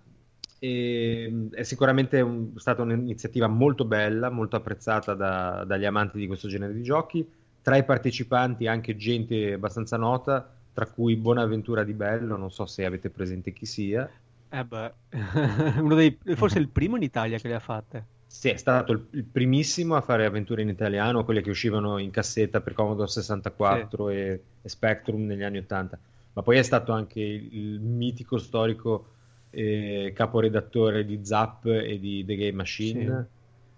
ehm, 0.59 1.51
è 1.53 1.63
sicuramente 1.63 2.21
un- 2.21 2.53
stata 2.57 2.83
un'iniziativa 2.83 3.49
molto 3.49 3.85
bella, 3.85 4.31
molto 4.31 4.57
apprezzata 4.57 5.15
da- 5.15 5.65
dagli 5.67 5.85
amanti 5.85 6.19
di 6.19 6.27
questo 6.27 6.49
genere 6.49 6.73
di 6.73 6.83
giochi. 6.83 7.29
Tra 7.63 7.77
i 7.77 7.85
partecipanti 7.85 8.67
anche 8.67 8.97
gente 8.97 9.53
abbastanza 9.55 9.97
nota, 9.97 10.53
tra 10.73 10.87
cui 10.87 11.17
Bonaventura 11.17 11.85
di 11.85 11.93
Bello, 11.93 12.37
non 12.37 12.51
so 12.51 12.67
se 12.67 12.85
avete 12.85 13.11
presente 13.11 13.53
chi 13.53 13.67
sia. 13.67 14.09
Eh 14.49 14.65
beh, 14.65 14.93
uno 15.81 15.95
dei, 15.95 16.19
forse 16.35 16.59
il 16.59 16.69
primo 16.69 16.97
in 16.97 17.03
Italia 17.03 17.39
che 17.39 17.49
le 17.49 17.55
ha 17.55 17.61
fatte. 17.61 18.07
Sì, 18.27 18.49
è 18.49 18.57
stato 18.57 18.93
il, 18.93 19.07
il 19.11 19.25
primissimo 19.25 19.95
a 19.95 20.01
fare 20.01 20.25
avventure 20.25 20.63
in 20.63 20.69
italiano, 20.69 21.25
quelle 21.25 21.43
che 21.43 21.51
uscivano 21.51 21.99
in 21.99 22.11
cassetta 22.11 22.61
per 22.63 22.73
Commodore 22.73 23.09
64 23.09 24.09
e, 24.09 24.43
e 24.63 24.69
Spectrum 24.69 25.27
negli 25.27 25.43
anni 25.43 25.59
80. 25.59 25.99
Ma 26.33 26.43
poi 26.43 26.57
è 26.57 26.63
stato 26.63 26.93
anche 26.93 27.21
il, 27.21 27.49
il 27.55 27.81
mitico 27.81 28.39
storico 28.39 29.07
eh, 29.51 30.13
caporedattore 30.15 31.05
di 31.05 31.21
Zap 31.23 31.67
e 31.67 31.99
di 32.01 32.25
The 32.25 32.37
Game 32.37 32.53
Machine. 32.53 33.29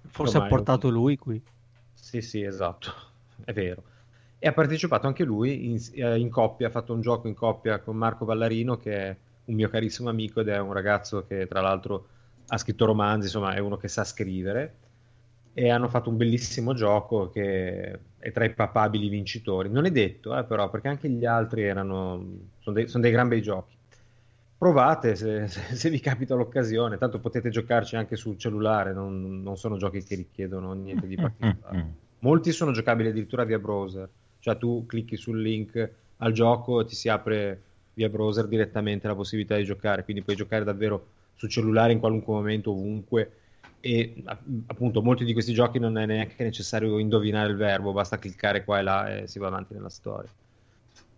Forse 0.06 0.36
Ormai 0.36 0.52
ha 0.52 0.54
portato 0.54 0.88
lui 0.88 1.16
qui. 1.16 1.42
Sì, 1.92 2.20
sì, 2.20 2.42
esatto, 2.42 2.92
è 3.44 3.52
vero. 3.52 3.82
E 4.38 4.48
ha 4.48 4.52
partecipato 4.52 5.06
anche 5.06 5.24
lui 5.24 5.70
in, 5.70 5.78
eh, 5.94 6.18
in 6.18 6.28
coppia, 6.28 6.66
ha 6.66 6.70
fatto 6.70 6.92
un 6.92 7.00
gioco 7.00 7.28
in 7.28 7.34
coppia 7.34 7.78
con 7.78 7.96
Marco 7.96 8.24
Ballarino, 8.24 8.76
che 8.76 8.92
è 8.92 9.16
un 9.46 9.54
mio 9.54 9.68
carissimo 9.68 10.10
amico 10.10 10.40
ed 10.40 10.48
è 10.48 10.58
un 10.58 10.72
ragazzo 10.72 11.24
che 11.26 11.46
tra 11.46 11.60
l'altro 11.60 12.06
ha 12.48 12.58
scritto 12.58 12.84
romanzi, 12.84 13.26
insomma 13.26 13.54
è 13.54 13.58
uno 13.58 13.76
che 13.76 13.88
sa 13.88 14.04
scrivere. 14.04 14.74
E 15.54 15.70
hanno 15.70 15.88
fatto 15.88 16.10
un 16.10 16.16
bellissimo 16.16 16.74
gioco 16.74 17.30
che 17.30 17.98
è 18.18 18.32
tra 18.32 18.44
i 18.44 18.52
papabili 18.52 19.08
vincitori. 19.08 19.70
Non 19.70 19.84
è 19.84 19.90
detto, 19.90 20.36
eh, 20.36 20.44
però, 20.44 20.68
perché 20.68 20.88
anche 20.88 21.08
gli 21.08 21.24
altri 21.24 21.62
erano, 21.62 22.22
sono 22.58 22.74
dei, 22.74 22.88
sono 22.88 23.02
dei 23.02 23.12
gran 23.12 23.28
bei 23.28 23.40
giochi. 23.40 23.76
Provate 24.58 25.14
se, 25.14 25.46
se- 25.46 25.74
se 25.76 25.90
vi 25.90 26.00
capita 26.00 26.34
l'occasione, 26.34 26.98
tanto 26.98 27.20
potete 27.20 27.50
giocarci 27.50 27.96
anche 27.96 28.16
sul 28.16 28.36
cellulare, 28.36 28.92
non, 28.92 29.42
non 29.42 29.56
sono 29.56 29.76
giochi 29.76 30.02
che 30.02 30.16
richiedono 30.16 30.72
niente 30.72 31.06
di 31.06 31.16
particolare. 31.16 31.92
Molti 32.20 32.50
sono 32.52 32.72
giocabili 32.72 33.10
addirittura 33.10 33.44
via 33.44 33.58
browser, 33.58 34.08
cioè 34.44 34.58
tu 34.58 34.84
clicchi 34.86 35.16
sul 35.16 35.40
link 35.40 35.90
al 36.18 36.32
gioco 36.32 36.82
e 36.82 36.84
ti 36.84 36.94
si 36.94 37.08
apre 37.08 37.62
via 37.94 38.10
browser 38.10 38.46
direttamente 38.46 39.06
la 39.06 39.14
possibilità 39.14 39.56
di 39.56 39.64
giocare, 39.64 40.04
quindi 40.04 40.20
puoi 40.20 40.36
giocare 40.36 40.64
davvero 40.64 41.06
sul 41.34 41.48
cellulare 41.48 41.92
in 41.94 41.98
qualunque 41.98 42.34
momento, 42.34 42.70
ovunque. 42.72 43.32
E 43.80 44.22
appunto, 44.66 45.00
molti 45.00 45.24
di 45.24 45.32
questi 45.32 45.54
giochi 45.54 45.78
non 45.78 45.96
è 45.96 46.04
neanche 46.04 46.44
necessario 46.44 46.98
indovinare 46.98 47.50
il 47.50 47.56
verbo, 47.56 47.92
basta 47.92 48.18
cliccare 48.18 48.64
qua 48.64 48.80
e 48.80 48.82
là 48.82 49.16
e 49.16 49.28
si 49.28 49.38
va 49.38 49.46
avanti 49.46 49.72
nella 49.72 49.88
storia. 49.88 50.30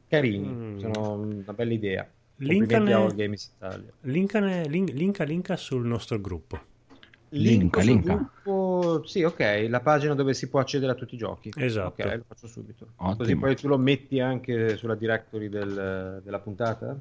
Carini, 0.07 0.47
Mm. 0.49 0.79
sono 0.79 1.13
una 1.15 1.53
bella 1.53 1.73
idea. 1.73 2.09
Linkane-. 2.37 3.13
Linkane- 4.03 4.69
link- 4.69 4.93
linka, 4.93 5.25
linka 5.25 5.57
sul 5.57 5.85
nostro 5.85 6.21
gruppo. 6.21 6.61
Linka, 7.31 7.81
sul 7.83 7.91
linka. 7.91 8.15
gruppo- 8.15 9.03
sì, 9.05 9.23
ok, 9.23 9.67
la 9.69 9.81
pagina 9.81 10.15
dove 10.15 10.33
si 10.35 10.49
può 10.49 10.61
accedere 10.61 10.93
a 10.93 10.95
tutti 10.95 11.15
i 11.15 11.19
giochi. 11.19 11.53
Esatto. 11.57 12.03
Ok, 12.03 12.15
lo 12.17 12.25
faccio 12.27 12.47
subito. 12.47 12.87
Ottimo. 12.97 13.17
Così 13.17 13.37
poi 13.37 13.57
tu 13.57 13.69
lo 13.69 13.79
metti 13.79 14.21
anche 14.21 14.77
sulla 14.77 14.95
directory 14.95 15.49
del- 15.49 16.21
della 16.25 16.39
puntata? 16.39 16.97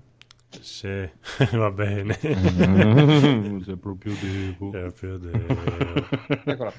Sì, 0.59 1.07
va 1.53 1.71
bene. 1.71 2.13
Se 3.63 3.75
proprio 3.77 4.13
devo. 4.21 4.73
Eh, 4.73 4.91
proprio 4.91 5.17
devo. 5.17 6.07
Eccola. 6.45 6.73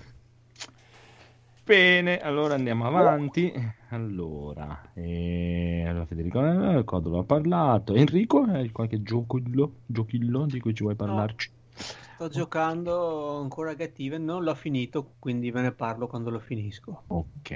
Bene, 1.64 2.18
allora 2.20 2.54
andiamo 2.54 2.86
avanti. 2.86 3.52
Allora, 3.90 4.90
eh, 4.94 5.84
allora 5.86 6.06
Federico 6.06 6.78
eh, 6.78 6.84
Codolo 6.84 7.18
ha 7.20 7.24
parlato. 7.24 7.94
Enrico, 7.94 8.42
hai 8.42 8.70
qualche 8.70 9.02
giochillo, 9.02 9.72
giochillo 9.86 10.46
di 10.46 10.60
cui 10.60 10.74
ci 10.74 10.82
vuoi 10.82 10.94
parlarci? 10.94 11.50
Sto 11.76 12.28
giocando 12.28 13.38
ancora 13.38 13.74
Even, 13.78 14.24
non 14.24 14.42
l'ho 14.42 14.54
finito, 14.54 15.14
quindi 15.18 15.50
ve 15.50 15.60
ne 15.62 15.72
parlo 15.72 16.06
quando 16.06 16.30
lo 16.30 16.40
finisco. 16.40 17.04
Ok. 17.08 17.50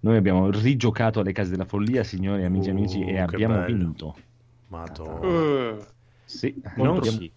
Noi 0.00 0.16
abbiamo 0.16 0.50
rigiocato 0.50 1.20
alle 1.20 1.32
case 1.32 1.50
della 1.50 1.64
follia, 1.64 2.04
signori, 2.04 2.44
amici 2.44 2.68
e 2.68 2.72
Uh, 2.72 2.72
amici, 2.72 3.04
e 3.04 3.18
che 3.26 3.36
abbiamo 3.36 3.54
bello. 3.54 3.66
vinto. 3.76 4.16
Madonna. 4.68 5.22
Eh, 5.22 5.86
Sì, 6.24 6.60
Non 6.74 6.94
abbiamo 6.96 7.18
sì. 7.18 7.32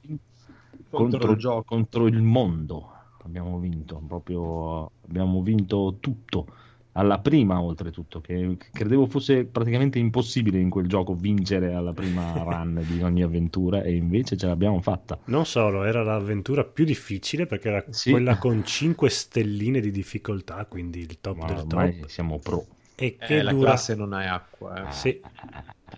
Contro 0.90 0.94
contro, 0.94 1.32
il 1.32 1.38
gioco. 1.38 1.64
contro 1.66 2.08
il 2.08 2.22
mondo. 2.22 2.92
Abbiamo 3.24 3.60
vinto, 3.60 3.98
proprio 4.08 4.92
abbiamo 5.06 5.42
vinto 5.42 5.98
tutto. 6.00 6.48
Alla 6.94 7.20
prima, 7.20 7.62
oltretutto, 7.62 8.20
che 8.20 8.58
credevo 8.72 9.06
fosse 9.06 9.46
praticamente 9.46 9.98
impossibile 9.98 10.60
in 10.60 10.70
quel 10.70 10.88
gioco 10.88 11.14
vincere 11.14 11.74
alla 11.74 11.94
prima 11.94 12.34
run 12.44 12.84
di 12.86 13.02
ogni 13.02 13.24
avventura, 13.24 13.82
e 13.82 13.96
invece 13.96 14.36
ce 14.36 14.48
l'abbiamo 14.48 14.82
fatta. 14.82 15.18
Non 15.26 15.46
solo, 15.46 15.84
era 15.84 16.04
l'avventura 16.04 16.66
più 16.66 16.84
difficile 16.84 17.46
perché 17.46 17.70
era 17.70 17.86
Sì. 17.90 18.12
quella 18.12 18.38
con 18.38 18.66
5 18.66 19.10
stelline 19.10 19.80
di 19.80 19.90
difficoltà, 19.92 20.66
quindi 20.66 21.00
il 21.00 21.20
top 21.22 21.38
Ma 21.38 21.46
del 21.46 21.58
ormai 21.60 22.00
top. 22.00 22.10
siamo 22.10 22.40
pro. 22.40 22.66
E 22.96 23.16
che 23.18 23.38
Eh, 23.38 23.42
la 23.42 23.52
dura... 23.52 23.70
classe 23.70 23.96
non 23.96 24.12
ha 24.14 24.34
acqua. 24.34 24.90
eh. 24.90 24.92
Sì. 24.92 25.20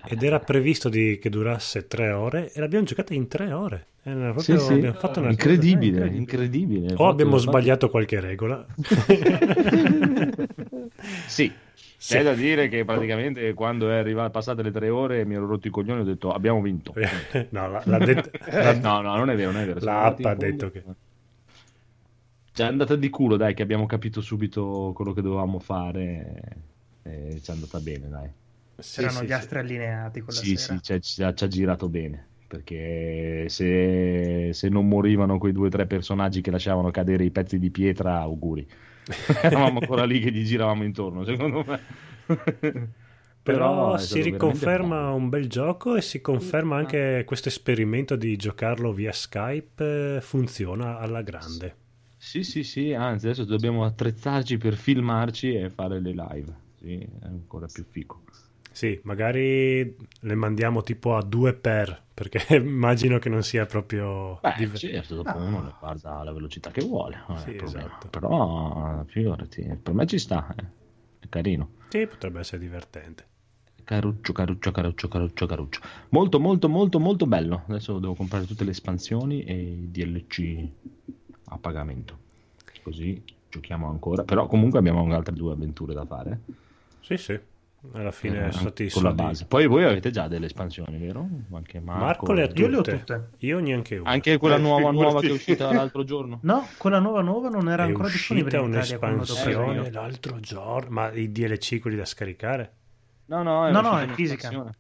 Ed 0.05 0.21
era 0.21 0.39
previsto 0.39 0.89
di- 0.89 1.17
che 1.19 1.29
durasse 1.29 1.87
3 1.87 2.11
ore 2.11 2.51
e 2.51 2.59
l'abbiamo 2.59 2.85
giocata 2.85 3.13
in 3.13 3.27
3 3.27 3.51
ore. 3.51 3.87
Era 4.05 4.33
proprio- 4.33 4.57
Sì, 4.59 4.65
sì. 4.65 4.73
Abbiamo 4.73 4.97
fatto 4.99 5.19
una 5.19 5.29
Incredibile, 5.29 6.05
incredibile. 6.07 6.17
incredibile. 6.17 6.93
O 6.97 7.07
abbiamo 7.07 7.37
sbagliato 7.37 7.89
qualche 7.89 8.19
regola. 8.19 8.65
Sì. 11.27 11.51
Sì. 11.97 12.15
C'è 12.15 12.23
da 12.23 12.33
dire 12.33 12.67
che 12.67 12.83
praticamente 12.83 13.53
quando 13.53 13.89
è 13.89 13.95
arrivato, 13.97 14.31
passate 14.31 14.61
le 14.61 14.71
tre 14.71 14.89
ore 14.89 15.23
mi 15.25 15.35
ero 15.35 15.45
rotto 15.45 15.67
i 15.67 15.69
coglioni 15.71 15.99
e 15.99 16.01
ho 16.03 16.05
detto 16.05 16.33
abbiamo 16.33 16.61
vinto. 16.61 16.93
no, 17.51 17.69
la- 17.69 17.81
l'ha 17.85 17.97
detto- 17.97 18.29
l'ha- 18.51 18.73
no, 18.79 18.99
no, 19.01 19.15
non 19.15 19.29
è 19.29 19.35
vero, 19.35 19.51
non 19.51 19.61
è 19.61 19.65
vero. 19.65 19.79
Siamo 19.79 19.97
La 19.97 20.05
andati 20.07 20.23
app 20.23 20.25
in 20.25 20.25
ha 20.27 20.35
detto 20.49 20.71
che... 20.71 20.83
Ci 22.53 22.61
è 22.61 22.65
andata 22.65 22.95
di 22.95 23.09
culo, 23.09 23.35
dai, 23.37 23.53
che 23.53 23.63
abbiamo 23.63 23.85
capito 23.85 24.21
subito 24.21 24.91
quello 24.93 25.13
che 25.13 25.21
dovevamo 25.21 25.59
fare. 25.59 26.41
E 27.03 27.39
ci 27.41 27.49
è 27.49 27.53
andata 27.53 27.79
bene, 27.79 28.09
dai. 28.09 28.29
Sì, 28.77 28.99
C'erano 28.99 29.19
sì, 29.19 29.23
gli 29.23 29.27
sì. 29.27 29.33
astri 29.33 29.59
allineati 29.59 30.21
quella 30.21 30.39
Sì, 30.39 30.57
sera. 30.57 30.79
sì, 30.81 31.23
ha, 31.23 31.33
ci 31.33 31.43
ha 31.43 31.47
girato 31.47 31.87
bene. 31.89 32.27
Perché 32.53 33.49
se, 33.49 34.51
se 34.53 34.69
non 34.69 34.87
morivano 34.87 35.39
quei 35.39 35.51
due 35.51 35.67
o 35.67 35.69
tre 35.71 35.87
personaggi 35.87 36.41
che 36.41 36.51
lasciavano 36.51 36.91
cadere 36.91 37.23
i 37.23 37.31
pezzi 37.31 37.57
di 37.57 37.71
pietra, 37.71 38.19
auguri. 38.19 38.67
Eravamo 39.41 39.79
ancora 39.79 40.05
lì 40.05 40.19
che 40.19 40.31
gli 40.31 40.43
giravamo 40.43 40.83
intorno, 40.83 41.23
secondo 41.23 41.65
me. 41.65 41.79
Però 43.41 43.97
si 43.97 44.21
riconferma 44.21 45.11
un 45.13 45.29
bel 45.29 45.49
gioco 45.49 45.95
e 45.95 46.01
si 46.01 46.21
conferma 46.21 46.77
anche 46.77 47.23
questo 47.25 47.49
esperimento 47.49 48.15
di 48.15 48.35
giocarlo 48.35 48.93
via 48.93 49.11
Skype 49.11 50.17
eh, 50.17 50.21
funziona 50.21 50.99
alla 50.99 51.23
grande. 51.23 51.75
Sì, 52.15 52.43
sì, 52.43 52.63
sì, 52.63 52.93
anzi 52.93 53.25
adesso 53.25 53.45
dobbiamo 53.45 53.83
attrezzarci 53.83 54.59
per 54.59 54.75
filmarci 54.75 55.55
e 55.55 55.71
fare 55.71 55.99
le 55.99 56.11
live. 56.11 56.53
Sì, 56.79 56.99
è 56.99 57.25
ancora 57.25 57.65
più 57.65 57.83
fico. 57.89 58.21
Sì, 58.73 58.99
magari 59.03 59.95
le 60.21 60.35
mandiamo 60.35 60.81
tipo 60.81 61.15
a 61.15 61.21
due 61.21 61.53
per, 61.53 62.03
perché 62.11 62.41
immagino 62.57 63.19
che 63.19 63.29
non 63.29 63.43
sia 63.43 63.67
proprio... 63.67 64.39
Beh, 64.41 64.55
div- 64.57 64.75
certo, 64.75 65.15
dopo 65.15 65.37
uno 65.37 65.61
le 65.63 65.73
guarda 65.79 66.17
alla 66.17 66.33
velocità 66.33 66.71
che 66.71 66.81
vuole, 66.81 67.23
Sì, 67.45 67.55
esatto. 67.55 68.07
Però, 68.09 69.03
figurati, 69.05 69.77
per 69.81 69.93
me 69.93 70.07
ci 70.07 70.17
sta, 70.17 70.53
eh. 70.57 70.65
è 71.19 71.29
carino. 71.29 71.69
Sì, 71.89 72.07
potrebbe 72.07 72.39
essere 72.39 72.59
divertente. 72.59 73.27
Caruccio, 73.83 74.33
caruccio, 74.33 74.71
caruccio, 74.71 75.07
caruccio, 75.07 75.45
caruccio. 75.45 75.81
Molto, 76.09 76.39
molto, 76.39 76.67
molto, 76.67 76.99
molto 76.99 77.27
bello. 77.27 77.63
Adesso 77.67 77.99
devo 77.99 78.15
comprare 78.15 78.45
tutte 78.45 78.63
le 78.63 78.71
espansioni 78.71 79.43
e 79.43 79.53
i 79.53 79.91
DLC 79.91 80.67
a 81.49 81.57
pagamento. 81.57 82.17
Così 82.81 83.21
giochiamo 83.49 83.87
ancora. 83.87 84.23
Però 84.23 84.47
comunque 84.47 84.79
abbiamo 84.79 85.05
altre 85.13 85.35
due 85.35 85.51
avventure 85.53 85.93
da 85.93 86.05
fare. 86.05 86.39
Sì, 87.01 87.17
sì. 87.17 87.39
Alla 87.91 88.11
fine 88.11 88.47
Eh, 88.47 88.51
stati 88.53 88.89
con 88.89 89.03
la 89.03 89.11
base. 89.13 89.45
Poi 89.45 89.67
voi 89.67 89.83
avete 89.83 90.09
già 90.09 90.27
delle 90.29 90.45
espansioni, 90.45 90.97
vero? 90.97 91.27
Anche 91.51 91.79
Marco. 91.81 92.03
Marco 92.05 92.31
le 92.31 92.43
ha 92.43 92.49
Io 92.55 92.67
le 92.67 92.77
ho 92.77 92.81
tutte. 92.81 92.97
tutte. 92.99 93.29
Io 93.39 93.59
neanche 93.59 93.97
una. 93.97 94.09
Anche 94.09 94.37
quella 94.37 94.55
Eh, 94.55 94.59
nuova, 94.59 94.91
nuova 94.91 95.19
che 95.19 95.27
è 95.27 95.31
uscita 95.31 95.71
l'altro 95.73 96.03
giorno. 96.05 96.39
No, 96.43 96.65
quella 96.77 96.99
nuova 96.99 97.21
nuova 97.21 97.49
non 97.49 97.67
era 97.69 97.83
È 97.83 97.87
ancora 97.87 98.07
disponibile 98.07 98.57
uscita 98.57 98.79
in 98.79 98.85
Italia 98.85 98.97
un'espansione 99.17 99.73
io. 99.73 99.91
l'altro 99.91 100.39
giorno, 100.39 100.89
ma 100.91 101.11
i 101.11 101.29
DLC 101.31 101.79
quelli 101.81 101.97
da 101.97 102.05
scaricare? 102.05 102.71
No, 103.25 103.43
no, 103.43 103.67
è 103.67 103.71
No, 103.71 103.81
no, 103.81 103.99
è 103.99 104.07
fisica. 104.07 104.49
No, 104.49 104.71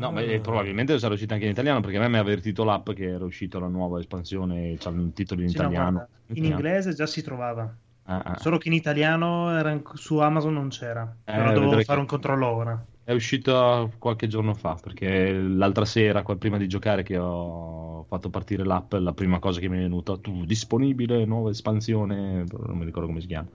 Ah. 0.00 0.10
ma 0.10 0.20
eh, 0.20 0.38
probabilmente 0.40 0.96
sarà 0.98 1.14
uscita 1.14 1.34
anche 1.34 1.46
in 1.46 1.52
italiano 1.52 1.80
perché 1.80 1.96
a 1.96 2.00
me 2.00 2.08
mi 2.08 2.16
ha 2.18 2.20
avvertito 2.20 2.62
l'app 2.64 2.90
che 2.90 3.04
era 3.08 3.24
uscita 3.24 3.58
la 3.58 3.66
nuova 3.66 3.98
espansione, 3.98 4.76
c'ha 4.78 4.90
un 4.90 5.12
titolo 5.12 5.42
in 5.42 5.48
Sì, 5.48 5.56
no, 5.56 5.62
italiano. 5.62 5.90
guarda, 5.90 6.08
in 6.34 6.44
inglese 6.44 6.92
già 6.94 7.06
si 7.06 7.22
trovava. 7.22 7.72
Ah, 8.10 8.22
ah. 8.24 8.38
Solo 8.38 8.56
che 8.56 8.68
in 8.68 8.74
italiano 8.74 9.54
era 9.54 9.70
in- 9.70 9.82
su 9.94 10.16
Amazon 10.18 10.54
non 10.54 10.68
c'era. 10.68 11.02
Eh, 11.24 11.32
Però 11.32 11.52
dovevo 11.52 11.72
fare 11.72 11.84
che- 11.84 11.92
un 11.98 12.06
controllo 12.06 12.46
ora. 12.46 12.86
È 13.04 13.12
uscita 13.12 13.88
qualche 13.98 14.26
giorno 14.28 14.54
fa 14.54 14.78
perché 14.80 15.32
l'altra 15.32 15.84
sera, 15.84 16.22
prima 16.22 16.56
di 16.58 16.66
giocare, 16.68 17.02
che 17.02 17.16
ho 17.18 18.04
fatto 18.08 18.28
partire 18.30 18.64
l'app, 18.64 18.92
la 18.94 19.12
prima 19.12 19.38
cosa 19.38 19.60
che 19.60 19.68
mi 19.68 19.76
è 19.78 19.80
venuta, 19.80 20.16
tu, 20.18 20.44
disponibile, 20.44 21.24
nuova 21.26 21.50
espansione, 21.50 22.44
non 22.50 22.76
mi 22.78 22.84
ricordo 22.84 23.08
come 23.08 23.20
si 23.20 23.26
chiama. 23.26 23.48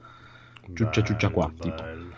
Ciuccia, 0.74 1.02
ciuccia 1.04 1.30
qua, 1.30 1.48
Bello, 1.48 1.60
tipo. 1.62 1.84
bello. 1.84 2.16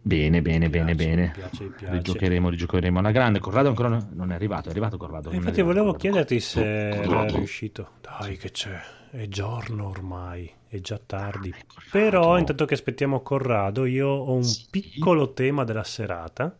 Bene, 0.00 0.40
bene, 0.40 0.66
Mi 0.66 0.70
bene, 0.70 0.94
piace, 0.94 1.06
bene. 1.10 1.22
mi 1.22 1.30
piace, 1.32 1.62
mi 1.64 1.70
piace. 1.70 1.92
Rigiocheremo, 1.96 2.48
rigiocheremo 2.48 2.98
alla 2.98 3.10
grande. 3.10 3.40
Corrado 3.40 3.68
ancora 3.68 3.88
no- 3.88 4.08
non 4.12 4.32
è 4.32 4.34
arrivato, 4.34 4.68
è 4.68 4.70
arrivato 4.70 4.96
Corrado. 4.96 5.28
Eh, 5.28 5.32
è 5.32 5.36
Infatti 5.36 5.60
arrivato, 5.60 5.80
volevo 5.80 5.98
chiederti 5.98 6.40
se 6.40 6.88
era 6.88 7.02
Corrado. 7.06 7.36
riuscito. 7.36 7.88
Dai, 8.00 8.36
che 8.38 8.50
c'è. 8.50 8.80
È 9.10 9.26
giorno 9.28 9.88
ormai, 9.88 10.50
è 10.68 10.80
già 10.80 10.98
tardi. 11.04 11.50
Corrado. 11.50 11.88
Però 11.90 12.38
intanto 12.38 12.64
che 12.64 12.74
aspettiamo 12.74 13.22
Corrado, 13.22 13.84
io 13.86 14.06
ho 14.08 14.34
un 14.34 14.42
Sì. 14.42 14.66
piccolo 14.70 15.32
tema 15.32 15.64
della 15.64 15.84
serata, 15.84 16.56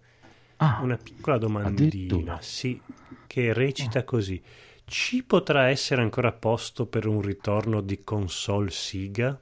Ah, 0.61 0.81
una 0.83 0.97
piccola 0.97 1.39
domandina, 1.39 2.39
sì, 2.41 2.81
che 3.27 3.53
recita 3.53 4.03
così. 4.05 4.43
Ci 4.85 5.23
potrà 5.25 5.69
essere 5.69 6.01
ancora 6.03 6.33
posto 6.33 6.87
per 6.87 7.07
un 7.07 7.21
ritorno 7.21 7.81
di 7.81 8.03
console 8.03 8.71
Siga 8.71 9.39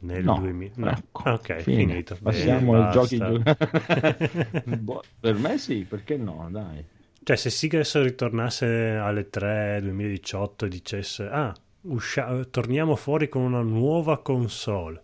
nel 0.00 0.24
No, 0.24 0.34
2000? 0.34 0.72
No. 0.76 0.90
ecco, 0.90 1.30
ok, 1.30 1.56
fine. 1.62 1.76
finito. 1.78 2.16
Passiamo 2.20 2.74
ai 2.74 2.90
giochi. 2.90 3.18
Boh, 4.64 5.02
per 5.20 5.34
me 5.36 5.58
sì, 5.58 5.84
perché 5.88 6.16
no? 6.16 6.48
Dai. 6.50 6.84
Cioè, 7.22 7.36
se 7.36 7.50
Siga 7.50 7.78
adesso 7.78 8.02
ritornasse 8.02 8.66
alle 8.96 9.28
3 9.28 9.78
2018 9.82 10.64
e 10.64 10.68
dicesse: 10.68 11.28
Ah, 11.28 11.54
uscia- 11.88 12.44
torniamo 12.44 12.96
fuori 12.96 13.28
con 13.28 13.42
una 13.42 13.60
nuova 13.62 14.18
console, 14.22 15.02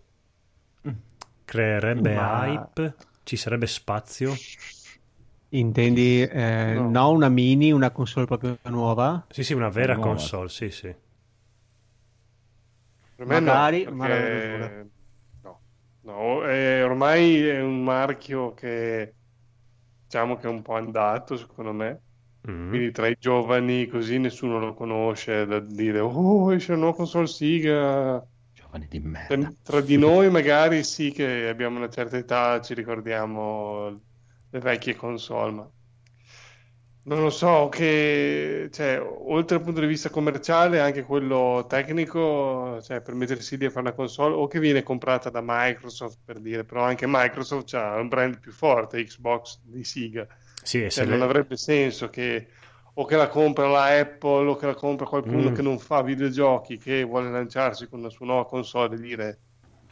Mm. 0.87 0.91
creerebbe 1.45 2.13
Ma- 2.15 2.45
hype? 2.47 2.95
Ci 3.23 3.35
sarebbe 3.37 3.67
spazio? 3.67 4.33
Intendi 5.49 6.21
eh, 6.21 6.73
No. 6.75 6.89
no, 6.89 7.11
una 7.11 7.29
mini, 7.29 7.71
una 7.71 7.91
console 7.91 8.25
proprio 8.25 8.57
nuova? 8.63 9.25
Sì, 9.29 9.43
sì, 9.43 9.53
una 9.53 9.69
vera 9.69 9.95
Nuova. 9.95 10.09
console, 10.09 10.49
sì, 10.49 10.69
sì. 10.69 10.93
Per 13.15 13.25
me 13.25 13.39
Magari, 13.39 13.83
no, 13.85 13.91
ma 13.91 14.07
perché- 14.07 14.89
no, 15.41 15.61
no, 16.01 16.47
eh, 16.49 16.83
ormai 16.83 17.47
è 17.47 17.61
un 17.61 17.83
marchio 17.83 18.53
che 18.53 19.15
diciamo 20.03 20.35
che 20.37 20.47
è 20.47 20.49
un 20.49 20.61
po' 20.61 20.75
andato, 20.75 21.37
secondo 21.37 21.73
me. 21.73 22.01
Mm. 22.49 22.69
Quindi 22.69 22.91
tra 22.91 23.07
i 23.07 23.17
giovani 23.19 23.87
così 23.87 24.19
nessuno 24.19 24.59
lo 24.59 24.73
conosce 24.73 25.45
da 25.45 25.59
dire 25.59 25.99
oh, 25.99 26.53
esce 26.53 26.71
una 26.73 26.81
nuova 26.81 26.97
console 26.97 27.27
Siga. 27.27 28.23
Giovani 28.53 28.87
di 28.87 28.99
merda. 28.99 29.35
Tra, 29.35 29.53
tra 29.63 29.81
di 29.81 29.97
noi 29.97 30.29
magari 30.29 30.83
sì 30.83 31.11
che 31.11 31.47
abbiamo 31.47 31.77
una 31.77 31.89
certa 31.89 32.17
età, 32.17 32.61
ci 32.61 32.73
ricordiamo 32.73 33.99
le 34.49 34.59
vecchie 34.59 34.95
console, 34.95 35.51
ma 35.51 35.69
non 37.07 37.21
lo 37.21 37.29
so, 37.29 37.69
che 37.69 38.69
cioè, 38.71 38.99
oltre 38.99 39.57
dal 39.57 39.65
punto 39.65 39.79
di 39.79 39.85
vista 39.85 40.09
commerciale, 40.09 40.79
anche 40.79 41.03
quello 41.03 41.65
tecnico, 41.69 42.81
cioè 42.81 43.01
per 43.01 43.13
mettersi 43.13 43.57
lì 43.57 43.65
a 43.65 43.69
fare 43.69 43.87
una 43.87 43.95
console, 43.95 44.33
o 44.33 44.47
che 44.47 44.59
viene 44.59 44.81
comprata 44.81 45.29
da 45.29 45.41
Microsoft 45.43 46.19
per 46.25 46.39
dire, 46.39 46.63
però 46.63 46.81
anche 46.83 47.05
Microsoft 47.07 47.73
ha 47.75 47.99
un 47.99 48.07
brand 48.07 48.39
più 48.39 48.51
forte, 48.51 49.03
Xbox 49.03 49.59
di 49.63 49.83
Sega. 49.83 50.27
Sì, 50.65 50.89
Cioè, 50.89 51.05
le- 51.05 51.05
non 51.05 51.21
avrebbe 51.21 51.57
senso 51.57 52.09
che 52.09 52.49
o 52.97 53.05
che 53.05 53.15
la 53.17 53.27
compra 53.27 53.67
la 53.67 53.85
Apple 53.99 54.49
o 54.49 54.55
che 54.55 54.65
la 54.67 54.73
compra 54.75 55.05
qualcuno 55.05 55.49
Mm. 55.49 55.51
che 55.51 55.61
non 55.61 55.79
fa 55.79 56.01
videogiochi, 56.01 56.77
che 56.77 57.03
vuole 57.03 57.29
lanciarsi 57.29 57.87
con 57.87 57.99
una 57.99 58.09
sua 58.09 58.25
nuova 58.25 58.45
console 58.45 58.95
e 58.95 58.99
dire 58.99 59.41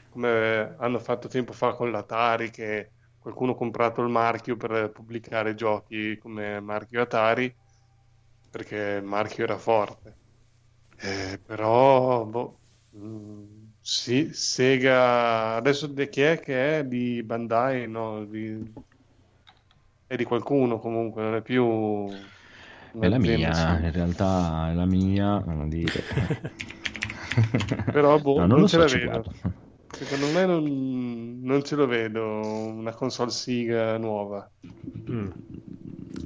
come 0.10 0.76
hanno 0.80 1.00
fatto 1.00 1.28
tempo 1.28 1.54
fa 1.54 1.74
con 1.76 1.92
l'Atari, 1.92 2.50
che 2.52 2.94
qualcuno 3.18 3.52
ha 3.54 3.56
comprato 3.56 4.02
il 4.02 4.10
marchio 4.10 4.56
per 4.58 4.92
pubblicare 4.92 5.56
giochi 5.56 6.18
come 6.18 6.60
marchio 6.62 7.02
Atari, 7.02 7.54
perché 8.50 8.78
il 9.02 9.04
marchio 9.04 9.44
era 9.44 9.58
forte. 9.58 10.20
Eh, 10.98 11.40
però, 11.46 12.26
boh, 12.26 12.62
mm, 12.98 13.72
Sì, 13.86 14.34
Sega, 14.34 15.56
adesso 15.56 15.88
di 15.88 16.08
chi 16.10 16.22
è 16.22 16.40
che 16.40 16.80
è? 16.80 16.86
Di 16.86 17.22
Bandai? 17.24 17.88
No, 17.88 18.26
di- 18.26 18.74
è 20.14 20.18
di 20.18 20.24
qualcuno 20.26 20.80
comunque, 20.80 21.22
non 21.24 21.36
è 21.36 21.42
più 21.42 22.24
È 22.98 23.08
la 23.08 23.20
mia, 23.20 23.80
in 23.80 23.92
realtà 23.92 24.70
è 24.72 24.74
la 24.74 24.86
mia, 24.86 25.40
non 25.40 25.70
dire. 25.70 26.04
Però, 27.90 28.20
boh, 28.20 28.46
No, 28.46 28.46
non 28.46 28.60
lo 28.60 28.68
ce 28.68 28.78
so, 28.78 28.80
la 28.80 28.88
vedo. 28.88 29.10
guardo. 29.10 29.32
Secondo 29.90 30.30
me 30.32 30.46
non, 30.46 31.40
non 31.42 31.64
ce 31.64 31.76
lo 31.76 31.86
vedo 31.88 32.40
una 32.68 32.94
console 32.94 33.30
Sega 33.32 33.98
nuova. 33.98 34.50
Mm. 35.12 35.30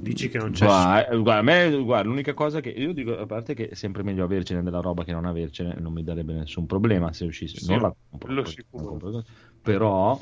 Dici 0.00 0.28
che 0.28 0.38
non 0.38 0.52
c'è... 0.52 0.66
Guarda, 0.66 1.08
eh, 1.08 1.16
guarda, 1.18 1.40
a 1.40 1.42
me, 1.42 1.76
guarda, 1.82 2.08
l'unica 2.08 2.34
cosa 2.34 2.60
che 2.60 2.70
io 2.70 2.92
dico, 2.92 3.16
a 3.16 3.26
parte 3.26 3.54
che 3.54 3.68
è 3.68 3.74
sempre 3.74 4.02
meglio 4.02 4.24
avercene 4.24 4.62
della 4.62 4.80
roba 4.80 5.04
che 5.04 5.12
non 5.12 5.24
avercene, 5.26 5.76
non 5.78 5.92
mi 5.92 6.02
darebbe 6.02 6.32
nessun 6.34 6.66
problema 6.66 7.12
se 7.12 7.24
uscisse. 7.24 7.58
Sì, 7.58 7.70
non 7.70 7.80
la 7.82 7.94
non 8.26 8.44
compro, 8.70 9.24
però 9.62 10.18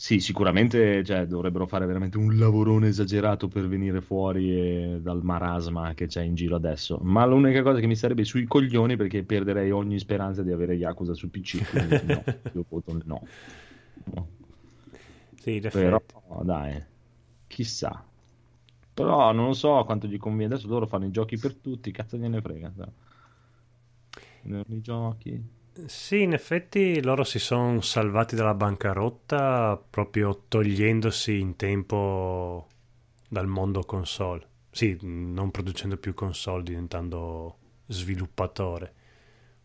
sì, 0.00 0.18
sicuramente 0.18 1.04
cioè, 1.04 1.26
dovrebbero 1.26 1.66
fare 1.66 1.84
veramente 1.84 2.16
un 2.16 2.38
lavorone 2.38 2.88
esagerato 2.88 3.48
per 3.48 3.68
venire 3.68 4.00
fuori 4.00 4.50
eh, 4.50 4.98
dal 4.98 5.22
marasma 5.22 5.92
che 5.92 6.06
c'è 6.06 6.22
in 6.22 6.34
giro 6.34 6.56
adesso. 6.56 6.98
Ma 7.02 7.26
l'unica 7.26 7.60
cosa 7.60 7.80
che 7.80 7.86
mi 7.86 7.94
sarebbe 7.94 8.24
sui 8.24 8.46
coglioni 8.46 8.96
perché 8.96 9.24
perderei 9.24 9.70
ogni 9.70 9.98
speranza 9.98 10.42
di 10.42 10.52
avere 10.52 10.72
Yakuza 10.72 11.12
su 11.12 11.28
PC. 11.28 12.02
no, 12.06 12.24
io 12.54 12.64
voto 12.66 12.98
no. 13.04 13.26
No. 14.14 14.28
Sì, 15.38 15.56
in 15.56 15.68
Però 15.70 16.00
dai, 16.44 16.82
chissà. 17.46 18.02
Però 18.94 19.32
non 19.32 19.54
so 19.54 19.84
quanto 19.84 20.06
gli 20.06 20.16
conviene. 20.16 20.54
Adesso 20.54 20.66
loro 20.66 20.86
fanno 20.86 21.04
i 21.04 21.10
giochi 21.10 21.36
per 21.36 21.54
tutti, 21.56 21.90
cazzo 21.90 22.16
gliene 22.16 22.40
frega. 22.40 22.72
sai. 22.74 24.64
I 24.66 24.80
giochi. 24.80 25.59
Sì, 25.86 26.22
in 26.22 26.32
effetti 26.32 27.02
loro 27.02 27.24
si 27.24 27.38
sono 27.38 27.80
salvati 27.80 28.34
dalla 28.36 28.54
bancarotta 28.54 29.80
proprio 29.88 30.44
togliendosi 30.48 31.38
in 31.38 31.56
tempo 31.56 32.66
dal 33.28 33.46
mondo 33.46 33.84
console. 33.84 34.46
Sì, 34.70 34.98
non 35.02 35.50
producendo 35.50 35.96
più 35.96 36.12
console, 36.14 36.62
diventando 36.64 37.56
sviluppatore 37.86 38.94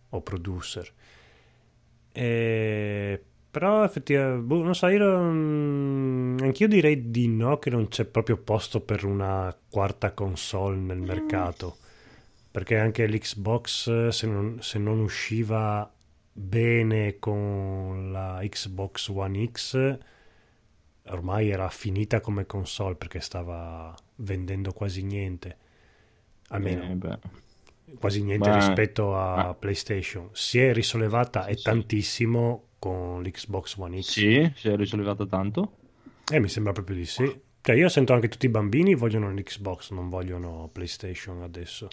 o 0.10 0.22
producer. 0.22 0.92
E... 2.12 3.24
Però 3.52 3.84
effettivamente, 3.86 4.42
boh, 4.44 4.64
non 4.64 4.76
so, 4.76 4.88
io 4.88 5.00
non- 5.00 6.38
anch'io 6.42 6.68
direi 6.68 7.10
di 7.10 7.28
no, 7.30 7.58
che 7.58 7.70
non 7.70 7.88
c'è 7.88 8.04
proprio 8.06 8.36
posto 8.38 8.82
per 8.82 9.06
una 9.06 9.56
quarta 9.70 10.12
console 10.12 10.76
nel 10.76 11.00
mercato. 11.00 11.78
Perché 12.52 12.78
anche 12.78 13.08
l'Xbox, 13.08 14.10
se 14.10 14.28
non, 14.28 14.58
se 14.62 14.80
non 14.80 15.00
usciva 15.00 15.90
bene 16.38 17.18
con 17.18 18.12
la 18.12 18.40
Xbox 18.44 19.08
One 19.08 19.50
X, 19.52 19.98
ormai 21.08 21.50
era 21.50 21.70
finita 21.70 22.20
come 22.20 22.46
console 22.46 22.96
perché 22.96 23.22
stava 23.22 23.96
vendendo 24.16 24.74
quasi 24.74 25.04
niente. 25.04 25.58
Almeno 26.50 26.84
Eh, 26.84 27.94
quasi 27.98 28.22
niente 28.22 28.50
Ma- 28.50 28.56
rispetto 28.56 29.16
a 29.16 29.36
ma- 29.36 29.54
PlayStation. 29.54 30.30
Si 30.34 30.60
è 30.60 30.74
risollevata 30.74 31.46
Sì, 31.46 31.52
e 31.52 31.58
sì. 31.58 31.64
tantissimo 31.64 32.64
con 32.80 33.22
l'Xbox 33.24 33.78
One 33.78 34.02
X. 34.02 34.06
Sì, 34.10 34.52
si 34.56 34.68
è 34.70 34.76
risollevato 34.76 35.26
tanto. 35.28 35.78
Eh, 36.32 36.40
mi 36.40 36.50
sembra 36.50 36.74
proprio 36.74 36.98
di 36.98 37.06
sì. 37.06 37.42
Cioè, 37.62 37.76
io 37.76 37.88
sento 37.90 38.14
anche 38.14 38.28
tutti 38.28 38.46
i 38.46 38.50
bambini 38.50 38.94
vogliono 38.94 39.32
l'Xbox, 39.32 39.92
non 39.92 40.10
vogliono 40.10 40.70
PlayStation 40.72 41.42
adesso. 41.42 41.88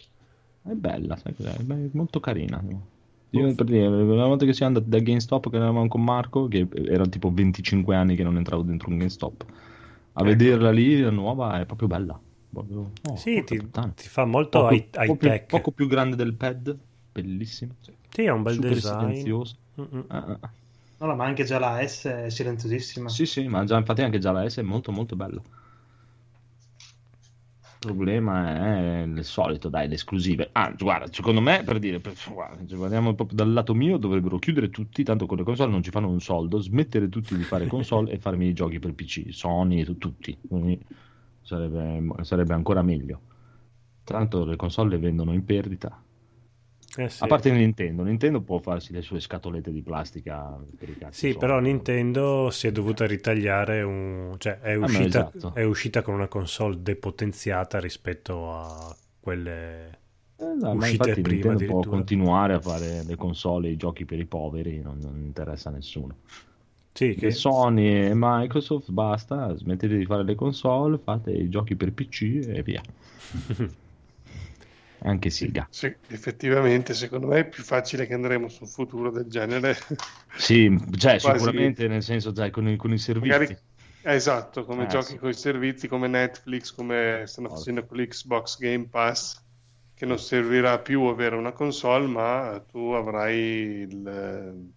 È 0.62 0.72
bella? 0.72 1.16
È 1.22 1.88
molto 1.92 2.20
carina. 2.20 2.62
Io 3.34 3.54
per 3.54 3.64
dire, 3.66 3.86
una 3.86 4.26
volta 4.26 4.44
che 4.44 4.52
siamo 4.52 4.76
andati 4.76 4.90
da 4.90 5.02
GameStop 5.02 5.48
che 5.48 5.56
eravamo 5.56 5.88
con 5.88 6.04
Marco, 6.04 6.48
che 6.48 6.68
erano 6.86 7.08
tipo 7.08 7.30
25 7.32 7.96
anni 7.96 8.14
che 8.14 8.22
non 8.22 8.36
entravo 8.36 8.62
dentro 8.62 8.90
un 8.90 8.98
GameStop, 8.98 9.44
a 10.12 10.20
Ecco. 10.20 10.28
vederla 10.28 10.70
lì, 10.70 11.00
la 11.00 11.10
nuova, 11.10 11.58
è 11.60 11.64
proprio 11.64 11.88
bella. 11.88 12.20
Proprio- 12.50 12.90
oh, 13.08 13.16
sì, 13.16 13.42
ti, 13.44 13.58
ti 13.94 14.08
fa 14.08 14.24
molto 14.26 14.58
Poco, 14.58 14.74
high, 14.74 14.90
poco 14.90 15.16
più, 15.16 15.28
tech. 15.30 15.50
poco 15.50 15.70
più 15.72 15.86
grande 15.86 16.16
del 16.16 16.34
pad, 16.34 16.76
bellissimo. 17.12 17.74
Sì, 18.10 18.26
ha 18.26 18.34
un 18.34 18.42
bel 18.42 18.54
super 18.54 18.76
design. 18.76 18.98
silenzioso. 18.98 19.56
Mm-mm. 19.80 20.04
Ah, 20.08 20.38
ah. 20.40 20.50
No, 20.98 21.06
no, 21.06 21.14
ma 21.16 21.24
anche 21.24 21.44
già 21.44 21.58
la 21.58 21.86
S 21.86 22.04
è 22.06 22.30
silenziosissima. 22.30 23.08
Sì, 23.08 23.26
sì, 23.26 23.46
ma 23.46 23.64
già, 23.64 23.76
infatti 23.78 24.02
anche 24.02 24.18
già 24.18 24.32
la 24.32 24.48
S 24.48 24.58
è 24.58 24.62
molto 24.62 24.90
molto 24.92 25.14
bella. 25.16 25.40
Problema 27.82 29.00
è 29.00 29.02
il 29.02 29.24
solito, 29.24 29.68
dai, 29.68 29.88
le 29.88 29.94
esclusive. 29.94 30.50
Ah, 30.52 30.72
guarda, 30.78 31.12
secondo 31.12 31.40
me, 31.40 31.64
per 31.64 31.80
dire, 31.80 31.98
per- 31.98 32.14
guarda, 32.32 32.76
guardiamo 32.76 33.12
proprio 33.14 33.36
dal 33.36 33.52
lato 33.52 33.74
mio, 33.74 33.96
dovrebbero 33.96 34.38
chiudere 34.38 34.70
tutti, 34.70 35.02
tanto 35.02 35.26
con 35.26 35.36
le 35.36 35.42
console 35.42 35.72
non 35.72 35.82
ci 35.82 35.90
fanno 35.90 36.08
un 36.08 36.20
soldo, 36.20 36.58
smettere 36.60 37.08
tutti 37.08 37.34
di 37.36 37.42
fare 37.42 37.66
console 37.66 38.12
e 38.12 38.18
farmi 38.18 38.46
i 38.46 38.52
giochi 38.52 38.78
per 38.78 38.94
PC, 38.94 39.32
Sony, 39.32 39.80
e 39.80 39.84
tu- 39.84 39.98
tutti. 39.98 40.38
Quindi 40.46 40.80
sarebbe, 41.42 42.22
sarebbe 42.22 42.54
ancora 42.54 42.82
meglio. 42.82 43.20
Tanto 44.04 44.44
le 44.44 44.54
console 44.54 44.90
le 44.90 44.98
vendono 44.98 45.32
in 45.32 45.44
perdita. 45.44 46.00
Eh 46.94 47.08
sì. 47.08 47.24
A 47.24 47.26
parte 47.26 47.50
Nintendo, 47.50 48.02
Nintendo 48.02 48.42
può 48.42 48.58
farsi 48.58 48.92
le 48.92 49.00
sue 49.00 49.18
scatolette 49.20 49.72
di 49.72 49.82
plastica 49.82 50.62
per 50.76 50.90
i 50.90 50.96
cazzi 50.98 51.26
Sì, 51.28 51.34
suoi. 51.34 51.36
però 51.36 51.58
Nintendo 51.58 52.50
si 52.50 52.66
è 52.66 52.72
dovuta 52.72 53.06
ritagliare 53.06 53.82
un... 53.82 54.34
cioè 54.38 54.58
è 54.60 54.76
ma 54.76 54.84
uscita, 54.86 55.30
esatto. 55.34 55.54
è 55.54 55.62
uscita 55.64 56.02
con 56.02 56.14
una 56.14 56.28
console 56.28 56.82
depotenziata 56.82 57.80
rispetto 57.80 58.52
a 58.52 58.94
quelle 59.20 60.00
Eh, 60.36 60.44
no, 60.54 60.74
ma 60.74 60.74
uscite 60.74 61.10
infatti 61.10 61.22
prima 61.22 61.54
Nintendo 61.54 61.64
può 61.64 61.84
continuare 61.84 62.54
a 62.54 62.60
fare 62.60 63.04
le 63.04 63.16
console 63.16 63.68
e 63.68 63.72
i 63.72 63.76
giochi 63.76 64.04
per 64.04 64.18
i 64.18 64.26
poveri, 64.26 64.80
non, 64.80 64.98
non 64.98 65.22
interessa 65.24 65.70
a 65.70 65.72
nessuno. 65.72 66.16
Sì, 66.92 67.14
che... 67.14 67.30
Sony 67.30 67.86
e 68.06 68.12
Microsoft 68.14 68.90
basta, 68.90 69.54
smettete 69.56 69.96
di 69.96 70.04
fare 70.04 70.24
le 70.24 70.34
console, 70.34 70.98
fate 70.98 71.30
i 71.32 71.48
giochi 71.48 71.74
per 71.76 71.92
PC 71.92 72.44
e 72.46 72.62
via. 72.62 72.82
Anche 75.04 75.30
Sega. 75.30 75.66
Sì, 75.70 75.92
effettivamente, 76.08 76.94
secondo 76.94 77.26
me 77.26 77.40
è 77.40 77.48
più 77.48 77.62
facile 77.64 78.06
che 78.06 78.14
andremo 78.14 78.48
su 78.48 78.62
un 78.62 78.68
futuro 78.68 79.10
del 79.10 79.26
genere. 79.26 79.76
Sì, 80.36 80.68
cioè 80.96 81.18
Quasi. 81.18 81.38
sicuramente 81.38 81.88
nel 81.88 82.02
senso, 82.02 82.30
dai, 82.30 82.50
con, 82.50 82.68
i- 82.68 82.76
con 82.76 82.92
i 82.92 82.98
servizi. 82.98 83.28
Magari, 83.36 83.58
esatto, 84.02 84.64
come 84.64 84.84
Eh, 84.84 84.86
giochi 84.88 85.12
sì. 85.12 85.16
con 85.18 85.30
i 85.30 85.34
servizi 85.34 85.88
come 85.88 86.06
Netflix, 86.06 86.72
come 86.72 87.24
stanno 87.26 87.48
facendo 87.48 87.84
con 87.84 87.98
l'Xbox 87.98 88.58
Game 88.58 88.86
Pass, 88.88 89.42
che 89.94 90.06
non 90.06 90.18
servirà 90.20 90.78
più 90.78 91.02
avere 91.02 91.34
una 91.34 91.52
console, 91.52 92.06
ma 92.06 92.64
tu 92.70 92.78
avrai 92.92 93.38
il- 93.88 94.70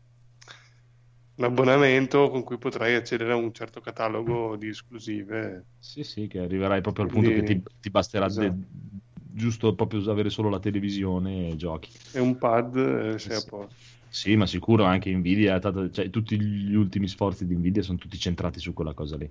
un 1.38 1.43
abbonamento 1.43 2.30
con 2.30 2.43
cui 2.43 2.57
potrai 2.57 2.95
accedere 2.95 3.34
a 3.34 3.35
un 3.35 3.52
certo 3.53 3.81
catalogo 3.81 4.56
di 4.56 4.69
esclusive. 4.69 5.65
Sì, 5.80 6.03
sì, 6.03 6.27
che 6.27 6.39
arriverai 6.39 6.81
proprio 6.81 7.06
al 7.06 7.11
punto 7.11 7.30
Quindi- 7.30 7.45
che 7.53 7.61
ti, 7.61 7.64
ti 7.81 7.89
basterà 7.89 8.26
esatto. 8.27 8.47
de- 8.47 8.94
giusto 9.36 9.74
proprio 9.76 10.10
avere 10.12 10.30
solo 10.30 10.49
la 10.49 10.60
televisione 10.60 11.49
e 11.52 11.56
giochi. 11.56 11.91
E 12.18 12.20
un 12.20 12.34
pad, 12.40 12.76
eh, 12.78 13.20
sei 13.20 13.36
a 13.36 13.41
Sì. 13.41 13.49
posto. 13.49 13.84
Sì, 14.07 14.36
ma 14.38 14.45
sicuro 14.48 14.86
anche 14.86 15.12
Nvidia, 15.14 15.60
tanto- 15.60 15.90
cioè, 15.91 16.10
tutti 16.10 16.40
gli 16.40 16.74
ultimi 16.74 17.07
sforzi 17.07 17.45
di 17.45 17.56
Nvidia 17.56 17.82
sono 17.84 17.98
tutti 17.98 18.18
centrati 18.18 18.60
su 18.60 18.74
quella 18.74 18.94
cosa 18.94 19.18
lì. 19.18 19.30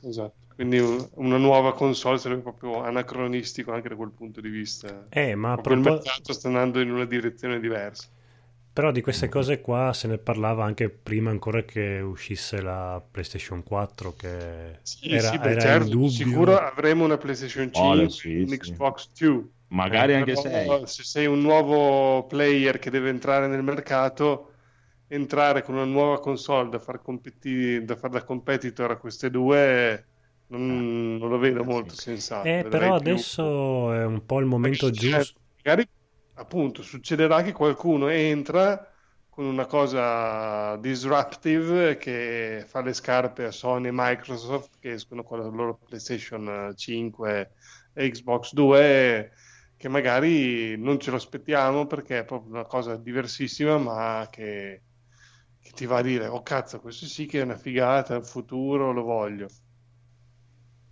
Esatto. 0.00 0.36
Quindi 0.54 0.78
un- 0.78 1.08
una 1.14 1.36
nuova 1.38 1.74
console 1.74 2.18
sarebbe 2.18 2.42
proprio 2.42 2.82
anacronistico 2.82 3.72
anche 3.72 3.88
da 3.88 3.96
quel 3.96 4.12
punto 4.12 4.40
di 4.40 4.48
vista. 4.48 5.08
Eh, 5.10 5.34
ma 5.34 5.52
a 5.52 5.54
Proprio 5.54 5.76
il 5.76 5.82
mercato 5.82 6.32
sta 6.32 6.48
andando 6.48 6.80
in 6.80 6.90
una 6.92 7.04
direzione 7.06 7.58
diversa. 7.58 8.08
Però 8.74 8.90
di 8.90 9.00
queste 9.00 9.28
cose 9.30 9.60
qua 9.62 9.92
se 9.94 10.08
ne 10.08 10.18
parlava 10.18 10.64
anche 10.64 10.90
prima 10.90 11.30
ancora 11.30 11.62
che 11.64 12.00
uscisse 12.00 12.60
la 12.60 13.02
PlayStation 13.10 13.62
4, 13.62 14.14
che 14.16 14.80
Sì, 14.82 15.18
era, 15.18 15.18
sì, 15.18 15.38
beh, 15.38 15.56
era 15.60 15.60
certo, 15.60 15.92
in 15.94 16.00
dubbio. 16.00 16.08
sicuro 16.08 16.56
avremo 16.58 17.04
una 17.04 17.16
PlayStation 17.16 17.72
5, 17.72 18.04
Oh, 18.04 18.08
sì, 18.08 18.28
un. 18.42 18.56
Xbox 18.58 19.10
2. 19.18 19.48
Magari 19.68 20.12
Eh, 20.12 20.18
anche 20.18 20.32
però 20.32 20.42
6. 20.42 20.86
Se 20.86 21.02
sei 21.04 21.26
un 21.26 21.40
nuovo 21.40 22.26
player 22.26 22.78
che 22.78 22.90
deve 22.90 23.08
entrare 23.08 23.46
nel 23.46 23.62
mercato, 23.62 24.52
entrare 25.06 25.62
con 25.62 25.74
una 25.76 25.84
nuova 25.84 26.20
console 26.20 26.68
da 26.68 26.78
far, 26.78 27.00
competi- 27.00 27.82
da, 27.84 27.96
far 27.96 28.10
da 28.10 28.24
competitor 28.24 28.90
a 28.90 28.96
queste 28.98 29.30
due 29.30 30.08
non, 30.48 31.16
non 31.16 31.28
lo 31.30 31.38
vedo 31.38 31.64
molto 31.64 31.94
sensato. 31.94 32.48
Eh, 32.48 32.64
però 32.68 32.94
più- 32.98 33.24
adesso 33.24 33.92
è 33.92 34.04
un 34.04 34.24
po' 34.26 34.38
il 34.38 34.46
momento 34.46 34.90
giusto. 34.90 35.40
Magari 35.62 35.88
appunto 36.34 36.82
succederà 36.82 37.42
che 37.42 37.52
qualcuno 37.52 38.08
entra 38.08 38.90
con 39.28 39.44
una 39.46 39.66
cosa 39.66 40.76
disruptive 40.76 41.96
che 41.96 42.64
fa 42.66 42.82
le 42.82 42.92
scarpe 42.92 43.44
a 43.44 43.50
Sony 43.50 43.88
e 43.88 43.92
Microsoft 43.92 44.78
che 44.78 44.92
escono 44.92 45.24
con 45.24 45.40
la 45.40 45.46
loro 45.46 45.78
PlayStation 45.84 46.72
5 46.76 47.50
e 47.94 48.10
Xbox 48.10 48.52
2 48.52 49.32
che 49.76 49.88
magari 49.88 50.76
non 50.76 51.00
ce 51.00 51.10
lo 51.10 51.16
aspettiamo 51.16 51.86
perché 51.86 52.20
è 52.20 52.24
proprio 52.24 52.52
una 52.52 52.64
cosa 52.64 52.96
diversissima 52.96 53.76
ma 53.76 54.28
che, 54.30 54.82
che 55.60 55.70
ti 55.72 55.86
va 55.86 55.98
a 55.98 56.02
dire 56.02 56.26
oh 56.26 56.42
cazzo 56.42 56.80
questo 56.80 57.06
sì 57.06 57.26
che 57.26 57.40
è 57.40 57.42
una 57.42 57.56
figata, 57.56 58.14
è 58.14 58.18
un 58.18 58.24
futuro, 58.24 58.92
lo 58.92 59.02
voglio 59.02 59.48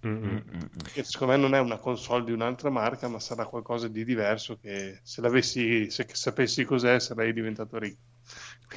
Che 0.02 1.04
secondo 1.04 1.34
me 1.34 1.38
non 1.38 1.54
è 1.54 1.60
una 1.60 1.78
console 1.78 2.24
di 2.24 2.32
un'altra 2.32 2.70
marca, 2.70 3.06
ma 3.06 3.20
sarà 3.20 3.46
qualcosa 3.46 3.86
di 3.86 4.04
diverso 4.04 4.58
che 4.58 4.98
se 5.04 5.20
l'avessi, 5.20 5.90
se 5.90 6.06
sapessi 6.10 6.64
cos'è, 6.64 6.98
sarei 6.98 7.32
diventato 7.32 7.78
ricco. 7.78 8.00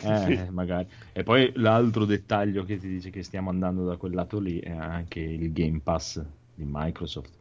Eh, 0.04 0.50
magari. 0.52 0.88
E 1.14 1.24
poi 1.24 1.52
l'altro 1.56 2.06
dettaglio 2.06 2.64
che 2.64 2.78
ti 2.78 2.88
dice 2.88 3.10
che 3.10 3.24
stiamo 3.24 3.50
andando 3.50 3.86
da 3.86 3.98
quel 3.98 4.14
lato 4.14 4.40
lì 4.40 4.60
è 4.60 4.70
anche 4.72 5.20
il 5.20 5.52
Game 5.52 5.80
Pass 5.80 6.24
di 6.54 6.64
Microsoft. 6.68 7.32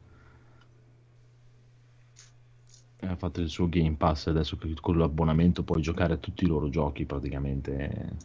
Eh, 3.00 3.06
Ha 3.06 3.16
fatto 3.16 3.40
il 3.40 3.50
suo 3.50 3.68
Game 3.68 3.96
Pass 3.96 4.28
adesso 4.28 4.56
che 4.56 4.72
con 4.80 4.96
l'abbonamento 4.96 5.62
puoi 5.62 5.82
giocare 5.82 6.14
a 6.14 6.16
tutti 6.16 6.44
i 6.44 6.46
loro 6.46 6.70
giochi 6.70 7.04
praticamente. 7.04 8.16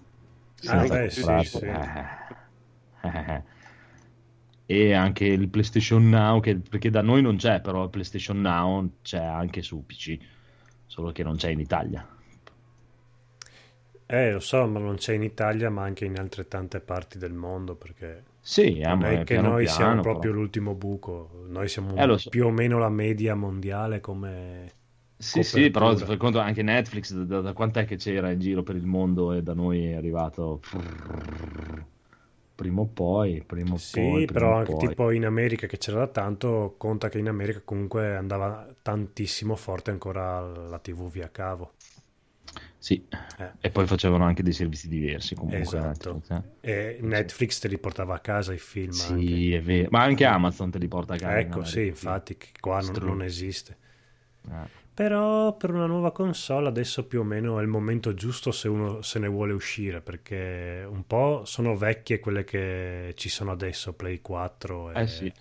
Ah, 0.68 0.86
beh, 0.86 1.10
sì, 1.10 1.44
sì. 1.44 1.58
Eh, 1.66 1.88
eh. 3.04 3.44
E 4.72 4.94
anche 4.94 5.26
il 5.26 5.50
PlayStation 5.50 6.08
Now, 6.10 6.40
che- 6.40 6.58
perché 6.60 6.90
da 6.92 7.02
noi 7.02 7.22
non 7.22 7.38
c'è, 7.38 7.60
però 7.62 7.84
il 7.84 7.90
PlayStation 7.90 8.40
Now 8.42 9.00
c'è 9.02 9.18
anche 9.24 9.62
su 9.64 9.84
PC, 9.86 10.18
solo 10.86 11.12
che 11.12 11.24
non 11.24 11.36
c'è 11.38 11.50
in 11.50 11.60
Italia. 11.60 12.08
Eh, 14.06 14.32
lo 14.32 14.40
so, 14.40 14.66
ma 14.68 14.80
non 14.80 14.96
c'è 14.96 15.14
in 15.14 15.22
Italia, 15.24 15.70
ma 15.70 15.84
anche 15.84 16.04
in 16.06 16.18
altrettante 16.20 16.80
parti 16.82 17.18
del 17.20 17.32
mondo, 17.34 17.76
perché 17.76 18.24
Sì, 18.42 18.80
eh, 18.80 18.98
non 18.98 19.04
è 19.06 19.22
è 19.22 19.24
che 19.24 19.38
noi 19.38 19.68
piano, 19.68 19.68
siamo 19.68 20.00
però. 20.06 20.20
proprio 20.20 20.32
l'ultimo 20.32 20.74
buco, 20.76 21.44
noi 21.48 21.68
siamo 21.70 21.96
Eh, 21.96 22.18
so. 22.18 22.30
più 22.30 22.48
o 22.48 22.52
meno 22.52 22.80
la 22.80 22.90
media 22.90 23.36
mondiale 23.36 24.00
come... 24.02 24.74
Sì, 25.22 25.44
sì, 25.44 25.70
però 25.70 25.96
copertura. 25.96 26.06
fai 26.06 26.18
conto 26.18 26.40
anche 26.40 26.62
Netflix, 26.64 27.14
da, 27.14 27.42
da 27.42 27.54
quant'è 27.54 27.86
che 27.86 27.98
c'era 27.98 28.32
in 28.32 28.40
giro 28.40 28.64
per 28.64 28.76
il 28.76 28.86
mondo 28.86 29.34
e 29.34 29.44
da 29.44 29.54
noi 29.54 29.86
è 29.86 29.94
arrivato 29.96 30.62
prima 32.60 32.82
o 32.82 32.88
poi, 32.88 33.42
prima 33.46 33.76
o 33.76 33.82
Sì, 33.82 33.90
poi, 33.90 34.28
prima 34.28 34.54
però 34.54 34.58
anche 34.58 34.76
poi. 34.76 34.76
tipo 34.76 35.12
in 35.12 35.26
America 35.26 35.66
che 35.66 35.78
c'era 35.78 36.00
da 36.00 36.08
tanto, 36.08 36.76
conta 36.78 37.08
che 37.10 37.20
in 37.20 37.30
America 37.30 37.62
comunque 37.64 38.16
andava 38.16 38.68
tantissimo 38.82 39.56
forte 39.56 39.92
ancora 39.92 40.42
la 40.42 40.78
TV 40.80 41.10
via 41.10 41.32
cavo. 41.32 41.74
Sì, 42.78 43.06
Eh. 43.40 43.54
e 43.60 43.70
poi 43.72 43.86
facevano 43.88 44.24
anche 44.26 44.44
dei 44.44 44.54
servizi 44.54 44.88
diversi 44.88 45.36
comunque. 45.36 45.80
Esatto. 45.80 45.82
Netflix, 45.82 46.30
eh. 46.30 46.44
E 46.62 47.00
Netflix 47.02 47.60
te 47.60 47.68
li 47.68 47.78
portava 47.78 48.16
a 48.16 48.20
casa 48.20 48.54
i 48.54 48.58
film 48.58 49.02
anche. 49.02 49.38
Sì, 49.38 49.54
è 49.54 49.62
vero, 49.62 49.88
ma 49.92 50.02
anche 50.04 50.26
Amazon 50.26 50.70
te 50.72 50.80
li 50.80 50.88
porta 50.88 51.14
a 51.14 51.18
casa. 51.18 51.44
in 51.46 51.52
Ecco, 51.52 51.54
America, 51.54 51.66
sì, 51.66 51.86
infatti, 51.88 52.38
qua 52.60 52.82
non, 52.82 52.98
non 53.04 53.22
esiste. 53.22 53.78
Eh. 54.50 54.70
Però 55.00 55.56
per 55.56 55.72
una 55.72 55.86
nuova 55.86 56.12
console 56.12 56.68
adesso 56.68 57.08
più 57.08 57.22
o 57.22 57.24
meno 57.24 57.58
è 57.58 57.62
il 57.62 57.70
momento 57.70 58.14
giusto 58.14 58.52
se 58.52 58.68
uno 58.68 59.02
se 59.02 59.18
ne 59.20 59.30
vuole 59.30 59.54
uscire, 59.54 60.02
perché 60.02 60.86
un 60.86 61.08
po' 61.08 61.44
sono 61.46 61.78
vecchie 61.78 62.20
quelle 62.20 62.44
che 62.44 63.14
ci 63.16 63.30
sono 63.30 63.52
adesso, 63.52 63.94
Play 63.94 64.20
4 64.20 64.92
e, 64.92 65.02
Eh 65.02 65.08
sì. 65.08 65.32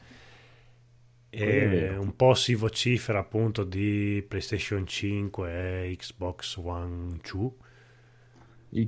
e 1.31 1.97
un 1.97 2.15
po' 2.15 2.35
si 2.35 2.55
vocifera 2.55 3.19
appunto 3.19 3.65
di 3.65 4.25
PlayStation 4.29 4.87
5 4.87 5.51
e 5.89 5.97
Xbox 5.97 6.55
One 6.55 7.19
2. 7.29 7.51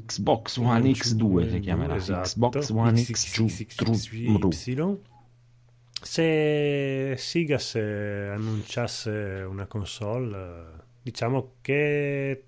Xbox 0.07 0.57
One 0.59 0.89
X2 0.89 1.51
si 1.51 1.59
chiamerà. 1.59 1.97
Esatto. 1.97 2.29
Xbox 2.29 2.71
One 2.71 3.03
XXXY. 3.03 4.27
X2. 4.29 4.99
Se 6.03 7.15
Sega 7.19 7.59
se 7.59 7.81
annunciasse 8.33 9.45
una 9.49 9.67
console, 9.67 10.37
eh, 10.37 10.83
diciamo 11.03 11.55
che 11.61 12.45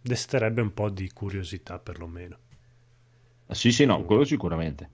desterebbe 0.00 0.60
un 0.62 0.72
po' 0.74 0.88
di 0.90 1.10
curiosità 1.10 1.78
perlomeno. 1.78 2.38
Sì, 3.50 3.72
sì, 3.72 3.84
no, 3.84 4.02
quello 4.04 4.24
sicuramente. 4.24 4.88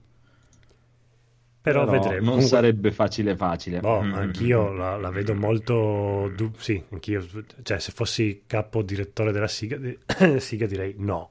Però, 1.61 1.85
Però 1.85 1.91
vedremo. 1.91 2.15
Non 2.17 2.23
Comunque- 2.33 2.47
sarebbe 2.47 2.91
facile 2.91 3.35
facile. 3.35 3.79
Boh, 3.79 4.01
Mm. 4.01 4.13
anch'io 4.13 4.71
la, 4.71 4.97
la 4.97 5.09
vedo 5.11 5.35
molto... 5.35 6.31
du- 6.35 6.51
sì, 6.57 6.83
anch'io. 6.91 7.25
Cioè, 7.61 7.79
se 7.79 7.91
fossi 7.91 8.43
capo 8.47 8.81
direttore 8.81 9.31
della 9.31 9.47
Siga, 9.47 9.77
di- 9.77 9.97
Siga 10.39 10.65
direi 10.65 10.95
no. 10.97 11.29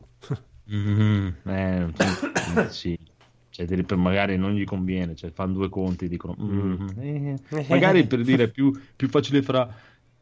Mm, 0.73 1.29
eh, 1.47 1.89
sì, 2.69 2.69
sì. 2.97 2.99
Cioè, 3.67 3.97
magari 3.97 4.37
non 4.37 4.53
gli 4.55 4.65
conviene, 4.65 5.15
cioè, 5.15 5.31
fanno 5.31 5.55
due 5.55 5.69
conti, 5.69 6.09
dicono 6.09 6.37
mm, 6.41 6.89
eh. 6.99 7.39
magari 7.69 8.07
per 8.07 8.23
dire 8.23 8.49
più, 8.49 8.73
più 8.97 9.09
facile 9.09 9.43
fra 9.43 9.69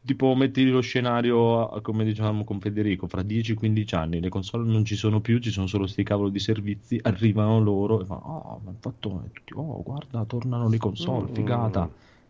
tipo 0.01 0.33
metti 0.33 0.65
lo 0.69 0.79
scenario 0.79 1.67
come 1.81 2.05
diciamo 2.05 2.45
con 2.45 2.59
Federico 2.61 3.05
fra 3.07 3.21
10-15 3.21 3.95
anni 3.95 4.21
le 4.21 4.29
console 4.29 4.67
non 4.67 4.85
ci 4.85 4.95
sono 4.95 5.19
più 5.19 5.39
ci 5.39 5.51
sono 5.51 5.67
solo 5.67 5.87
sti 5.87 6.03
cavolo 6.03 6.29
di 6.29 6.39
servizi 6.39 6.97
arrivano 7.03 7.59
loro 7.59 8.01
e 8.01 8.05
fanno 8.05 8.21
oh 8.21 8.61
ma 8.63 8.73
fatto 8.79 9.29
tutti 9.33 9.53
oh 9.55 9.83
guarda 9.83 10.23
tornano 10.23 10.69
le 10.69 10.77
console 10.77 11.29
Mm. 11.29 11.33
figata 11.33 11.89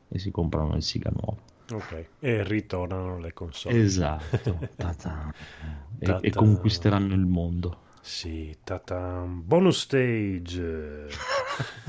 e 0.09 0.17
si 0.17 0.31
comprano 0.31 0.75
il 0.75 0.81
Siga 0.81 1.11
nuovo 1.13 1.37
Ok. 1.71 2.05
E 2.19 2.43
ritornano 2.43 3.19
le 3.19 3.31
console. 3.33 3.79
esatto 3.79 4.57
e, 5.99 6.17
e 6.21 6.29
conquisteranno 6.31 7.13
il 7.13 7.25
mondo 7.27 7.77
Sì, 8.01 8.57
tata. 8.63 9.23
Bonus 9.27 9.81
stage. 9.81 11.07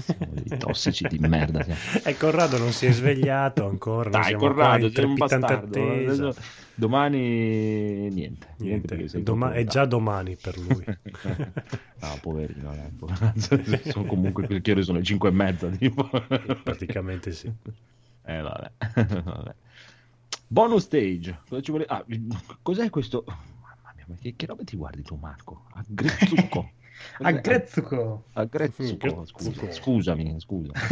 Siamo 0.01 0.33
dei 0.33 0.59
tossici 0.59 1.07
di 1.09 1.19
merda. 1.19 1.65
E 2.05 2.17
Corrado 2.17 2.59
non 2.59 2.73
si 2.73 2.87
è 2.87 2.93
svegliato 2.93 3.67
ancora. 3.67 4.11
Dai, 4.11 4.35
Corrado, 4.35 4.91
sei 4.91 5.05
un 5.05 5.15
bastardo. 5.15 5.55
attesa. 5.55 6.35
Domani 6.75 8.09
niente. 8.11 8.55
Niente, 8.59 8.87
perché 8.89 9.09
sei 9.09 9.23
doma- 9.23 9.53
è 9.53 9.65
già 9.65 9.85
domani 9.85 10.37
per 10.37 10.59
lui. 10.59 10.85
no, 10.87 12.19
poverino, 12.21 12.75
dai, 12.75 12.91
poverino. 12.91 13.81
sono 13.93 14.05
comunque 14.07 14.61
che 14.61 14.71
ore 14.73 14.83
sono 14.83 14.99
le 14.99 15.05
5 15.05 15.29
e 15.29 15.33
mezza. 15.33 15.69
Tipo. 15.69 16.09
Praticamente 16.63 17.33
sì. 17.33 17.53
Eh, 18.25 18.41
vabbè. 18.41 18.71
vabbè. 19.25 19.55
Bonus 20.47 20.83
stage. 20.85 21.41
Cosa 21.49 21.63
ci 21.63 21.71
vuole... 21.71 21.87
ah, 21.87 22.05
cos'è 22.63 22.91
questo? 22.91 23.25
Ma 24.11 24.17
che, 24.21 24.35
che 24.37 24.47
roba 24.47 24.65
ti 24.65 24.77
guardi 24.77 25.03
tu, 25.03 25.15
Marco? 25.15 25.67
Aggrezzucco. 25.75 26.71
A 27.23 27.31
Grezzuko. 27.33 28.25
Aggrezzucco, 28.35 29.25
scusa, 29.25 29.73
scusami, 29.73 30.37
scusa. 30.39 30.73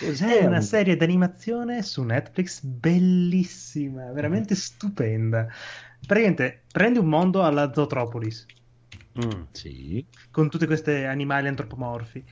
È 0.00 0.44
una 0.44 0.62
serie 0.62 0.96
d'animazione 0.96 1.82
su 1.82 2.02
Netflix 2.02 2.62
bellissima, 2.62 4.10
veramente 4.10 4.56
stupenda. 4.56 5.46
Praticamente 6.04 6.62
prendi 6.72 6.98
un 6.98 7.06
mondo 7.06 7.44
alla 7.44 7.72
Zootropolis 7.72 8.46
Mm. 9.18 9.44
Sì. 9.50 10.04
con 10.30 10.50
tutti 10.50 10.66
questi 10.66 10.90
animali 10.90 11.48
antropomorfi 11.48 12.22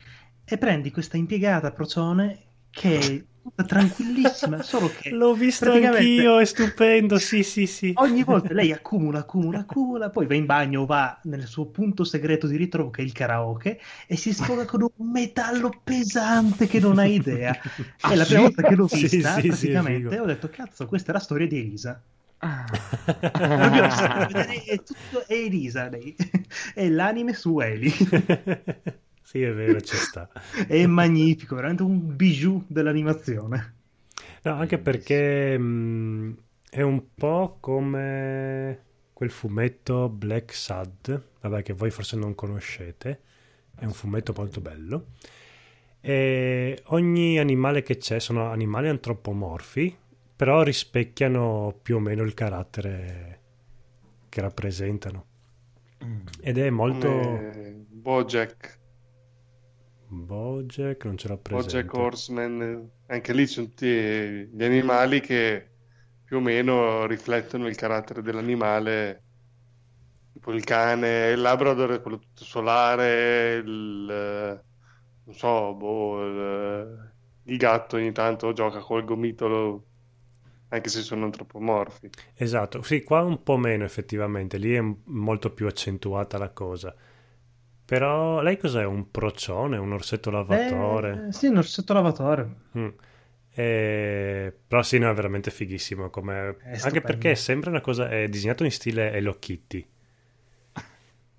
e 0.45 0.59
prendi 0.59 0.91
questa 0.91 1.17
impiegata 1.17 1.73
procione 1.73 2.39
che 2.69 3.25
tutta 3.45 3.65
tranquillissima, 3.65 4.63
solo 4.63 4.89
che 4.89 5.11
L'ho 5.15 5.35
visto 5.35 5.71
anch'io, 5.71 6.39
è 6.39 6.45
stupendo. 6.47 7.19
Sì, 7.19 7.43
sì, 7.43 7.67
sì. 7.67 7.93
Ogni 7.97 8.25
volta 8.25 8.55
lei 8.55 8.73
accumula, 8.73 9.21
accumula, 9.21 9.59
accumula, 9.61 10.11
poi 10.11 10.27
va 10.27 10.35
in 10.35 10.47
bagno 10.47 10.87
va 10.87 11.21
nel 11.25 11.47
suo 11.47 11.67
punto 11.67 12.05
segreto 12.05 12.47
di 12.47 12.57
ritrovo 12.57 12.91
che 12.91 13.03
è 13.03 13.05
il 13.05 13.13
karaoke 13.13 13.79
e 14.07 14.17
si 14.17 14.33
sfoga 14.33 14.65
con 14.65 14.83
un 14.83 15.11
metallo 15.11 15.81
pesante 15.85 16.67
che 16.67 16.81
non 16.81 16.99
hai 16.99 17.15
idea. 17.15 17.57
Ah, 18.01 18.13
è 18.13 18.17
la 18.17 18.25
prima 18.27 18.41
sì? 18.41 18.43
volta 18.43 18.63
che 18.63 18.75
l'ho 18.75 18.89
Sì, 18.89 19.09
vista, 19.09 19.41
sì, 19.41 19.41
sì, 19.41 19.47
praticamente, 19.49 19.85
figo. 19.91 20.23
ho 20.23 20.25
detto, 20.27 20.49
cazzo, 20.49 20.87
questa 20.87 21.11
è 21.11 21.15
la 21.15 21.21
storia 21.21 21.47
di 21.47 21.59
Elisa. 21.59 22.03
Ah. 22.39 22.79
È 24.67 24.83
tutto 24.83 25.27
è 25.27 25.33
Elisa, 25.35 25.89
lei. 25.89 26.15
è 26.75 26.89
l'anime 26.89 27.33
su 27.35 27.59
Eli. 27.61 27.93
Sì, 29.25 29.41
è 29.41 29.53
vero, 29.53 29.81
ci 29.81 29.97
sta. 29.97 30.29
è 30.69 30.85
magnifico, 30.85 31.55
veramente 31.55 31.83
un 31.83 32.15
bijou 32.15 32.63
dell'animazione. 32.67 33.75
No, 34.43 34.53
anche 34.53 34.79
perché 34.79 35.57
mh, 35.57 36.37
è 36.69 36.83
un 36.83 37.15
po' 37.15 37.57
come 37.59 38.83
quel 39.15 39.31
fumetto 39.31 40.11
Black 40.11 40.53
Sad, 40.53 41.23
vabbè, 41.41 41.63
che 41.63 41.73
voi 41.73 41.91
forse 41.91 42.17
non 42.17 42.35
conoscete, 42.35 43.21
è 43.75 43.87
un 43.87 43.93
fumetto 43.93 44.35
molto 44.37 44.61
bello. 44.61 45.07
E 46.03 46.83
ogni 46.89 47.39
animale 47.39 47.83
che 47.83 47.97
c'è 47.97 48.21
sono 48.21 48.51
animali 48.51 48.89
antropomorfi, 48.89 49.97
però 50.37 50.63
rispecchiano 50.63 51.75
più 51.81 51.97
o 51.97 52.01
meno 52.01 52.23
il 52.23 52.35
carattere 52.35 53.41
che 54.29 54.41
rappresentano. 54.43 55.25
Ed 56.43 56.59
è 56.59 56.69
molto... 56.69 57.09
Come 57.09 57.87
Bojack, 57.89 58.83
Bojack, 60.27 61.05
non 61.05 61.17
ce 61.17 61.29
l'ho 61.29 61.39
presente. 61.39 61.73
Bojack 61.73 61.93
Horseman, 61.95 62.91
anche 63.07 63.33
lì 63.33 63.47
ci 63.47 63.55
sono 63.55 63.67
tutti 63.69 63.87
gli 63.87 64.63
animali 64.65 65.21
che 65.21 65.71
più 66.25 66.37
o 66.39 66.41
meno 66.41 67.07
riflettono 67.07 67.67
il 67.67 67.77
carattere 67.77 68.23
dell'animale, 68.23 69.25
tipo 70.33 70.53
il 70.53 70.65
cane, 70.65 71.31
il 71.31 71.41
Labrador 71.41 71.93
è 71.93 72.01
quello 72.03 72.19
tutto 72.19 72.45
solare, 72.45 73.55
il, 73.57 74.63
non 75.25 75.35
so, 75.35 75.75
boh, 75.75 76.25
il, 76.27 77.13
il 77.45 77.57
gatto 77.57 77.97
ogni 77.97 78.13
tanto 78.13 78.53
gioca 78.53 78.81
col 78.81 79.05
gomitolo, 79.05 79.87
anche 80.69 80.89
se 80.89 81.03
sono 81.03 81.25
antropomorfi. 81.25 82.11
Esatto, 82.37 82.83
sì, 82.83 83.03
qua 83.03 83.23
un 83.23 83.43
po' 83.43 83.57
meno 83.57 83.85
effettivamente, 83.85 84.57
lì 84.59 84.75
è 84.75 84.81
molto 85.05 85.53
più 85.53 85.67
accentuata 85.67 86.39
la 86.39 86.51
cosa. 86.51 86.95
Però 87.87 88.41
lei 88.41 88.57
cos'è? 88.57 88.85
Un 88.85 89.11
procione, 89.11 89.77
un 89.77 89.93
orsetto 89.93 90.31
lavatore? 90.31 91.27
Eh, 91.29 91.33
sì, 91.33 91.47
un 91.47 91.59
orsetto 91.59 91.93
lavatore. 91.93 92.49
Mm. 92.79 92.89
Eh, 93.57 94.53
Però 94.67 94.83
sì, 94.83 94.99
no, 94.99 95.11
è 95.11 95.15
veramente 95.15 95.51
fighissimo. 95.51 96.11
come- 96.11 96.57
È 96.59 96.79
Anche 96.83 97.01
perché 97.01 97.33
è 97.33 97.35
sempre 97.35 97.71
una 97.71 97.81
cosa, 97.81 98.09
è 98.09 98.29
disegnato 98.29 98.65
in 98.65 98.71
stile 98.71 99.13
Hello 99.13 99.39
Kitty. 99.39 99.87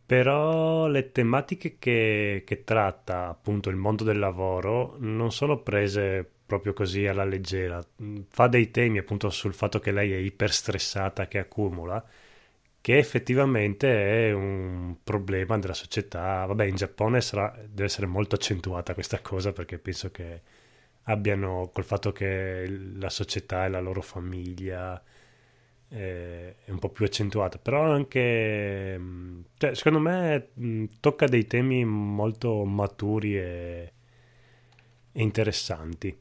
Però 0.08 0.86
le 0.88 1.12
tematiche 1.12 1.78
che, 1.80 2.44
che 2.46 2.64
tratta, 2.64 3.28
appunto, 3.28 3.70
il 3.70 3.76
mondo 3.76 4.04
del 4.04 4.20
lavoro 4.20 4.96
non 5.00 5.32
sono 5.32 5.58
prese 5.64 6.30
proprio 6.46 6.74
così 6.74 7.08
alla 7.08 7.24
leggera. 7.26 7.84
Fa 8.30 8.48
dei 8.48 8.70
temi, 8.70 9.00
appunto, 9.00 9.32
sul 9.32 9.56
fatto 9.56 9.80
che 9.80 9.92
lei 9.92 10.12
è 10.14 10.18
iperstressata, 10.18 11.28
che 11.28 11.40
accumula, 11.40 12.04
che 12.86 13.00
effettivamente 13.00 14.28
è 14.30 14.32
un 14.32 14.98
problema 15.04 15.58
della 15.58 15.74
società. 15.74 16.46
Vabbè, 16.46 16.66
in 16.66 16.76
Giappone 16.76 17.20
sarà- 17.20 17.52
deve 17.68 17.86
essere 17.86 18.06
molto 18.06 18.36
accentuata 18.36 18.94
questa 18.94 19.22
cosa 19.22 19.52
perché 19.54 19.80
penso 19.80 20.12
che 20.12 20.42
abbiano 21.06 21.72
col 21.74 21.84
fatto 21.84 22.12
che 22.12 22.68
la 22.98 23.10
società 23.10 23.66
e 23.66 23.70
la 23.70 23.80
loro 23.80 24.02
famiglia 24.04 25.02
eh, 25.90 26.56
è 26.64 26.72
un 26.72 26.78
po' 26.80 26.90
più 26.90 27.06
accentuata, 27.06 27.58
però 27.58 27.92
anche, 27.92 28.98
mh, 29.00 29.46
cioè, 29.58 29.74
secondo 29.76 30.00
me 30.00 30.50
mh, 30.54 30.86
tocca 31.00 31.26
dei 31.28 31.48
temi 31.48 31.84
molto 31.86 32.66
maturi 32.66 33.36
e, 33.38 33.94
e 35.12 35.22
interessanti. 35.22 36.16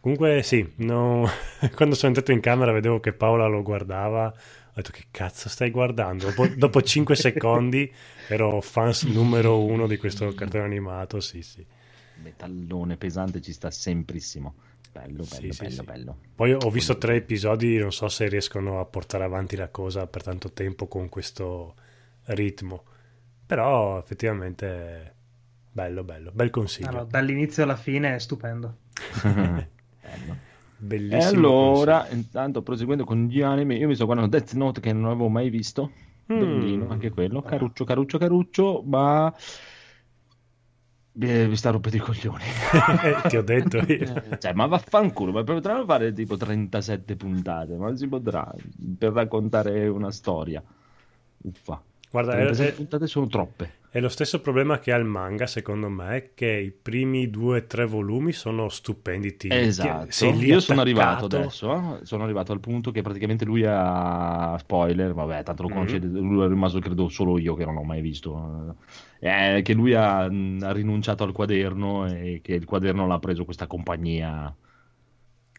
Comunque 0.00 0.42
sì, 0.42 0.74
no- 0.76 1.26
quando 1.74 1.94
sono 1.94 2.08
entrato 2.08 2.32
in 2.32 2.40
camera 2.40 2.72
vedevo 2.72 3.00
che 3.00 3.12
Paola 3.12 3.46
lo 3.46 3.62
guardava, 3.62 4.32
detto 4.78 4.90
che 4.92 5.06
cazzo 5.10 5.48
stai 5.48 5.70
guardando? 5.70 6.26
Dopo, 6.26 6.46
dopo 6.48 6.82
5 6.82 7.14
secondi 7.16 7.90
ero 8.28 8.60
fans 8.60 9.04
numero 9.04 9.64
uno 9.64 9.86
di 9.86 9.96
questo 9.96 10.32
cartone 10.34 10.64
animato, 10.64 11.20
sì 11.20 11.42
sì. 11.42 11.64
Metallone 12.22 12.96
pesante 12.96 13.40
ci 13.40 13.52
sta 13.52 13.70
semprissimo. 13.70 14.54
Bello, 14.92 15.24
bello, 15.24 15.24
Sì, 15.24 15.50
sì, 15.52 15.62
bello, 15.62 15.74
sì. 15.74 15.82
bello. 15.82 16.18
Poi 16.34 16.52
ho 16.52 16.70
visto 16.70 16.98
tre 16.98 17.16
episodi, 17.16 17.76
non 17.78 17.92
so 17.92 18.08
se 18.08 18.28
riescono 18.28 18.80
a 18.80 18.84
portare 18.84 19.24
avanti 19.24 19.54
la 19.56 19.68
cosa 19.68 20.06
per 20.06 20.22
tanto 20.22 20.52
tempo 20.52 20.86
con 20.88 21.08
questo 21.08 21.74
ritmo, 22.24 22.84
però 23.46 23.98
effettivamente 23.98 25.14
bello, 25.70 26.02
bello, 26.02 26.30
bel 26.32 26.50
consiglio. 26.50 26.88
Allora, 26.88 27.04
dall'inizio 27.04 27.62
alla 27.62 27.76
fine 27.76 28.14
è 28.14 28.18
stupendo. 28.18 28.78
Bello. 29.22 30.46
E 30.80 30.84
Bellissimo 30.84 31.48
allora, 31.48 31.98
consiglio. 32.00 32.20
intanto 32.20 32.62
proseguendo 32.62 33.04
con 33.04 33.26
gli 33.26 33.40
anime, 33.42 33.76
io 33.76 33.88
mi 33.88 33.94
sto 33.94 34.04
guardando 34.04 34.36
Death 34.36 34.52
Note 34.54 34.80
che 34.80 34.92
non 34.92 35.06
avevo 35.06 35.28
mai 35.28 35.50
visto. 35.50 35.90
Mm. 36.32 36.38
Bellino 36.38 36.88
anche 36.90 37.10
quello, 37.10 37.42
caruccio, 37.42 37.84
caruccio, 37.84 38.18
caruccio, 38.18 38.82
ma 38.86 39.34
eh, 41.20 41.46
mi 41.48 41.56
sta 41.56 41.70
rompendo 41.70 41.96
i 41.96 42.00
coglioni. 42.00 42.44
Ti 43.28 43.36
ho 43.36 43.42
detto 43.42 43.78
io. 43.78 44.38
Cioè, 44.38 44.52
ma 44.52 44.66
vaffanculo, 44.66 45.32
ma 45.32 45.42
potranno 45.42 45.84
fare 45.84 46.12
tipo 46.12 46.36
37 46.36 47.16
puntate, 47.16 47.74
ma 47.76 47.96
si 47.96 48.06
potrà 48.06 48.54
per 48.96 49.12
raccontare 49.12 49.88
una 49.88 50.12
storia. 50.12 50.62
Uffa. 51.38 51.82
Guarda, 52.10 52.32
è, 52.32 52.36
37 52.36 52.70
è- 52.72 52.74
puntate 52.76 53.06
sono 53.06 53.26
troppe. 53.26 53.72
è 53.90 54.00
lo 54.00 54.08
stesso 54.08 54.40
problema 54.40 54.78
che 54.78 54.92
ha 54.92 54.96
il 54.96 55.04
manga, 55.04 55.46
secondo 55.46 55.88
me, 55.90 56.30
che 56.34 56.46
i 56.46 56.70
primi 56.70 57.28
due 57.30 57.58
o 57.58 57.64
tre 57.66 57.84
volumi 57.86 58.32
sono 58.32 58.68
stupendi. 58.68 59.36
Ti, 59.36 59.48
Esatto. 59.50 60.06
ti- 60.10 60.46
Io 60.46 60.60
sono 60.60 60.80
arrivato 60.80 61.26
adesso, 61.26 62.00
eh. 62.00 62.04
sono 62.06 62.24
arrivato 62.24 62.52
al 62.52 62.60
punto 62.60 62.90
che 62.90 63.02
praticamente 63.02 63.44
lui 63.44 63.64
ha 63.66 64.56
spoiler, 64.58 65.12
vabbè, 65.12 65.42
tanto 65.42 65.62
lo 65.62 65.68
Mhm. 65.68 65.74
conoscete, 65.74 66.06
lui 66.06 66.44
è 66.44 66.48
rimasto 66.48 66.78
credo 66.80 67.08
solo 67.08 67.38
io 67.38 67.54
che 67.54 67.64
non 67.64 67.74
l'ho 67.74 67.82
mai 67.82 68.00
visto. 68.00 68.76
eh, 69.20 69.62
che 69.64 69.72
lui 69.74 69.94
ha, 69.94 70.30
mh, 70.30 70.60
ha 70.62 70.70
rinunciato 70.72 71.24
al 71.24 71.32
quaderno 71.32 72.06
e 72.06 72.38
che 72.40 72.54
il 72.54 72.64
quaderno 72.64 73.04
l'ha 73.06 73.18
preso 73.18 73.44
questa 73.44 73.66
compagnia. 73.66 74.54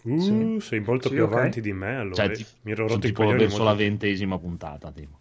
Uh, 0.06 0.18
Sì. 0.18 0.58
sei 0.62 0.80
molto 0.80 1.10
Sì, 1.10 1.16
più 1.16 1.26
ok. 1.26 1.32
avanti 1.34 1.60
di 1.62 1.74
me, 1.74 1.98
allora 1.98 2.16
Cioè, 2.16 2.32
ti- 2.32 2.46
mi 2.62 2.72
ero 2.72 2.88
rotto 2.88 3.00
tipo 3.00 3.28
verso 3.28 3.48
molto- 3.50 3.64
la 3.66 3.74
ventesima 3.74 4.40
puntata, 4.40 4.92
tipo. 4.94 5.19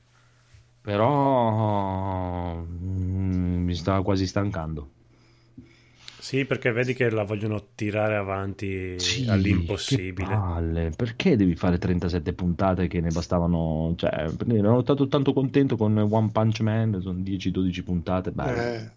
Però 0.89 2.55
mh, 2.55 3.63
mi 3.63 3.75
sta 3.75 4.01
quasi 4.01 4.27
stancando. 4.27 4.89
Sì, 6.19 6.47
perché 6.47 6.73
vedi 6.73 6.95
che 6.95 7.11
la 7.11 7.25
vogliono 7.25 7.63
tirare 7.75 8.17
avanti 8.17 8.99
Sì, 8.99 9.27
all'impossibile. 9.29 10.29
che 10.29 10.35
palle. 10.35 10.91
Perché 10.97 11.37
devi 11.37 11.55
fare 11.57 11.77
37 11.77 12.33
puntate 12.33 12.87
che 12.87 13.03
ne 13.03 13.11
bastavano? 13.11 13.93
Cioè, 13.97 14.31
ero 14.49 14.81
stato 14.81 15.09
tanto 15.09 15.35
contento 15.35 15.77
con 15.77 15.95
One 15.99 16.31
Punch 16.33 16.61
Man, 16.61 16.99
sono 17.03 17.19
10-12 17.19 17.83
puntate. 17.85 18.31
Beh, 18.31 18.77
Eh, 18.77 18.91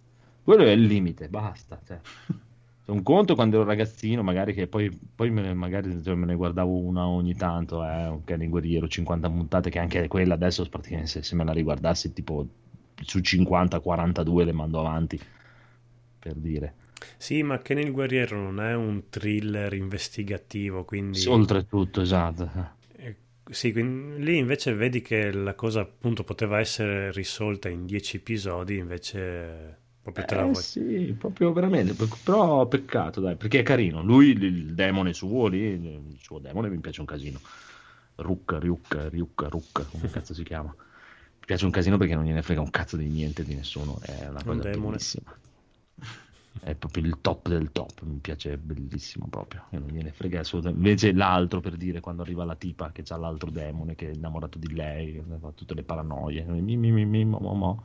quello 0.46 0.64
è 0.64 0.70
il 0.72 0.84
limite, 0.84 1.28
basta. 1.28 1.78
Cioè. 1.86 2.00
Un 2.92 3.04
conto 3.04 3.36
quando 3.36 3.58
ero 3.58 3.66
ragazzino, 3.66 4.22
magari 4.24 4.54
che 4.54 4.68
poi, 4.68 4.90
poi 5.16 5.30
me, 5.32 5.42
ne- 5.42 5.54
magari, 5.54 6.02
cioè, 6.04 6.16
me 6.16 6.26
ne 6.26 6.36
guardavo 6.36 6.78
una 6.78 7.08
ogni 7.08 7.36
tanto, 7.36 7.84
eh, 7.86 8.08
un 8.08 8.24
cane 8.24 8.48
guerriero, 8.48 8.88
50 8.88 9.30
puntate, 9.30 9.70
che 9.70 9.80
anche 9.80 10.08
quella 10.08 10.34
adesso 10.34 10.68
praticamente 10.68 11.10
se, 11.12 11.24
se 11.24 11.36
me 11.36 11.44
la 11.46 11.54
riguardassi 11.54 12.12
tipo 12.14 12.46
su 13.04 13.20
50, 13.22 13.80
42 13.80 14.44
le 14.46 14.52
mando 14.52 14.80
avanti, 14.80 15.20
per 16.20 16.36
dire. 16.36 16.74
Sì, 17.18 17.42
ma 17.44 17.60
che 17.60 17.74
nel 17.74 17.92
guerriero 17.92 18.38
non 18.38 18.62
è 18.62 18.76
un 18.76 19.10
thriller 19.10 19.74
investigativo, 19.74 20.84
quindi... 20.84 21.20
Sì, 21.20 21.30
Oltretutto, 21.30 22.02
esatto. 22.02 22.50
Eh, 22.98 23.16
Sì, 23.50 23.72
quindi 23.72 24.24
lì 24.24 24.38
invece 24.38 24.74
vedi 24.74 25.02
che 25.02 25.32
la 25.32 25.56
cosa 25.56 25.82
appunto 25.82 26.24
poteva 26.24 26.60
essere 26.60 27.12
risolta 27.12 27.70
in 27.70 27.86
10 27.86 28.18
episodi, 28.18 28.78
invece 28.78 29.80
proprio 30.02 30.26
te 30.26 30.36
la 30.36 30.46
Eh 30.46 30.54
sì, 30.56 31.14
proprio 31.18 31.52
veramente, 31.54 31.94
pe- 31.96 32.08
però 32.24 32.68
peccato, 32.68 33.20
dai, 33.22 33.36
perché 33.36 33.60
è 33.60 33.64
carino. 33.64 34.02
Lui, 34.04 34.30
il, 34.30 34.74
demone 34.74 35.14
suo 35.14 35.48
lì, 35.48 35.60
il 35.60 36.18
suo 36.20 36.40
demone 36.40 36.70
mi 36.70 36.80
piace 36.80 37.00
un 37.02 37.06
casino. 37.06 37.42
Rucca, 38.16 38.60
Riucca, 38.60 39.10
Riucca, 39.10 39.48
Rucca, 39.48 39.84
come 39.86 40.10
cazzo 40.10 40.34
si 40.34 40.44
chiama? 40.44 40.70
Mi 40.78 41.46
piace 41.46 41.66
un 41.66 41.72
casino 41.72 41.98
perché 41.98 42.16
non 42.16 42.24
gliene 42.26 42.42
frega 42.42 42.62
un 42.62 42.70
cazzo 42.70 42.98
di 42.98 43.08
niente 43.10 43.44
di 43.44 43.56
nessuno, 43.56 44.00
è 44.02 44.28
una 44.28 44.44
Un 44.44 44.44
cosa 44.44 44.62
demone. 44.62 44.98
bellissima. 44.98 45.36
È 46.60 46.76
proprio 46.76 47.04
il 47.06 47.22
top 47.22 47.48
del 47.48 47.72
top, 47.72 48.02
mi 48.04 48.20
piace 48.20 48.58
bellissimo 48.58 49.28
proprio. 49.30 49.66
E 49.72 49.80
non 49.80 49.88
gliene 49.90 50.12
frega 50.12 50.42
assolutamente. 50.42 50.86
Invece 50.88 51.14
l'altro, 51.14 51.60
per 51.60 51.76
dire, 51.78 52.02
quando 52.02 52.22
arriva 52.22 52.44
la 52.44 52.56
tipa 52.56 52.92
che 52.92 53.04
ha 53.08 53.18
l'altro 53.18 53.50
demone 53.50 53.96
che 53.96 54.10
è 54.10 54.14
innamorato 54.14 54.60
di 54.60 54.74
lei, 54.74 55.14
che 55.14 55.24
fa 55.40 55.52
tutte 55.54 55.74
le 55.74 55.84
paranoie, 55.84 56.44
mi, 56.44 56.76
mi, 56.78 56.92
mi, 56.92 57.06
mi, 57.06 57.26
mo, 57.26 57.40
mo, 57.40 57.54
mo. 57.54 57.84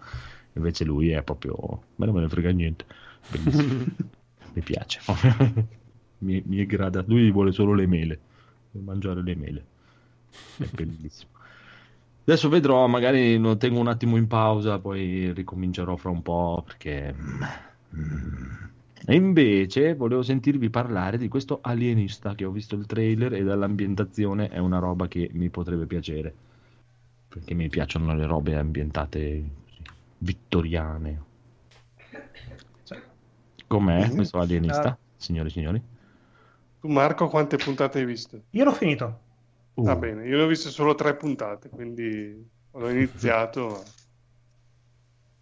Invece 0.56 0.84
lui 0.84 1.10
è 1.10 1.22
proprio. 1.22 1.54
A 1.54 1.78
me 1.96 2.06
non 2.06 2.14
me 2.14 2.20
ne 2.22 2.28
frega 2.28 2.50
niente. 2.50 2.84
Bellissimo. 3.30 3.84
mi 4.54 4.62
piace. 4.62 5.00
mi, 6.18 6.42
mi 6.44 6.66
grada. 6.66 7.04
Lui 7.06 7.30
vuole 7.30 7.52
solo 7.52 7.74
le 7.74 7.86
mele. 7.86 8.20
Mangiare 8.72 9.22
le 9.22 9.34
mele. 9.34 9.64
È 10.58 10.66
bellissimo. 10.72 11.30
Adesso 12.24 12.48
vedrò, 12.48 12.86
magari 12.88 13.38
lo 13.38 13.56
tengo 13.56 13.78
un 13.78 13.86
attimo 13.86 14.16
in 14.16 14.26
pausa, 14.26 14.80
poi 14.80 15.32
ricomincerò 15.32 15.96
fra 15.96 16.10
un 16.10 16.22
po' 16.22 16.62
perché. 16.66 17.14
mm. 17.94 18.66
E 19.08 19.14
invece 19.14 19.94
volevo 19.94 20.22
sentirvi 20.22 20.68
parlare 20.68 21.18
di 21.18 21.28
questo 21.28 21.60
alienista 21.62 22.34
che 22.34 22.44
ho 22.44 22.50
visto 22.50 22.74
il 22.74 22.86
trailer 22.86 23.34
e 23.34 23.44
dall'ambientazione 23.44 24.48
è 24.48 24.58
una 24.58 24.78
roba 24.80 25.06
che 25.06 25.30
mi 25.34 25.48
potrebbe 25.50 25.86
piacere. 25.86 26.34
Perché 27.28 27.54
mi 27.54 27.68
piacciono 27.68 28.14
le 28.16 28.26
robe 28.26 28.56
ambientate 28.56 29.44
vittoriane. 30.18 31.24
Com'è 33.66 34.08
Mhm. 34.08 34.14
questo 34.14 34.38
alienista, 34.38 34.96
Ah. 34.96 34.98
signori 35.16 35.48
e 35.48 35.52
signori? 35.52 35.82
tu 36.80 36.88
Marco 36.88 37.28
quante 37.28 37.58
puntate 37.58 37.98
hai 37.98 38.04
visto? 38.06 38.44
Io 38.50 38.64
l'ho 38.64 38.72
finito. 38.72 39.24
Uh, 39.76 39.82
Va 39.82 39.96
bene, 39.96 40.26
io 40.26 40.36
ne 40.36 40.42
ho 40.44 40.46
viste 40.46 40.70
solo 40.70 40.94
tre 40.94 41.16
puntate, 41.16 41.68
quindi 41.68 42.50
ho 42.70 42.90
iniziato. 42.90 43.68
ma 43.70 43.92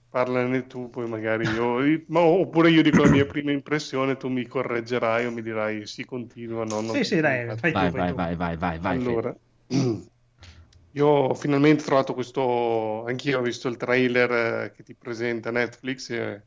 Parlane 0.08 0.66
tu, 0.66 0.88
poi 0.90 1.08
magari 1.08 1.48
io, 1.48 1.78
ma- 2.08 2.20
oppure 2.20 2.70
io 2.70 2.82
dico 2.82 3.02
la 3.02 3.08
mia 3.10 3.26
prima 3.26 3.50
impressione, 3.50 4.16
tu 4.16 4.28
mi 4.28 4.46
correggerai 4.46 5.26
o 5.26 5.32
mi 5.32 5.42
dirai 5.42 5.86
sì, 5.86 6.04
continua, 6.04 6.64
no, 6.64 6.80
non 6.80 6.94
Sì, 6.94 7.02
sì, 7.04 7.20
dai, 7.20 7.56
fai 7.56 7.74
tu, 7.74 7.78
Vai, 7.78 7.90
fai 7.90 8.04
vai, 8.04 8.06
tu. 8.06 8.14
vai, 8.14 8.36
vai, 8.36 8.56
vai, 8.56 8.78
vai. 8.78 8.98
Fede. 9.00 9.10
Allora, 9.10 9.36
io 10.94 11.06
ho 11.06 11.34
finalmente 11.34 11.82
trovato 11.84 12.14
questo, 12.14 13.04
anch'io 13.04 13.38
ho 13.40 13.42
visto 13.42 13.68
il 13.68 13.76
trailer 13.76 14.64
eh, 14.66 14.72
che 14.72 14.82
ti 14.82 14.94
presenta 14.96 15.50
Netflix, 15.50 16.10
e 16.10 16.46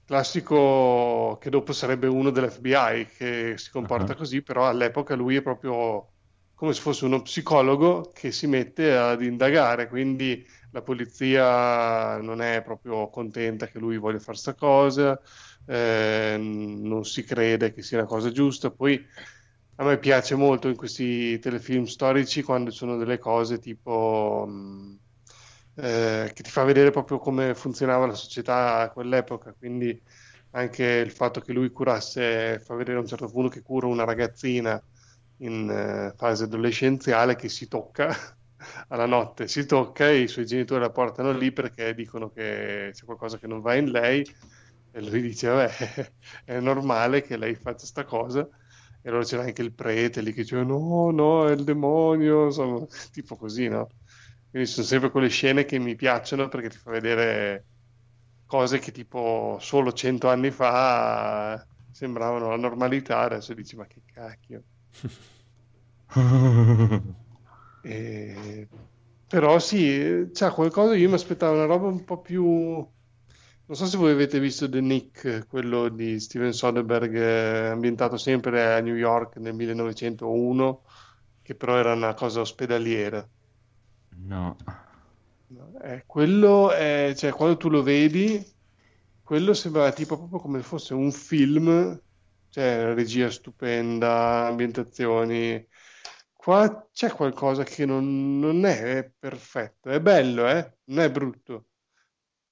classico 0.04 1.36
che 1.40 1.50
dopo 1.50 1.72
sarebbe 1.74 2.06
uno 2.06 2.30
dell'FBI 2.30 3.06
che 3.06 3.54
si 3.58 3.70
comporta 3.70 4.14
Ah. 4.14 4.16
così, 4.16 4.42
però 4.42 4.66
all'epoca 4.68 5.14
lui 5.14 5.36
è 5.36 5.42
proprio 5.42 6.12
come 6.54 6.72
se 6.72 6.80
fosse 6.80 7.04
uno 7.04 7.20
psicologo 7.22 8.10
che 8.14 8.32
si 8.32 8.46
mette 8.46 8.96
ad 8.96 9.22
indagare, 9.22 9.88
quindi 9.88 10.42
la 10.70 10.80
polizia 10.82 12.18
non 12.20 12.40
è 12.40 12.62
proprio 12.62 13.10
contenta 13.10 13.66
che 13.66 13.78
lui 13.78 13.98
voglia 13.98 14.18
fare 14.18 14.38
sta 14.38 14.54
cosa, 14.54 15.20
eh, 15.66 16.36
non 16.38 17.04
si 17.04 17.22
crede 17.24 17.72
che 17.72 17.82
sia 17.82 17.98
una 17.98 18.06
cosa 18.06 18.30
giusta, 18.30 18.70
poi 18.70 19.04
a 19.76 19.84
me 19.84 19.98
piace 19.98 20.34
molto 20.34 20.68
in 20.68 20.76
questi 20.76 21.38
telefilm 21.38 21.84
storici 21.84 22.42
quando 22.42 22.70
ci 22.70 22.76
sono 22.78 22.96
delle 22.96 23.18
cose 23.18 23.58
tipo 23.58 24.44
mh, 24.46 24.98
eh, 25.74 26.30
che 26.34 26.42
ti 26.42 26.50
fa 26.50 26.64
vedere 26.64 26.90
proprio 26.90 27.18
come 27.18 27.54
funzionava 27.54 28.06
la 28.06 28.14
società 28.14 28.78
a 28.78 28.90
quell'epoca, 28.90 29.54
quindi 29.54 30.00
anche 30.50 30.84
il 30.84 31.10
fatto 31.10 31.40
che 31.40 31.52
lui 31.52 31.70
curasse, 31.70 32.58
fa 32.60 32.74
vedere 32.74 32.98
a 32.98 33.00
un 33.00 33.06
certo 33.06 33.28
punto 33.30 33.48
che 33.48 33.62
cura 33.62 33.86
una 33.86 34.04
ragazzina 34.04 34.82
in 35.38 35.68
eh, 35.70 36.14
fase 36.16 36.44
adolescenziale 36.44 37.34
che 37.36 37.48
si 37.48 37.66
tocca 37.68 38.14
alla 38.88 39.06
notte, 39.06 39.48
si 39.48 39.64
tocca 39.66 40.08
e 40.08 40.20
i 40.20 40.28
suoi 40.28 40.46
genitori 40.46 40.80
la 40.82 40.90
portano 40.90 41.32
lì 41.32 41.52
perché 41.52 41.94
dicono 41.94 42.30
che 42.30 42.90
c'è 42.92 43.04
qualcosa 43.04 43.38
che 43.38 43.46
non 43.46 43.60
va 43.60 43.74
in 43.74 43.90
lei. 43.90 44.24
E 44.94 45.00
lui 45.02 45.22
dice, 45.22 45.48
vabbè, 45.48 46.12
è 46.44 46.60
normale 46.60 47.22
che 47.22 47.36
lei 47.36 47.54
faccia 47.54 47.86
sta 47.86 48.04
cosa. 48.04 48.46
E 49.04 49.08
allora 49.08 49.24
c'era 49.24 49.42
anche 49.42 49.62
il 49.62 49.74
prete 49.74 50.20
lì 50.20 50.32
che 50.32 50.42
diceva 50.42 50.62
no, 50.62 51.10
no, 51.10 51.48
è 51.48 51.52
il 51.52 51.64
demonio, 51.64 52.44
insomma, 52.46 52.86
tipo 53.10 53.36
così, 53.36 53.68
no? 53.68 53.88
Quindi 54.50 54.68
sono 54.68 54.86
sempre 54.86 55.10
quelle 55.10 55.28
scene 55.28 55.64
che 55.64 55.78
mi 55.78 55.94
piacciono 55.96 56.48
perché 56.48 56.68
ti 56.70 56.78
fa 56.78 56.90
vedere 56.90 57.68
cose 58.46 58.78
che 58.78 58.92
tipo 58.92 59.58
solo 59.60 59.92
cento 59.92 60.28
anni 60.28 60.50
fa 60.50 61.66
sembravano 61.90 62.48
la 62.50 62.56
normalità, 62.56 63.20
adesso 63.20 63.54
dici 63.54 63.76
ma 63.76 63.86
che 63.86 64.02
cacchio. 64.06 64.64
E- 67.80 68.68
Però 69.26 69.58
sì, 69.58 70.28
c'è 70.32 70.50
qualcosa, 70.52 70.94
io 70.94 71.08
mi 71.08 71.14
aspettavo 71.14 71.54
una 71.54 71.64
roba 71.66 71.86
un 71.88 72.04
po' 72.04 72.20
più... 72.20 72.86
Non 73.72 73.80
so 73.80 73.86
se 73.86 73.96
voi 73.96 74.12
avete 74.12 74.38
visto 74.38 74.68
The 74.68 74.82
Nick, 74.82 75.46
quello 75.46 75.88
di 75.88 76.20
Steven 76.20 76.52
Soderbergh, 76.52 77.14
eh, 77.14 77.68
ambientato 77.68 78.18
sempre 78.18 78.70
a 78.70 78.80
New 78.80 78.94
York 78.94 79.36
nel 79.36 79.54
1901, 79.54 80.82
che 81.40 81.54
però 81.54 81.78
era 81.78 81.94
una 81.94 82.12
cosa 82.12 82.40
ospedaliera. 82.40 83.26
No. 84.26 84.56
No, 85.46 85.80
eh, 85.84 86.04
quello 86.04 86.70
è, 86.70 87.14
cioè, 87.16 87.30
quando 87.30 87.56
tu 87.56 87.70
lo 87.70 87.82
vedi, 87.82 88.44
quello 89.22 89.54
sembra 89.54 89.90
tipo 89.92 90.18
proprio 90.18 90.38
come 90.38 90.60
fosse 90.60 90.92
un 90.92 91.10
film, 91.10 91.98
cioè 92.50 92.92
regia 92.92 93.30
stupenda, 93.30 94.48
ambientazioni. 94.48 95.66
Qua 96.34 96.90
c'è 96.92 97.10
qualcosa 97.10 97.62
che 97.62 97.86
non, 97.86 98.38
non 98.38 98.66
è 98.66 99.10
perfetto, 99.18 99.88
è 99.88 99.98
bello, 99.98 100.46
eh? 100.46 100.74
Non 100.88 100.98
è 100.98 101.10
brutto, 101.10 101.68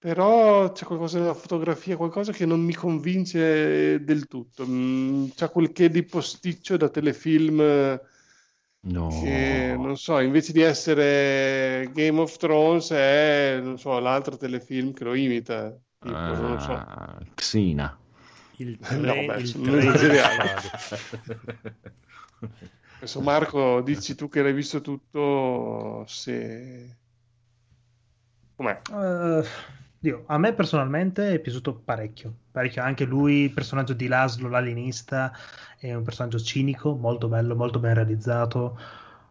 però 0.01 0.72
c'è 0.72 0.86
qualcosa 0.86 1.18
nella 1.18 1.35
fotografia, 1.35 1.97
qualcosa 1.98 2.32
che 2.32 2.47
non 2.47 2.60
mi 2.60 2.74
convince 2.74 4.02
del 4.02 4.27
tutto. 4.27 4.66
Mm, 4.66 5.28
c'è 5.35 5.51
quel 5.51 5.72
che 5.72 5.90
di 5.90 6.02
posticcio 6.05 6.78
da 6.78 6.89
telefilm 6.89 8.01
No. 8.82 9.09
che 9.09 9.74
non 9.77 9.98
so, 9.98 10.20
invece 10.20 10.52
di 10.52 10.62
essere 10.62 11.90
Game 11.93 12.18
of 12.18 12.35
Thrones 12.39 12.90
è, 12.93 13.60
non 13.62 13.78
so, 13.78 13.98
l'altro 13.98 14.39
telefilm 14.39 14.94
che 14.94 15.05
lo 15.05 15.12
imita, 15.12 15.77
tipo, 15.98 16.16
non 16.16 16.52
lo 16.52 16.59
so. 16.59 16.72
Ah, 16.72 17.18
Xina. 17.35 17.98
Il, 18.56 18.78
No, 18.97 19.12
tre, 19.12 19.27
beh, 19.27 19.36
il 19.36 19.47
spade. 19.47 19.90
Adesso 22.97 23.20
Marco, 23.20 23.82
dici 23.82 24.14
tu 24.14 24.31
che 24.31 24.43
l'hai 24.43 24.55
visto 24.55 24.81
tutto, 24.81 26.05
se... 26.06 26.97
Com'è? 28.56 28.81
Eh, 28.90 29.44
Dio, 30.02 30.24
a 30.28 30.39
me 30.39 30.55
personalmente 30.55 31.35
è 31.35 31.39
piaciuto 31.40 31.74
parecchio, 31.74 32.35
parecchio. 32.51 32.82
Anche 32.82 33.05
lui, 33.05 33.43
il 33.43 33.51
personaggio 33.51 33.93
di 33.93 34.06
Laszlo, 34.06 34.48
l'alienista, 34.48 35.31
è 35.78 35.93
un 35.93 36.02
personaggio 36.02 36.40
cinico, 36.40 36.94
molto 36.94 37.28
bello, 37.28 37.55
molto 37.55 37.78
ben 37.81 37.93
realizzato. 37.93 38.78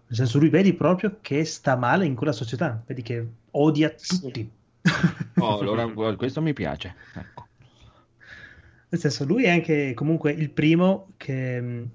Nel 0.05 0.15
senso, 0.15 0.37
lui 0.37 0.49
vedi 0.49 0.75
proprio 0.75 1.17
che 1.21 1.43
sta 1.43 1.75
male 1.75 2.05
in 2.05 2.13
quella 2.13 2.33
società, 2.33 2.83
vedi 2.85 3.01
che 3.01 3.27
odia 3.49 3.89
tutti. 3.89 4.47
Oh, 5.39 5.57
allora 5.57 5.87
questo 6.15 6.39
mi 6.39 6.53
piace. 6.53 6.93
Ecco. 7.15 7.47
Nel 8.89 9.01
senso, 9.01 9.25
lui 9.25 9.45
è 9.45 9.49
anche 9.49 9.95
comunque 9.95 10.31
il 10.33 10.51
primo 10.51 11.13
che 11.17 11.87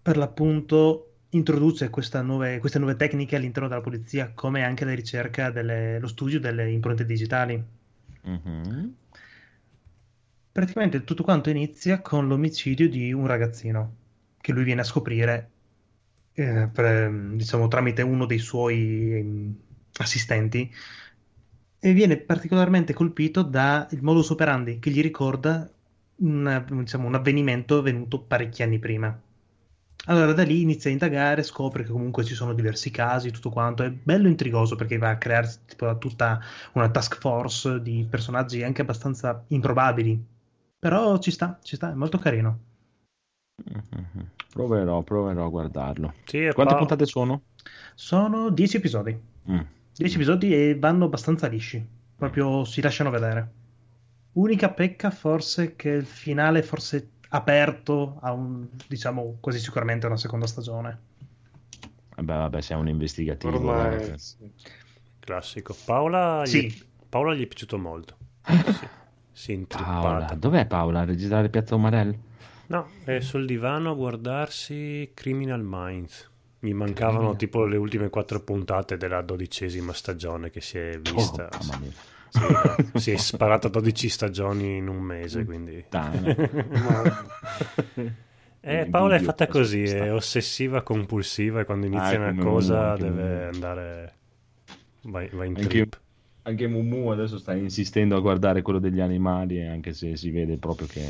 per 0.00 0.16
l'appunto 0.16 1.07
introduce 1.30 1.90
nuove- 2.22 2.58
queste 2.58 2.78
nuove 2.78 2.96
tecniche 2.96 3.36
all'interno 3.36 3.68
della 3.68 3.80
polizia, 3.80 4.30
come 4.34 4.64
anche 4.64 4.84
la 4.84 4.94
ricerca 4.94 5.50
delle, 5.50 5.98
lo 5.98 6.06
studio 6.06 6.40
delle 6.40 6.70
impronte 6.70 7.04
digitali. 7.04 7.62
Mhm. 8.22 8.94
Praticamente 10.52 11.04
tutto 11.04 11.22
quanto 11.22 11.50
inizia 11.50 12.00
con 12.00 12.26
l'omicidio 12.26 12.88
di 12.88 13.12
un 13.12 13.26
ragazzino 13.26 13.94
che 14.40 14.52
lui 14.52 14.64
viene 14.64 14.80
a 14.80 14.84
scoprire, 14.84 15.50
eh, 16.32 16.68
per, 16.72 17.12
diciamo, 17.34 17.68
tramite 17.68 18.02
uno 18.02 18.26
dei 18.26 18.38
suoi 18.38 19.18
ehm, 19.18 19.56
assistenti 19.98 20.72
e 21.80 21.92
viene 21.92 22.16
particolarmente 22.16 22.92
colpito 22.92 23.42
dal 23.42 23.86
modus 24.00 24.30
operandi 24.30 24.78
che 24.80 24.90
gli 24.90 25.00
ricorda 25.02 25.70
un, 26.16 26.64
diciamo, 26.68 27.06
un 27.06 27.14
avvenimento 27.14 27.78
avvenuto 27.78 28.20
parecchi 28.20 28.62
anni 28.62 28.78
prima. 28.78 29.16
Allora 30.06 30.32
da 30.32 30.42
lì 30.42 30.62
inizia 30.62 30.88
a 30.88 30.92
indagare, 30.92 31.42
scopre 31.42 31.84
che 31.84 31.90
comunque 31.90 32.24
ci 32.24 32.34
sono 32.34 32.54
diversi 32.54 32.90
casi, 32.90 33.30
tutto 33.30 33.50
quanto. 33.50 33.82
È 33.82 33.90
bello 33.90 34.28
intrigoso 34.28 34.74
perché 34.74 34.96
va 34.96 35.10
a 35.10 35.18
crearsi 35.18 35.58
tipo, 35.66 35.98
tutta 35.98 36.40
una 36.72 36.88
task 36.88 37.18
force 37.18 37.82
di 37.82 38.06
personaggi 38.08 38.62
anche 38.62 38.82
abbastanza 38.82 39.44
improbabili. 39.48 40.24
Però 40.78 41.18
ci 41.18 41.30
sta, 41.30 41.58
ci 41.62 41.76
sta, 41.76 41.90
è 41.90 41.94
molto 41.94 42.18
carino. 42.18 42.58
Mhm. 43.64 44.30
Proverò, 44.50 45.02
proverò 45.02 45.46
a 45.46 45.50
guardarlo. 45.50 46.14
Sì, 46.24 46.48
Quante 46.54 46.72
Pa- 46.72 46.78
puntate 46.78 47.04
sono? 47.06 47.42
Sono 47.94 48.50
10 48.50 48.76
episodi. 48.78 49.20
Mm. 49.50 49.60
10 49.94 50.14
episodi 50.14 50.54
e 50.54 50.78
vanno 50.78 51.04
abbastanza 51.04 51.46
lisci. 51.48 51.84
Proprio 52.16 52.64
si 52.64 52.80
lasciano 52.80 53.10
vedere. 53.10 53.52
Unica 54.32 54.70
pecca 54.70 55.10
forse 55.10 55.76
che 55.76 55.90
il 55.90 56.06
finale 56.06 56.62
forse 56.62 57.10
aperto 57.28 58.18
a 58.20 58.32
un, 58.32 58.66
diciamo, 58.86 59.36
quasi 59.40 59.58
sicuramente 59.58 60.06
una 60.06 60.16
seconda 60.16 60.46
stagione. 60.46 60.98
Vabbè, 62.16 62.34
vabbè, 62.34 62.60
sei 62.60 62.76
un 62.76 62.88
investigativo. 62.88 63.56
Ormai... 63.56 64.18
sì. 64.18 64.50
Classico. 65.20 65.76
Paola, 65.84 66.42
gli... 66.44 66.48
Sì. 66.48 66.86
Paola 67.08 67.34
gli 67.34 67.42
è 67.42 67.46
piaciuto 67.46 67.78
molto. 67.78 68.16
Sì. 68.44 68.88
Si 69.32 69.52
è 69.52 69.58
Paola, 69.66 70.34
dov'è 70.36 70.66
Paola? 70.66 71.00
A 71.00 71.04
registrare 71.04 71.48
Piazza 71.48 71.74
Umarell? 71.74 72.16
No, 72.66 72.88
è 73.04 73.20
sul 73.20 73.46
divano 73.46 73.92
a 73.92 73.94
guardarsi 73.94 75.12
Criminal 75.14 75.62
Minds. 75.64 76.28
Mi 76.60 76.72
mancavano 76.72 77.36
tipo 77.36 77.64
le 77.64 77.76
ultime 77.76 78.10
quattro 78.10 78.40
puntate 78.42 78.96
della 78.96 79.22
dodicesima 79.22 79.92
stagione 79.92 80.50
che 80.50 80.60
si 80.60 80.76
è 80.76 80.98
vista. 80.98 81.48
Oh, 81.52 81.58
mamma 81.60 81.78
mia. 81.78 81.92
Sì, 82.30 82.40
si 82.98 83.10
è 83.12 83.16
sparata 83.16 83.68
12 83.68 84.08
stagioni 84.08 84.76
in 84.76 84.88
un 84.88 85.00
mese, 85.00 85.44
quindi... 85.44 85.84
Eh, 88.60 88.86
Paola 88.86 89.14
è 89.14 89.20
fatta 89.20 89.46
così, 89.46 89.84
è 89.84 90.12
ossessiva 90.12 90.82
compulsiva 90.82 91.60
e 91.60 91.64
quando 91.64 91.86
inizia 91.86 92.20
Ah, 92.22 92.30
una 92.30 92.42
cosa 92.42 92.90
anche 92.90 93.04
deve 93.04 93.44
andare... 93.46 94.14
Va, 95.02 95.24
va 95.30 95.44
in 95.44 95.54
Anche- 95.54 95.68
trip. 95.68 96.00
Anche 96.42 96.66
Mumu 96.66 97.08
adesso 97.10 97.38
sta 97.38 97.54
insistendo 97.54 98.16
a 98.16 98.20
guardare 98.20 98.62
quello 98.62 98.78
degli 98.78 99.00
animali, 99.00 99.64
anche 99.66 99.92
se 99.92 100.16
si 100.16 100.30
vede 100.30 100.56
proprio 100.58 100.86
che 100.86 101.04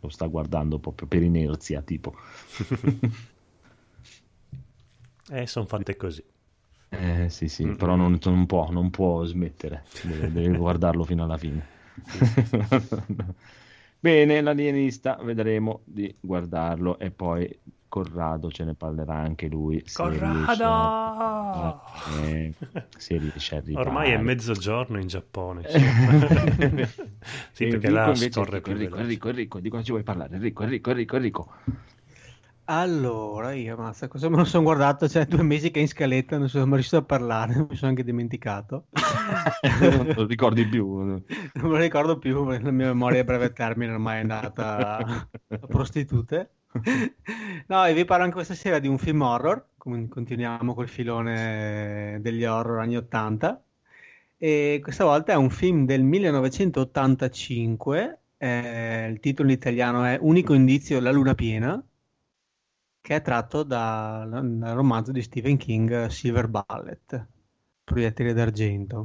lo 0.00 0.08
sta 0.08 0.26
guardando 0.26 0.78
proprio 0.78 1.06
per 1.06 1.22
inerzia, 1.22 1.82
tipo. 1.82 2.14
Eh, 5.30 5.46
sono 5.46 5.66
fatte 5.66 5.96
così. 5.96 6.22
Eh 6.94 7.28
sì, 7.30 7.48
sì, 7.48 7.70
Mm. 7.70 7.74
però 7.74 7.96
non, 7.96 8.18
non 8.22 8.46
può, 8.46 8.70
non 8.70 8.90
può 8.90 9.24
smettere, 9.24 9.88
deve, 10.00 10.30
deve 10.30 10.52
guardarlo 10.56 11.04
fino 11.04 11.24
alla 11.24 11.38
fine. 11.38 11.70
Bene, 13.98 14.40
l'alienista, 14.40 15.16
vedremo 15.22 15.82
di 15.86 16.14
guardarlo 16.20 16.98
e 16.98 17.10
poi 17.12 17.60
Corrado 17.88 18.50
ce 18.50 18.64
ne 18.64 18.74
parlerà 18.74 19.14
anche 19.16 19.46
lui. 19.48 19.82
se 19.86 19.94
Corrado! 19.94 20.68
a- 21.50 21.76
eh, 22.04 22.54
se 22.96 23.16
riesce 23.18 23.54
a 23.54 23.58
arrivare. 23.58 23.88
Ormai 23.88 24.10
è 24.12 24.16
mezzogiorno 24.18 24.98
in 25.00 25.06
Giappone. 25.06 25.60
insomma. 25.62 26.12
sì, 27.52 27.64
E 27.64 27.66
perché 27.68 27.86
Enrico 27.86 27.90
là 27.90 28.14
scorre 28.14 28.60
più 28.60 28.72
Enrico. 28.72 28.98
Enrico, 28.98 29.28
Enrico, 29.28 29.60
di 29.60 29.68
cosa 29.68 29.82
ci 29.82 29.90
vuoi 29.92 30.02
parlare? 30.02 30.34
Enrico, 30.36 30.62
Enrico, 30.64 30.90
Enrico, 30.90 31.16
Enrico. 31.16 31.52
Allora, 32.74 33.52
io, 33.52 33.76
mazza, 33.76 34.08
cosa 34.08 34.30
me 34.30 34.38
lo 34.38 34.44
sono 34.44 34.62
guardato? 34.62 35.06
Cioè, 35.06 35.26
due 35.26 35.42
mesi 35.42 35.70
che 35.70 35.78
è 35.78 35.82
in 35.82 35.88
scaletta, 35.88 36.38
non 36.38 36.48
sono 36.48 36.64
mai 36.64 36.76
riuscito 36.76 36.96
a 36.96 37.02
parlare, 37.02 37.54
mi 37.68 37.76
sono 37.76 37.90
anche 37.90 38.02
dimenticato. 38.02 38.86
non 39.78 40.14
lo 40.16 40.24
ricordi 40.24 40.66
più. 40.66 41.00
Non 41.00 41.22
me 41.26 41.68
lo 41.68 41.76
ricordo 41.76 42.16
più, 42.16 42.48
la 42.48 42.70
mia 42.70 42.86
memoria 42.86 43.20
a 43.20 43.24
breve 43.24 43.52
termine 43.52 43.92
ormai 43.92 44.16
è 44.16 44.20
andata 44.20 44.96
a 44.96 45.28
prostitute. 45.68 46.52
No, 47.66 47.84
e 47.84 47.92
vi 47.92 48.06
parlo 48.06 48.24
anche 48.24 48.36
questa 48.36 48.54
sera 48.54 48.78
di 48.78 48.88
un 48.88 48.96
film 48.96 49.20
horror, 49.20 49.72
continuiamo 49.76 50.72
col 50.72 50.88
filone 50.88 52.20
degli 52.22 52.46
horror 52.46 52.78
anni 52.78 52.96
80, 52.96 53.62
e 54.38 54.80
questa 54.82 55.04
volta 55.04 55.32
è 55.32 55.36
un 55.36 55.50
film 55.50 55.84
del 55.84 56.02
1985, 56.02 58.20
eh, 58.38 59.08
il 59.10 59.20
titolo 59.20 59.50
in 59.50 59.56
italiano 59.56 60.04
è 60.04 60.16
Unico 60.18 60.54
indizio, 60.54 60.98
la 61.00 61.12
luna 61.12 61.34
piena, 61.34 61.78
che 63.02 63.16
è 63.16 63.20
tratto 63.22 63.62
da- 63.64 64.24
dal 64.30 64.74
romanzo 64.74 65.12
di 65.12 65.20
Stephen 65.22 65.58
King, 65.58 66.06
Silver 66.06 66.48
Bullet, 66.48 67.28
Proiettile 67.84 68.32
d'argento. 68.32 68.96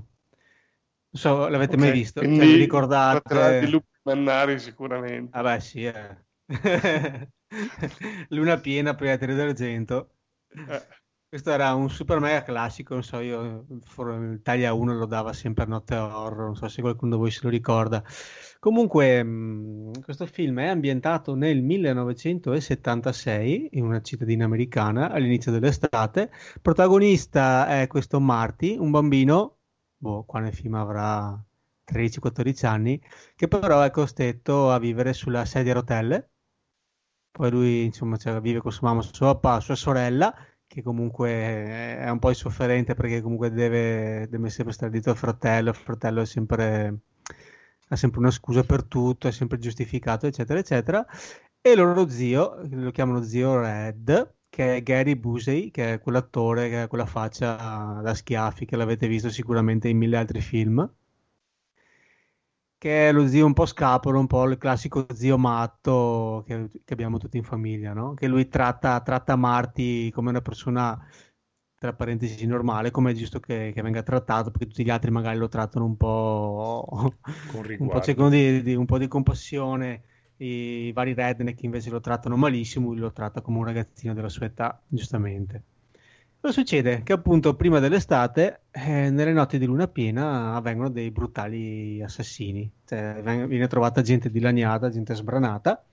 Non 1.12 1.22
so, 1.24 1.48
l'avete 1.50 1.76
mai 1.78 1.92
Ok, 1.92 1.92
visto? 1.92 2.30
Cioè, 2.32 2.48
quindi 2.48 2.56
vi 2.56 2.56
ricordate? 2.58 3.58
di 3.58 3.70
lupi 3.70 3.88
mannari 4.04 4.60
sicuramente. 4.60 5.34
Vabbè, 5.34 5.60
sì, 5.60 5.84
eh. 5.86 6.18
Luna 8.30 8.60
piena, 8.60 8.96
Proiettile 8.96 9.36
d'argento. 9.36 10.12
Eh, 10.68 10.82
Questo 11.30 11.52
era 11.52 11.74
un 11.74 11.90
super 11.90 12.20
mega 12.20 12.42
classico, 12.44 12.94
non 12.94 13.04
so, 13.04 13.20
io 13.20 13.66
for- 13.84 14.34
Italia 14.34 14.74
1 14.74 14.94
lo 14.96 15.06
dava 15.06 15.34
sempre 15.34 15.64
a 15.66 15.68
notte 15.68 15.96
horror, 15.96 16.46
non 16.46 16.56
so 16.56 16.68
se 16.70 16.82
qualcuno 16.82 17.16
di 17.16 17.22
voi 17.22 17.32
se 17.32 17.42
lo 17.44 17.50
ricorda. 17.50 18.02
Comunque, 18.60 19.24
mh, 19.24 20.02
questo 20.02 20.26
film 20.26 20.60
è 20.60 20.68
ambientato 20.68 21.36
nel 21.36 21.62
1976 21.62 23.70
in 23.74 23.84
una 23.86 24.02
cittadina 24.02 24.46
americana 24.46 25.10
all'inizio 25.12 25.52
dell'estate. 25.52 26.32
Protagonista 26.62 27.68
è 27.68 27.88
questo 27.88 28.20
Marty, 28.22 28.78
un 28.78 28.92
bambino, 28.92 29.58
boh, 29.98 30.24
qua 30.24 30.40
nel 30.40 30.54
film 30.54 30.76
avrà 30.76 31.38
13-14 31.84 32.66
anni, 32.66 33.02
che 33.36 33.48
però 33.50 33.82
è 33.82 33.92
costretto 33.92 34.72
a 34.72 34.80
vivere 34.80 35.12
sulla 35.14 35.44
sedia 35.46 35.72
a 35.74 35.76
rotelle. 35.76 36.30
Poi 37.32 37.52
lui, 37.52 37.84
insomma, 37.86 38.18
cioè, 38.18 38.40
vive 38.42 38.60
con 38.62 38.72
sua 38.72 38.90
mamma, 38.90 39.02
suo 39.02 39.28
papà, 39.36 39.60
sua 39.60 39.76
sorella, 39.76 40.34
che 40.68 40.82
comunque 40.84 41.30
è 41.30 42.10
un 42.10 42.20
po' 42.20 42.30
insofferente 42.30 42.94
perché 42.94 43.22
comunque 43.22 43.52
deve, 43.52 44.28
deve 44.30 44.50
sempre 44.50 44.74
stare 44.74 44.92
dietro 44.92 45.12
al 45.12 45.18
fratello, 45.18 45.70
il 45.70 45.76
fratello 45.76 46.22
è 46.22 46.26
sempre, 46.26 47.00
ha 47.90 47.96
sempre 47.96 48.20
una 48.20 48.32
scusa 48.32 48.64
per 48.64 48.84
tutto, 48.84 49.28
è 49.28 49.32
sempre 49.32 49.58
giustificato, 49.60 50.28
eccetera, 50.28 50.60
eccetera. 50.60 51.06
E 51.62 51.72
il 51.72 51.78
loro 51.78 52.08
zio, 52.10 52.62
lo 52.70 52.92
chiamano 52.92 53.22
zio 53.24 53.60
Red, 53.60 54.36
che 54.50 54.78
è 54.78 54.84
Gary 54.84 55.16
Busey, 55.16 55.72
che 55.72 55.94
è 55.94 56.00
quell'attore 56.00 56.70
che 56.70 56.82
ha 56.82 56.88
quella 56.88 57.06
faccia 57.06 58.00
da 58.04 58.14
schiaffi 58.14 58.66
che 58.66 58.76
l'avete 58.76 59.08
visto 59.08 59.30
sicuramente 59.30 59.88
in 59.90 59.98
mille 59.98 60.18
altri 60.18 60.42
film 60.42 60.90
che 62.78 63.10
è 63.10 63.12
lo 63.12 63.28
zio 63.28 63.46
un 63.46 63.54
po' 63.54 63.66
scapolo, 63.66 64.20
un 64.20 64.28
po' 64.28 64.44
il 64.46 64.58
classico 64.58 65.06
zio 65.14 65.38
matto 65.38 66.44
che, 66.46 66.70
che 66.84 66.94
abbiamo 66.94 67.18
tutti 67.18 67.38
in 67.38 67.44
famiglia, 67.44 67.94
no? 67.94 68.14
Che 68.14 68.28
lui 68.28 68.48
tratta, 68.48 69.00
tratta 69.02 69.36
Marty 69.36 70.10
come 70.12 70.30
una 70.30 70.42
persona, 70.42 70.98
tra 71.78 71.94
parentesi, 71.94 72.46
normale, 72.46 72.92
come 72.92 73.12
è 73.12 73.14
giusto 73.16 73.40
che, 73.40 73.72
che 73.74 73.82
venga 73.82 74.04
trattato, 74.04 74.52
perché 74.52 74.68
tutti 74.68 74.84
gli 74.84 74.90
altri 74.90 75.12
magari 75.12 75.38
lo 75.38 75.48
trattano 75.48 75.86
un 75.86 75.98
po', 75.98 77.14
Con 77.46 77.64
un 77.78 77.90
po' 77.90 78.00
riguardo. 78.02 78.02
cercano 78.02 78.30
di, 78.30 78.62
di- 78.62 78.76
un 78.76 78.86
po' 78.86 78.98
di 78.98 79.08
compassione. 79.08 80.04
I 80.38 80.92
vari 80.94 81.14
redneck 81.14 81.64
invece 81.64 81.90
lo 81.90 82.00
trattano 82.00 82.36
malissimo, 82.38 82.90
lui 82.90 83.00
lo 83.00 83.12
tratta 83.12 83.42
come 83.42 83.58
un 83.58 83.64
ragazzino 83.66 84.14
della 84.14 84.30
sua 84.30 84.46
età, 84.46 84.80
giustamente. 84.88 85.64
Cosa 86.40 86.54
succede? 86.54 87.02
Che 87.04 87.14
appunto 87.14 87.56
prima 87.56 87.80
dell'estate, 87.80 88.62
eh, 88.72 89.10
nelle 89.10 89.34
notti 89.34 89.58
di 89.58 89.66
luna 89.66 89.88
piena, 89.88 90.56
avvengono 90.56 90.90
dei 90.90 91.10
brutali 91.10 92.02
assassini. 92.02 92.72
Cioè, 92.86 93.22
viene 93.48 93.68
trovata 93.68 94.02
gente 94.02 94.30
dilaniata, 94.30 94.90
gente 94.90 95.16
sbranata, 95.16 95.84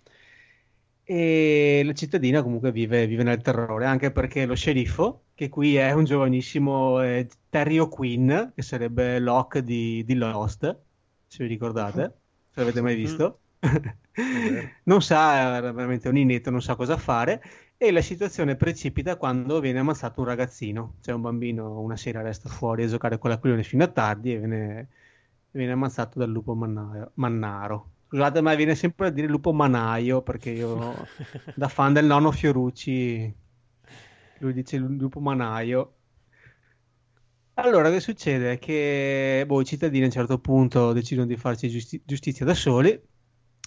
e 1.03 1.83
la 1.85 1.93
cittadina 1.93 2.43
comunque 2.43 2.73
vive, 2.73 3.07
vive 3.07 3.23
nel 3.23 3.41
terrore, 3.41 3.87
anche 3.87 4.11
perché 4.11 4.45
lo 4.45 4.55
sceriffo, 4.55 5.25
che 5.35 5.49
qui 5.49 5.77
è 5.77 5.93
un 5.93 6.05
giovanissimo 6.05 7.03
eh, 7.03 7.27
Terry 7.49 7.79
O'Quinn, 7.79 8.29
che 8.55 8.63
sarebbe 8.63 9.19
Locke 9.19 9.63
di, 9.63 10.05
di 10.05 10.15
Lost, 10.15 10.79
se 11.27 11.43
vi 11.43 11.49
ricordate, 11.49 12.19
se 12.51 12.61
l'avete 12.61 12.81
mai 12.83 12.95
visto. 12.95 13.41
non 14.85 15.03
sa, 15.03 15.57
è 15.57 15.61
veramente 15.61 16.09
un 16.09 16.17
inetto, 16.19 16.51
non 16.51 16.63
sa 16.63 16.75
cosa 16.75 16.97
fare 16.99 17.43
e 17.77 17.91
la 17.93 18.01
situazione 18.03 18.57
precipita 18.57 19.17
quando 19.17 19.61
viene 19.61 19.79
ammazzato 19.81 20.21
un 20.21 20.27
ragazzino, 20.27 20.97
cioè 21.01 21.15
un 21.15 21.21
bambino 21.21 21.81
una 21.81 21.97
sera 21.97 22.23
resta 22.23 22.49
fuori 22.49 22.85
a 22.85 22.87
giocare 22.89 23.19
con 23.19 23.31
l'aquilone 23.31 23.63
fino 23.63 23.85
a 23.85 23.89
tardi 23.89 24.33
e 24.33 24.39
viene, 24.39 24.89
viene 25.51 25.73
ammazzato 25.73 26.19
dal 26.19 26.31
lupo 26.31 26.55
mannaio- 26.55 27.11
mannaro. 27.15 27.91
Scusate, 28.09 28.41
ma 28.41 28.55
viene 28.55 28.75
sempre 28.75 29.09
a 29.09 29.11
dire 29.11 29.27
lupo 29.27 29.53
manaio 29.53 30.23
perché 30.23 30.51
io, 30.51 30.95
da 31.53 31.69
fan 31.69 31.93
del 31.93 32.07
nonno 32.07 32.31
Fiorucci, 32.33 33.35
lui 34.39 34.53
dice 34.53 34.77
lu- 34.79 34.97
lupo 34.97 35.21
manaio. 35.21 35.95
Allora, 37.55 37.91
che 37.91 37.99
succede? 38.01 38.59
Che 38.59 39.45
boh, 39.47 39.61
i 39.61 39.65
cittadini 39.65 40.03
a 40.03 40.07
un 40.07 40.13
certo 40.13 40.39
punto 40.39 40.93
decidono 40.93 41.27
di 41.27 41.37
farci 41.37 41.69
giusti- 41.69 42.01
giustizia 42.05 42.45
da 42.45 42.55
soli. 42.55 43.01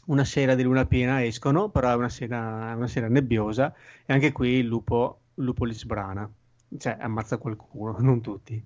Una 0.07 0.23
sera 0.25 0.55
di 0.55 0.63
luna 0.63 0.85
piena 0.85 1.23
escono, 1.23 1.69
però 1.69 1.91
è 1.91 1.95
una 1.95 2.09
sera, 2.09 2.73
una 2.75 2.87
sera 2.87 3.07
nebbiosa 3.09 3.73
e 4.05 4.13
anche 4.13 4.31
qui 4.31 4.49
il 4.51 4.65
lupo, 4.65 5.21
il 5.35 5.43
lupo 5.43 5.65
li 5.65 5.73
sbrana, 5.73 6.29
cioè 6.77 6.97
ammazza 6.99 7.37
qualcuno, 7.37 7.97
non 7.99 8.21
tutti. 8.21 8.63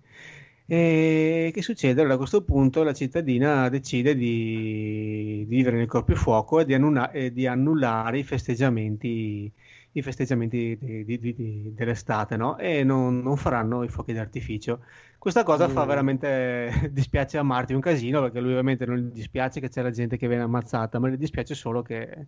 E 0.65 1.51
che 1.53 1.61
succede? 1.61 1.99
Allora, 1.99 2.13
a 2.15 2.17
questo 2.17 2.43
punto 2.43 2.83
la 2.83 2.93
cittadina 2.93 3.67
decide 3.69 4.15
di, 4.15 5.45
di 5.45 5.45
vivere 5.45 5.77
nel 5.77 5.87
corpifuoco 5.87 6.59
e 6.61 6.65
di, 6.65 6.73
annula- 6.73 7.11
e 7.11 7.33
di 7.33 7.45
annullare 7.45 8.19
i 8.19 8.23
festeggiamenti, 8.23 9.51
i 9.93 10.01
festeggiamenti 10.01 10.77
di- 10.79 11.03
di- 11.05 11.19
di- 11.35 11.73
dell'estate, 11.73 12.37
no? 12.37 12.57
E 12.57 12.83
non, 12.83 13.19
non 13.19 13.37
faranno 13.37 13.83
i 13.83 13.89
fuochi 13.89 14.13
d'artificio. 14.13 14.83
Questa 15.17 15.43
cosa 15.43 15.67
fa 15.69 15.85
Mm. 15.85 15.87
veramente 15.87 16.71
dispiace 16.91 17.37
a 17.37 17.43
Marty 17.43 17.73
un 17.73 17.81
casino 17.81 18.21
perché 18.21 18.39
lui 18.39 18.51
ovviamente 18.51 18.85
non 18.85 18.97
gli 18.97 19.11
dispiace 19.11 19.59
che 19.59 19.69
c'è 19.69 19.81
la 19.81 19.91
gente 19.91 20.17
che 20.17 20.27
viene 20.27 20.43
ammazzata, 20.43 20.99
ma 20.99 21.09
gli 21.09 21.17
dispiace 21.17 21.53
solo 21.55 21.81
che, 21.81 22.27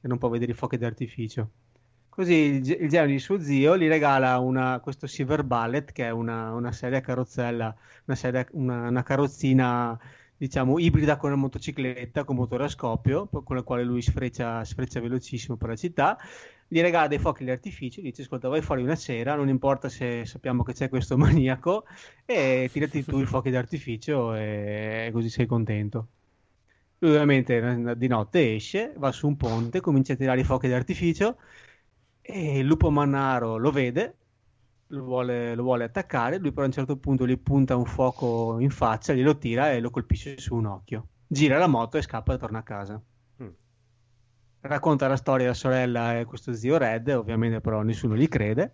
che 0.00 0.08
non 0.08 0.18
può 0.18 0.28
vedere 0.28 0.52
i 0.52 0.54
fuochi 0.54 0.76
d'artificio. 0.78 1.50
Così 2.08 2.32
il, 2.32 2.70
il 2.82 2.88
genio 2.88 3.06
di 3.14 3.18
suo 3.18 3.38
zio 3.40 3.76
gli 3.76 3.88
regala 3.88 4.38
una- 4.38 4.80
questo 4.80 5.06
Silver 5.06 5.44
Bullet, 5.44 5.92
che 5.92 6.06
è 6.06 6.10
una, 6.10 6.52
una 6.54 6.72
sedia 6.72 7.00
carrozzella, 7.00 7.74
una, 8.06 8.16
sedia- 8.16 8.46
una- 8.52 8.88
una 8.88 9.02
carrozzina, 9.02 9.98
diciamo, 10.36 10.78
ibrida 10.78 11.16
con 11.16 11.30
una 11.32 11.40
motocicletta 11.40 12.24
con 12.24 12.36
motore 12.36 12.64
a 12.64 12.68
scoppio, 12.68 13.28
con 13.28 13.56
la 13.56 13.62
quale 13.62 13.84
lui 13.84 14.00
sfreccia, 14.02 14.64
sfreccia 14.64 15.00
velocissimo 15.00 15.56
per 15.56 15.68
la 15.70 15.76
città. 15.76 16.18
Gli 16.68 16.80
regala 16.80 17.06
dei 17.06 17.18
fuochi 17.18 17.44
d'artificio, 17.44 18.00
dice: 18.00 18.22
Ascolta, 18.22 18.48
vai 18.48 18.60
fuori 18.62 18.82
una 18.82 18.96
sera, 18.96 19.34
non 19.36 19.48
importa 19.48 19.88
se 19.88 20.24
sappiamo 20.26 20.62
che 20.62 20.72
c'è 20.72 20.88
questo 20.88 21.16
maniaco, 21.18 21.84
e 22.24 22.68
tirati 22.72 23.04
tu 23.04 23.18
i 23.20 23.26
fuochi 23.26 23.50
d'artificio 23.50 24.34
e 24.34 25.10
così 25.12 25.28
sei 25.30 25.46
contento. 25.46 26.08
Lui 26.98 27.10
ovviamente 27.10 27.58
eh, 27.58 27.96
di 27.96 28.06
notte 28.08 28.54
esce, 28.54 28.92
va 28.96 29.12
su 29.12 29.26
un 29.26 29.36
ponte, 29.36 29.80
comincia 29.80 30.14
a 30.14 30.16
tirare 30.16 30.40
i 30.40 30.44
fuochi 30.44 30.68
d'artificio 30.68 31.36
e 32.22 32.58
il 32.58 32.66
lupo 32.66 32.90
mannaro 32.90 33.58
lo 33.58 33.70
vede, 33.70 34.16
lo 34.88 35.04
vuole, 35.04 35.54
lo 35.54 35.62
vuole 35.62 35.84
attaccare, 35.84 36.38
lui 36.38 36.50
però 36.50 36.62
a 36.62 36.66
un 36.66 36.72
certo 36.72 36.96
punto 36.96 37.26
gli 37.26 37.38
punta 37.38 37.76
un 37.76 37.84
fuoco 37.84 38.58
in 38.60 38.70
faccia, 38.70 39.12
glielo 39.12 39.36
tira 39.38 39.72
e 39.72 39.80
lo 39.80 39.90
colpisce 39.90 40.38
su 40.38 40.54
un 40.54 40.66
occhio. 40.66 41.08
Gira 41.26 41.58
la 41.58 41.66
moto 41.66 41.98
e 41.98 42.02
scappa 42.02 42.34
e 42.34 42.38
torna 42.38 42.58
a 42.58 42.62
casa. 42.62 43.00
Racconta 44.66 45.06
la 45.06 45.16
storia 45.16 45.44
della 45.44 45.54
sorella 45.54 46.18
e 46.18 46.24
questo 46.24 46.52
zio 46.52 46.76
Red, 46.76 47.08
ovviamente 47.08 47.60
però 47.60 47.82
nessuno 47.82 48.16
gli 48.16 48.28
crede. 48.28 48.72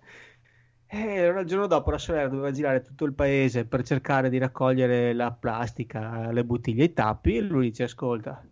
E 0.86 1.20
allora 1.20 1.40
il 1.40 1.46
giorno 1.46 1.66
dopo 1.66 1.90
la 1.90 1.98
sorella 1.98 2.28
doveva 2.28 2.50
girare 2.50 2.82
tutto 2.82 3.04
il 3.04 3.14
paese 3.14 3.66
per 3.66 3.82
cercare 3.82 4.28
di 4.28 4.38
raccogliere 4.38 5.12
la 5.12 5.32
plastica, 5.32 6.30
le 6.30 6.44
bottiglie, 6.44 6.84
i 6.84 6.92
tappi, 6.92 7.36
e 7.36 7.40
lui 7.40 7.68
dice: 7.68 7.84
Ascolta, 7.84 8.42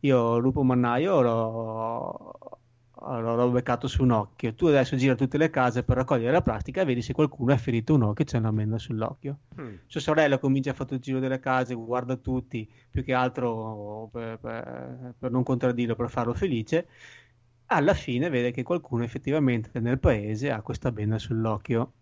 io 0.00 0.38
lupo 0.38 0.62
mannaio 0.62 1.20
l'ho, 1.20 2.60
l'ho- 3.20 3.34
l'ho 3.36 3.50
beccato 3.50 3.88
su 3.88 4.02
un 4.02 4.10
occhio. 4.10 4.54
Tu 4.54 4.66
adesso 4.66 4.96
gira 4.96 5.14
tutte 5.14 5.36
le 5.38 5.50
case 5.50 5.82
per 5.82 5.96
raccogliere 5.96 6.32
la 6.32 6.42
plastica 6.42 6.80
e 6.82 6.84
vedi 6.84 7.02
se 7.02 7.12
qualcuno 7.12 7.52
ha 7.52 7.56
ferito 7.56 7.94
un 7.94 8.02
occhio 8.02 8.24
e 8.24 8.26
c'è 8.28 8.38
una 8.38 8.50
menda 8.50 8.78
sull'occhio. 8.78 9.38
Mm. 9.60 9.74
Sua 9.86 10.00
sorella 10.00 10.38
comincia 10.38 10.70
a 10.70 10.74
fare 10.74 10.94
il 10.94 11.00
giro 11.00 11.18
delle 11.18 11.40
case, 11.40 11.74
guarda 11.74 12.16
tutti, 12.16 12.68
più 12.90 13.02
che 13.04 13.12
altro 13.14 14.08
per, 14.12 14.38
per- 14.38 15.14
per 15.18 15.30
non 15.30 15.42
contraddirlo, 15.42 15.94
per 15.94 16.10
farlo 16.10 16.34
felice. 16.34 16.86
Alla 17.66 17.94
fine 17.94 18.28
vede 18.28 18.50
che 18.50 18.62
qualcuno 18.62 19.02
effettivamente 19.04 19.80
nel 19.80 19.98
paese 19.98 20.50
ha 20.50 20.60
questa 20.62 20.92
benda 20.92 21.18
sull'occhio. 21.18 21.92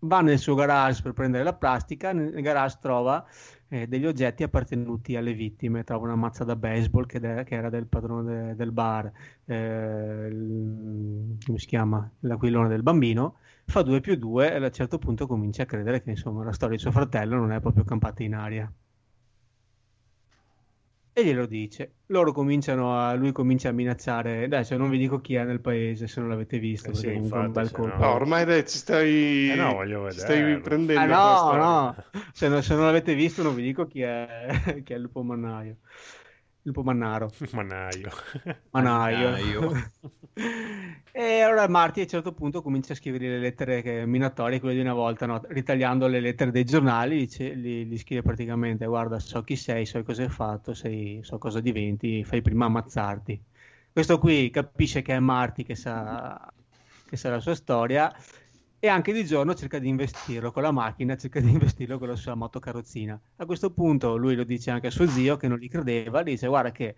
Va 0.00 0.20
nel 0.20 0.38
suo 0.38 0.54
garage 0.54 1.02
per 1.02 1.12
prendere 1.12 1.42
la 1.42 1.54
plastica, 1.54 2.12
nel 2.12 2.40
garage 2.40 2.78
trova 2.80 3.26
eh, 3.68 3.86
degli 3.86 4.06
oggetti 4.06 4.42
appartenuti 4.42 5.16
alle 5.16 5.32
vittime, 5.34 5.84
trova 5.84 6.04
una 6.06 6.16
mazza 6.16 6.44
da 6.44 6.56
baseball 6.56 7.06
che, 7.06 7.18
de- 7.20 7.44
che 7.44 7.54
era 7.54 7.68
del 7.70 7.86
padrone 7.86 8.48
de- 8.48 8.54
del 8.56 8.72
bar, 8.72 9.10
eh, 9.44 10.28
il- 10.30 11.36
come 11.44 11.58
si 11.58 11.66
chiama? 11.66 12.08
L'aquilone 12.20 12.68
del 12.68 12.82
bambino, 12.82 13.36
fa 13.64 13.82
2 13.82 14.00
più 14.00 14.16
2 14.16 14.52
e 14.52 14.56
a 14.56 14.64
un 14.64 14.72
certo 14.72 14.98
punto 14.98 15.26
comincia 15.26 15.62
a 15.62 15.66
credere 15.66 16.02
che 16.02 16.10
insomma 16.10 16.44
la 16.44 16.52
storia 16.52 16.76
di 16.76 16.82
suo 16.82 16.92
fratello 16.92 17.36
non 17.36 17.52
è 17.52 17.60
proprio 17.60 17.84
campata 17.84 18.22
in 18.22 18.34
aria. 18.34 18.72
E 21.18 21.24
glielo 21.24 21.46
dice. 21.46 21.92
Loro 22.08 22.30
cominciano 22.32 22.94
a. 22.94 23.14
Lui 23.14 23.32
comincia 23.32 23.70
a 23.70 23.72
minacciare. 23.72 24.44
Adesso 24.44 24.76
non 24.76 24.90
vi 24.90 24.98
dico 24.98 25.18
chi 25.22 25.34
è 25.34 25.44
nel 25.44 25.60
paese 25.60 26.06
se 26.08 26.20
non 26.20 26.28
l'avete 26.28 26.58
visto. 26.58 26.90
Eh 26.90 26.94
sì, 26.94 27.14
infatti, 27.14 27.58
no- 27.58 27.70
colpo. 27.72 27.96
No, 27.96 28.12
ormai 28.12 28.44
dai, 28.44 28.68
ci 28.68 28.76
stai, 28.76 29.50
Eh 29.50 29.54
no, 29.54 29.72
voglio 29.72 30.10
ci 30.10 30.18
stai 30.18 30.42
vederlo. 30.42 30.62
prendendo 30.62 31.14
Ah, 31.14 31.56
no, 31.56 31.56
no. 31.56 32.04
Se, 32.34 32.48
non- 32.48 32.62
se 32.62 32.74
non 32.74 32.84
l'avete 32.84 33.14
visto, 33.14 33.42
non 33.42 33.54
vi 33.54 33.62
dico 33.62 33.86
chi 33.86 34.02
è, 34.02 34.26
chi 34.84 34.92
è 34.92 34.96
il 34.96 35.02
lupo 35.02 35.22
mannaio. 35.22 35.78
Il 36.66 36.72
lupo 36.72 36.82
mannaro. 36.82 37.30
Mannaio. 37.52 38.10
Manaio. 38.72 39.30
Mannaio. 39.30 39.92
e 41.12 41.40
allora 41.40 41.68
Marty 41.68 42.00
a 42.00 42.02
un 42.02 42.08
certo 42.08 42.32
punto 42.32 42.60
comincia 42.60 42.92
a 42.92 42.96
scrivere 42.96 43.28
le 43.28 43.38
lettere 43.38 43.82
che- 43.82 44.04
minatorie, 44.04 44.58
quelle 44.58 44.74
di 44.74 44.80
una 44.80 44.92
volta, 44.92 45.26
no? 45.26 45.40
ritagliando 45.46 46.08
le 46.08 46.18
lettere 46.18 46.50
dei 46.50 46.64
giornali, 46.64 47.18
dice- 47.18 47.56
gli, 47.56 47.84
gli 47.84 47.96
scrive 47.96 48.22
praticamente: 48.22 48.84
Guarda, 48.84 49.20
so 49.20 49.42
chi 49.42 49.54
sei, 49.54 49.86
so 49.86 50.02
cosa 50.02 50.24
hai 50.24 50.28
fatto, 50.28 50.74
sei- 50.74 51.20
so 51.22 51.38
cosa 51.38 51.60
diventi, 51.60 52.24
fai 52.24 52.42
prima 52.42 52.64
ammazzarti. 52.64 53.40
Questo 53.92 54.18
qui 54.18 54.50
capisce 54.50 55.02
che 55.02 55.14
è 55.14 55.20
Marty 55.20 55.62
che 55.62 55.76
sa, 55.76 56.52
che 57.08 57.16
sa 57.16 57.30
la 57.30 57.38
sua 57.38 57.54
storia. 57.54 58.12
E 58.78 58.88
anche 58.88 59.12
di 59.12 59.24
giorno 59.24 59.54
cerca 59.54 59.78
di 59.78 59.88
investirlo 59.88 60.52
con 60.52 60.62
la 60.62 60.70
macchina, 60.70 61.16
cerca 61.16 61.40
di 61.40 61.50
investirlo 61.50 61.98
con 61.98 62.08
la 62.08 62.16
sua 62.16 62.34
motocarrozzina. 62.34 63.18
A 63.36 63.46
questo 63.46 63.70
punto 63.72 64.16
lui 64.16 64.34
lo 64.34 64.44
dice 64.44 64.70
anche 64.70 64.88
a 64.88 64.90
suo 64.90 65.06
zio 65.08 65.36
che 65.36 65.48
non 65.48 65.58
gli 65.58 65.68
credeva, 65.68 66.22
dice 66.22 66.46
guarda 66.46 66.72
che 66.72 66.96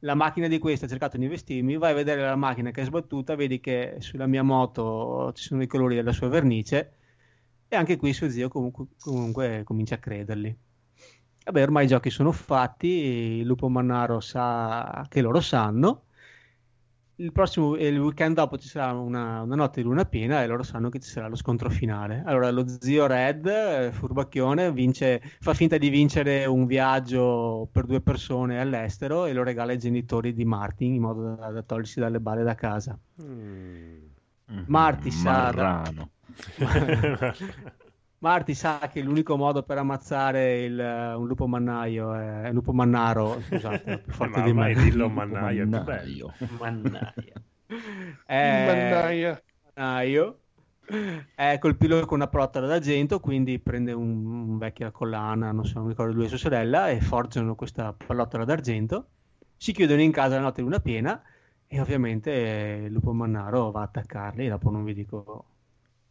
la 0.00 0.14
macchina 0.14 0.48
di 0.48 0.58
questo 0.58 0.86
ha 0.86 0.88
cercato 0.88 1.16
di 1.16 1.24
investirmi, 1.24 1.76
vai 1.76 1.92
a 1.92 1.94
vedere 1.94 2.22
la 2.22 2.36
macchina 2.36 2.70
che 2.70 2.82
è 2.82 2.84
sbattuta, 2.84 3.36
vedi 3.36 3.60
che 3.60 3.96
sulla 4.00 4.26
mia 4.26 4.42
moto 4.42 5.32
ci 5.34 5.44
sono 5.44 5.62
i 5.62 5.66
colori 5.66 5.94
della 5.94 6.12
sua 6.12 6.28
vernice 6.28 6.94
e 7.68 7.76
anche 7.76 7.96
qui 7.96 8.12
suo 8.12 8.28
zio 8.28 8.48
comunque, 8.48 8.86
comunque 8.98 9.62
comincia 9.64 9.94
a 9.96 9.98
crederli. 9.98 10.56
Vabbè, 11.44 11.62
ormai 11.62 11.84
i 11.84 11.88
giochi 11.88 12.10
sono 12.10 12.32
fatti, 12.32 13.42
lupo 13.44 13.68
mannaro 13.68 14.20
sa 14.20 15.06
che 15.08 15.20
loro 15.20 15.40
sanno. 15.40 16.06
Il 17.20 17.32
prossimo 17.32 17.76
il 17.76 17.98
weekend 17.98 18.34
dopo 18.34 18.56
ci 18.56 18.66
sarà 18.66 18.92
una, 18.92 19.42
una 19.42 19.54
notte 19.54 19.82
di 19.82 19.86
luna 19.86 20.06
piena 20.06 20.42
e 20.42 20.46
loro 20.46 20.62
sanno 20.62 20.88
che 20.88 21.00
ci 21.00 21.10
sarà 21.10 21.28
lo 21.28 21.36
scontro 21.36 21.68
finale. 21.68 22.22
Allora, 22.24 22.50
lo 22.50 22.64
zio 22.66 23.06
Red, 23.06 23.44
eh, 23.44 23.92
furbacchione, 23.92 24.72
vince, 24.72 25.20
fa 25.38 25.52
finta 25.52 25.76
di 25.76 25.90
vincere 25.90 26.46
un 26.46 26.64
viaggio 26.64 27.68
per 27.70 27.84
due 27.84 28.00
persone 28.00 28.58
all'estero 28.58 29.26
e 29.26 29.34
lo 29.34 29.42
regala 29.42 29.72
ai 29.72 29.78
genitori 29.78 30.32
di 30.32 30.46
Martin 30.46 30.94
in 30.94 31.02
modo 31.02 31.34
da, 31.34 31.50
da 31.50 31.62
togliersi 31.62 32.00
dalle 32.00 32.20
balle 32.20 32.42
da 32.42 32.54
casa. 32.54 32.98
Mm. 33.22 34.64
Marty 34.66 35.10
sa- 35.10 35.82
Marty 38.22 38.54
sa 38.54 38.88
che 38.88 39.00
l'unico 39.02 39.36
modo 39.36 39.62
per 39.62 39.78
ammazzare 39.78 40.62
il, 40.64 40.78
un 40.78 41.26
lupo 41.26 41.46
mannaio 41.46 42.12
è 42.14 42.48
un 42.48 42.54
lupo 42.54 42.72
mannaro, 42.72 43.40
scusate, 43.42 43.92
è 43.92 43.98
più 43.98 44.12
forte 44.12 44.40
Ma 44.40 44.42
di 44.42 44.52
me. 44.52 44.74
dillo 44.74 45.08
mannaio, 45.10 45.64
è 45.64 45.68
più 45.68 45.80
bello. 45.80 46.34
Mannaio. 46.48 47.14
Mannaia. 47.18 47.42
È- 48.24 48.52
Mannaia. 48.64 49.42
mannaio. 49.74 50.40
È 51.34 51.56
colpito 51.58 52.04
con 52.06 52.18
una 52.18 52.28
palotta 52.28 52.60
d'argento, 52.60 53.20
quindi 53.20 53.58
prende 53.58 53.92
un, 53.92 54.24
un 54.26 54.58
vecchia 54.58 54.90
collana, 54.90 55.50
non 55.52 55.64
so, 55.64 55.78
non 55.78 55.88
ricordo 55.88 56.12
lui 56.14 56.26
e 56.26 56.28
sua 56.28 56.36
sorella, 56.38 56.88
e 56.90 57.00
forgiano 57.00 57.54
questa 57.54 57.92
pallottola 57.94 58.44
d'argento. 58.44 59.08
Si 59.56 59.72
chiudono 59.72 60.02
in 60.02 60.12
casa 60.12 60.36
la 60.36 60.42
notte 60.42 60.56
di 60.62 60.68
luna 60.68 60.80
piena 60.80 61.22
e 61.66 61.80
ovviamente 61.80 62.30
eh, 62.32 62.84
il 62.86 62.92
lupo 62.92 63.12
mannaro 63.12 63.70
va 63.70 63.80
a 63.80 63.84
attaccarli. 63.84 64.48
Dopo 64.48 64.70
non 64.70 64.84
vi 64.84 64.94
dico, 64.94 65.44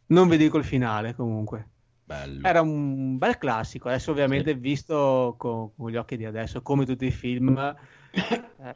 non 0.06 0.28
vi 0.28 0.36
dico 0.36 0.58
il 0.58 0.64
finale 0.64 1.14
comunque. 1.14 1.68
Bello. 2.10 2.48
Era 2.48 2.60
un 2.60 3.18
bel 3.18 3.38
classico, 3.38 3.88
adesso 3.88 4.10
ovviamente 4.10 4.54
visto 4.54 5.36
con, 5.38 5.72
con 5.76 5.90
gli 5.90 5.96
occhi 5.96 6.16
di 6.16 6.24
adesso, 6.24 6.60
come 6.60 6.84
tutti 6.84 7.06
i 7.06 7.12
film, 7.12 7.56
eh, 7.56 8.74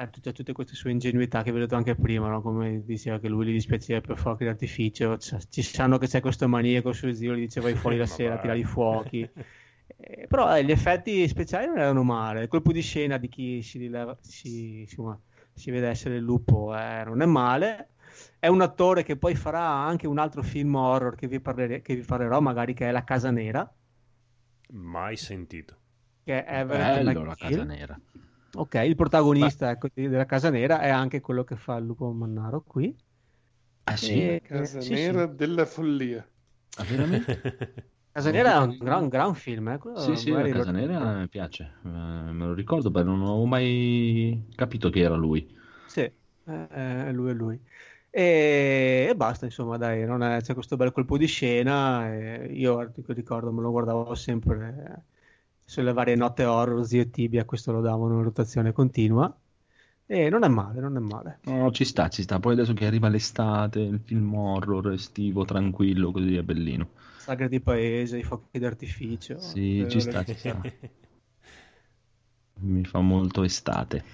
eh, 0.00 0.08
tutte, 0.10 0.32
tutte 0.32 0.52
queste 0.52 0.74
sue 0.76 0.92
ingenuità 0.92 1.42
che 1.42 1.50
ho 1.50 1.54
veduto 1.54 1.74
anche 1.74 1.96
prima, 1.96 2.28
no? 2.28 2.40
come 2.40 2.84
diceva 2.84 3.18
che 3.18 3.28
lui 3.28 3.46
gli 3.46 3.52
dispiaceva 3.52 4.00
per 4.00 4.16
fuochi 4.16 4.44
d'artificio, 4.44 5.16
c- 5.16 5.48
ci 5.48 5.62
sanno 5.62 5.98
che 5.98 6.06
c'è 6.06 6.20
questo 6.20 6.48
maniaco 6.48 6.92
suo 6.92 7.12
zio, 7.12 7.34
gli 7.34 7.40
diceva 7.40 7.66
vai 7.66 7.74
fuori 7.76 7.96
la 7.96 8.06
sera, 8.06 8.38
tira 8.38 8.54
i 8.54 8.64
fuochi. 8.64 9.28
Eh, 9.94 10.26
però 10.26 10.56
eh, 10.56 10.64
gli 10.64 10.70
effetti 10.70 11.28
speciali 11.28 11.66
non 11.66 11.78
erano 11.78 12.02
male, 12.02 12.42
il 12.42 12.48
colpo 12.48 12.72
di 12.72 12.80
scena 12.80 13.18
di 13.18 13.28
chi 13.28 13.60
si, 13.62 13.78
rileva- 13.78 14.16
si, 14.22 14.80
insomma, 14.80 15.20
si 15.52 15.70
vede 15.70 15.88
essere 15.88 16.16
il 16.16 16.22
lupo 16.22 16.74
eh, 16.74 17.02
non 17.04 17.20
è 17.20 17.26
male. 17.26 17.91
È 18.42 18.48
un 18.48 18.60
attore 18.60 19.04
che 19.04 19.16
poi 19.16 19.36
farà 19.36 19.62
anche 19.62 20.08
un 20.08 20.18
altro 20.18 20.42
film 20.42 20.74
horror 20.74 21.14
che 21.14 21.28
vi, 21.28 21.38
parlere- 21.40 21.80
che 21.80 21.94
vi 21.94 22.02
parlerò, 22.02 22.40
magari 22.40 22.74
che 22.74 22.88
è 22.88 22.90
La 22.90 23.04
Casa 23.04 23.30
Nera, 23.30 23.72
Mai 24.72 25.16
sentito. 25.16 25.76
che 26.24 26.44
è 26.44 26.64
Bello 26.64 27.24
la 27.24 27.34
casa 27.36 27.64
nera. 27.64 27.98
Ok, 28.54 28.74
il 28.84 28.96
protagonista 28.96 29.70
ecco, 29.70 29.88
della 29.94 30.26
Casa 30.26 30.50
Nera 30.50 30.80
è 30.80 30.88
anche 30.90 31.20
quello 31.20 31.44
che 31.44 31.56
fa 31.56 31.76
il 31.76 31.84
lupo 31.86 32.10
mannaro 32.12 32.62
qui. 32.62 32.94
Ah 33.86 33.96
sì? 33.96 34.18
E- 34.18 34.40
Casa 34.44 34.80
sì, 34.80 34.94
nera 34.94 35.26
sì. 35.26 35.34
della 35.34 35.64
follia. 35.66 36.26
Ah, 36.78 36.84
veramente? 36.84 37.42
Casa 38.12 38.30
Nera 38.30 38.54
è 38.54 38.58
un 38.58 38.76
gran, 38.78 39.08
gran 39.08 39.34
film, 39.34 39.68
eh, 39.68 39.78
quello 39.78 39.98
Sì, 39.98 40.16
sì, 40.16 40.30
la 40.30 40.42
lo- 40.42 40.48
casa 40.48 40.70
nera 40.70 41.18
mi 41.20 41.28
piace. 41.28 41.74
Eh, 41.84 41.88
me 41.88 42.46
lo 42.46 42.54
ricordo, 42.54 42.90
ma 42.90 43.02
non 43.02 43.22
ho 43.22 43.44
mai 43.46 44.46
capito 44.54 44.90
che 44.90 45.00
era 45.00 45.14
lui. 45.16 45.46
Sì, 45.84 46.00
eh, 46.00 46.68
è 46.68 47.12
lui 47.12 47.30
è 47.30 47.34
lui. 47.34 47.60
E, 48.14 49.06
e 49.10 49.14
basta, 49.16 49.46
insomma, 49.46 49.76
dai, 49.78 50.04
non 50.04 50.22
è- 50.22 50.40
c'è 50.42 50.52
questo 50.54 50.76
bel 50.76 50.92
colpo 50.92 51.16
di 51.16 51.26
scena. 51.26 52.14
io 52.14 52.92
ricordo, 53.06 53.52
me 53.52 53.62
lo 53.62 53.70
guardavo 53.70 54.14
sempre 54.14 54.94
eh, 54.98 55.00
sulle 55.64 55.92
varie 55.92 56.14
note 56.14 56.44
horror, 56.44 56.84
Zio 56.84 57.08
Tibia, 57.08 57.44
questo 57.44 57.72
lo 57.72 57.80
davano 57.80 58.16
in 58.18 58.22
rotazione 58.24 58.72
continua. 58.72 59.34
E 60.06 60.28
non 60.28 60.44
è 60.44 60.48
male, 60.48 60.80
non 60.80 60.96
è 60.96 61.00
male. 61.00 61.38
No, 61.44 61.70
ci 61.70 61.84
sta, 61.84 62.08
ci 62.08 62.22
sta. 62.22 62.38
Poi 62.38 62.52
adesso 62.52 62.74
che 62.74 62.86
arriva 62.86 63.08
l'estate, 63.08 63.80
il 63.80 64.00
film 64.04 64.34
horror 64.34 64.92
estivo, 64.92 65.44
tranquillo, 65.44 66.10
così 66.10 66.36
è 66.36 66.42
bellino. 66.42 66.88
Sagre 67.16 67.48
di 67.48 67.60
paese, 67.60 68.18
i 68.18 68.22
fuochi 68.22 68.58
d'artificio. 68.58 69.38
Sì, 69.38 69.86
ci 69.88 70.00
sta, 70.00 70.24
ci 70.24 70.36
sta. 70.36 70.60
Mi 72.62 72.82
fa 72.84 73.00
molto 73.00 73.42
estate. 73.42 74.04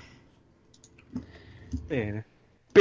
Bene. 1.88 2.26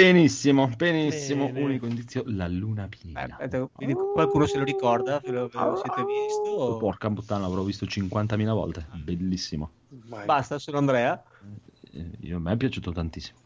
Benissimo, 0.01 0.69
benissimo. 0.77 1.45
Bene. 1.47 1.61
Unico 1.63 1.85
indizio, 1.87 2.23
la 2.27 2.47
luna 2.47 2.85
Eh, 2.85 2.87
piena. 2.87 3.23
aspetta, 3.31 3.67
vi 3.77 3.85
dico- 3.87 4.11
qualcuno 4.13 4.45
se 4.45 4.59
lo 4.59 4.63
ricorda? 4.63 5.19
Ve 5.23 5.31
lo, 5.31 5.49
siete 5.49 6.03
visto? 6.05 6.49
Oh, 6.55 6.77
porca 6.77 7.09
puttana, 7.09 7.41
l'avrò 7.41 7.63
visto 7.63 7.85
50.000 7.87 8.53
volte. 8.53 8.85
Bellissimo. 9.03 9.71
Mai, 10.07 10.25
Basta, 10.25 10.59
sono 10.59 10.77
Andrea. 10.77 11.21
Eh, 11.91 12.11
io- 12.19 12.37
a 12.37 12.39
me 12.39 12.51
è 12.53 12.57
piaciuto 12.57 12.91
tantissimo. 12.91 13.39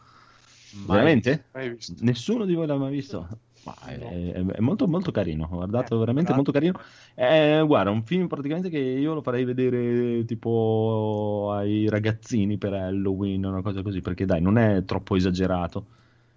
Mai 0.74 0.98
Veramente? 0.98 1.46
mai 1.54 1.70
visto. 1.70 1.94
Nessuno 2.00 2.44
di 2.46 2.54
voi 2.54 2.68
l'ha 2.68 2.76
mai 2.76 2.92
visto? 2.92 3.28
Ma 3.64 3.76
è, 3.86 3.98
è- 4.00 4.46
è 4.46 4.60
molto, 4.60 4.88
molto 4.88 5.12
carino. 5.12 5.48
Ho 5.50 5.56
guardato 5.56 5.96
Eh, 5.96 6.00
veramente 6.00 6.34
bravo. 6.34 6.44
molto 6.44 6.52
carino. 6.52 6.80
Eh, 7.16 7.64
guarda, 7.66 7.92
un 7.92 8.04
film 8.04 8.28
praticamente 8.28 8.70
che 8.70 8.78
io 8.80 9.14
lo 9.14 9.22
farei 9.22 9.46
vedere 9.46 10.26
tipo 10.26 11.52
ai 11.54 11.88
ragazzini 11.88 12.58
per 12.58 12.74
Halloween, 12.74 13.46
una 13.46 13.62
cosa 13.62 13.82
così, 13.82 14.02
perché 14.02 14.26
dai, 14.26 14.42
non 14.42 14.58
è 14.58 14.84
troppo 14.84 15.16
esagerato. 15.16 15.86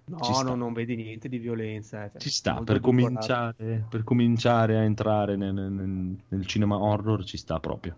No, 0.06 0.20
Ci 0.20 0.34
sta. 0.34 0.42
no, 0.44 0.54
non 0.54 0.72
vedi 0.72 0.96
niente 0.96 1.28
di 1.28 1.38
violenza. 1.38 2.04
eh, 2.04 2.10
cioè, 2.10 2.20
Ci 2.20 2.30
sta, 2.30 2.60
per 2.62 2.80
cominciare, 2.80 3.84
per 3.88 4.04
cominciare 4.04 4.76
a 4.76 4.82
entrare 4.82 5.36
nel, 5.36 5.54
nel- 5.54 6.16
nel 6.28 6.46
cinema 6.46 6.78
horror 6.78 7.24
ci 7.24 7.36
sta 7.36 7.58
proprio. 7.60 7.96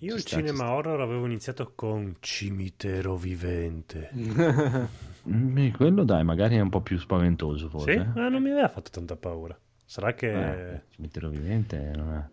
Io 0.00 0.12
Ci 0.12 0.18
il 0.18 0.20
sta, 0.20 0.36
ci 0.36 0.36
cinema 0.36 0.72
horror 0.72 1.00
avevo 1.00 1.26
iniziato 1.26 1.72
con 1.74 2.16
Cimitero 2.20 3.16
Vivente. 3.16 4.10
Mm, 5.28 5.70
quello 5.72 6.04
dai, 6.04 6.22
magari 6.22 6.54
è 6.54 6.60
un 6.60 6.68
po' 6.70 6.80
più 6.80 6.98
spaventoso 6.98 7.68
Sì? 7.68 7.90
forse. 7.90 8.00
eh? 8.00 8.20
Ah, 8.20 8.28
non 8.28 8.42
mi 8.42 8.50
aveva 8.50 8.68
fatto 8.68 8.90
tanta 8.90 9.16
paura. 9.16 9.58
Sarà 9.84 10.14
che... 10.14 10.72
Eh, 10.74 10.82
cimitero 10.90 11.28
vivente 11.28 11.78
non 11.94 12.12
è... 12.14 12.24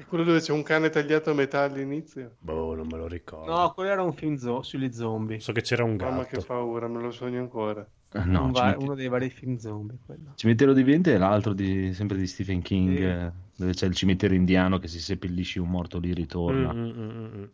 È 0.00 0.04
quello 0.06 0.24
dove 0.24 0.40
c'è 0.40 0.52
un 0.52 0.62
cane 0.62 0.88
tagliato 0.88 1.30
a 1.30 1.34
metà 1.34 1.64
all'inizio. 1.64 2.36
Boh, 2.38 2.74
non 2.74 2.86
me 2.86 2.96
lo 2.96 3.06
ricordo. 3.06 3.54
No, 3.54 3.70
quello 3.74 3.90
era 3.90 4.02
un 4.02 4.14
film 4.14 4.36
zo- 4.36 4.62
sugli 4.62 4.90
zombie. 4.92 5.40
So 5.40 5.52
che 5.52 5.60
c'era 5.60 5.84
un 5.84 5.96
Mamma 5.96 6.24
che 6.24 6.36
gatto. 6.36 6.46
paura, 6.46 6.88
me 6.88 7.02
lo 7.02 7.10
sogno 7.10 7.38
ancora. 7.38 7.86
Eh, 8.12 8.24
No, 8.24 8.44
Un 8.44 8.50
va- 8.52 8.60
cimite- 8.70 8.84
uno 8.84 8.94
dei 8.94 9.08
vari 9.08 9.28
film 9.28 9.56
zombie. 9.58 9.98
Quello. 10.06 10.32
Cimitero 10.36 10.72
vivente 10.72 11.14
è 11.14 11.18
l'altro 11.18 11.52
di, 11.52 11.92
sempre 11.92 12.16
di 12.16 12.26
Stephen 12.26 12.62
King, 12.62 12.96
Sì. 12.96 13.02
eh, 13.02 13.32
dove 13.56 13.72
c'è 13.74 13.86
il 13.86 13.94
cimitero 13.94 14.32
indiano 14.32 14.78
che 14.78 14.88
si 14.88 14.98
seppellisce 15.00 15.60
un 15.60 15.68
morto 15.68 15.98
lì 15.98 16.14
ritorna. 16.14 16.72
Mm, 16.72 16.78
mm, 16.78 17.10
mm, 17.10 17.34
mm. 17.36 17.44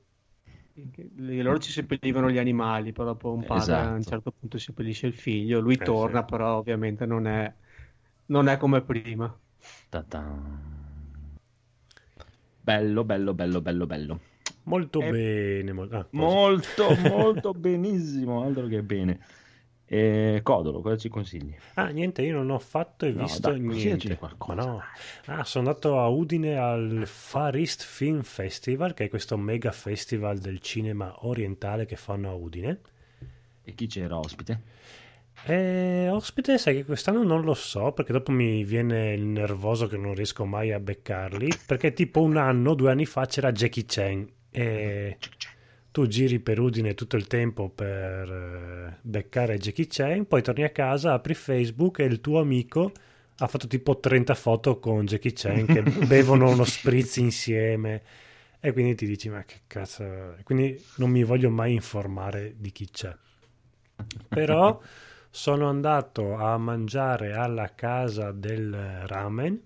Lì- 1.17 1.43
Loro 1.43 1.59
ci 1.59 1.73
seppellivano 1.73 2.31
gli 2.31 2.39
animali, 2.39 2.93
poi 2.93 3.07
dopo 3.07 3.33
un 3.33 3.41
padre 3.45 3.57
Esatto. 3.63 3.89
a 3.89 3.93
un 3.95 4.03
certo 4.03 4.31
punto 4.39 4.57
seppellisce 4.59 5.09
il 5.09 5.15
figlio. 5.15 5.59
Lui 5.59 5.75
Eh, 5.75 5.79
torna, 5.79 6.21
sì. 6.21 6.27
però 6.31 6.59
ovviamente 6.59 7.07
non 7.07 7.27
è, 7.27 7.53
non 8.27 8.47
è 8.49 8.57
come 8.57 8.83
prima. 8.83 9.37
Ta-tan. 9.89 10.85
Bello, 12.67 13.05
bello, 13.05 13.33
bello, 13.33 13.61
bello, 13.61 13.87
bello. 13.87 14.21
Molto 14.65 15.01
Eh, 15.01 15.11
bene. 15.13 15.73
mol- 15.73 15.93
ah? 15.95 16.05
Molto, 16.11 16.95
molto 16.99 17.55
benissimo, 17.55 18.43
altro 18.43 18.67
che 18.67 18.83
bene. 18.83 19.21
E 19.87 20.41
Codolo, 20.43 20.81
cosa 20.81 20.97
ci 20.97 21.09
consigli? 21.09 21.55
Ah, 21.75 21.91
niente, 21.91 22.23
io 22.23 22.35
non 22.35 22.51
ho 22.51 22.59
fatto 22.59 23.07
e 23.07 23.13
No, 23.13 23.23
visto 23.23 23.39
dai, 23.39 23.61
niente. 23.61 24.17
qualcosa, 24.17 24.55
no. 24.55 24.83
Ah, 25.27 25.45
sono 25.45 25.69
andato 25.69 26.01
a 26.01 26.09
Udine 26.09 26.57
al 26.57 27.05
Far 27.07 27.55
East 27.55 27.85
Film 27.85 28.23
Festival, 28.23 28.95
che 28.95 29.05
è 29.05 29.09
questo 29.09 29.37
mega 29.37 29.71
festival 29.71 30.39
del 30.39 30.59
cinema 30.59 31.15
orientale 31.25 31.87
che 31.87 31.95
fanno 31.95 32.29
a 32.31 32.35
Udine. 32.35 32.81
E 33.63 33.75
chi 33.77 33.87
c'era 33.87 34.19
ospite? 34.19 34.61
E 35.45 36.09
ospite, 36.09 36.59
sai 36.59 36.77
che 36.77 36.85
quest'anno 36.85 37.23
non 37.23 37.43
lo 37.43 37.55
so, 37.55 37.93
perché 37.93 38.13
dopo 38.13 38.33
mi 38.33 38.65
viene 38.65 39.13
il 39.13 39.25
nervoso 39.25 39.87
che 39.87 39.97
non 39.97 40.15
riesco 40.15 40.45
mai 40.45 40.73
a 40.73 40.81
beccarli, 40.81 41.51
perché 41.67 41.93
tipo 41.93 42.23
un 42.23 42.37
anno, 42.37 42.75
due 42.75 42.91
anni 42.91 43.07
fa 43.07 43.27
c'era 43.27 43.53
Jackie 43.53 43.85
Chan 43.87 44.29
e 44.51 45.19
tu 45.91 46.07
giri 46.07 46.41
per 46.41 46.59
Udine 46.61 46.95
tutto 46.95 47.17
il 47.17 47.27
tempo 47.27 47.69
per 47.69 48.31
eh, 48.31 48.99
beccare 49.01 49.59
Jackie 49.59 49.87
Chan, 49.89 50.27
poi 50.27 50.43
torni 50.43 50.65
a 50.65 50.71
casa, 50.71 51.13
apri 51.13 51.35
Facebook 51.35 52.01
e 52.01 52.05
il 52.05 52.21
tuo 52.21 52.41
amico 52.41 52.93
ha 53.39 53.47
fatto 53.47 53.67
tipo 53.67 53.99
30 53.99 54.35
foto 54.35 54.79
con 54.79 55.07
Jackie 55.07 55.33
Chan 55.33 55.67
che 55.67 55.83
bevono 56.07 56.51
uno 56.51 56.65
spritz 56.65 57.17
insieme 57.17 58.03
e 58.61 58.73
quindi 58.73 58.95
ti 58.95 59.07
dici 59.07 59.29
ma 59.29 59.45
che 59.45 59.61
cazzo, 59.67 60.37
quindi 60.43 60.79
non 60.97 61.11
mi 61.11 61.23
voglio 61.23 61.51
mai 61.51 61.73
informare 61.73 62.55
di 62.57 62.73
chi 62.73 62.91
c'è. 62.91 63.15
Però 64.29 64.79
sono 65.37 65.69
andato 65.69 66.35
a 66.35 66.57
mangiare 66.57 67.35
alla 67.35 67.75
casa 67.75 68.33
del 68.33 68.73
ramen, 69.05 69.61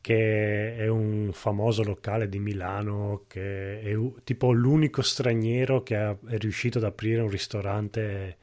che 0.00 0.74
è 0.74 0.88
un 0.88 1.32
famoso 1.34 1.82
locale 1.82 2.26
di 2.30 2.38
Milano, 2.38 3.24
che 3.28 3.78
è 3.82 3.94
tipo 4.24 4.52
l'unico 4.52 5.02
straniero 5.02 5.82
che 5.82 5.96
è 5.96 6.38
riuscito 6.38 6.78
ad 6.78 6.84
aprire 6.84 7.20
un 7.20 7.28
ristorante 7.28 8.38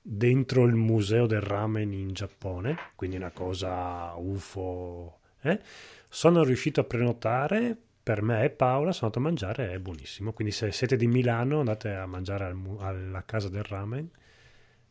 dentro 0.00 0.64
il 0.64 0.74
museo 0.74 1.26
del 1.26 1.42
ramen 1.42 1.92
in 1.92 2.14
Giappone, 2.14 2.78
quindi 2.96 3.16
una 3.16 3.30
cosa 3.30 4.14
UFO. 4.16 5.18
eh. 5.42 5.60
Sono 6.08 6.42
riuscito 6.44 6.80
a 6.80 6.84
prenotare 6.84 7.76
per 8.02 8.22
me 8.22 8.42
e 8.42 8.48
Paola, 8.48 8.92
sono 8.92 9.12
andato 9.12 9.18
a 9.18 9.30
mangiare, 9.30 9.72
è 9.74 9.78
buonissimo. 9.78 10.32
Quindi 10.32 10.54
se 10.54 10.72
siete 10.72 10.96
di 10.96 11.06
Milano 11.06 11.58
andate 11.58 11.92
a 11.92 12.06
mangiare 12.06 12.46
al 12.46 12.58
alla 12.78 13.22
casa 13.26 13.50
del 13.50 13.64
ramen 13.64 14.10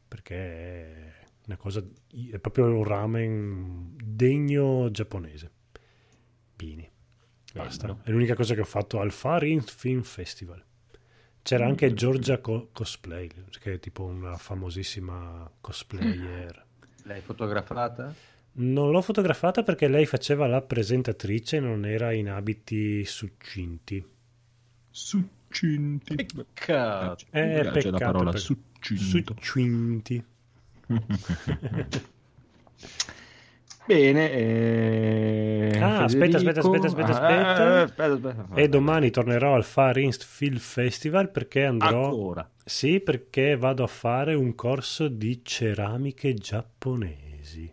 perché 0.10 0.36
è 0.36 1.14
una 1.46 1.56
cosa 1.58 1.82
è 2.32 2.38
proprio 2.40 2.66
un 2.66 2.84
ramen 2.84 3.96
degno 4.04 4.92
giapponese. 4.92 5.52
Bene. 6.56 6.92
Basta. 7.54 7.88
Bello. 7.88 8.00
È 8.04 8.10
l'unica 8.12 8.36
cosa 8.36 8.54
che 8.54 8.62
ho 8.62 8.66
fatto 8.66 9.00
al 9.00 9.12
Far 9.12 9.44
East 9.44 9.72
Film 9.72 10.02
Festival. 10.02 10.62
C'era 11.42 11.66
anche 11.66 11.94
Georgia 11.94 12.40
Co- 12.40 12.70
Cosplay, 12.74 13.30
che 13.60 13.74
è 13.74 13.80
tipo 13.80 14.04
una 14.04 14.36
famosissima 14.36 15.50
cosplayer. 15.62 16.66
L'hai 17.04 17.22
fotografata? 17.22 18.14
Non 18.52 18.92
l'ho 18.92 19.02
fotografata 19.02 19.64
perché 19.64 19.88
lei 19.88 20.06
faceva 20.06 20.46
la 20.48 20.62
presentatrice 20.62 21.56
e 21.58 21.60
non 21.62 21.86
era 21.86 22.12
in 22.12 22.30
abiti 22.30 23.06
succinti. 23.06 24.06
Succinti. 24.90 26.16
Peccato. 26.16 27.26
Eh, 27.32 27.60
piace 27.62 27.64
la 27.64 27.72
peccato 27.72 27.98
parola 27.98 28.32
perché- 28.32 28.46
succinto. 28.80 29.34
Succinti. 29.40 30.24
Bene. 33.86 34.32
eh, 34.32 35.80
Ah, 35.82 36.04
aspetta, 36.04 36.38
aspetta, 36.38 36.60
aspetta, 36.60 36.86
aspetta, 36.88 37.08
Ah, 37.08 37.12
aspetta. 37.12 37.82
aspetta, 38.06 38.30
aspetta. 38.30 38.56
E 38.62 38.70
domani 38.70 39.10
tornerò 39.10 39.56
al 39.56 39.64
Far 39.64 39.98
East 39.98 40.24
Film 40.26 40.58
Festival 40.58 41.32
perché 41.32 41.66
andrò... 41.66 42.06
Ancora. 42.06 42.48
Sì, 42.64 43.00
perché 43.00 43.56
vado 43.58 43.84
a 43.84 43.88
fare 43.88 44.36
un 44.36 44.54
corso 44.54 45.08
di 45.08 45.42
ceramiche 45.44 46.36
giapponesi. 46.36 47.72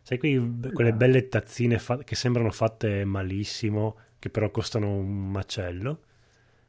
Sai 0.00 0.18
quei- 0.18 0.58
quelle 0.72 0.94
belle 0.94 1.28
tazzine 1.28 1.78
fa- 1.78 1.98
che 1.98 2.14
sembrano 2.14 2.50
fatte 2.50 3.04
malissimo, 3.04 3.96
che 4.18 4.30
però 4.30 4.50
costano 4.50 4.90
un 4.94 5.30
macello? 5.30 6.00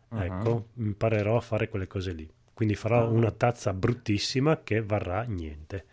Ah. 0.10 0.26
Ecco, 0.26 0.68
imparerò 0.76 1.38
a 1.38 1.42
fare 1.42 1.70
quelle 1.70 1.88
cose 1.88 2.12
lì. 2.12 2.30
Quindi 2.54 2.76
farò 2.76 3.02
Ah. 3.06 3.10
una 3.10 3.32
tazza 3.32 3.74
bruttissima 3.74 4.62
che 4.64 4.82
varrà 4.82 5.24
niente. 5.24 5.86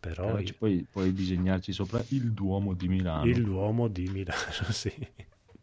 Però 0.00 0.40
ci 0.42 0.54
puoi, 0.54 0.86
puoi 0.90 1.12
disegnarci 1.12 1.72
sopra 1.72 2.02
il 2.08 2.32
Duomo 2.32 2.72
di 2.72 2.88
Milano. 2.88 3.26
il 3.26 3.42
Duomo 3.44 3.86
di 3.88 4.08
Milano, 4.08 4.34
sì. 4.72 4.92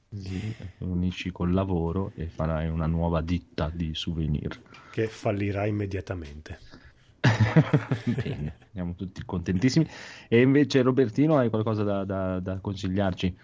Sì, 0.10 0.56
unisci 0.80 1.32
col 1.32 1.52
lavoro 1.52 2.12
e 2.16 2.28
farai 2.28 2.70
una 2.70 2.86
nuova 2.86 3.22
ditta 3.22 3.70
di 3.74 3.94
souvenir. 3.94 4.62
Che 4.92 5.08
fallirà 5.08 5.66
immediatamente. 5.66 6.60
Bene, 8.06 8.56
siamo 8.72 8.94
tutti 8.96 9.24
contentissimi. 9.26 9.88
E 10.30 10.40
invece 10.42 10.82
Robertino 10.82 11.38
hai 11.38 11.50
qualcosa 11.50 11.84
da, 11.84 12.06
da- 12.06 12.40
da 12.40 12.60
consigliarci? 12.60 13.36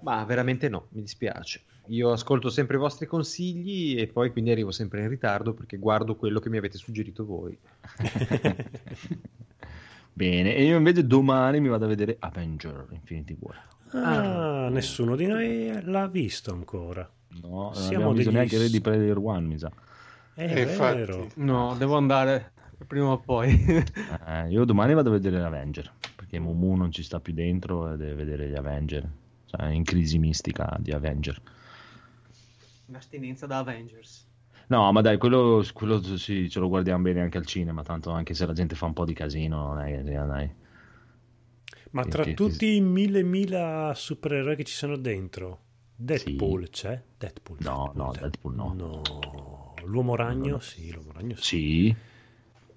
Ma 0.00 0.24
veramente 0.24 0.68
no, 0.68 0.86
mi 0.92 1.02
dispiace. 1.02 1.60
Io 1.86 2.12
ascolto 2.12 2.50
sempre 2.50 2.76
i 2.76 2.78
vostri 2.78 3.06
consigli 3.06 3.98
e 3.98 4.06
poi 4.06 4.30
quindi 4.30 4.50
arrivo 4.52 4.70
sempre 4.70 5.02
in 5.02 5.08
ritardo 5.08 5.54
perché 5.54 5.76
guardo 5.76 6.14
quello 6.14 6.38
che 6.38 6.48
mi 6.48 6.56
avete 6.58 6.78
suggerito 6.78 7.24
voi. 7.24 7.58
Bene, 10.12 10.54
e 10.54 10.64
io 10.64 10.76
invece 10.76 11.06
domani 11.06 11.60
mi 11.60 11.68
vado 11.68 11.86
a 11.86 11.88
vedere 11.88 12.16
Avenger 12.18 12.86
Infinity 12.90 13.36
War. 13.40 13.68
Ah, 13.92 14.68
nessuno 14.68 15.16
di 15.16 15.26
noi 15.26 15.80
l'ha 15.84 16.06
visto 16.06 16.52
ancora. 16.52 17.08
No, 17.42 17.48
non 17.48 17.74
Siamo 17.74 17.86
abbiamo 17.94 18.12
visto 18.12 18.24
degli 18.30 18.34
neanche 18.38 18.58
Ready 18.58 18.80
Player 18.80 19.16
One, 19.18 19.46
mi 19.46 19.58
sa. 19.58 19.70
È 20.34 20.42
Eh, 20.44 20.62
infatti. 20.62 20.96
vero. 20.98 21.28
No, 21.36 21.74
devo 21.78 21.96
andare 21.96 22.52
prima 22.86 23.10
o 23.12 23.18
poi. 23.18 23.50
Eh, 24.26 24.48
io 24.50 24.64
domani 24.64 24.94
vado 24.94 25.08
a 25.08 25.12
vedere 25.12 25.40
Avenger, 25.42 25.90
perché 26.14 26.38
Mumu 26.38 26.76
non 26.76 26.92
ci 26.92 27.02
sta 27.02 27.18
più 27.20 27.32
dentro 27.32 27.92
e 27.92 27.96
deve 27.96 28.14
vedere 28.14 28.48
gli 28.48 28.54
Avenger. 28.54 29.08
Cioè, 29.46 29.62
è 29.62 29.70
in 29.70 29.82
crisi 29.82 30.18
mistica 30.18 30.76
di 30.78 30.92
Avenger. 30.92 31.40
Un'astinenza 32.90 33.46
da 33.46 33.58
Avengers. 33.58 34.26
No, 34.66 34.90
ma 34.92 35.00
dai, 35.00 35.16
quello, 35.16 35.64
quello 35.72 36.02
sì, 36.16 36.48
ce 36.50 36.58
lo 36.60 36.68
guardiamo 36.68 37.02
bene 37.02 37.20
anche 37.22 37.38
al 37.38 37.46
cinema, 37.46 37.82
tanto 37.82 38.10
anche 38.10 38.34
se 38.34 38.46
la 38.46 38.52
gente 38.52 38.74
fa 38.74 38.86
un 38.86 38.92
po' 38.92 39.04
di 39.04 39.14
casino, 39.14 39.76
sia, 40.04 40.24
dai. 40.24 40.52
Ma 41.92 42.02
Che- 42.04 42.08
tra 42.08 42.22
che- 42.24 42.34
tutti 42.34 42.76
i 42.76 42.80
mille 42.80 43.22
mila 43.22 43.92
supereroi 43.94 44.54
che 44.56 44.64
ci 44.64 44.74
sono 44.74 44.96
dentro, 44.96 45.60
Deadpool 45.96 46.68
c'è? 46.70 47.00
Deadpool. 47.18 47.58
No, 47.62 47.92
no, 47.94 48.12
Deadpool 48.12 48.54
no. 48.54 48.72
No. 48.74 49.74
L'uomo 49.84 50.14
ragno? 50.14 50.58
Sì, 50.60 50.92
l'uomo 50.92 51.12
ragno 51.12 51.34
sì. 51.36 51.42
Sì, 51.42 51.96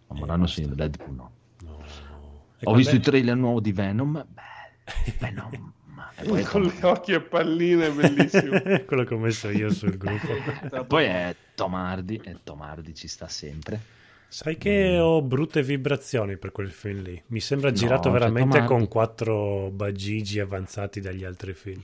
ma 0.08 0.20
Eh, 0.36 0.38
basta. 0.38 0.48
sì, 0.62 0.74
Deadpool 0.76 1.16
no. 1.16 1.32
No. 1.62 1.72
Ho 1.76 2.48
quando 2.60 2.78
visto 2.78 2.94
è- 2.94 2.98
il 2.98 3.02
trailer 3.04 3.36
nuovo 3.36 3.60
di 3.60 3.72
Venom, 3.72 4.26
beh, 4.28 5.14
Venom. 5.20 5.74
Poi, 6.26 6.44
Con 6.44 6.64
gli 6.64 6.84
occhi 6.84 7.14
e 7.14 7.22
palline, 7.22 7.90
bellissimo. 7.92 8.60
Quello 8.86 9.04
che 9.04 9.14
ho 9.14 9.18
messo 9.18 9.50
io 9.50 9.70
sul 9.72 9.98
gruppo. 9.98 10.28
poi 10.88 11.06
è 11.06 11.36
Tomardi, 11.56 12.22
e 12.24 12.38
Tomardi 12.44 12.94
ci 12.94 13.08
sta 13.08 13.28
sempre. 13.28 14.02
Sai 14.28 14.58
che 14.58 14.98
ho 14.98 15.22
brutte 15.22 15.62
vibrazioni 15.62 16.38
per 16.38 16.52
quel 16.52 16.72
film 16.72 17.02
lì. 17.02 17.22
Mi 17.28 17.40
sembra 17.40 17.72
girato 17.72 18.10
c'è 18.10 18.14
veramente 18.18 18.58
Tomardi. 18.58 18.74
con 18.74 18.88
quattro 18.88 19.70
bagigi 19.72 20.40
avanzati 20.40 21.00
dagli 21.02 21.24
altri 21.24 21.54
film. 21.54 21.84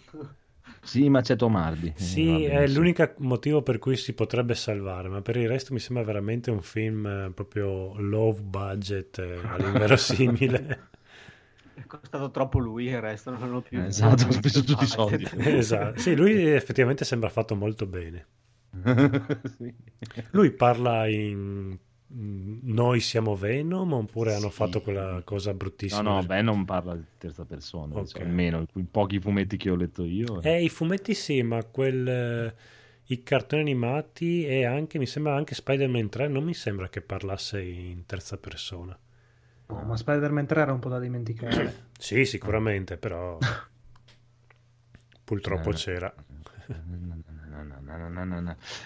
Sì, 0.81 1.09
ma 1.09 1.21
c'è 1.21 1.35
Tomardi. 1.35 1.93
Eh, 1.95 2.01
Sì, 2.01 2.45
è 2.45 2.67
l'unico 2.67 3.13
motivo 3.17 3.61
per 3.61 3.77
cui 3.77 3.95
si 3.95 4.13
potrebbe 4.13 4.55
salvare, 4.55 5.09
ma 5.09 5.21
per 5.21 5.37
il 5.37 5.47
resto 5.47 5.73
mi 5.73 5.79
sembra 5.79 6.03
veramente 6.03 6.49
un 6.49 6.61
film 6.61 7.05
eh, 7.05 7.31
proprio 7.33 7.93
low 7.99 8.33
budget, 8.33 9.19
eh, 9.19 9.39
all'inverosimile. 9.45 10.87
È 11.79 11.85
costato 11.85 12.29
troppo 12.31 12.59
lui 12.59 12.87
e 12.89 12.95
il 12.95 13.01
resto 13.01 13.31
non 13.31 13.41
hanno 13.43 13.61
più. 13.61 13.79
Eh, 13.79 13.85
esatto, 13.85 14.25
ha 14.27 14.31
speso 14.31 14.63
tutti 14.63 14.83
i 14.83 14.87
soldi. 14.87 15.23
Esatto. 15.37 15.99
Sì, 15.99 16.15
lui 16.15 16.45
effettivamente 16.51 17.05
sembra 17.05 17.29
fatto 17.29 17.55
molto 17.55 17.85
bene. 17.85 18.27
Sì. 19.57 19.73
Lui 20.31 20.51
parla 20.51 21.07
in 21.07 21.77
mm, 22.13 22.59
noi 22.63 22.99
siamo 22.99 23.35
Venom 23.35 23.93
oppure 23.93 24.33
hanno 24.35 24.49
Sì. 24.49 24.55
fatto 24.55 24.81
quella 24.81 25.21
cosa 25.23 25.51
No, 25.51 25.57
bruttissima? 25.57 26.01
no, 26.01 26.23
beh, 26.23 26.41
non 26.41 26.65
parla 26.65 26.95
di 26.95 27.05
terza 27.17 27.45
persona, 27.45 27.95
Ok. 27.95 27.99
insomma, 27.99 28.25
almeno 28.25 28.65
i 28.75 28.83
pochi 28.83 29.19
fumetti 29.19 29.57
che 29.57 29.69
ho 29.69 29.75
letto 29.75 30.03
io. 30.05 30.41
Eh, 30.41 30.63
i 30.63 30.69
fumetti 30.69 31.13
sì, 31.13 31.41
ma 31.43 31.63
quel, 31.65 32.07
eh, 32.07 32.55
i 33.07 33.23
cartoni 33.23 33.61
animati 33.61 34.45
e 34.45 34.65
anche, 34.65 34.97
mi 34.99 35.05
sembra 35.05 35.35
anche 35.35 35.55
Spider-Man 35.55 36.09
3, 36.09 36.27
non 36.27 36.43
mi 36.43 36.53
sembra 36.53 36.89
che 36.89 37.01
parlasse 37.01 37.61
in 37.61 38.05
terza 38.05 38.37
persona. 38.37 38.97
No, 39.69 39.83
ma 39.83 39.95
Spider-Man 39.95 40.45
3 40.45 40.61
era 40.61 40.73
un 40.73 40.79
po' 40.79 40.89
da 40.89 40.99
dimenticare. 40.99 41.87
Sì, 41.99 42.23
sicuramente, 42.23 42.95
però 42.95 43.37
purtroppo 45.25 45.71
c'era. 45.71 46.13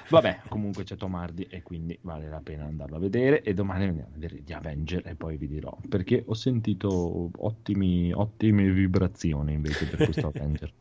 Vabbè, 0.10 0.42
comunque 0.48 0.84
c'è 0.84 0.96
Tomardi 0.96 1.44
e 1.44 1.62
quindi 1.62 1.98
vale 2.02 2.28
la 2.28 2.42
pena 2.42 2.66
andarlo 2.66 2.96
a 2.96 3.00
vedere 3.00 3.44
e 3.44 3.54
domani 3.54 3.86
andiamo 3.86 4.10
a 4.10 4.14
vedere 4.18 4.42
gli 4.44 4.52
Avenger 4.52 5.06
e 5.06 5.14
poi 5.16 5.38
vi 5.38 5.48
dirò 5.48 5.78
perché 5.88 6.24
ho 6.26 6.34
sentito 6.34 7.30
ottimi, 7.38 8.12
ottime 8.12 8.72
vibrazioni 8.72 9.54
invece 9.54 9.86
per 9.86 10.06
questo 10.06 10.28
Avenger. 10.34 10.74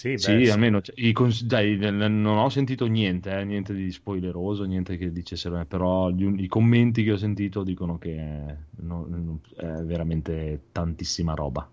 Sì, 0.00 0.16
beh, 0.16 0.18
Sì, 0.18 0.44
sì. 0.46 0.50
almeno 0.50 0.80
cioè, 0.80 1.12
cons- 1.12 1.44
dai, 1.44 1.76
non 1.76 2.26
ho 2.26 2.48
sentito 2.48 2.86
niente, 2.86 3.38
eh, 3.38 3.44
niente 3.44 3.74
di 3.74 3.90
spoileroso, 3.92 4.64
niente 4.64 4.96
che 4.96 5.12
dicessero, 5.12 5.58
eh, 5.60 5.66
però 5.66 6.08
gli 6.10 6.42
i 6.42 6.46
commenti 6.48 7.04
che 7.04 7.12
ho 7.12 7.16
sentito 7.18 7.62
dicono 7.62 7.98
che 7.98 8.16
è, 8.16 8.56
no- 8.82 9.04
non- 9.08 9.40
è 9.56 9.82
veramente 9.84 10.62
tantissima 10.72 11.34
roba. 11.34 11.68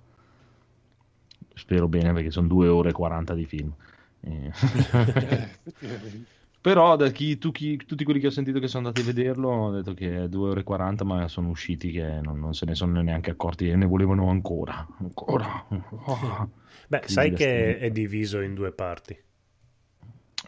Spero 1.54 1.88
bene 1.88 2.14
perché 2.14 2.30
sono 2.32 2.48
2 2.48 2.68
ore 2.68 2.90
e 2.90 2.94
40 2.94 3.34
di 3.34 3.46
film. 3.46 3.74
Eh. 4.22 4.52
Però 6.68 6.98
da 6.98 7.10
chi, 7.12 7.38
tu, 7.38 7.52
chi- 7.52 7.78
tutti 7.78 8.04
quelli 8.04 8.20
che 8.20 8.28
ho 8.28 8.30
sentito 8.30 8.60
che 8.60 8.68
sono 8.68 8.88
andati 8.88 9.08
a 9.08 9.14
vederlo 9.14 9.50
hanno 9.52 9.72
detto 9.72 9.94
che 9.94 10.24
è 10.24 10.28
2 10.28 10.50
ore 10.50 10.60
e 10.60 10.64
40, 10.64 11.06
ma 11.06 11.28
sono 11.30 11.48
usciti 11.48 11.92
che 11.92 12.20
non, 12.22 12.40
non 12.40 12.54
se 12.54 12.66
ne 12.66 12.76
sono 12.76 13.02
neanche 13.02 13.32
accorti 13.32 13.70
e 13.70 13.76
ne 13.78 13.86
volevano 13.86 14.30
ancora. 14.30 14.86
Ancora. 15.00 15.66
Oh. 15.70 16.50
Beh, 16.88 17.04
Crisi 17.04 17.14
sai 17.14 17.32
che 17.34 17.78
è 17.80 17.92
diviso 17.92 18.42
in 18.42 18.54
due 18.54 18.72
parti. 18.72 19.18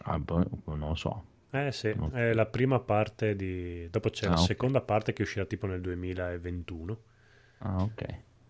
Ah, 0.04 0.18
boh, 0.18 0.44
non 0.66 0.88
lo 0.90 0.94
so. 0.94 1.24
Eh 1.52 1.72
sì, 1.72 1.88
è 2.12 2.32
la 2.32 2.46
prima 2.46 2.78
parte 2.80 3.34
di... 3.34 3.88
Dopo 3.90 4.10
c'è 4.10 4.26
Ah, 4.26 4.30
la 4.30 4.36
ok. 4.42 4.46
seconda 4.46 4.80
parte 4.80 5.12
che 5.12 5.22
uscirà 5.22 5.44
tipo 5.46 5.66
nel 5.66 5.80
2021, 5.80 7.02
Ah, 7.60 7.82
ok. 7.84 8.02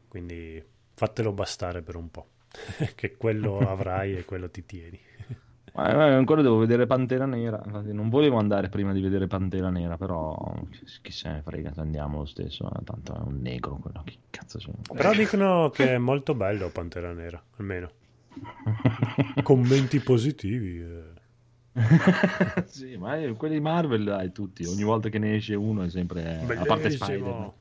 quindi 0.09 0.63
fatelo 0.95 1.33
bastare 1.33 1.83
per 1.83 1.97
un 1.97 2.11
po', 2.11 2.29
che 2.95 3.17
quello 3.17 3.67
avrai 3.69 4.17
e 4.19 4.25
quello 4.25 4.51
ti 4.51 4.65
tieni. 4.67 5.01
Ma, 5.75 5.95
ma 5.95 6.05
ancora 6.17 6.43
devo 6.43 6.59
vedere 6.59 6.87
Pantera 6.87 7.27
Nera. 7.27 7.61
Infatti 7.65 7.93
non 7.93 8.09
volevo 8.09 8.39
andare 8.39 8.69
prima 8.69 8.93
di 8.93 9.01
vedere 9.01 9.27
Pantera 9.27 9.71
Nera, 9.71 9.97
però 9.97 10.37
chi, 11.03 11.11
se 11.13 11.31
ne 11.31 11.43
frega, 11.43 11.73
andiamo 11.77 12.19
lo 12.19 12.25
stesso. 12.25 12.67
eh, 12.67 12.85
Tanto 12.85 13.15
è 13.15 13.21
un 13.25 13.41
negro 13.41 13.77
quello. 13.77 14.03
Che 14.05 14.17
cazzo 14.31 14.59
c'è? 14.59 14.71
Però 14.93 15.13
dicono 15.15 15.71
che 15.71 15.95
è 15.95 15.99
molto 15.99 16.35
bello 16.35 16.69
Pantera 16.71 17.13
Nera, 17.13 17.43
almeno. 17.57 17.91
Commenti 19.43 20.01
positivi. 20.01 20.81
eh. 20.81 21.19
sì, 22.67 22.97
ma 22.97 23.17
quelli 23.37 23.55
di 23.55 23.61
Marvel, 23.61 24.05
dai, 24.05 24.33
tutti. 24.33 24.65
Ogni 24.67 24.83
volta 24.83 25.09
che 25.09 25.19
ne 25.19 25.37
esce 25.37 25.55
uno 25.55 25.83
è 25.83 25.89
sempre. 25.89 26.41
A 26.43 26.65
parte 26.65 26.83
Bellissimo. 26.89 27.55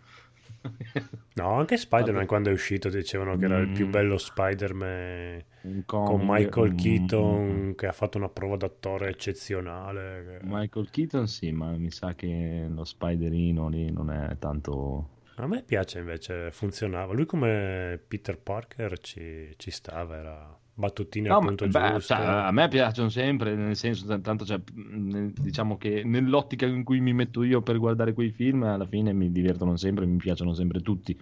No, 1.36 1.53
anche 1.53 1.77
Spider-Man 1.77 2.26
quando 2.26 2.49
è 2.49 2.53
uscito 2.53 2.90
dicevano 2.90 3.38
che 3.38 3.45
era 3.45 3.60
il 3.60 3.69
più 3.69 3.88
Mm. 3.88 3.91
bello 3.91 4.18
Spider-Man 4.18 5.44
con 5.86 6.22
Michael 6.26 6.73
mm, 6.73 6.77
Keaton 6.77 7.73
che 7.76 7.88
ha 7.88 7.91
fatto 7.91 8.18
una 8.18 8.30
prova 8.30 8.57
d'attore 8.57 9.10
eccezionale. 9.10 10.40
Michael 10.44 10.90
Keaton, 10.90 11.27
sì, 11.27 11.52
ma 11.52 11.72
mi 11.72 11.91
sa 11.91 12.14
che 12.15 12.68
lo 12.69 12.84
Spiderino 12.84 13.69
lì 13.69 13.91
non 13.91 14.11
è 14.11 14.38
tanto. 14.38 15.18
A 15.36 15.48
me 15.48 15.64
piace 15.64 15.99
invece, 15.99 16.52
funzionava. 16.52 17.14
Lui 17.14 17.26
come 17.26 18.02
Peter 18.06 18.38
Parker 18.38 18.99
ci, 18.99 19.53
ci 19.56 19.72
stava, 19.72 20.18
era 20.18 20.60
battutine 20.80 21.27
No, 21.27 21.35
al 21.35 21.41
ma- 21.41 21.47
punto 21.47 21.68
beh, 21.68 21.91
giusto. 21.93 22.14
cioè, 22.15 22.26
a 22.26 22.51
me 22.51 22.68
piacciono 22.69 23.10
sempre, 23.10 23.53
nel 23.56 23.76
senso, 23.76 24.19
tanto 24.22 24.45
cioè, 24.45 24.60
mh, 24.73 25.34
diciamo 25.41 25.77
che 25.77 26.03
nell'ottica 26.06 26.65
in 26.65 26.84
cui 26.84 26.99
mi 27.01 27.14
metto 27.14 27.43
io 27.43 27.61
per 27.61 27.77
guardare 27.77 28.14
quei 28.14 28.31
film, 28.31 28.64
alla 28.64 28.85
fine 28.85 29.11
mi 29.14 29.31
divertono 29.31 29.76
sempre, 29.76 30.06
mi 30.06 30.18
piacciono 30.18 30.53
sempre 30.53 30.81
tutti. 30.81 31.19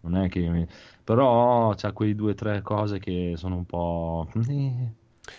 Non 0.00 0.16
è 0.16 0.28
che 0.28 0.40
mi- 0.48 0.66
Però 1.04 1.74
c'ha 1.76 1.92
quei 1.92 2.14
due 2.14 2.32
o 2.32 2.34
tre 2.34 2.62
cose 2.62 2.98
che 2.98 3.34
sono 3.36 3.56
un 3.56 3.66
po'... 3.66 4.28
eh, 4.48 4.88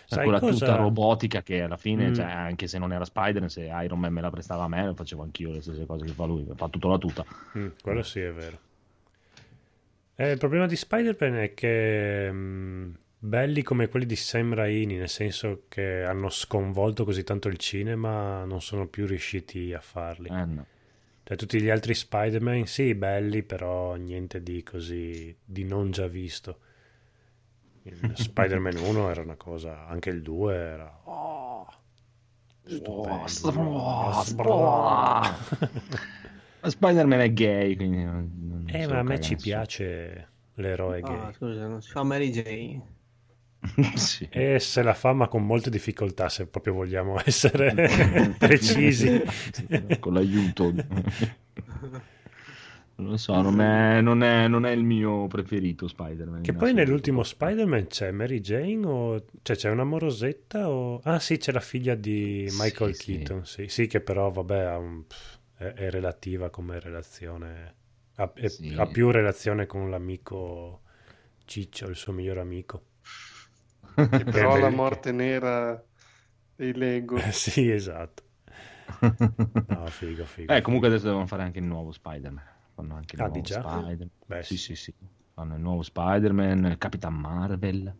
Sai 0.05 0.23
quella 0.23 0.39
cosa- 0.39 0.51
tuta 0.53 0.75
robotica 0.75 1.41
che 1.41 1.61
alla 1.61 1.77
fine, 1.77 2.09
Mm. 2.09 2.13
cioè, 2.13 2.25
anche 2.25 2.67
se 2.67 2.77
non 2.77 2.91
era 2.93 3.05
Spider, 3.05 3.49
se 3.49 3.63
Iron 3.83 3.99
Man 3.99 4.13
me 4.13 4.21
la 4.21 4.29
prestava 4.29 4.65
a 4.65 4.67
me, 4.67 4.85
lo 4.85 4.93
facevo 4.93 5.23
anch'io 5.23 5.51
le 5.51 5.61
stesse 5.61 5.85
cose 5.85 6.05
che 6.05 6.11
fa 6.11 6.25
lui, 6.25 6.45
fa 6.55 6.67
tutta 6.69 6.87
la 6.89 6.97
tuta. 6.97 7.25
Mm, 7.57 7.67
quello 7.81 8.03
sì 8.03 8.19
è 8.19 8.31
vero. 8.31 8.59
Eh, 10.19 10.31
il 10.31 10.37
problema 10.39 10.65
di 10.65 10.75
Spider-Man 10.75 11.35
è 11.35 11.53
che 11.53 12.29
mm, 12.31 12.93
belli 13.27 13.61
come 13.61 13.87
quelli 13.89 14.05
di 14.05 14.15
Sam 14.15 14.53
Raimi, 14.53 14.95
nel 14.95 15.09
senso 15.09 15.63
che 15.67 16.03
hanno 16.03 16.29
sconvolto 16.29 17.03
così 17.03 17.23
tanto 17.23 17.47
il 17.49 17.57
cinema, 17.57 18.43
non 18.45 18.61
sono 18.61 18.87
più 18.87 19.05
riusciti 19.05 19.73
a 19.73 19.81
farli. 19.81 20.29
Eh, 20.29 20.45
no. 20.45 20.65
Cioè, 21.23 21.35
tutti 21.35 21.61
gli 21.61 21.69
altri 21.69 21.93
Spider-Man, 21.93 22.65
sì, 22.65 22.95
belli, 22.95 23.43
però 23.43 23.95
niente 23.95 24.41
di 24.41 24.63
così, 24.63 25.35
di 25.43 25.65
non 25.65 25.91
già 25.91 26.07
visto. 26.07 26.59
Il 27.83 28.11
Spider-Man 28.15 28.77
1 28.77 29.09
era 29.09 29.21
una 29.21 29.35
cosa, 29.35 29.87
anche 29.87 30.09
il 30.09 30.21
2 30.21 30.55
era... 30.55 31.01
Oh, 31.03 31.67
stupendo. 32.63 33.49
Oh, 33.59 34.23
Oh, 34.39 35.21
Ma 36.59 36.69
Spider-Man 36.69 37.19
è 37.19 37.33
gay, 37.33 37.75
quindi... 37.75 38.03
non- 38.03 38.31
non 38.39 38.65
Eh, 38.71 38.87
ma 38.87 38.99
a 38.99 39.03
me 39.03 39.19
ci 39.19 39.35
piace 39.35 40.27
l'eroe 40.55 41.01
gay. 41.01 41.15
Ah, 41.15 41.33
scusa, 41.33 41.67
non 41.67 41.81
si 41.81 41.91
fa 41.91 42.03
Mary 42.03 42.29
Jane. 42.29 42.95
sì. 43.95 44.27
E 44.31 44.59
se 44.59 44.81
la 44.83 44.93
fa, 44.93 45.13
ma 45.13 45.27
con 45.27 45.45
molte 45.45 45.69
difficoltà, 45.69 46.29
se 46.29 46.47
proprio 46.47 46.73
vogliamo 46.73 47.17
essere 47.25 47.73
precisi. 48.37 49.21
con 49.99 50.13
l'aiuto. 50.13 50.73
Non 52.99 53.09
lo 53.11 53.17
so, 53.17 53.39
non 53.41 53.61
è, 53.61 54.01
non 54.01 54.23
è- 54.23 54.47
non 54.47 54.65
è 54.65 54.71
il 54.71 54.83
mio 54.83 55.27
preferito 55.27 55.87
Spider-Man. 55.87 56.41
Che 56.41 56.53
poi 56.53 56.73
nell'ultimo 56.73 57.21
Spider-Man 57.21 57.85
c'è 57.87 58.09
Mary 58.09 58.39
Jane 58.39 58.83
o 58.87 59.23
cioè 59.43 59.55
c'è 59.55 59.69
una 59.69 59.83
morosetta 59.83 60.67
o 60.67 60.99
ah 61.03 61.19
sì, 61.19 61.37
c'è 61.37 61.51
la 61.51 61.59
figlia 61.59 61.93
di 61.93 62.47
Michael 62.53 62.95
Sì, 62.95 63.01
sì. 63.03 63.15
Keaton, 63.17 63.45
sì. 63.45 63.67
Sì, 63.67 63.85
che 63.85 64.01
però 64.01 64.31
vabbè 64.31 64.75
un- 64.77 65.03
è, 65.57 65.63
è 65.65 65.89
relativa 65.91 66.49
come 66.49 66.79
relazione. 66.79 67.75
Ha, 68.15 68.33
Sì. 68.45 68.73
ha 68.75 68.87
più 68.87 69.11
relazione 69.11 69.67
con 69.67 69.91
l'amico 69.91 70.81
Ciccio, 71.45 71.87
il 71.89 71.95
suo 71.95 72.13
miglior 72.13 72.39
amico. 72.39 72.81
Che 74.11 74.25
però 74.27 74.57
la 74.57 74.69
morte 74.69 75.11
nera 75.11 75.81
dei 76.55 76.73
Lego. 76.73 77.17
Eh, 77.17 77.31
sì, 77.33 77.69
esatto. 77.71 78.23
No, 79.69 79.89
figo, 79.91 80.25
figo. 80.25 80.55
Eh, 80.55 80.61
comunque 80.61 80.87
adesso 80.87 81.05
devono 81.05 81.27
fare 81.27 81.43
anche 81.43 81.59
il 81.59 81.65
nuovo 81.65 81.91
Spider-Man. 81.91 82.43
Fanno 82.73 82.95
anche 82.95 83.15
il 83.15 83.21
Ah, 83.21 83.27
nuovo? 83.27 83.45
Spider-Man. 83.45 84.09
Beh, 84.25 84.43
sì, 84.43 84.57
sì, 84.57 84.75
sì. 84.75 84.93
Fanno 85.33 85.55
il 85.55 85.61
nuovo 85.61 85.81
Spider-Man, 85.83 86.75
Capitan 86.77 87.13
Marvel. 87.13 87.93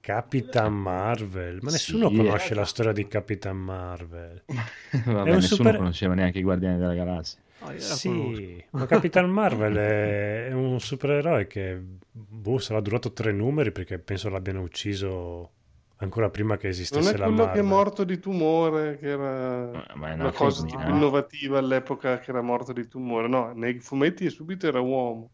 Capitan 0.00 0.72
Marvel, 0.72 1.60
ma 1.62 1.70
nessuno 1.70 2.10
Sì, 2.10 2.10
conosce 2.10 2.54
eh. 2.54 2.54
la 2.54 2.64
storia 2.64 2.92
di 2.92 3.06
Capitan 3.06 3.56
Marvel. 3.56 4.44
Vabbè, 5.04 5.34
un 5.34 5.40
nessuno 5.40 5.72
super- 5.72 5.74
conosceva 5.74 6.14
neanche 6.14 6.38
i 6.38 6.42
Guardiani 6.42 6.78
della 6.78 6.94
Galassia. 6.94 7.40
Oh. 7.60 7.76
Sì, 7.76 8.64
ma 8.70 8.86
Capitan 8.86 9.28
Marvel 9.30 9.74
è, 9.76 10.46
è 10.48 10.52
un 10.52 10.78
supereroe 10.80 11.46
che 11.48 11.76
boh, 12.12 12.58
sarà 12.58 12.80
durato 12.80 13.12
tre 13.12 13.32
numeri 13.32 13.72
perché 13.72 13.98
penso 13.98 14.28
l'abbiano 14.28 14.60
ucciso 14.62 15.50
ancora 15.96 16.30
prima 16.30 16.56
che 16.56 16.68
Non 16.68 16.72
esistesse 16.72 17.14
è 17.14 17.16
la 17.16 17.24
quello 17.26 17.50
che 17.50 17.58
è 17.58 17.62
Marvel. 17.62 17.64
morto 17.64 18.04
di 18.04 18.18
tumore, 18.20 18.98
che 18.98 19.08
era 19.08 19.84
Ma 19.96 20.10
è 20.10 20.14
una 20.14 20.30
cosa 20.32 20.64
tipo 20.64 20.80
eh. 20.80 20.90
innovativa 20.90 21.58
all'epoca 21.58 22.18
che 22.20 22.30
era 22.30 22.42
morto 22.42 22.72
di 22.72 22.86
tumore. 22.86 23.26
No, 23.28 23.52
nei 23.54 23.80
fumetti 23.80 24.30
subito 24.30 24.68
era 24.68 24.80
uomo. 24.80 25.30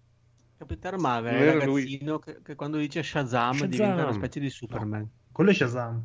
Capitan 0.57 0.99
Marvel 0.99 1.35
Non 1.35 1.43
è 1.43 1.65
lui. 1.67 1.83
ragazzino 1.83 2.19
che, 2.19 2.41
che 2.43 2.55
quando 2.55 2.79
dice 2.79 3.03
Shazam, 3.03 3.53
Shazam. 3.53 3.69
diventa 3.69 4.03
una 4.05 4.13
specie 4.15 4.41
di 4.41 4.49
Superman. 4.49 5.07
Quello 5.31 5.51
è 5.51 5.55
Shazam. 5.55 6.03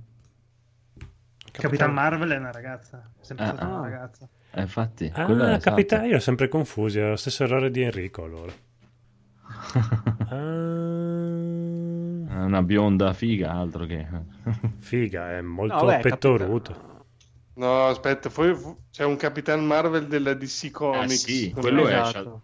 Capitan 1.59 1.93
Marvel 1.93 2.29
è 2.31 2.37
una 2.37 2.51
ragazza. 2.51 2.97
È 3.19 3.23
sempre 3.23 3.45
Ah, 3.45 3.49
stata 3.49 3.65
ah. 3.65 3.67
una 3.77 3.81
ragazza. 3.81 4.27
Eh, 4.51 4.61
infatti, 4.61 5.11
Ah, 5.13 5.27
è 5.27 5.31
esatto. 5.31 5.59
Capitan, 5.69 6.05
io 6.05 6.15
ho 6.15 6.19
sempre 6.19 6.47
confusi, 6.47 6.99
è 6.99 7.07
lo 7.09 7.15
stesso 7.15 7.43
errore 7.43 7.69
di 7.71 7.81
Enrico 7.81 8.23
allora. 8.23 8.51
Ah, 12.31 12.43
una 12.45 12.61
bionda 12.61 13.13
figa, 13.13 13.51
altro 13.51 13.85
che... 13.85 14.05
figa, 14.77 15.31
è 15.37 15.41
molto 15.41 15.85
No, 15.91 15.99
pettoruto. 15.99 16.71
Capitan- 16.71 16.97
No, 17.55 17.85
aspetta, 17.87 18.29
poi 18.29 18.55
c'è 18.89 19.03
un 19.03 19.17
Capitan 19.17 19.65
Marvel 19.65 20.07
della 20.07 20.33
DC 20.33 20.65
Eh 20.65 20.71
Comics. 20.71 21.13
sì, 21.25 21.51
Non 21.51 21.61
quello 21.61 21.87
è-. 21.87 21.99
Esatto. 21.99 22.41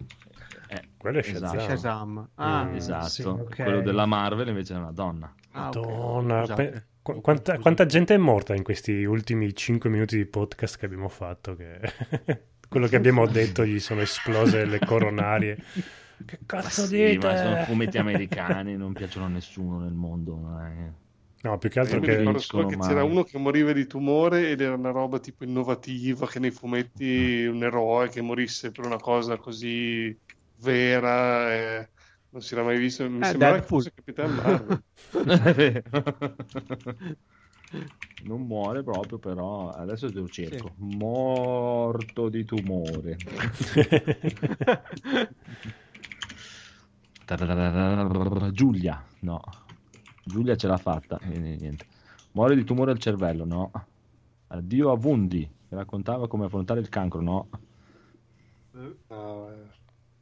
Eh, 0.67 0.89
quello 0.97 1.19
è 1.19 1.21
Esatto. 1.21 1.57
Shazam. 1.59 1.67
Shazam. 1.69 2.29
Ah, 2.35 2.63
Mm, 2.65 2.75
Esatto, 2.75 3.07
sì, 3.07 3.21
ok. 3.23 3.55
quello 3.63 3.81
della 3.81 4.05
Marvel 4.05 4.47
invece 4.49 4.73
è 4.73 4.77
una 4.77 4.91
donna. 4.91 5.33
ah. 5.51 5.59
Madonna, 5.65 6.39
Scusate. 6.41 6.63
pe- 6.69 6.85
qu- 7.05 7.21
quanta, 7.21 7.59
quanta 7.59 7.85
gente 7.85 8.15
è 8.15 8.17
morta 8.17 8.55
in 8.55 8.63
questi 8.63 9.03
ultimi 9.03 9.53
5 9.53 9.89
minuti 9.89 10.17
di 10.17 10.25
podcast 10.25 10.77
che 10.77 10.85
abbiamo 10.85 11.09
fatto? 11.09 11.55
Che... 11.55 11.79
Quello 12.67 12.87
che 12.87 12.95
abbiamo 12.95 13.27
detto 13.27 13.63
gli 13.63 13.79
sono 13.79 14.01
esplose 14.01 14.65
le 14.65 14.79
coronarie. 14.79 15.57
Che 16.25 16.39
cazzo 16.45 16.85
Sì, 16.85 16.97
dite? 17.11 17.27
ma 17.27 17.35
sono 17.35 17.63
fumetti 17.65 17.97
americani, 17.97 18.77
non 18.77 18.93
piacciono 18.93 19.25
a 19.25 19.29
nessuno 19.29 19.79
nel 19.79 19.93
mondo. 19.93 20.37
ma 20.37 20.93
No, 21.41 21.57
più 21.59 21.69
che 21.69 21.79
altro 21.79 21.99
che... 21.99 22.15
ricordo 22.17 22.39
solo 22.39 22.65
che 22.65 22.77
c'era 22.77 23.03
uno 23.03 23.23
che 23.23 23.37
moriva 23.37 23.71
di 23.71 23.85
tumore 23.85 24.49
ed 24.49 24.61
era 24.61 24.73
una 24.75 24.89
roba 24.89 25.19
tipo 25.19 25.43
innovativa, 25.43 26.25
che 26.27 26.39
nei 26.39 26.49
fumetti 26.51 27.45
un 27.45 27.63
eroe 27.63 28.09
che 28.09 28.21
morisse 28.21 28.71
per 28.71 28.85
una 28.85 28.97
cosa 28.97 29.37
così 29.37 30.17
vera, 30.61 31.53
eh, 31.53 31.89
non 32.35 32.43
si 32.43 32.53
era 32.53 32.63
mai 32.63 32.77
visto. 32.77 33.09
Mi 33.09 33.21
Eh, 33.21 33.25
sembrava 33.25 33.59
che 33.59 33.61
Deadpool. 33.61 33.81
fosse 33.81 33.93
Capitan 33.93 34.35
Marvel. 34.35 34.83
non 38.25 38.41
muore 38.45 38.83
proprio, 38.83 39.17
però 39.19 39.69
adesso 39.69 40.11
te 40.11 40.19
lo 40.19 40.27
cerco. 40.27 40.73
Morto 40.75 42.27
di 42.27 42.43
tumore. 42.43 43.15
Giulia, 48.51 49.03
no. 49.19 49.41
Giulia 50.23 50.55
ce 50.55 50.67
l'ha 50.67 50.77
fatta. 50.77 51.19
e 51.19 51.37
niente. 51.39 51.85
Muore 52.31 52.55
di 52.55 52.63
tumore 52.63 52.91
al 52.91 52.99
cervello, 52.99 53.45
no. 53.45 53.71
Addio 54.47 54.91
a 54.91 54.95
Vundi, 54.97 55.47
che 55.69 55.75
raccontava 55.75 56.27
come 56.27 56.45
affrontare 56.45 56.79
il 56.81 56.89
cancro, 56.89 57.21
no. 57.21 57.47
No, 59.07 59.49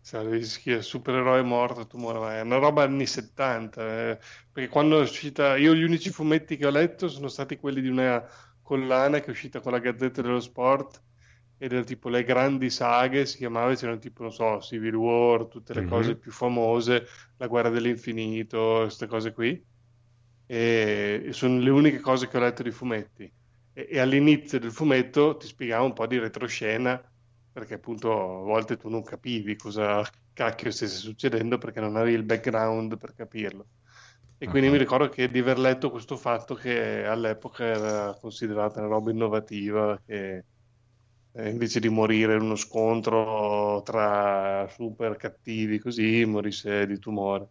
sai, 0.05 0.41
chi 0.41 0.71
è 0.71 0.81
supereroe 0.81 1.41
morto, 1.43 1.87
tumore, 1.87 2.19
ma 2.19 2.37
è 2.37 2.41
una 2.41 2.57
roba 2.57 2.83
anni 2.83 3.05
70. 3.05 4.11
eh, 4.11 4.19
perché 4.51 4.69
quando 4.69 4.99
è 4.99 5.01
uscita, 5.01 5.55
io 5.57 5.73
gli 5.73 5.83
unici 5.83 6.09
fumetti 6.09 6.57
che 6.57 6.65
ho 6.65 6.69
letto 6.69 7.07
sono 7.07 7.27
stati 7.29 7.55
quelli 7.57 7.81
di 7.81 7.87
una 7.89 8.23
collana 8.61 9.19
che 9.19 9.27
è 9.27 9.29
uscita 9.29 9.59
con 9.61 9.71
la 9.71 9.79
Gazzetta 9.79 10.21
dello 10.21 10.39
Sport 10.39 11.03
ed 11.57 11.71
era 11.73 11.83
tipo 11.83 12.09
le 12.09 12.23
grandi 12.23 12.69
saghe, 12.69 13.25
si 13.25 13.37
chiamava, 13.37 13.73
c'erano 13.75 13.99
tipo, 13.99 14.23
non 14.23 14.31
so, 14.33 14.59
Civil 14.61 14.95
War, 14.95 15.47
tutte 15.47 15.73
le 15.73 15.83
Mhm. 15.83 15.85
cose 15.85 16.17
più 16.17 16.31
famose, 16.31 17.05
la 17.37 17.47
guerra 17.47 17.69
dell'infinito, 17.69 18.79
queste 18.81 19.07
cose 19.07 19.31
qui. 19.33 19.65
E, 20.45 21.23
e 21.27 21.33
sono 21.33 21.59
le 21.59 21.69
uniche 21.69 21.99
cose 21.99 22.27
che 22.27 22.37
ho 22.37 22.39
letto 22.41 22.63
di 22.63 22.71
fumetti. 22.71 23.23
E, 23.73 23.87
e 23.89 23.99
all'inizio 23.99 24.59
del 24.59 24.71
fumetto 24.71 25.37
ti 25.37 25.47
spiegava 25.47 25.83
un 25.85 25.93
po' 25.93 26.05
di 26.07 26.19
retroscena 26.19 27.01
perché 27.53 27.75
appunto 27.75 28.11
a 28.13 28.43
volte 28.43 28.77
tu 28.77 28.89
non 28.89 29.03
capivi 29.03 29.55
cosa 29.57 30.03
cacchio 30.33 30.71
stesse 30.71 30.97
succedendo 30.97 31.59
perché 31.59 31.81
non 31.81 31.95
avevi 31.97 32.15
il 32.15 32.25
background 32.25 32.97
per 32.97 33.13
capirlo. 33.15 33.69
E 34.37 34.47
quindi 34.49 34.69
Ah. 34.69 34.71
mi 34.71 34.77
ricordo 34.77 35.09
che 35.09 35.29
di 35.29 35.39
aver 35.39 35.59
letto 35.59 35.91
questo 35.91 36.17
fatto 36.17 36.55
che 36.55 37.05
all'epoca 37.05 37.63
era 37.65 38.17
considerata 38.19 38.79
una 38.79 38.89
roba 38.89 39.11
innovativa, 39.11 40.01
che 40.05 40.45
eh, 41.33 41.49
invece 41.49 41.79
di 41.79 41.89
morire 41.89 42.35
in 42.35 42.41
uno 42.41 42.55
scontro 42.55 43.81
tra 43.83 44.67
super 44.69 45.15
cattivi 45.17 45.79
così, 45.79 46.25
morisse 46.25 46.85
di 46.87 46.99
tumore. 46.99 47.49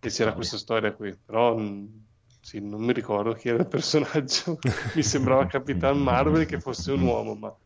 E 0.00 0.08
c'era 0.10 0.34
questa 0.34 0.58
storia 0.58 0.94
qui, 0.94 1.16
però 1.24 1.56
mh, 1.56 2.06
sì, 2.40 2.60
non 2.60 2.82
mi 2.82 2.92
ricordo 2.92 3.32
chi 3.34 3.48
era 3.48 3.58
il 3.58 3.68
personaggio, 3.68 4.58
mi 4.94 5.02
sembrava 5.02 5.46
Capitan 5.46 5.98
Marvel 6.00 6.46
che 6.46 6.60
fosse 6.60 6.92
un 6.92 7.02
uomo, 7.02 7.34
ma 7.34 7.56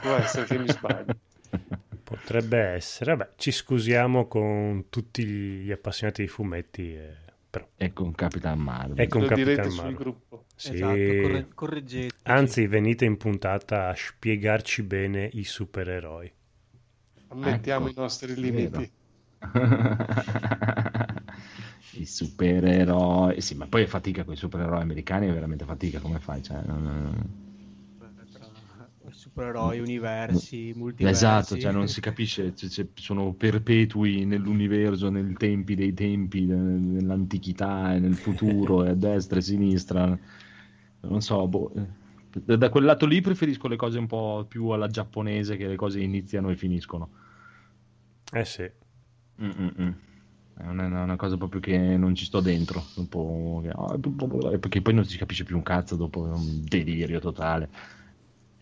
può 0.00 0.14
essere 0.16 0.46
che 0.46 0.58
mi 0.58 0.68
sbaglio. 0.68 1.16
Potrebbe 2.02 2.58
essere. 2.58 3.14
Vabbè, 3.16 3.30
ci 3.36 3.52
scusiamo 3.52 4.26
con 4.26 4.86
tutti 4.90 5.24
gli 5.24 5.70
appassionati 5.70 6.22
di 6.22 6.28
fumetti. 6.28 6.94
eh, 6.94 7.16
però. 7.48 7.66
E 7.76 7.92
con 7.92 8.12
Capitan 8.14 8.58
Marvel. 8.58 8.98
Ecco. 9.00 9.18
Con 9.18 9.20
Lo 9.22 9.28
Capitan 9.28 9.52
direte 9.52 9.70
sul 9.70 9.78
Marvel. 9.78 9.96
gruppo. 9.96 10.44
Sì. 10.56 10.72
Esatto, 10.74 10.94
corre- 11.22 11.48
correggete. 11.54 12.14
Anzi, 12.22 12.66
venite 12.66 13.04
in 13.04 13.16
puntata 13.16 13.88
a 13.88 13.94
spiegarci 13.96 14.82
bene 14.82 15.28
i 15.32 15.44
supereroi. 15.44 16.32
Ammettiamo 17.28 17.86
Ecco, 17.88 18.00
i 18.00 18.02
nostri 18.02 18.34
limiti. 18.34 18.90
I 21.92 22.06
supereroi, 22.06 23.40
sì, 23.40 23.54
ma 23.54 23.66
poi 23.66 23.82
è 23.82 23.86
fatica 23.86 24.22
con 24.24 24.34
i 24.34 24.36
supereroi 24.36 24.80
americani, 24.80 25.28
è 25.28 25.32
veramente 25.32 25.64
fatica. 25.64 25.98
Come 26.00 26.18
fai? 26.20 26.42
Cioè, 26.42 26.60
non- 26.64 27.48
supereroi, 29.30 29.78
universi, 29.78 30.72
multiversi. 30.74 31.24
Esatto, 31.24 31.58
cioè 31.58 31.72
non 31.72 31.88
si 31.88 32.00
capisce, 32.00 32.54
cioè, 32.54 32.68
cioè, 32.68 32.86
sono 32.94 33.32
perpetui 33.32 34.24
nell'universo, 34.24 35.08
nei 35.08 35.32
tempi 35.34 35.74
dei 35.74 35.94
tempi, 35.94 36.44
ne- 36.44 36.56
nell'antichità 36.56 37.94
e 37.94 38.00
nel 38.00 38.14
futuro, 38.14 38.84
e 38.84 38.90
a 38.90 38.94
destra 38.94 39.36
e 39.36 39.40
a 39.40 39.42
sinistra. 39.44 40.18
Non 41.02 41.22
so, 41.22 41.46
boh. 41.48 41.72
Da 42.32 42.68
quel 42.68 42.84
lato 42.84 43.06
lì 43.06 43.20
preferisco 43.20 43.66
le 43.66 43.76
cose 43.76 43.98
un 43.98 44.06
po' 44.06 44.44
più 44.48 44.68
alla 44.68 44.88
giapponese, 44.88 45.56
che 45.56 45.66
le 45.66 45.76
cose 45.76 46.00
iniziano 46.00 46.50
e 46.50 46.56
finiscono. 46.56 47.08
Eh 48.32 48.44
sì. 48.44 48.70
Mm-mm-mm. 49.42 49.94
È 50.54 50.66
una, 50.66 51.16
cosa 51.16 51.38
proprio 51.38 51.60
che 51.60 51.96
non 51.96 52.14
ci 52.14 52.26
sto 52.26 52.40
dentro, 52.40 52.84
un 52.96 53.08
po' 53.08 53.60
che- 53.62 53.70
ah, 53.70 54.58
perché 54.58 54.82
poi 54.82 54.92
non 54.92 55.06
si 55.06 55.16
capisce 55.16 55.44
più 55.44 55.56
un 55.56 55.62
cazzo, 55.62 55.96
dopo 55.96 56.26
è 56.26 56.30
un 56.30 56.62
delirio 56.62 57.18
totale. 57.18 57.68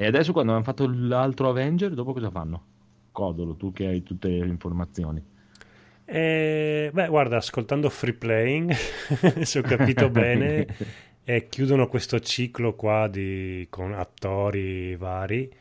E 0.00 0.06
adesso 0.06 0.30
quando 0.30 0.52
hanno 0.52 0.62
fatto 0.62 0.88
l'altro 0.88 1.48
Avenger, 1.48 1.92
dopo 1.92 2.12
cosa 2.12 2.30
fanno? 2.30 2.62
Codolo, 3.10 3.56
tu 3.56 3.72
che 3.72 3.84
hai 3.84 4.04
tutte 4.04 4.28
le 4.28 4.46
informazioni. 4.46 5.20
Eh, 6.04 6.90
beh, 6.92 7.08
guarda, 7.08 7.38
ascoltando 7.38 7.90
Free 7.90 8.12
Playing, 8.12 8.70
se 9.42 9.58
ho 9.58 9.62
capito 9.62 10.08
bene, 10.08 10.68
eh, 11.24 11.48
chiudono 11.48 11.88
questo 11.88 12.20
ciclo 12.20 12.76
qua 12.76 13.08
di, 13.08 13.66
con 13.68 13.92
attori 13.92 14.94
vari 14.94 15.52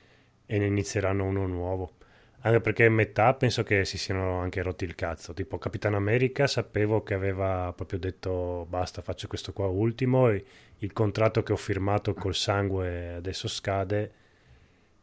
e 0.45 0.57
ne 0.59 0.67
inizieranno 0.67 1.23
uno 1.23 1.47
nuovo. 1.47 1.93
Anche 2.41 2.61
perché 2.61 2.87
metà 2.89 3.33
penso 3.33 3.63
che 3.63 3.85
si 3.85 3.97
siano 3.97 4.37
anche 4.37 4.61
rotti 4.61 4.83
il 4.83 4.93
cazzo. 4.93 5.33
Tipo 5.33 5.57
Capitan 5.57 5.95
America 5.95 6.45
sapevo 6.45 7.01
che 7.01 7.15
aveva 7.15 7.73
proprio 7.75 7.97
detto 7.97 8.67
basta, 8.69 9.01
faccio 9.01 9.27
questo 9.27 9.51
qua 9.51 9.65
ultimo. 9.65 10.29
e 10.29 10.45
il 10.77 10.93
contratto 10.93 11.41
che 11.41 11.53
ho 11.53 11.57
firmato 11.57 12.13
col 12.13 12.35
sangue 12.35 13.15
adesso 13.15 13.47
scade 13.47 14.25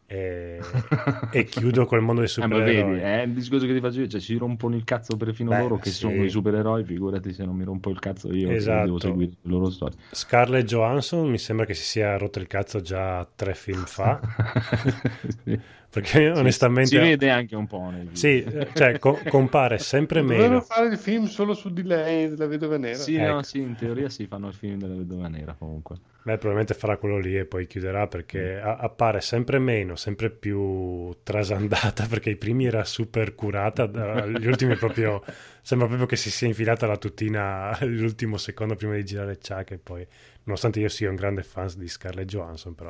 e, 0.07 0.61
e 1.31 1.45
chiudo 1.45 1.87
col 1.87 2.01
mondo 2.03 2.21
dei 2.21 2.29
Eh, 2.29 2.33
supereroi. 2.33 2.65
vedi, 2.65 2.99
è 3.01 3.23
il 3.23 3.33
discorso 3.33 3.67
che 3.67 3.73
ti 3.75 3.81
faccio 3.81 4.01
io, 4.01 4.07
cioè 4.07 4.21
si 4.21 4.37
rompono 4.37 4.77
il 4.77 4.85
cazzo 4.85 5.17
perfino 5.17 5.51
Beh, 5.51 5.59
loro 5.59 5.79
che 5.79 5.91
sì. 5.91 5.97
sono 5.99 6.25
i 6.25 6.29
supereroi, 6.29 6.85
figurati 6.85 7.33
se 7.33 7.45
non 7.45 7.57
mi 7.57 7.65
rompo 7.65 7.91
il 7.91 7.99
cazzo 7.99 8.33
io, 8.33 8.51
Esatto. 8.51 8.85
devo 8.85 8.99
seguire 8.99 9.33
le 9.43 9.51
loro 9.51 9.71
storie. 9.71 9.99
Scarlett 10.11 10.67
Johansson 10.67 11.29
mi 11.29 11.39
sembra 11.39 11.67
che 11.67 11.75
si 11.75 11.85
sia 11.85 12.17
rotto 12.19 12.39
il 12.39 12.47
cazzo 12.47 12.81
già 12.81 13.27
tre 13.35 13.55
film 13.55 13.85
fa, 13.85 14.21
Sì. 15.45 15.61
Perché 15.95 16.31
onestamente... 16.31 16.91
Si 16.91 16.97
vede 16.99 17.31
anche 17.31 17.55
un 17.55 17.67
po' 17.69 17.89
video. 17.91 18.17
Sì, 18.17 18.43
eh, 18.43 18.69
cioè 18.75 18.99
co- 18.99 19.21
compare 19.29 19.79
sempre 19.79 20.21
Dovevano 20.23 20.49
meno. 20.49 20.61
fare 20.61 20.89
il 20.89 20.99
film 20.99 21.27
solo 21.27 21.55
su 21.55 21.73
di 21.73 21.85
lei, 21.85 22.29
della 22.29 22.47
vedova 22.47 22.77
nera. 22.77 22.99
Sì, 22.99 23.15
Ecco. 23.15 23.33
no, 23.33 23.43
sì, 23.43 23.61
in 23.61 23.77
teoria 23.77 24.09
si 24.09 24.27
fanno 24.27 24.49
il 24.49 24.55
film 24.55 24.79
della 24.79 24.97
vedova 24.97 25.29
nera 25.29 25.55
comunque. 25.57 25.97
Beh, 26.25 26.39
probabilmente 26.39 26.73
farà 26.75 26.97
quello 26.97 27.19
lì 27.19 27.37
e 27.37 27.45
poi 27.45 27.67
chiuderà 27.67 28.07
perché 28.09 28.59
a- 28.59 28.77
appare 28.77 29.21
sempre 29.21 29.59
meno, 29.59 29.95
sempre 29.95 30.31
più 30.31 31.15
trasandata 31.23 32.07
perché 32.09 32.31
i 32.31 32.37
primi 32.37 32.67
era 32.67 32.83
super 32.85 33.35
curata, 33.35 33.87
da- 33.87 34.27
gli 34.27 34.47
ultimi 34.47 34.75
proprio 34.77 35.23
sembra 35.63 35.87
proprio 35.87 36.09
che 36.09 36.17
si 36.17 36.31
sia 36.31 36.47
infilata 36.49 36.87
la 36.87 36.97
tutina 36.97 37.79
all'ultimo 37.79 38.37
secondo 38.39 38.75
prima 38.75 38.95
di 38.95 39.05
girare 39.05 39.37
Chuck 39.39 39.73
e 39.73 39.79
poi 39.79 40.07
nonostante 40.45 40.81
io 40.81 40.89
sia 40.89 41.09
un 41.11 41.17
grande 41.17 41.43
fan 41.43 41.71
di 41.77 41.89
Scarlett 41.89 42.27
Johansson 42.29 42.75
però 42.75 42.89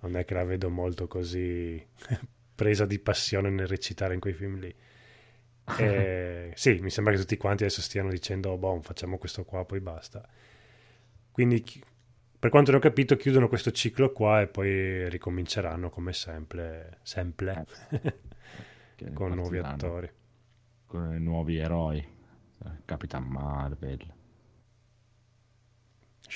non 0.00 0.16
è 0.16 0.24
che 0.24 0.34
la 0.34 0.44
vedo 0.44 0.70
molto 0.70 1.06
così 1.06 1.84
presa 2.54 2.86
di 2.86 2.98
passione 2.98 3.50
nel 3.50 3.66
recitare 3.66 4.14
in 4.14 4.20
quei 4.20 4.34
film 4.34 4.58
lì. 4.58 4.74
E, 5.78 6.52
sì, 6.54 6.78
mi 6.80 6.90
sembra 6.90 7.12
che 7.12 7.18
tutti 7.18 7.36
quanti 7.36 7.64
adesso 7.64 7.82
stiano 7.82 8.08
dicendo, 8.08 8.56
boh, 8.56 8.80
facciamo 8.82 9.18
questo 9.18 9.44
qua, 9.44 9.64
poi 9.64 9.80
basta. 9.80 10.24
Quindi, 11.32 11.64
per 12.38 12.50
quanto 12.50 12.70
ne 12.70 12.76
ho 12.76 12.80
capito, 12.80 13.16
chiudono 13.16 13.48
questo 13.48 13.72
ciclo 13.72 14.12
qua 14.12 14.42
e 14.42 14.46
poi 14.46 15.08
ricominceranno 15.08 15.90
come 15.90 16.12
sempre, 16.12 16.98
sempre 17.02 17.66
Che 18.94 19.12
con 19.12 19.32
nuovi 19.32 19.58
attori. 19.58 20.08
Con 20.86 21.16
nuovi 21.16 21.56
eroi. 21.58 21.98
Eh, 21.98 22.70
Capitan 22.84 23.24
Marvel. 23.24 24.14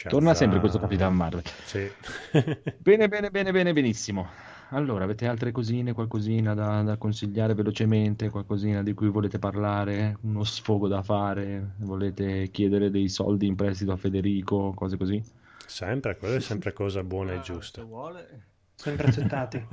Torna 0.08 0.28
Shazam. 0.32 0.34
sempre 0.34 0.60
questo 0.60 0.78
Capitan 0.78 1.14
Marvel. 1.14 1.42
Sì. 1.64 1.90
Bene, 2.78 3.08
bene, 3.08 3.30
bene, 3.30 3.52
bene, 3.52 3.72
benissimo. 3.72 4.28
Allora, 4.72 5.02
avete 5.04 5.26
altre 5.26 5.50
cosine, 5.50 5.92
qualcosina 5.92 6.54
da, 6.54 6.82
da 6.82 6.96
consigliare 6.96 7.54
velocemente, 7.54 8.30
qualcosina 8.30 8.82
di 8.84 8.94
cui 8.94 9.08
volete 9.08 9.40
parlare, 9.40 10.16
uno 10.22 10.44
sfogo 10.44 10.86
da 10.86 11.02
fare, 11.02 11.72
volete 11.78 12.50
chiedere 12.52 12.88
dei 12.90 13.08
soldi 13.08 13.46
in 13.48 13.56
prestito 13.56 13.90
a 13.92 13.96
Federico, 13.96 14.72
cose 14.74 14.96
così? 14.96 15.20
sempre, 15.66 16.16
quello 16.16 16.36
è 16.36 16.40
sempre 16.40 16.72
cosa 16.72 17.02
buona 17.02 17.32
e 17.32 17.36
Ah, 17.38 17.42
Se 17.42 17.52
giusta. 17.52 17.82
vuole. 17.82 18.42
Sempre 18.76 19.08
accettati. 19.08 19.66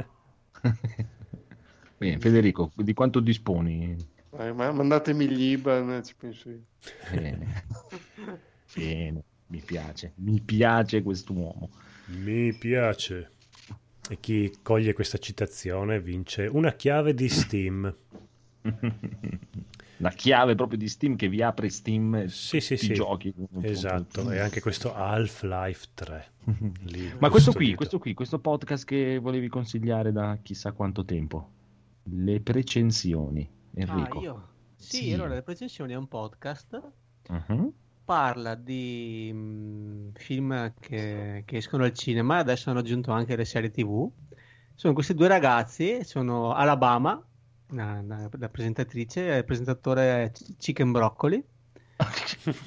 Bene, 1.98 2.20
Federico, 2.20 2.72
di 2.76 2.94
quanto 2.94 3.20
disponi 3.20 3.96
Eh, 4.38 4.52
ma 4.52 4.72
mandatemi 4.72 5.28
gli 5.28 5.52
IBAN, 5.52 6.02
ci 6.04 6.16
penso 6.16 6.50
io. 6.50 6.62
Bene. 7.12 7.64
Bene, 8.76 9.24
mi 9.48 9.62
piace, 9.66 10.14
mi 10.16 10.40
piace 10.42 11.02
quest'uomo. 11.02 11.70
Mi 12.08 12.54
piace. 12.54 13.32
E 14.10 14.20
chi 14.20 14.58
coglie 14.62 14.94
questa 14.94 15.18
citazione 15.18 16.00
vince 16.02 16.46
una 16.46 16.74
chiave 16.74 17.14
di 17.14 17.28
Steam. 17.30 17.94
La 20.00 20.12
chiave 20.12 20.54
proprio 20.54 20.78
di 20.78 20.88
Steam 20.88 21.16
che 21.16 21.28
vi 21.28 21.42
apre 21.42 21.70
Steam 21.70 22.14
e 22.16 22.30
Sì, 22.30 22.60
sì, 22.60 22.78
sì. 22.78 22.94
giochi. 22.94 23.34
Esatto, 23.62 24.30
e 24.30 24.38
anche 24.40 24.62
questo 24.62 24.94
Half-Life 24.94 25.88
3. 25.96 26.26
Lì, 26.86 27.12
Ma 27.20 27.30
questo 27.30 27.52
qui, 27.52 27.74
questo 27.74 27.98
qui, 27.98 28.14
questo 28.14 28.38
podcast 28.40 28.86
che 28.86 29.18
volevi 29.18 29.48
consigliare 29.48 30.12
da 30.12 30.38
chissà 30.44 30.72
quanto 30.72 31.04
tempo. 31.04 31.50
Le 32.04 32.40
precensioni, 32.42 33.50
Enrico. 33.74 34.20
Ah, 34.20 34.22
io? 34.22 34.48
Sì, 34.76 34.98
Sì. 35.06 35.14
allora, 35.14 35.34
Le 35.34 35.42
Precensioni 35.42 35.94
è 35.94 35.96
un 35.96 36.08
podcast, 36.08 36.80
Mhm. 37.30 37.72
Parla 38.08 38.56
di 38.56 39.30
mm, 39.34 40.10
film 40.14 40.74
che, 40.80 41.44
che 41.46 41.58
escono 41.58 41.84
al 41.84 41.94
cinema, 41.94 42.38
adesso 42.38 42.70
hanno 42.70 42.80
aggiunto 42.80 43.12
anche 43.12 43.36
le 43.36 43.44
serie 43.46 43.70
TV. 43.72 44.10
Sono 44.74 44.94
questi 44.94 45.14
due 45.14 45.28
ragazzi, 45.28 46.04
sono 46.06 46.54
Alabama, 46.54 47.22
la, 47.68 48.02
la- 48.02 48.30
la 48.32 48.50
presentatrice, 48.50 49.34
e 49.34 49.38
il 49.40 49.46
presentatore 49.46 50.32
Chicken 50.58 50.92
Broccoli. 50.92 51.44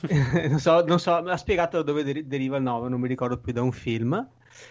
non 0.48 0.58
so, 0.58 0.84
non 0.84 0.98
so, 0.98 1.14
ha 1.16 1.36
spiegato 1.36 1.76
da 1.78 1.82
dove 1.84 2.02
deri- 2.02 2.26
deriva 2.26 2.56
il 2.56 2.62
nome, 2.62 2.88
non 2.88 3.00
mi 3.00 3.08
ricordo 3.08 3.38
più 3.40 3.52
da 3.52 3.62
un 3.62 3.72
film. 3.72 4.28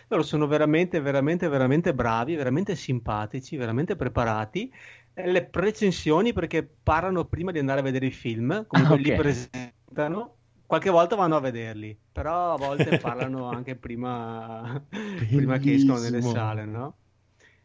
Loro 0.10 0.24
sono 0.24 0.48
veramente, 0.48 1.00
veramente, 1.00 1.48
veramente 1.48 1.94
bravi, 1.94 2.36
veramente 2.36 2.76
simpatici, 2.76 3.56
veramente 3.56 3.96
preparati. 3.96 4.72
Eh, 5.14 5.32
Le 5.32 5.46
precensioni 5.48 6.34
perché 6.34 6.64
parlano 6.66 7.26
prima 7.26 7.52
di 7.52 7.60
andare 7.60 7.80
a 7.80 7.84
vedere 7.84 8.08
i 8.08 8.12
film, 8.12 8.66
comunque 8.68 8.96
Ah, 8.96 8.98
li 8.98 9.12
ok. 9.12 9.12
presentano. 9.14 10.39
Qualche 10.70 10.92
volta 10.92 11.16
vanno 11.16 11.36
a 11.36 11.40
vederli, 11.40 11.98
però 12.12 12.54
a 12.54 12.56
volte 12.56 13.00
parlano 13.02 13.50
anche 13.50 13.76
prima, 13.76 14.80
prima 15.28 15.58
che 15.58 15.74
escono 15.74 15.98
nelle 15.98 16.22
sale, 16.22 16.64
no? 16.64 16.94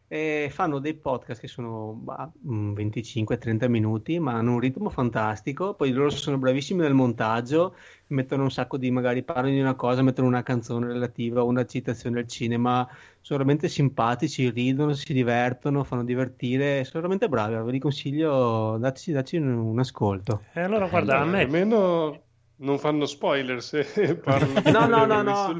E 0.07 0.49
fanno 0.51 0.79
dei 0.79 0.95
podcast 0.95 1.39
che 1.39 1.47
sono 1.47 1.93
bah, 1.93 2.27
mm, 2.47 2.73
25-30 2.73 3.69
minuti, 3.69 4.17
ma 4.17 4.33
hanno 4.33 4.53
un 4.53 4.59
ritmo 4.59 4.89
fantastico. 4.89 5.75
Poi 5.75 5.91
loro 5.91 6.09
sono 6.09 6.39
bravissimi 6.39 6.81
nel 6.81 6.95
montaggio, 6.95 7.75
mettono 8.07 8.41
un 8.41 8.49
sacco 8.49 8.77
di, 8.77 8.89
magari 8.89 9.21
parlano 9.21 9.53
di 9.53 9.59
una 9.59 9.75
cosa, 9.75 10.01
mettono 10.01 10.27
una 10.27 10.41
canzone 10.41 10.87
relativa 10.87 11.41
a 11.41 11.43
una 11.43 11.63
citazione 11.63 12.21
al 12.21 12.27
cinema. 12.27 12.87
Sono 13.21 13.37
veramente 13.37 13.67
simpatici, 13.67 14.49
ridono, 14.49 14.93
si 14.93 15.13
divertono, 15.13 15.83
fanno 15.83 16.03
divertire. 16.03 16.83
Sono 16.85 17.01
veramente 17.01 17.29
bravi. 17.29 17.71
Vi 17.71 17.79
consiglio, 17.79 18.77
dacci, 18.79 19.11
dacci 19.11 19.37
un, 19.37 19.53
un 19.53 19.77
ascolto. 19.77 20.41
E 20.53 20.61
allora 20.61 20.87
guarda, 20.87 21.19
a 21.19 21.25
me 21.25 21.41
Almeno 21.41 22.23
non 22.57 22.79
fanno 22.79 23.05
spoiler 23.05 23.61
se 23.61 23.83
parlano 24.23 24.61
di 24.61 24.71
No, 24.71 24.87
no, 24.87 25.05
no, 25.05 25.21
no. 25.21 25.55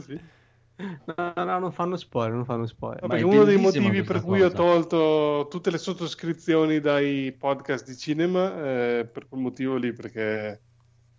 No, 0.77 1.33
no, 1.35 1.59
non 1.59 1.71
fanno 1.71 1.95
spoiler, 1.95 2.33
non 2.33 2.43
fanno 2.43 2.65
spoiler. 2.65 3.01
No, 3.01 3.07
Ma 3.07 3.13
perché 3.13 3.29
è 3.29 3.33
uno 3.33 3.45
dei 3.45 3.57
motivi 3.57 4.03
per 4.03 4.21
cui 4.21 4.41
ho 4.41 4.51
cosa. 4.51 4.55
tolto 4.57 5.47
tutte 5.49 5.71
le 5.71 5.77
sottoscrizioni 5.77 6.81
dai 6.81 7.31
podcast 7.31 7.85
di 7.85 7.95
cinema 7.95 8.53
è 8.99 9.05
per 9.09 9.27
quel 9.29 9.39
motivo 9.39 9.77
lì, 9.77 9.93
perché 9.93 10.61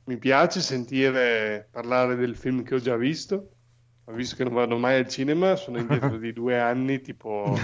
mi 0.05 0.19
piace 0.19 0.61
sentire 0.61 1.69
parlare 1.71 2.17
del 2.17 2.37
film 2.37 2.63
che 2.63 2.75
ho 2.75 2.79
già 2.79 2.97
visto. 2.97 3.53
Ma 4.05 4.13
visto 4.13 4.37
che 4.37 4.45
non 4.45 4.53
vado 4.53 4.77
mai 4.77 4.99
al 4.99 5.09
cinema, 5.09 5.57
sono 5.57 5.79
indietro 5.79 6.17
di 6.17 6.33
due 6.33 6.61
anni, 6.61 7.01
tipo 7.01 7.29
ho 7.29 7.59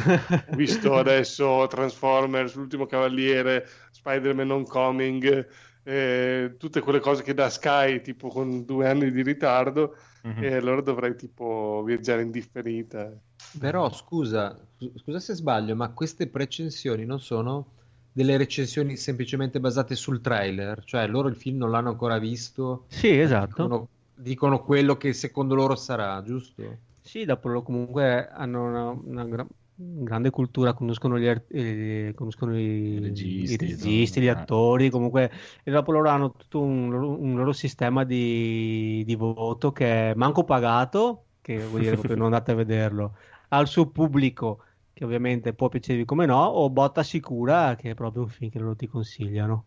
visto 0.56 0.96
adesso 0.96 1.66
Transformers, 1.68 2.54
L'ultimo 2.56 2.86
Cavaliere, 2.86 3.68
Spider-Man 3.92 4.50
Homecoming, 4.50 5.46
eh, 5.84 6.54
tutte 6.58 6.80
quelle 6.80 7.00
cose 7.00 7.22
che 7.22 7.34
da 7.34 7.48
Sky, 7.50 8.00
tipo 8.00 8.28
con 8.28 8.64
due 8.64 8.88
anni 8.88 9.10
di 9.10 9.22
ritardo, 9.22 9.96
Mhm. 10.22 10.42
e 10.42 10.54
allora 10.54 10.80
dovrei 10.80 11.16
tipo 11.16 11.82
viaggiare 11.84 12.22
in 12.22 12.30
differita. 12.30 13.12
Però 13.58 13.92
scusa, 13.92 14.56
scusa 14.96 15.18
se 15.18 15.34
sbaglio, 15.34 15.74
ma 15.74 15.90
queste 15.90 16.28
precensioni 16.28 17.04
non 17.04 17.20
sono 17.20 17.66
delle 18.12 18.36
recensioni 18.36 18.96
semplicemente 18.96 19.58
basate 19.58 19.94
sul 19.94 20.20
trailer, 20.20 20.84
cioè 20.84 21.06
loro 21.06 21.28
il 21.28 21.36
film 21.36 21.58
non 21.58 21.70
l'hanno 21.70 21.88
ancora 21.90 22.18
visto, 22.18 22.84
Sì, 22.88 23.18
esatto. 23.18 23.46
dicono, 23.46 23.88
dicono 24.14 24.62
quello 24.62 24.96
che 24.96 25.12
secondo 25.12 25.54
loro 25.54 25.74
sarà, 25.74 26.22
giusto? 26.22 26.78
Sì, 27.02 27.24
dopo 27.24 27.48
loro 27.48 27.62
comunque 27.62 28.28
hanno 28.28 28.64
una, 28.64 28.90
una 28.90 29.46
grande 29.74 30.30
cultura, 30.30 30.74
conoscono, 30.74 31.18
gli 31.18 31.26
art- 31.26 31.52
eh, 31.52 32.12
conoscono 32.14 32.58
i, 32.58 32.98
Registi, 33.00 33.64
i 33.64 33.68
registi, 33.68 34.20
gli 34.20 34.26
Eh. 34.26 34.30
attori, 34.30 34.90
comunque, 34.90 35.30
e 35.62 35.70
dopo 35.70 35.92
loro 35.92 36.08
hanno 36.08 36.32
tutto 36.32 36.60
un 36.60 36.90
loro, 36.90 37.20
un 37.20 37.36
loro 37.36 37.52
sistema 37.52 38.04
di, 38.04 39.02
di 39.04 39.14
voto 39.14 39.72
che 39.72 40.10
è 40.10 40.14
manco 40.14 40.44
pagato, 40.44 41.26
che 41.40 41.64
vuol 41.64 41.80
dire 41.80 41.92
proprio 41.94 42.16
non 42.16 42.26
andate 42.26 42.52
a 42.52 42.54
vederlo, 42.54 43.16
al 43.48 43.66
suo 43.66 43.88
pubblico, 43.90 44.64
che 44.92 45.04
ovviamente 45.04 45.54
può 45.54 45.68
piacervi 45.68 46.04
come 46.04 46.26
no, 46.26 46.42
o 46.44 46.70
botta 46.70 47.02
sicura, 47.02 47.74
che 47.74 47.90
è 47.90 47.94
proprio 47.94 48.22
un 48.22 48.28
film 48.28 48.50
che 48.50 48.58
loro 48.58 48.76
ti 48.76 48.86
consigliano. 48.86 49.66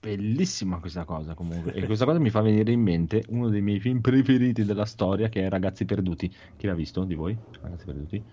Bellissima 0.00 0.78
questa 0.78 1.04
cosa 1.04 1.34
comunque. 1.34 1.72
E 1.72 1.84
questa 1.84 2.04
cosa 2.04 2.20
mi 2.20 2.30
fa 2.30 2.40
venire 2.40 2.70
in 2.70 2.80
mente 2.80 3.24
uno 3.28 3.48
dei 3.48 3.60
miei 3.60 3.80
film 3.80 4.00
preferiti 4.00 4.64
della 4.64 4.84
storia 4.84 5.28
che 5.28 5.44
è 5.44 5.48
Ragazzi 5.48 5.84
Perduti. 5.84 6.32
Chi 6.56 6.66
l'ha 6.66 6.74
visto 6.74 7.04
di 7.04 7.14
voi? 7.14 7.36
Ragazzi 7.60 7.84
Perduti? 7.84 8.24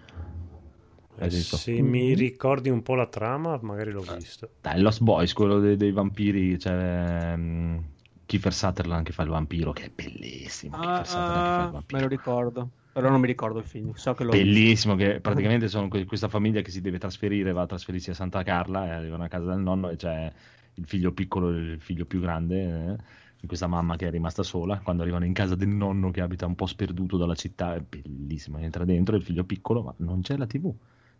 Visto? 1.17 1.57
se 1.57 1.81
mi 1.81 2.13
ricordi 2.13 2.69
un 2.69 2.81
po' 2.81 2.95
la 2.95 3.07
trama, 3.07 3.57
magari 3.61 3.91
l'ho 3.91 4.01
visto. 4.01 4.49
Dai, 4.61 4.81
Lost 4.81 5.01
Boys, 5.01 5.33
quello 5.33 5.59
dei, 5.59 5.77
dei 5.77 5.91
vampiri, 5.91 6.57
c'è 6.57 7.35
mm, 7.35 7.77
Kiefer 8.25 8.53
Sutherland 8.53 9.05
che 9.05 9.11
fa 9.11 9.23
il 9.23 9.29
vampiro, 9.29 9.71
che 9.71 9.85
è 9.85 9.91
bellissimo. 9.93 10.75
Il 10.75 10.81
Ah, 10.83 11.71
me 11.89 12.01
lo 12.01 12.07
ricordo, 12.07 12.69
però 12.91 13.09
non 13.09 13.21
mi 13.21 13.27
ricordo 13.27 13.59
il 13.59 13.65
film, 13.65 13.93
so 13.93 14.13
che 14.13 14.23
visto. 14.23 14.37
Bellissimo, 14.37 14.95
che 14.95 15.19
praticamente 15.21 15.67
sono 15.67 15.87
que- 15.87 16.05
questa 16.05 16.27
famiglia 16.27 16.61
che 16.61 16.71
si 16.71 16.81
deve 16.81 16.97
trasferire, 16.97 17.51
va 17.53 17.61
a 17.61 17.67
trasferirsi 17.67 18.09
a 18.09 18.13
Santa 18.13 18.43
Carla 18.43 18.85
e 18.85 18.89
arrivano 18.91 19.23
a 19.23 19.27
casa 19.27 19.45
del 19.45 19.59
nonno 19.59 19.89
e 19.89 19.95
c'è 19.95 20.31
il 20.73 20.85
figlio 20.85 21.13
piccolo 21.13 21.49
e 21.51 21.57
il 21.57 21.81
figlio 21.81 22.05
più 22.05 22.19
grande, 22.19 22.97
eh, 23.41 23.47
questa 23.47 23.67
mamma 23.67 23.95
che 23.95 24.07
è 24.07 24.11
rimasta 24.11 24.43
sola. 24.43 24.79
Quando 24.79 25.03
arrivano 25.03 25.25
in 25.25 25.33
casa 25.33 25.55
del 25.55 25.69
nonno 25.69 26.11
che 26.11 26.21
abita 26.21 26.45
un 26.45 26.55
po' 26.55 26.65
sperduto 26.65 27.15
dalla 27.17 27.35
città, 27.35 27.75
è 27.75 27.81
bellissimo, 27.81 28.57
entra 28.57 28.83
dentro 28.85 29.15
il 29.15 29.23
figlio 29.23 29.43
piccolo, 29.43 29.83
ma 29.83 29.93
non 29.97 30.21
c'è 30.21 30.35
la 30.35 30.47
tv. 30.47 30.73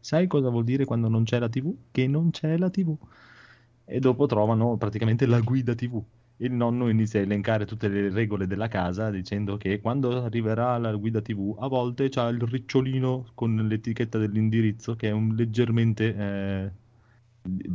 Sai 0.05 0.27
cosa 0.27 0.49
vuol 0.49 0.65
dire 0.65 0.85
quando 0.85 1.09
non 1.09 1.23
c'è 1.23 1.39
la 1.39 1.49
tv? 1.49 1.73
Che 1.89 2.05
non 2.05 2.29
c'è 2.29 2.57
la 2.57 2.69
tv. 2.69 2.95
E 3.85 3.99
dopo 3.99 4.27
trovano 4.27 4.77
praticamente 4.77 5.25
la 5.25 5.39
guida 5.39 5.73
tv. 5.73 5.99
Il 6.37 6.51
nonno 6.51 6.89
inizia 6.89 7.19
a 7.19 7.23
elencare 7.23 7.65
tutte 7.65 7.87
le 7.87 8.11
regole 8.11 8.45
della 8.45 8.67
casa 8.67 9.09
dicendo 9.09 9.57
che 9.57 9.81
quando 9.81 10.23
arriverà 10.23 10.77
la 10.77 10.93
guida 10.95 11.21
TV 11.21 11.55
a 11.59 11.67
volte 11.67 12.09
c'ha 12.09 12.27
il 12.27 12.39
ricciolino 12.39 13.31
con 13.33 13.55
l'etichetta 13.55 14.19
dell'indirizzo 14.19 14.95
che 14.95 15.07
è 15.07 15.11
un 15.11 15.33
leggermente 15.33 16.15
eh, 16.15 16.71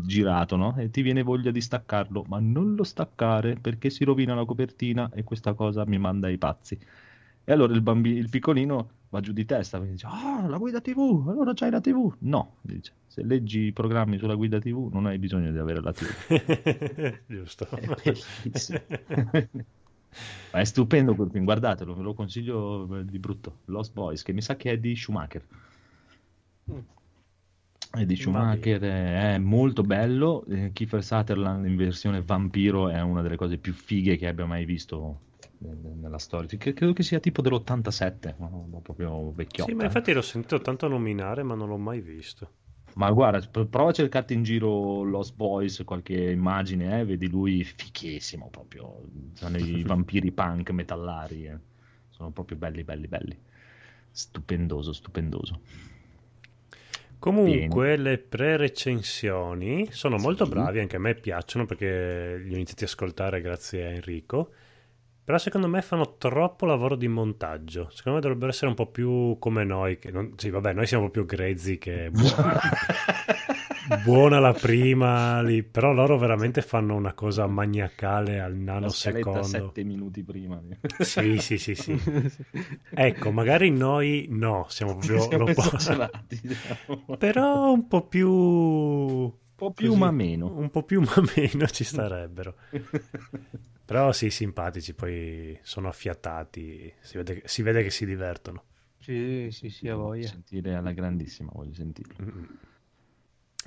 girato, 0.06 0.54
no? 0.56 0.76
E 0.76 0.90
ti 0.90 1.02
viene 1.02 1.22
voglia 1.24 1.50
di 1.50 1.60
staccarlo, 1.60 2.24
ma 2.28 2.38
non 2.40 2.74
lo 2.76 2.84
staccare 2.84 3.56
perché 3.56 3.90
si 3.90 4.04
rovina 4.04 4.34
la 4.34 4.44
copertina 4.44 5.10
e 5.12 5.24
questa 5.24 5.54
cosa 5.54 5.84
mi 5.86 5.98
manda 5.98 6.28
ai 6.28 6.38
pazzi. 6.38 6.78
E 7.44 7.52
allora 7.52 7.72
il, 7.74 7.80
bambi- 7.82 8.16
il 8.16 8.28
piccolino 8.28 8.90
va 9.10 9.20
giù 9.20 9.32
di 9.32 9.44
testa, 9.44 9.76
quindi 9.76 9.96
dice, 9.96 10.06
ah, 10.08 10.46
la 10.46 10.56
guida 10.56 10.80
TV, 10.80 11.26
allora 11.28 11.52
c'hai 11.52 11.70
la 11.70 11.80
TV. 11.80 12.14
No, 12.20 12.56
dice, 12.62 12.92
se 13.06 13.22
leggi 13.24 13.66
i 13.66 13.72
programmi 13.72 14.18
sulla 14.18 14.34
guida 14.34 14.58
TV 14.58 14.88
non 14.92 15.06
hai 15.06 15.18
bisogno 15.18 15.50
di 15.50 15.58
avere 15.58 15.80
la 15.80 15.92
TV. 15.92 17.20
Giusto. 17.26 17.68
È 17.68 17.86
bellissimo. 18.02 18.80
Ma 20.52 20.58
è 20.58 20.64
stupendo 20.64 21.14
quel 21.14 21.30
film, 21.30 21.44
guardatelo, 21.44 21.94
ve 21.94 22.02
lo 22.02 22.14
consiglio 22.14 22.98
eh, 22.98 23.04
di 23.04 23.18
brutto. 23.18 23.58
Lost 23.66 23.92
Boys, 23.92 24.22
che 24.22 24.32
mi 24.32 24.42
sa 24.42 24.56
che 24.56 24.72
è 24.72 24.78
di 24.78 24.96
Schumacher. 24.96 25.44
È 27.92 28.04
di 28.04 28.16
Schumacher, 28.16 28.80
è 28.80 29.38
molto 29.38 29.82
bello. 29.82 30.44
Eh, 30.46 30.70
Kiefer 30.72 31.02
Sutherland 31.02 31.66
in 31.66 31.76
versione 31.76 32.22
vampiro 32.22 32.88
è 32.88 33.00
una 33.00 33.22
delle 33.22 33.36
cose 33.36 33.58
più 33.58 33.72
fighe 33.72 34.16
che 34.16 34.28
abbia 34.28 34.46
mai 34.46 34.64
visto 34.64 35.20
nella 35.60 36.18
storia. 36.18 36.56
Credo 36.58 36.92
che 36.92 37.02
sia 37.02 37.20
tipo 37.20 37.42
dell'87, 37.42 38.34
ma 38.38 38.48
non- 38.48 38.80
proprio 38.82 39.32
vecchiotto. 39.32 39.70
Sì, 39.70 39.76
ma 39.76 39.82
eh. 39.82 39.86
infatti 39.86 40.12
l'ho 40.12 40.22
sentito 40.22 40.60
tanto 40.60 40.88
nominare, 40.88 41.42
ma 41.42 41.54
non 41.54 41.68
l'ho 41.68 41.76
mai 41.76 42.00
visto. 42.00 42.52
Ma 42.94 43.10
guarda, 43.12 43.46
prova 43.66 43.90
a 43.90 43.92
cercarti 43.92 44.34
in 44.34 44.42
giro 44.42 45.02
Lost 45.02 45.36
Boys, 45.36 45.82
qualche 45.84 46.30
immagine, 46.30 47.00
eh, 47.00 47.04
vedi 47.04 47.28
lui 47.28 47.62
fichissimo 47.62 48.48
proprio. 48.50 49.02
Sono 49.34 49.58
i 49.58 49.82
vampiri 49.86 50.32
punk 50.32 50.70
metallari, 50.70 51.46
eh. 51.46 51.58
sono 52.08 52.30
proprio 52.30 52.56
belli, 52.56 52.82
belli, 52.82 53.06
belli. 53.06 53.38
Stupendoso, 54.10 54.92
stupendoso. 54.92 55.60
Comunque, 57.20 57.96
le 57.96 58.18
pre-recensioni 58.18 59.88
sono 59.92 60.16
molto 60.16 60.46
Sì. 60.46 60.50
bravi, 60.50 60.80
anche 60.80 60.96
a 60.96 61.00
me 61.00 61.14
piacciono 61.14 61.66
perché 61.66 62.38
li 62.42 62.52
ho 62.52 62.56
iniziati 62.56 62.84
a 62.84 62.86
ascoltare 62.86 63.40
grazie 63.42 63.84
a 63.84 63.88
Enrico. 63.90 64.52
Però 65.30 65.40
secondo 65.40 65.68
me 65.68 65.80
fanno 65.80 66.16
troppo 66.18 66.66
lavoro 66.66 66.96
di 66.96 67.06
montaggio. 67.06 67.88
Secondo 67.92 68.18
me 68.18 68.20
dovrebbero 68.20 68.50
essere 68.50 68.66
un 68.66 68.74
po' 68.74 68.86
più 68.88 69.36
come 69.38 69.62
noi. 69.62 69.96
Che 69.96 70.10
non... 70.10 70.32
Sì, 70.34 70.50
vabbè, 70.50 70.72
noi 70.72 70.88
siamo 70.88 71.04
un 71.04 71.10
po' 71.10 71.20
più 71.20 71.24
grezzi 71.24 71.78
che 71.78 72.10
buona 74.02 74.40
la 74.40 74.52
prima, 74.52 75.40
lì, 75.40 75.62
però 75.62 75.92
loro 75.92 76.18
veramente 76.18 76.62
fanno 76.62 76.96
una 76.96 77.12
cosa 77.12 77.46
maniacale 77.46 78.40
al 78.40 78.56
nanosecondo. 78.56 79.44
sette 79.44 79.84
minuti 79.84 80.24
prima. 80.24 80.60
Sì, 80.98 81.38
sì, 81.38 81.58
sì, 81.58 81.76
sì. 81.76 81.96
Ecco, 82.92 83.30
magari 83.30 83.70
noi 83.70 84.26
no, 84.30 84.66
siamo 84.68 84.96
proprio 84.96 85.20
Siamo 85.20 85.46
esagerati, 85.46 86.40
diciamo. 86.42 87.16
Però 87.16 87.70
un 87.70 87.86
po' 87.86 88.04
più... 88.04 88.28
Un 88.28 89.32
po' 89.54 89.70
più 89.70 89.94
ma 89.94 90.10
meno. 90.10 90.52
Un 90.56 90.70
po' 90.70 90.82
più 90.82 91.00
ma 91.02 91.22
meno 91.36 91.68
ci 91.68 91.84
starebbero. 91.84 92.56
Però 93.90 94.12
sì, 94.12 94.30
simpatici, 94.30 94.94
poi 94.94 95.58
sono 95.62 95.88
affiatati, 95.88 96.94
si 97.00 97.16
vede, 97.16 97.42
si 97.46 97.60
vede 97.62 97.82
che 97.82 97.90
si 97.90 98.06
divertono. 98.06 98.62
Sì, 99.00 99.48
sì, 99.50 99.68
sì, 99.68 99.88
a 99.88 99.96
voglia. 99.96 100.28
sentire 100.28 100.76
alla 100.76 100.92
grandissima, 100.92 101.50
voglio 101.52 101.74
sentirlo. 101.74 102.14
Mm. 102.22 102.44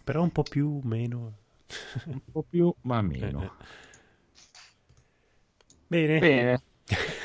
Però 0.02 0.24
un 0.24 0.32
po' 0.32 0.44
più 0.44 0.80
meno. 0.84 1.40
Un 2.06 2.22
po' 2.32 2.42
più 2.42 2.74
ma 2.84 3.02
meno. 3.02 3.58
Bene. 5.88 6.20
Bene. 6.20 6.64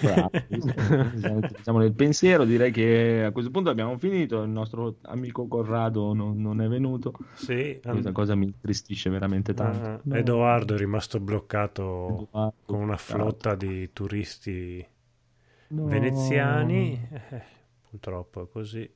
Bravi. 0.01 0.47
Diciamo- 1.15 1.41
diciamo 1.41 1.79
nel 1.79 1.93
pensiero, 1.93 2.45
direi 2.45 2.71
che 2.71 3.25
a 3.25 3.31
questo 3.33 3.51
punto 3.51 3.71
abbiamo 3.71 3.97
finito. 3.99 4.43
Il 4.43 4.51
nostro 4.51 4.97
amico 5.03 5.47
Corrado 5.47 6.13
non, 6.15 6.41
non 6.41 6.61
è 6.61 6.69
venuto. 6.69 7.13
Sì, 7.35 7.79
Questa 7.83 7.91
and- 7.91 8.13
cosa 8.13 8.35
mi 8.35 8.45
intristisce 8.47 9.11
veramente 9.11 9.55
tanto. 9.55 9.87
Ah, 9.89 10.01
No. 10.03 10.15
Edoardo 10.17 10.75
è 10.75 10.79
rimasto 10.79 11.21
bloccato 11.21 12.29
Edoardo, 12.31 12.55
con 12.67 12.81
una 12.81 12.97
flotta 12.97 13.55
di 13.55 13.91
turisti 13.93 14.85
No. 15.69 15.85
veneziani. 15.87 17.09
Eh, 17.31 17.43
purtroppo 17.91 18.45
è 18.45 18.49
così. 18.51 18.91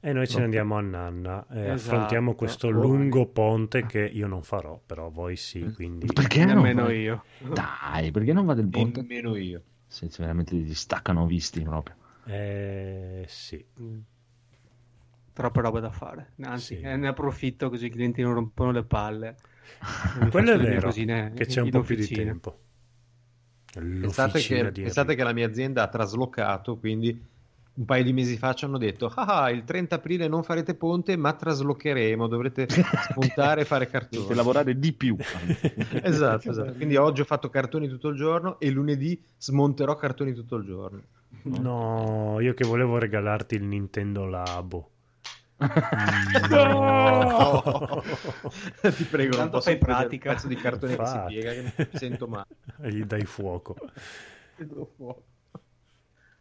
E 0.00 0.12
noi 0.12 0.28
ce 0.28 0.38
ne 0.38 0.44
andiamo 0.44 0.76
a 0.76 0.80
Nanna 0.80 1.44
e 1.50 1.70
Esatto. 1.72 1.96
affrontiamo 1.96 2.34
questo 2.36 2.70
lungo 2.70 3.26
ponte 3.26 3.84
che 3.84 4.04
io 4.04 4.28
non 4.28 4.44
farò, 4.44 4.80
però 4.86 5.10
voi 5.10 5.34
sì, 5.34 5.72
quindi... 5.74 6.06
Perché 6.06 6.44
Nemmeno 6.44 6.88
io. 6.88 7.24
Dai, 7.52 8.12
perché 8.12 8.32
non 8.32 8.46
va 8.46 8.54
del 8.54 8.68
ponte? 8.68 9.00
Nemmeno 9.00 9.34
io. 9.34 9.60
Se 9.88 10.08
veramente 10.18 10.54
li 10.54 10.74
staccano 10.74 11.26
visti 11.26 11.60
proprio. 11.62 11.96
Eh, 12.26 13.24
sì. 13.26 13.64
Troppe 15.32 15.60
robe 15.60 15.80
da 15.80 15.90
fare. 15.90 16.32
Anzi, 16.42 16.76
Sì. 16.76 16.80
eh, 16.82 16.96
ne 16.96 17.08
approfitto 17.08 17.70
così 17.70 17.86
i 17.86 17.90
clienti 17.90 18.22
non 18.22 18.34
rompono 18.34 18.72
le 18.72 18.84
palle. 18.84 19.36
Quello 20.30 20.52
è 20.52 20.58
vero, 20.58 20.88
cosine 20.88 21.32
che 21.34 21.46
c'è 21.46 21.60
un 21.60 21.70
po' 21.70 21.82
più 21.82 21.94
di 21.96 22.08
tempo. 22.08 22.60
Pensate 23.72 24.40
che, 24.42 24.72
pensate 24.72 25.14
che 25.14 25.22
la 25.22 25.32
mia 25.32 25.46
azienda 25.46 25.82
ha 25.84 25.88
traslocato, 25.88 26.78
quindi 26.78 27.20
un 27.78 27.84
paio 27.84 28.02
di 28.02 28.12
mesi 28.12 28.36
fa 28.36 28.54
ci 28.54 28.64
hanno 28.64 28.76
detto 28.76 29.06
ah, 29.14 29.42
ah, 29.44 29.50
il 29.50 29.62
30 29.62 29.94
aprile 29.94 30.26
non 30.26 30.42
farete 30.42 30.74
ponte 30.74 31.16
ma 31.16 31.32
traslocheremo, 31.32 32.26
dovrete 32.26 32.66
spuntare 33.10 33.60
e 33.60 33.64
fare 33.64 33.84
Dovete 33.84 34.08
cartoni. 34.10 34.34
lavorare 34.34 34.78
di 34.78 34.92
più. 34.92 35.16
esatto, 36.02 36.50
esatto. 36.50 36.72
Quindi 36.72 36.96
oggi 36.96 37.20
ho 37.20 37.24
fatto 37.24 37.48
cartoni 37.48 37.88
tutto 37.88 38.08
il 38.08 38.16
giorno 38.16 38.58
e 38.58 38.70
lunedì 38.70 39.22
smonterò 39.38 39.94
cartoni 39.96 40.32
tutto 40.34 40.56
il 40.56 40.64
giorno. 40.64 41.02
No, 41.42 42.40
io 42.40 42.52
che 42.54 42.66
volevo 42.66 42.98
regalarti 42.98 43.54
il 43.54 43.62
Nintendo 43.64 44.26
Labo. 44.26 44.90
No! 46.48 48.02
Ti 48.80 49.04
prego, 49.04 49.30
non 49.36 49.50
Tanto 49.50 49.56
posso 49.58 49.70
fai 49.70 49.78
pratica. 49.78 50.28
un 50.30 50.34
pezzo 50.34 50.48
di 50.48 50.56
cartone 50.56 50.96
che 50.96 51.06
si 51.06 51.12
Infatti. 51.12 51.34
piega 51.34 51.52
che 51.52 51.62
mi 51.62 51.88
sento 51.98 52.26
male. 52.28 52.46
E 52.82 52.92
gli 52.92 53.02
dai 53.04 53.24
fuoco. 53.24 53.76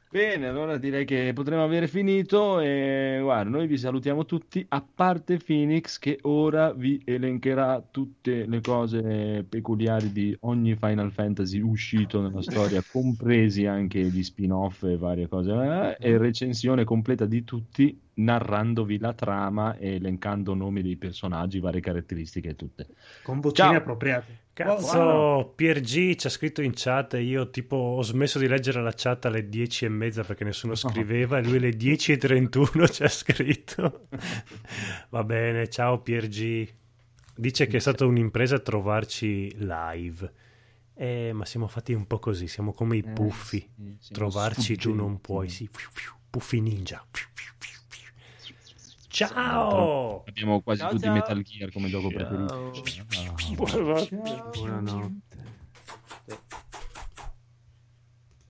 Bene, 0.09 0.47
allora 0.47 0.77
direi 0.77 1.03
che 1.03 1.33
potremmo 1.33 1.65
avere 1.65 1.85
finito 1.89 2.61
e 2.61 3.19
guarda, 3.21 3.49
noi 3.49 3.67
vi 3.67 3.77
salutiamo 3.77 4.23
tutti, 4.23 4.65
a 4.69 4.81
parte 4.81 5.37
Phoenix 5.37 5.99
che 5.99 6.19
ora 6.21 6.71
vi 6.71 7.01
elencherà 7.03 7.85
tutte 7.91 8.45
le 8.45 8.61
cose 8.61 9.45
peculiari 9.47 10.13
di 10.13 10.35
ogni 10.41 10.77
Final 10.77 11.11
Fantasy 11.11 11.59
uscito 11.59 12.21
nella 12.21 12.41
storia, 12.41 12.81
compresi 12.89 13.65
anche 13.65 13.99
gli 14.09 14.23
spin-off 14.23 14.83
e 14.83 14.95
varie 14.97 15.27
cose, 15.27 15.51
eh, 15.51 15.97
e 15.99 16.17
recensione 16.17 16.85
completa 16.85 17.25
di 17.25 17.43
tutti, 17.43 17.99
narrandovi 18.13 18.99
la 18.99 19.13
trama 19.13 19.75
e 19.75 19.95
elencando 19.95 20.53
nomi 20.53 20.81
dei 20.81 20.95
personaggi, 20.95 21.59
varie 21.59 21.81
caratteristiche 21.81 22.49
e 22.49 22.55
tutte. 22.55 22.87
Con 23.21 23.41
vocine 23.41 23.71
Ciao. 23.71 23.77
appropriate. 23.77 24.46
Cazzo, 24.63 25.53
Piergi 25.55 26.17
ci 26.17 26.25
ha 26.25 26.29
scritto 26.31 26.63
in 26.63 26.71
chat 26.73 27.13
e 27.13 27.21
io 27.21 27.49
tipo 27.51 27.75
ho 27.75 28.01
smesso 28.01 28.39
di 28.39 28.47
leggere 28.47 28.81
la 28.81 28.91
chat 28.95 29.25
alle 29.25 29.47
10 29.49 29.85
e 29.85 29.89
mezza 29.89 30.23
perché 30.23 30.43
nessuno 30.43 30.73
scriveva 30.73 31.37
e 31.37 31.43
lui 31.43 31.57
alle 31.57 31.69
10 31.71 32.13
e 32.13 32.17
31 32.17 32.87
ci 32.87 33.03
ha 33.03 33.07
scritto. 33.07 34.07
Va 35.09 35.23
bene, 35.23 35.69
ciao 35.69 36.01
Piergi. 36.01 36.67
Dice 37.35 37.67
che 37.67 37.77
è 37.77 37.79
stata 37.79 38.03
un'impresa 38.05 38.57
trovarci 38.57 39.53
live. 39.59 40.33
Eh, 40.95 41.31
ma 41.33 41.45
siamo 41.45 41.67
fatti 41.67 41.93
un 41.93 42.07
po' 42.07 42.17
così, 42.17 42.47
siamo 42.47 42.73
come 42.73 42.97
i 42.97 43.03
Eh, 43.05 43.11
puffi. 43.11 43.59
sì, 43.59 43.95
siamo 43.99 43.99
Trovarci 44.11 44.75
tu 44.75 44.95
non 44.95 45.21
puoi, 45.21 45.49
sì. 45.49 45.69
Puffi 46.31 46.59
ninja. 46.61 47.05
Fiu, 47.11 47.27
fiu, 47.33 47.53
fiu. 47.59 47.76
Ciao! 49.25 50.23
Abbiamo 50.27 50.61
quasi 50.61 50.81
Ciao, 50.81 50.91
tutti 50.91 51.05
ciao. 51.05 51.13
Metal 51.13 51.41
Gear 51.41 51.71
come 51.71 51.89
gioco 51.89 52.11
Ciao. 52.11 52.71
preferito. 52.71 52.75
Buonanotte. 54.53 55.25